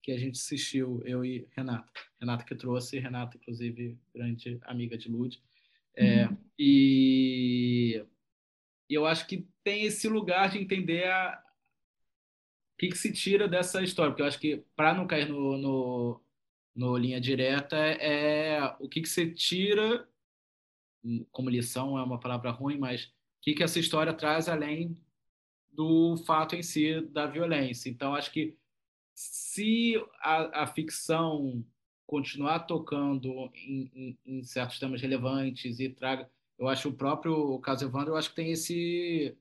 que 0.03 0.13
a 0.13 0.19
gente 0.19 0.39
assistiu, 0.39 1.03
eu 1.05 1.25
e 1.25 1.47
Renata. 1.57 1.91
Renata 2.21 2.45
que 2.45 2.55
trouxe, 2.55 2.99
Renata, 2.99 3.37
inclusive, 3.37 3.99
grande 4.15 4.59
amiga 4.63 4.97
de 4.97 5.09
Lud. 5.09 5.41
É, 5.95 6.27
uhum. 6.27 6.37
E 6.59 8.05
eu 8.89 9.07
acho 9.07 9.27
que 9.27 9.49
tem 9.63 9.85
esse 9.85 10.09
lugar 10.09 10.51
de 10.51 10.59
entender 10.59 11.09
a, 11.09 11.43
o 12.75 12.77
que, 12.79 12.89
que 12.89 12.99
se 12.99 13.13
tira 13.13 13.49
dessa 13.49 13.83
história, 13.83 14.11
porque 14.11 14.23
eu 14.23 14.27
acho 14.27 14.39
que 14.39 14.65
para 14.75 14.95
não 14.95 15.07
cair 15.07 15.29
no, 15.29 15.57
no, 15.57 16.21
no, 16.75 16.97
linha 16.97 17.21
direta 17.21 17.77
é, 17.77 18.57
é 18.57 18.77
o 18.81 18.89
que, 18.89 19.01
que 19.01 19.09
você 19.09 19.31
tira 19.31 20.07
como 21.31 21.51
lição 21.51 21.99
é 21.99 22.03
uma 22.03 22.19
palavra 22.19 22.51
ruim, 22.51 22.79
mas 22.79 23.13
que, 23.47 23.55
que 23.55 23.63
essa 23.63 23.79
história 23.79 24.13
traz 24.13 24.49
além 24.49 24.99
do 25.71 26.17
fato 26.27 26.57
em 26.57 26.65
si 26.65 27.01
da 27.01 27.27
violência. 27.29 27.89
Então, 27.89 28.13
acho 28.13 28.33
que 28.33 28.59
se 29.15 29.95
a, 30.21 30.65
a 30.65 30.67
ficção 30.67 31.65
continuar 32.05 32.61
tocando 32.61 33.49
em, 33.55 33.91
em, 33.95 34.19
em 34.27 34.43
certos 34.43 34.81
temas 34.81 35.01
relevantes 35.01 35.79
e 35.79 35.89
traga 35.89 36.29
eu 36.59 36.69
acho 36.69 36.89
o 36.89 36.95
próprio 36.97 37.59
caso 37.61 37.85
Evandro, 37.85 38.15
eu 38.15 38.17
acho 38.17 38.31
que 38.31 38.37
tem 38.37 38.51
esse 38.51 39.37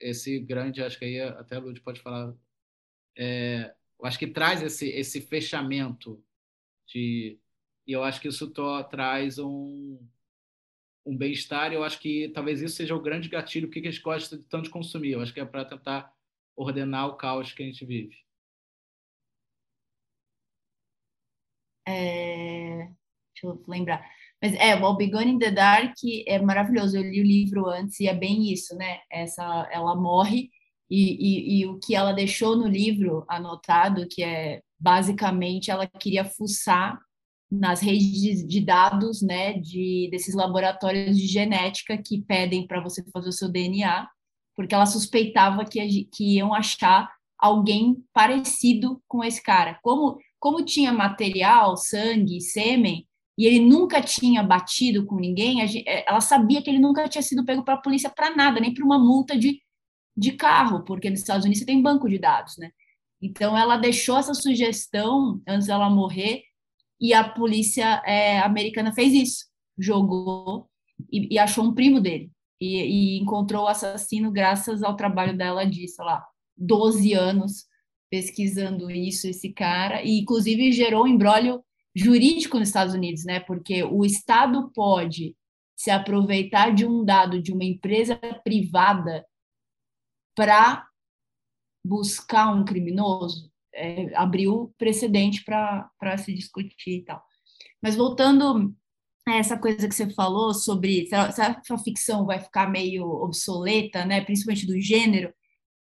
esse 0.00 0.40
grande, 0.40 0.82
acho 0.82 0.98
que 0.98 1.04
aí 1.04 1.20
até 1.20 1.56
a 1.56 1.58
Lud 1.58 1.78
pode 1.82 2.00
falar, 2.00 2.34
é, 3.16 3.74
eu 3.98 4.06
acho 4.06 4.18
que 4.18 4.26
traz 4.26 4.62
esse 4.62 4.88
esse 4.88 5.20
fechamento 5.20 6.24
de 6.86 7.38
e 7.86 7.92
eu 7.92 8.02
acho 8.02 8.20
que 8.20 8.28
isso 8.28 8.50
to, 8.50 8.82
traz 8.84 9.38
um 9.38 9.98
um 11.04 11.16
bem-estar, 11.16 11.72
eu 11.72 11.82
acho 11.82 11.98
que 11.98 12.28
talvez 12.34 12.60
isso 12.60 12.76
seja 12.76 12.94
o 12.94 13.00
grande 13.00 13.28
gatilho 13.28 13.66
porque 13.68 13.80
a 13.80 13.90
gente 13.90 14.02
gosta 14.02 14.36
de 14.36 14.44
tanto 14.44 14.64
de 14.64 14.70
consumir. 14.70 15.12
Eu 15.12 15.20
acho 15.20 15.32
que 15.32 15.40
é 15.40 15.44
para 15.44 15.64
tentar 15.64 16.12
ordenar 16.56 17.08
o 17.08 17.16
caos 17.16 17.52
que 17.52 17.62
a 17.62 17.66
gente 17.66 17.84
vive. 17.84 18.16
É... 21.86 22.88
Deixa 23.34 23.46
eu 23.46 23.64
lembrar. 23.66 24.04
Mas 24.42 24.54
é, 24.54 24.74
o 24.76 24.84
Albigone 24.84 25.32
in 25.32 25.38
the 25.38 25.50
Dark 25.50 25.94
é 26.26 26.38
maravilhoso. 26.38 26.96
Eu 26.96 27.02
li 27.02 27.20
o 27.20 27.24
livro 27.24 27.66
antes 27.66 28.00
e 28.00 28.06
é 28.06 28.14
bem 28.14 28.52
isso, 28.52 28.74
né? 28.76 29.00
Essa, 29.10 29.68
ela 29.72 29.94
morre 29.94 30.50
e, 30.88 31.58
e, 31.58 31.60
e 31.60 31.66
o 31.66 31.78
que 31.78 31.94
ela 31.94 32.12
deixou 32.12 32.56
no 32.56 32.66
livro 32.66 33.24
anotado, 33.28 34.08
que 34.08 34.22
é 34.22 34.62
basicamente 34.78 35.70
ela 35.70 35.86
queria 35.86 36.24
fuçar 36.24 36.98
nas 37.50 37.80
redes 37.80 38.46
de 38.46 38.60
dados, 38.60 39.22
né, 39.22 39.54
de 39.54 40.08
desses 40.10 40.34
laboratórios 40.34 41.16
de 41.16 41.26
genética 41.26 41.98
que 41.98 42.22
pedem 42.22 42.66
para 42.66 42.80
você 42.80 43.02
fazer 43.12 43.28
o 43.28 43.32
seu 43.32 43.48
DNA, 43.48 44.08
porque 44.54 44.74
ela 44.74 44.86
suspeitava 44.86 45.64
que, 45.64 46.04
que 46.04 46.36
iam 46.36 46.54
achar 46.54 47.10
alguém 47.38 48.04
parecido 48.12 49.02
com 49.08 49.24
esse 49.24 49.42
cara. 49.42 49.78
Como 49.82 50.18
como 50.40 50.64
tinha 50.64 50.90
material, 50.90 51.76
sangue, 51.76 52.40
sêmen, 52.40 53.06
e 53.36 53.46
ele 53.46 53.60
nunca 53.60 54.02
tinha 54.02 54.42
batido 54.42 55.06
com 55.06 55.16
ninguém, 55.16 55.62
é, 55.62 56.04
ela 56.08 56.20
sabia 56.20 56.62
que 56.62 56.70
ele 56.70 56.78
nunca 56.78 57.08
tinha 57.08 57.22
sido 57.22 57.44
pego 57.44 57.62
para 57.62 57.74
a 57.74 57.80
polícia 57.80 58.10
para 58.10 58.34
nada, 58.34 58.58
nem 58.58 58.72
para 58.72 58.84
uma 58.84 58.98
multa 58.98 59.38
de, 59.38 59.62
de 60.16 60.32
carro, 60.32 60.82
porque 60.84 61.10
nos 61.10 61.20
Estados 61.20 61.44
Unidos 61.44 61.60
você 61.60 61.66
tem 61.66 61.82
banco 61.82 62.08
de 62.08 62.18
dados, 62.18 62.56
né? 62.56 62.70
Então 63.22 63.56
ela 63.56 63.76
deixou 63.76 64.16
essa 64.16 64.32
sugestão 64.32 65.40
antes 65.46 65.66
dela 65.66 65.90
morrer 65.90 66.42
e 67.00 67.14
a 67.14 67.26
polícia 67.26 68.02
é, 68.04 68.38
americana 68.40 68.92
fez 68.92 69.12
isso, 69.12 69.46
jogou 69.78 70.68
e, 71.10 71.34
e 71.34 71.38
achou 71.38 71.64
um 71.64 71.74
primo 71.74 72.00
dele. 72.00 72.30
E, 72.60 73.16
e, 73.16 73.18
encontrou 73.18 73.64
o 73.64 73.68
assassino 73.68 74.30
graças 74.30 74.82
ao 74.82 74.94
trabalho 74.94 75.36
dela 75.36 75.64
de, 75.64 75.88
sei 75.88 76.04
lá, 76.04 76.22
12 76.58 77.14
anos 77.14 77.64
pesquisando 78.10 78.90
isso, 78.90 79.28
esse 79.28 79.52
cara, 79.52 80.02
e 80.02 80.18
inclusive 80.20 80.72
gerou 80.72 81.04
um 81.04 81.06
embrólio 81.06 81.64
jurídico 81.94 82.58
nos 82.58 82.68
Estados 82.68 82.92
Unidos, 82.92 83.24
né? 83.24 83.40
Porque 83.40 83.82
o 83.84 84.04
Estado 84.04 84.70
pode 84.74 85.36
se 85.76 85.90
aproveitar 85.90 86.74
de 86.74 86.84
um 86.84 87.04
dado 87.04 87.40
de 87.40 87.52
uma 87.52 87.64
empresa 87.64 88.16
privada 88.44 89.24
para 90.36 90.86
buscar 91.84 92.52
um 92.52 92.64
criminoso 92.64 93.49
é, 93.80 94.14
abriu 94.16 94.74
precedente 94.78 95.44
para 95.44 96.18
se 96.18 96.32
discutir 96.34 96.98
e 96.98 97.04
tal. 97.04 97.22
Mas 97.82 97.96
voltando 97.96 98.74
a 99.26 99.36
essa 99.36 99.58
coisa 99.58 99.88
que 99.88 99.94
você 99.94 100.10
falou 100.10 100.52
sobre 100.54 101.06
se 101.06 101.14
a, 101.14 101.30
se 101.32 101.72
a 101.72 101.78
ficção 101.78 102.26
vai 102.26 102.40
ficar 102.40 102.70
meio 102.70 103.04
obsoleta, 103.04 104.04
né, 104.04 104.20
principalmente 104.22 104.66
do 104.66 104.80
gênero, 104.80 105.32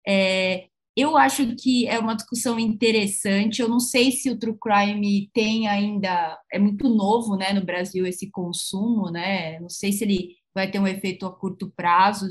é, 0.07 0.67
eu 0.95 1.17
acho 1.17 1.55
que 1.57 1.88
é 1.88 1.99
uma 1.99 2.15
discussão 2.15 2.57
interessante. 2.57 3.61
Eu 3.61 3.67
não 3.67 3.80
sei 3.80 4.11
se 4.11 4.30
o 4.30 4.39
true 4.39 4.57
crime 4.57 5.30
tem 5.34 5.67
ainda 5.67 6.39
é 6.51 6.57
muito 6.57 6.88
novo, 6.88 7.35
né, 7.35 7.51
no 7.53 7.65
Brasil 7.65 8.05
esse 8.07 8.31
consumo, 8.31 9.11
né? 9.11 9.59
Não 9.59 9.69
sei 9.69 9.91
se 9.91 10.05
ele 10.05 10.35
vai 10.53 10.72
ter 10.72 10.80
um 10.80 10.88
efeito 10.88 11.26
a 11.26 11.35
curto 11.35 11.69
prazo. 11.76 12.30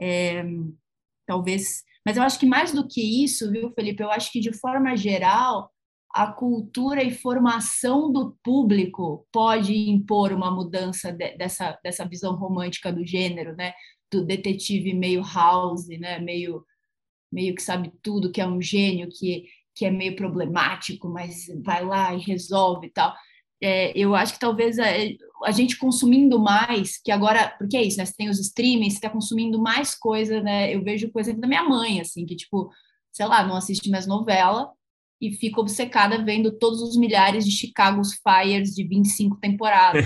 É, 0.00 0.44
talvez 1.26 1.84
mas 2.04 2.16
eu 2.16 2.22
acho 2.22 2.38
que 2.38 2.46
mais 2.46 2.72
do 2.72 2.86
que 2.86 3.24
isso, 3.24 3.50
viu, 3.50 3.72
Felipe? 3.72 4.02
Eu 4.02 4.10
acho 4.10 4.30
que, 4.30 4.40
de 4.40 4.52
forma 4.52 4.96
geral, 4.96 5.70
a 6.12 6.30
cultura 6.30 7.02
e 7.02 7.10
formação 7.10 8.12
do 8.12 8.36
público 8.42 9.26
pode 9.32 9.74
impor 9.90 10.32
uma 10.32 10.50
mudança 10.50 11.12
de, 11.12 11.36
dessa, 11.36 11.78
dessa 11.82 12.06
visão 12.06 12.34
romântica 12.36 12.92
do 12.92 13.04
gênero, 13.06 13.56
né? 13.56 13.72
Do 14.12 14.24
detetive 14.24 14.94
meio 14.94 15.22
house, 15.22 15.88
né? 15.88 16.18
Meio, 16.18 16.64
meio 17.32 17.54
que 17.54 17.62
sabe 17.62 17.92
tudo, 18.02 18.30
que 18.30 18.40
é 18.40 18.46
um 18.46 18.60
gênio, 18.60 19.08
que, 19.10 19.44
que 19.74 19.86
é 19.86 19.90
meio 19.90 20.14
problemático, 20.14 21.08
mas 21.08 21.46
vai 21.64 21.84
lá 21.84 22.14
e 22.14 22.20
resolve 22.20 22.88
e 22.88 22.90
tal 22.90 23.14
é, 23.64 23.96
eu 23.96 24.14
acho 24.14 24.34
que 24.34 24.38
talvez 24.38 24.78
a, 24.78 24.84
a, 25.44 25.50
gente 25.50 25.78
consumindo 25.78 26.38
mais, 26.38 26.98
que 26.98 27.10
agora, 27.10 27.48
porque 27.56 27.78
é 27.78 27.82
isso, 27.82 27.96
né? 27.96 28.04
Você 28.04 28.12
tem 28.14 28.28
os 28.28 28.38
streamings, 28.38 28.92
você 28.92 28.98
está 28.98 29.08
consumindo 29.08 29.58
mais 29.58 29.94
coisa, 29.94 30.42
né? 30.42 30.74
Eu 30.74 30.84
vejo, 30.84 31.10
por 31.10 31.20
exemplo, 31.20 31.40
da 31.40 31.48
minha 31.48 31.62
mãe, 31.62 31.98
assim, 31.98 32.26
que, 32.26 32.36
tipo, 32.36 32.70
sei 33.10 33.24
lá, 33.24 33.42
não 33.42 33.56
assiste 33.56 33.88
mais 33.88 34.06
novela 34.06 34.70
e 35.18 35.32
fica 35.32 35.62
obcecada 35.62 36.22
vendo 36.22 36.58
todos 36.58 36.82
os 36.82 36.94
milhares 36.94 37.46
de 37.46 37.52
Chicago's 37.52 38.20
Fires 38.22 38.74
de 38.74 38.86
25 38.86 39.38
temporadas. 39.40 40.04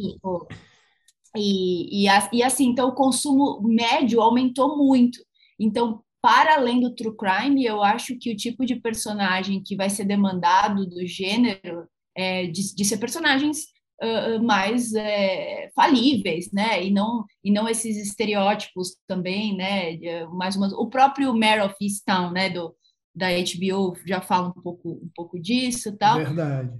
tipo, 0.00 0.48
e, 1.36 2.06
e, 2.06 2.10
e 2.32 2.42
assim, 2.42 2.68
então 2.68 2.88
o 2.88 2.94
consumo 2.94 3.60
médio 3.62 4.22
aumentou 4.22 4.78
muito. 4.78 5.18
Então, 5.58 6.02
para 6.22 6.54
além 6.54 6.80
do 6.80 6.94
true 6.94 7.16
crime, 7.16 7.64
eu 7.64 7.82
acho 7.82 8.16
que 8.18 8.32
o 8.32 8.36
tipo 8.36 8.64
de 8.66 8.76
personagem 8.76 9.62
que 9.62 9.76
vai 9.76 9.88
ser 9.88 10.04
demandado 10.04 10.86
do 10.86 11.06
gênero 11.06 11.86
é 12.16 12.46
de, 12.46 12.74
de 12.74 12.84
ser 12.84 12.98
personagens 12.98 13.66
uh, 14.02 14.42
mais 14.42 14.92
é, 14.94 15.70
falíveis, 15.74 16.50
né? 16.52 16.84
E 16.84 16.90
não 16.90 17.24
e 17.42 17.50
não 17.50 17.68
esses 17.68 17.96
estereótipos 17.96 18.96
também, 19.06 19.56
né? 19.56 19.96
Mais 20.32 20.56
uma, 20.56 20.68
o 20.68 20.88
próprio 20.88 21.34
Mare 21.36 21.62
of 21.62 21.74
Easttown, 21.80 22.30
né? 22.30 22.50
Do 22.50 22.74
da 23.14 23.28
HBO 23.28 23.96
já 24.06 24.20
fala 24.20 24.48
um 24.48 24.62
pouco 24.62 24.90
um 24.90 25.10
pouco 25.14 25.40
disso, 25.40 25.96
tal. 25.96 26.18
Verdade. 26.18 26.70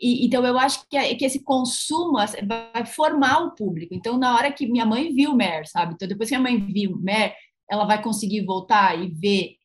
E, 0.00 0.26
então 0.26 0.44
eu 0.44 0.58
acho 0.58 0.84
que, 0.88 1.14
que 1.14 1.24
esse 1.24 1.42
consumo 1.42 2.18
vai 2.46 2.84
formar 2.86 3.44
o 3.44 3.54
público. 3.54 3.94
Então 3.94 4.18
na 4.18 4.34
hora 4.34 4.52
que 4.52 4.66
minha 4.66 4.86
mãe 4.86 5.12
viu 5.12 5.36
Mare, 5.36 5.66
sabe? 5.66 5.94
Então 5.94 6.08
depois 6.08 6.28
que 6.28 6.36
minha 6.36 6.50
mãe 6.50 6.66
viu 6.66 7.00
Mare, 7.00 7.34
ela 7.70 7.84
vai 7.84 8.02
conseguir 8.02 8.44
voltar 8.44 8.98
e 8.98 9.08
ver? 9.08 9.56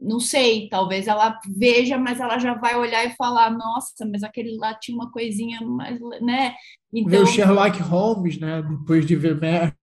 Não 0.00 0.20
sei, 0.20 0.68
talvez 0.68 1.06
ela 1.06 1.38
veja, 1.56 1.96
mas 1.96 2.20
ela 2.20 2.38
já 2.38 2.54
vai 2.54 2.76
olhar 2.76 3.04
e 3.04 3.16
falar: 3.16 3.50
nossa, 3.50 4.04
mas 4.10 4.22
aquele 4.22 4.56
lá 4.56 4.74
tinha 4.74 4.96
uma 4.96 5.10
coisinha 5.10 5.60
mais, 5.60 5.98
né? 6.20 6.54
Então, 6.92 7.10
ver 7.10 7.20
o 7.20 7.26
Sherlock 7.26 7.80
Holmes, 7.80 8.38
né? 8.38 8.62
Depois 8.62 9.06
de 9.06 9.16
ver 9.16 9.40
merda. 9.40 9.76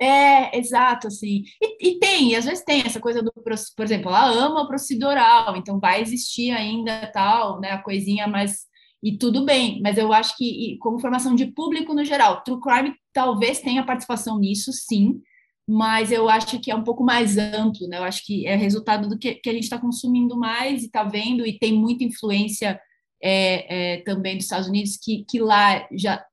É, 0.00 0.58
exato, 0.58 1.06
assim. 1.06 1.44
E, 1.60 1.88
e, 1.88 1.98
tem, 1.98 2.32
e 2.32 2.36
às 2.36 2.44
vezes 2.44 2.62
tem 2.62 2.82
essa 2.82 3.00
coisa 3.00 3.22
do, 3.22 3.32
por 3.32 3.82
exemplo, 3.82 4.10
ela 4.10 4.28
ama 4.30 4.62
o 4.62 4.68
procedural, 4.68 5.56
então 5.56 5.80
vai 5.80 6.02
existir 6.02 6.50
ainda 6.50 7.06
tal, 7.12 7.60
né, 7.60 7.70
a 7.70 7.82
coisinha 7.82 8.26
mais 8.26 8.66
e 9.02 9.16
tudo 9.16 9.44
bem, 9.44 9.80
mas 9.82 9.96
eu 9.98 10.12
acho 10.12 10.36
que 10.36 10.76
como 10.80 10.98
formação 10.98 11.34
de 11.34 11.46
público 11.46 11.94
no 11.94 12.04
geral, 12.04 12.42
true 12.42 12.60
crime 12.60 12.94
talvez 13.12 13.60
tenha 13.60 13.84
participação 13.84 14.38
nisso, 14.38 14.72
sim, 14.72 15.20
mas 15.68 16.12
eu 16.12 16.28
acho 16.28 16.60
que 16.60 16.70
é 16.70 16.76
um 16.76 16.84
pouco 16.84 17.02
mais 17.02 17.36
amplo, 17.36 17.88
né? 17.88 17.98
Eu 17.98 18.04
acho 18.04 18.24
que 18.24 18.46
é 18.46 18.54
resultado 18.54 19.08
do 19.08 19.18
que, 19.18 19.34
que 19.34 19.50
a 19.50 19.52
gente 19.52 19.64
está 19.64 19.78
consumindo 19.78 20.36
mais 20.36 20.82
e 20.82 20.86
está 20.86 21.02
vendo, 21.02 21.44
e 21.44 21.58
tem 21.58 21.72
muita 21.72 22.04
influência 22.04 22.80
é, 23.22 23.94
é, 23.94 24.00
também 24.02 24.36
dos 24.36 24.44
Estados 24.44 24.68
Unidos, 24.68 24.96
que, 24.96 25.24
que 25.28 25.40
lá 25.40 25.86
já 25.92 26.24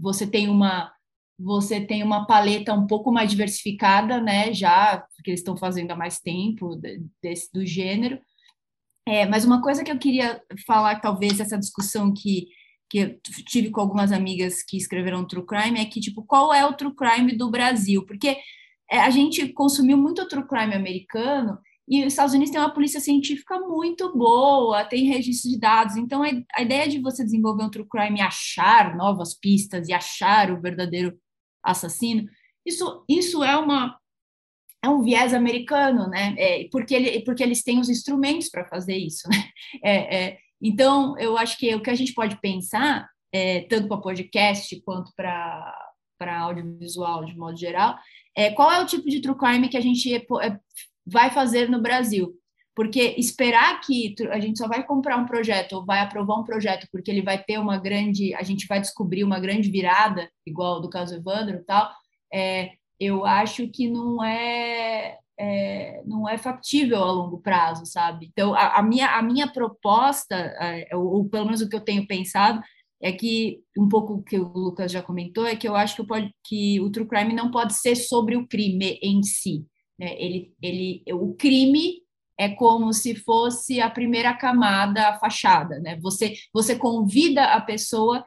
você 0.00 0.26
tem 0.26 0.48
uma 0.48 0.92
você 1.38 1.80
tem 1.80 2.04
uma 2.04 2.26
paleta 2.26 2.72
um 2.72 2.86
pouco 2.86 3.10
mais 3.10 3.30
diversificada, 3.30 4.20
né? 4.20 4.52
Já 4.52 5.04
porque 5.16 5.30
eles 5.30 5.40
estão 5.40 5.56
fazendo 5.56 5.90
há 5.90 5.96
mais 5.96 6.20
tempo 6.20 6.80
desse 7.20 7.52
do 7.52 7.64
gênero. 7.66 8.20
É, 9.06 9.26
mas 9.26 9.44
uma 9.44 9.60
coisa 9.60 9.82
que 9.82 9.90
eu 9.90 9.98
queria 9.98 10.40
falar, 10.66 11.00
talvez 11.00 11.40
essa 11.40 11.58
discussão 11.58 12.12
que 12.12 12.48
que 12.90 12.98
eu 12.98 13.18
tive 13.48 13.70
com 13.70 13.80
algumas 13.80 14.12
amigas 14.12 14.62
que 14.62 14.76
escreveram 14.76 15.26
True 15.26 15.46
Crime 15.46 15.80
é 15.80 15.86
que 15.86 15.98
tipo 15.98 16.22
qual 16.24 16.52
é 16.52 16.64
o 16.66 16.74
True 16.74 16.94
Crime 16.94 17.34
do 17.34 17.50
Brasil? 17.50 18.04
Porque 18.04 18.36
é, 18.92 19.00
a 19.00 19.08
gente 19.08 19.48
consumiu 19.54 19.96
muito 19.96 20.28
true 20.28 20.46
crime 20.46 20.74
americano 20.74 21.58
e 21.88 22.02
os 22.02 22.12
Estados 22.12 22.34
Unidos 22.34 22.52
tem 22.52 22.60
uma 22.60 22.74
polícia 22.74 23.00
científica 23.00 23.58
muito 23.58 24.14
boa, 24.14 24.84
tem 24.84 25.06
registro 25.06 25.50
de 25.50 25.58
dados. 25.58 25.96
Então, 25.96 26.22
a, 26.22 26.62
ideia 26.62 26.86
de 26.86 27.00
você 27.00 27.24
desenvolver 27.24 27.64
um 27.64 27.70
true 27.70 27.88
crime 27.88 28.18
e 28.18 28.22
achar 28.22 28.94
novas 28.94 29.32
pistas 29.32 29.88
e 29.88 29.94
achar 29.94 30.50
o 30.50 30.60
verdadeiro 30.60 31.18
assassino, 31.64 32.28
isso, 32.66 33.02
isso 33.08 33.42
é 33.42 33.56
uma 33.56 33.98
é 34.84 34.88
um 34.88 35.00
viés 35.00 35.32
americano, 35.32 36.08
né? 36.08 36.34
É, 36.36 36.68
porque, 36.70 36.94
ele, 36.94 37.24
porque 37.24 37.42
eles 37.42 37.62
têm 37.62 37.78
os 37.78 37.88
instrumentos 37.88 38.50
para 38.50 38.66
fazer 38.66 38.96
isso, 38.96 39.26
né? 39.30 39.48
É, 39.82 40.16
é, 40.16 40.38
então, 40.60 41.16
eu 41.18 41.38
acho 41.38 41.56
que 41.56 41.74
o 41.74 41.80
que 41.80 41.90
a 41.90 41.94
gente 41.94 42.12
pode 42.12 42.38
pensar, 42.40 43.08
é, 43.32 43.62
tanto 43.62 43.88
para 43.88 43.96
podcast 43.98 44.78
quanto 44.82 45.12
para 45.16 45.72
audiovisual 46.40 47.24
de 47.24 47.36
modo 47.36 47.56
geral, 47.56 47.96
é, 48.34 48.50
qual 48.50 48.70
é 48.70 48.80
o 48.80 48.86
tipo 48.86 49.08
de 49.08 49.20
true 49.20 49.36
crime 49.36 49.68
que 49.68 49.76
a 49.76 49.80
gente 49.80 50.14
é, 50.14 50.18
é, 50.18 50.58
vai 51.06 51.30
fazer 51.30 51.68
no 51.68 51.80
Brasil? 51.80 52.34
Porque 52.74 53.14
esperar 53.18 53.80
que 53.80 54.14
a 54.30 54.40
gente 54.40 54.58
só 54.58 54.66
vai 54.66 54.82
comprar 54.84 55.18
um 55.18 55.26
projeto 55.26 55.74
ou 55.74 55.84
vai 55.84 56.00
aprovar 56.00 56.38
um 56.38 56.44
projeto 56.44 56.88
porque 56.90 57.10
ele 57.10 57.20
vai 57.20 57.42
ter 57.42 57.58
uma 57.58 57.76
grande, 57.76 58.34
a 58.34 58.42
gente 58.42 58.66
vai 58.66 58.80
descobrir 58.80 59.24
uma 59.24 59.38
grande 59.38 59.70
virada, 59.70 60.30
igual 60.46 60.80
do 60.80 60.88
caso 60.88 61.14
Evandro 61.14 61.56
e 61.56 61.64
tal, 61.64 61.90
é, 62.32 62.70
eu 62.98 63.26
acho 63.26 63.68
que 63.68 63.88
não 63.88 64.24
é, 64.24 65.18
é, 65.38 66.02
não 66.06 66.28
é 66.28 66.38
factível 66.38 67.02
a 67.02 67.10
longo 67.10 67.38
prazo, 67.38 67.84
sabe? 67.84 68.30
Então, 68.32 68.54
a, 68.54 68.78
a 68.78 68.82
minha, 68.82 69.08
a 69.18 69.22
minha 69.22 69.52
proposta, 69.52 70.36
é, 70.36 70.96
ou, 70.96 71.16
ou, 71.16 71.28
pelo 71.28 71.46
menos 71.46 71.60
o 71.60 71.68
que 71.68 71.76
eu 71.76 71.80
tenho 71.80 72.06
pensado, 72.06 72.62
é 73.02 73.10
que, 73.10 73.60
um 73.76 73.88
pouco 73.88 74.22
que 74.22 74.38
o 74.38 74.46
Lucas 74.52 74.92
já 74.92 75.02
comentou, 75.02 75.44
é 75.44 75.56
que 75.56 75.66
eu 75.66 75.74
acho 75.74 75.96
que, 75.96 76.06
pode, 76.06 76.32
que 76.44 76.80
o 76.80 76.88
true 76.88 77.06
crime 77.06 77.34
não 77.34 77.50
pode 77.50 77.74
ser 77.74 77.96
sobre 77.96 78.36
o 78.36 78.46
crime 78.46 78.98
em 79.02 79.24
si. 79.24 79.66
Né? 79.98 80.14
Ele, 80.22 80.54
ele, 80.62 81.02
o 81.12 81.34
crime 81.34 82.00
é 82.38 82.48
como 82.48 82.92
se 82.92 83.16
fosse 83.16 83.80
a 83.80 83.90
primeira 83.90 84.32
camada, 84.34 85.08
a 85.08 85.18
fachada, 85.18 85.78
né? 85.80 85.98
Você, 86.00 86.34
você 86.52 86.76
convida 86.76 87.44
a 87.44 87.60
pessoa, 87.60 88.24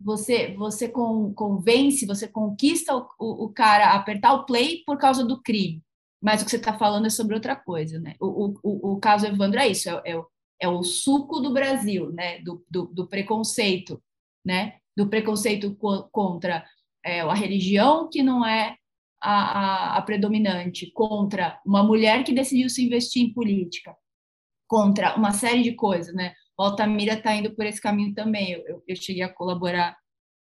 você, 0.00 0.54
você 0.54 0.88
convence, 0.88 2.06
você 2.06 2.28
conquista 2.28 2.94
o, 2.94 3.06
o, 3.18 3.44
o, 3.44 3.48
cara 3.48 3.88
a 3.88 3.96
apertar 3.96 4.32
o 4.34 4.44
play 4.44 4.82
por 4.86 4.96
causa 4.96 5.24
do 5.24 5.42
crime. 5.42 5.82
Mas 6.22 6.40
o 6.40 6.44
que 6.44 6.50
você 6.50 6.56
está 6.56 6.76
falando 6.76 7.06
é 7.06 7.10
sobre 7.10 7.34
outra 7.34 7.56
coisa, 7.56 7.98
né? 7.98 8.14
O, 8.20 8.54
o, 8.62 8.92
o 8.92 9.00
caso 9.00 9.26
Evandro 9.26 9.58
é 9.58 9.68
isso, 9.68 9.88
é, 9.88 10.02
é, 10.04 10.22
é 10.62 10.68
o 10.68 10.82
suco 10.82 11.40
do 11.40 11.52
Brasil, 11.52 12.12
né? 12.12 12.40
Do, 12.40 12.64
do, 12.70 12.86
do 12.86 13.06
preconceito, 13.06 14.00
né? 14.48 14.78
Do 14.96 15.10
preconceito 15.10 15.76
co 15.76 16.08
contra 16.10 16.64
é, 17.04 17.20
a 17.20 17.34
religião 17.34 18.08
que 18.08 18.22
não 18.22 18.44
é 18.44 18.76
a, 19.20 19.34
a, 19.34 19.98
a, 19.98 20.02
predominante 20.02 20.90
contra 20.92 21.60
uma 21.66 21.82
mulher 21.82 22.24
que 22.24 22.32
decidiu 22.32 22.70
se 22.70 22.86
investir 22.86 23.22
em 23.22 23.32
política, 23.32 23.94
contra 24.66 25.14
uma 25.16 25.32
série 25.32 25.62
de 25.62 25.72
coisas, 25.72 26.14
né? 26.14 26.34
O 26.58 26.62
Altamira 26.62 27.12
está 27.12 27.34
indo 27.34 27.54
por 27.54 27.66
esse 27.66 27.80
caminho 27.80 28.14
também. 28.14 28.52
Eu, 28.52 28.66
eu, 28.66 28.82
eu 28.88 28.96
cheguei 28.96 29.22
a 29.22 29.32
colaborar 29.32 29.96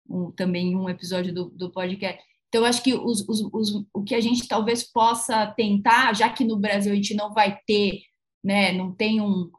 um, 0.09 0.31
também 0.31 0.69
em 0.69 0.77
um 0.77 0.89
episódio 0.89 1.35
do, 1.35 1.51
do 1.51 1.73
podcast. 1.73 2.23
Então, 2.49 2.65
acho 2.65 2.83
que 2.83 2.95
os, 2.95 3.29
os, 3.29 3.41
os, 3.53 3.85
o 3.93 4.03
que 4.05 4.15
a 4.15 4.21
gente 4.21 4.47
talvez 4.47 4.83
possa 4.83 5.47
tentar, 5.49 6.15
já 6.15 6.31
que 6.31 6.45
no 6.45 6.57
Brasil 6.57 6.93
a 6.93 6.95
gente 6.95 7.15
não 7.15 7.35
vai 7.35 7.59
ter, 7.67 8.01
né, 8.43 8.73
não 8.73 8.95
tem 8.95 9.21
um, 9.21 9.51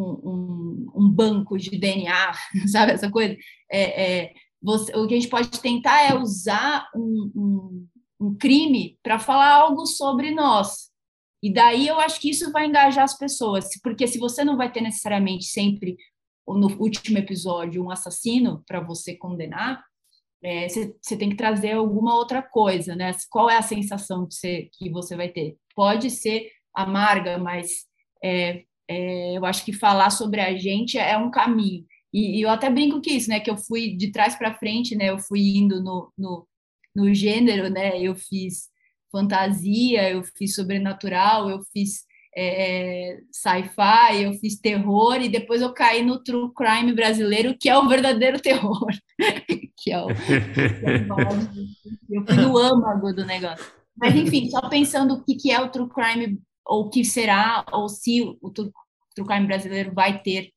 um, 0.00 0.92
um 0.94 1.10
banco 1.10 1.56
de 1.56 1.78
DNA, 1.78 2.32
sabe, 2.70 2.92
essa 2.92 3.10
coisa, 3.10 3.36
é, 3.70 4.24
é, 4.24 4.32
você, 4.62 4.94
o 4.96 5.06
que 5.06 5.14
a 5.14 5.16
gente 5.16 5.30
pode 5.30 5.50
tentar 5.60 6.02
é 6.02 6.14
usar 6.14 6.88
um, 6.94 7.86
um 8.20 8.36
crime 8.36 8.98
para 9.02 9.18
falar 9.18 9.52
algo 9.52 9.86
sobre 9.86 10.30
nós. 10.30 10.90
E 11.42 11.52
daí 11.52 11.86
eu 11.86 12.00
acho 12.00 12.20
que 12.20 12.30
isso 12.30 12.50
vai 12.50 12.66
engajar 12.66 13.04
as 13.04 13.16
pessoas, 13.16 13.68
porque 13.82 14.06
se 14.06 14.18
você 14.18 14.42
não 14.42 14.56
vai 14.56 14.72
ter 14.72 14.80
necessariamente 14.80 15.44
sempre, 15.44 15.96
no 16.48 16.68
último 16.80 17.18
episódio, 17.18 17.84
um 17.84 17.90
assassino 17.90 18.64
para 18.66 18.80
você 18.80 19.16
condenar, 19.16 19.82
é, 20.42 20.68
você 20.68 21.16
tem 21.16 21.30
que 21.30 21.36
trazer 21.36 21.72
alguma 21.72 22.14
outra 22.14 22.42
coisa, 22.42 22.94
né? 22.94 23.12
Qual 23.30 23.50
é 23.50 23.56
a 23.56 23.62
sensação 23.62 24.26
que 24.26 24.34
você, 24.34 24.68
que 24.72 24.90
você 24.90 25.16
vai 25.16 25.28
ter? 25.28 25.56
Pode 25.74 26.10
ser 26.10 26.50
amarga, 26.74 27.38
mas 27.38 27.86
é, 28.22 28.64
é, 28.88 29.36
eu 29.36 29.44
acho 29.44 29.64
que 29.64 29.72
falar 29.72 30.10
sobre 30.10 30.40
a 30.40 30.56
gente 30.56 30.98
é 30.98 31.16
um 31.16 31.30
caminho. 31.30 31.84
E, 32.12 32.38
e, 32.38 32.42
eu 32.42 32.50
até 32.50 32.70
brinco 32.70 33.00
que 33.00 33.12
isso, 33.12 33.28
né? 33.28 33.40
Que 33.40 33.50
eu 33.50 33.56
fui 33.56 33.96
de 33.96 34.10
trás 34.10 34.36
para 34.36 34.54
frente, 34.54 34.94
né? 34.94 35.10
Eu 35.10 35.18
fui 35.18 35.56
indo 35.56 35.82
no, 35.82 36.12
no, 36.16 36.46
no 36.94 37.12
gênero, 37.12 37.68
né? 37.68 38.00
Eu 38.00 38.14
fiz 38.14 38.68
fantasia, 39.10 40.10
eu 40.10 40.22
fiz 40.22 40.54
sobrenatural, 40.54 41.50
eu 41.50 41.60
fiz 41.72 42.04
é, 42.34 43.14
é, 43.14 43.20
sci-fi, 43.32 44.22
eu 44.22 44.34
fiz 44.34 44.60
terror 44.60 45.16
e 45.22 45.28
depois 45.28 45.62
eu 45.62 45.72
caí 45.72 46.04
no 46.04 46.22
true 46.22 46.52
crime 46.54 46.92
brasileiro, 46.92 47.56
que 47.58 47.68
é 47.68 47.78
o 47.78 47.88
verdadeiro 47.88 48.38
terror, 48.38 48.86
que 49.78 49.90
é 49.90 50.00
o, 50.00 50.08
eu 52.10 52.26
fui 52.26 52.36
no 52.36 52.58
âmago 52.58 53.12
do 53.14 53.24
negócio. 53.24 53.64
Mas 53.96 54.14
enfim, 54.14 54.50
só 54.50 54.68
pensando 54.68 55.14
o 55.14 55.24
que, 55.24 55.34
que 55.34 55.50
é 55.50 55.60
o 55.60 55.70
true 55.70 55.88
crime 55.88 56.38
ou 56.66 56.90
que 56.90 57.04
será 57.04 57.64
ou 57.72 57.88
se 57.88 58.22
o 58.22 59.24
crime 59.24 59.46
brasileiro 59.46 59.94
vai 59.94 60.20
ter 60.22 60.52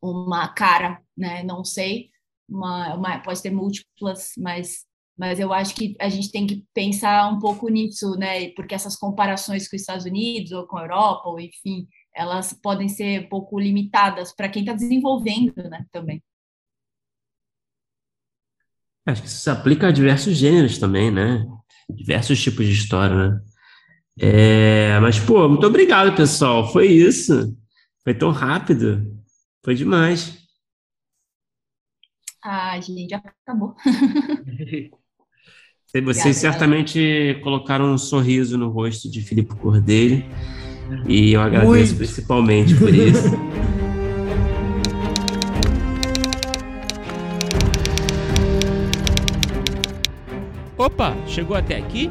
uma 0.00 0.48
cara, 0.48 1.00
né? 1.16 1.42
Não 1.42 1.64
sei, 1.64 2.10
uma, 2.48 2.94
uma, 2.94 3.18
pode 3.20 3.42
ter 3.42 3.50
múltiplas, 3.50 4.32
mas 4.38 4.86
mas 5.18 5.40
eu 5.40 5.50
acho 5.50 5.74
que 5.74 5.96
a 5.98 6.10
gente 6.10 6.30
tem 6.30 6.46
que 6.46 6.62
pensar 6.74 7.32
um 7.32 7.38
pouco 7.38 7.70
nisso, 7.70 8.10
né? 8.18 8.50
Porque 8.50 8.74
essas 8.74 8.96
comparações 8.96 9.66
com 9.66 9.74
os 9.74 9.80
Estados 9.80 10.04
Unidos 10.04 10.52
ou 10.52 10.66
com 10.66 10.76
a 10.76 10.82
Europa, 10.82 11.28
ou 11.30 11.40
enfim, 11.40 11.88
elas 12.14 12.52
podem 12.52 12.86
ser 12.86 13.24
um 13.24 13.28
pouco 13.30 13.58
limitadas 13.58 14.34
para 14.34 14.48
quem 14.50 14.60
está 14.62 14.74
desenvolvendo, 14.74 15.54
né? 15.70 15.86
Também. 15.90 16.22
Acho 19.06 19.22
que 19.22 19.28
isso 19.28 19.38
se 19.38 19.48
aplica 19.48 19.88
a 19.88 19.92
diversos 19.92 20.36
gêneros 20.36 20.76
também, 20.78 21.10
né? 21.10 21.46
Diversos 21.88 22.42
tipos 22.42 22.66
de 22.66 22.72
história, 22.72 23.30
né? 23.30 23.40
É, 24.18 24.98
mas, 25.00 25.18
pô, 25.18 25.48
muito 25.48 25.66
obrigado, 25.66 26.16
pessoal. 26.16 26.72
Foi 26.72 26.86
isso. 26.86 27.54
Foi 28.02 28.14
tão 28.14 28.30
rápido. 28.30 29.14
Foi 29.64 29.74
demais. 29.74 30.38
Ah, 32.42 32.80
gente, 32.80 33.10
já 33.10 33.18
acabou. 33.18 33.74
Vocês 36.04 36.36
certamente 36.36 37.40
colocaram 37.42 37.92
um 37.92 37.98
sorriso 37.98 38.58
no 38.58 38.68
rosto 38.68 39.10
de 39.10 39.22
Filipe 39.22 39.56
Cordeiro 39.56 40.22
e 41.08 41.32
eu 41.32 41.40
agradeço 41.40 41.72
Muito. 41.72 41.96
principalmente 41.96 42.74
por 42.74 42.94
isso. 42.94 43.30
Opa, 50.76 51.16
chegou 51.26 51.56
até 51.56 51.78
aqui? 51.78 52.10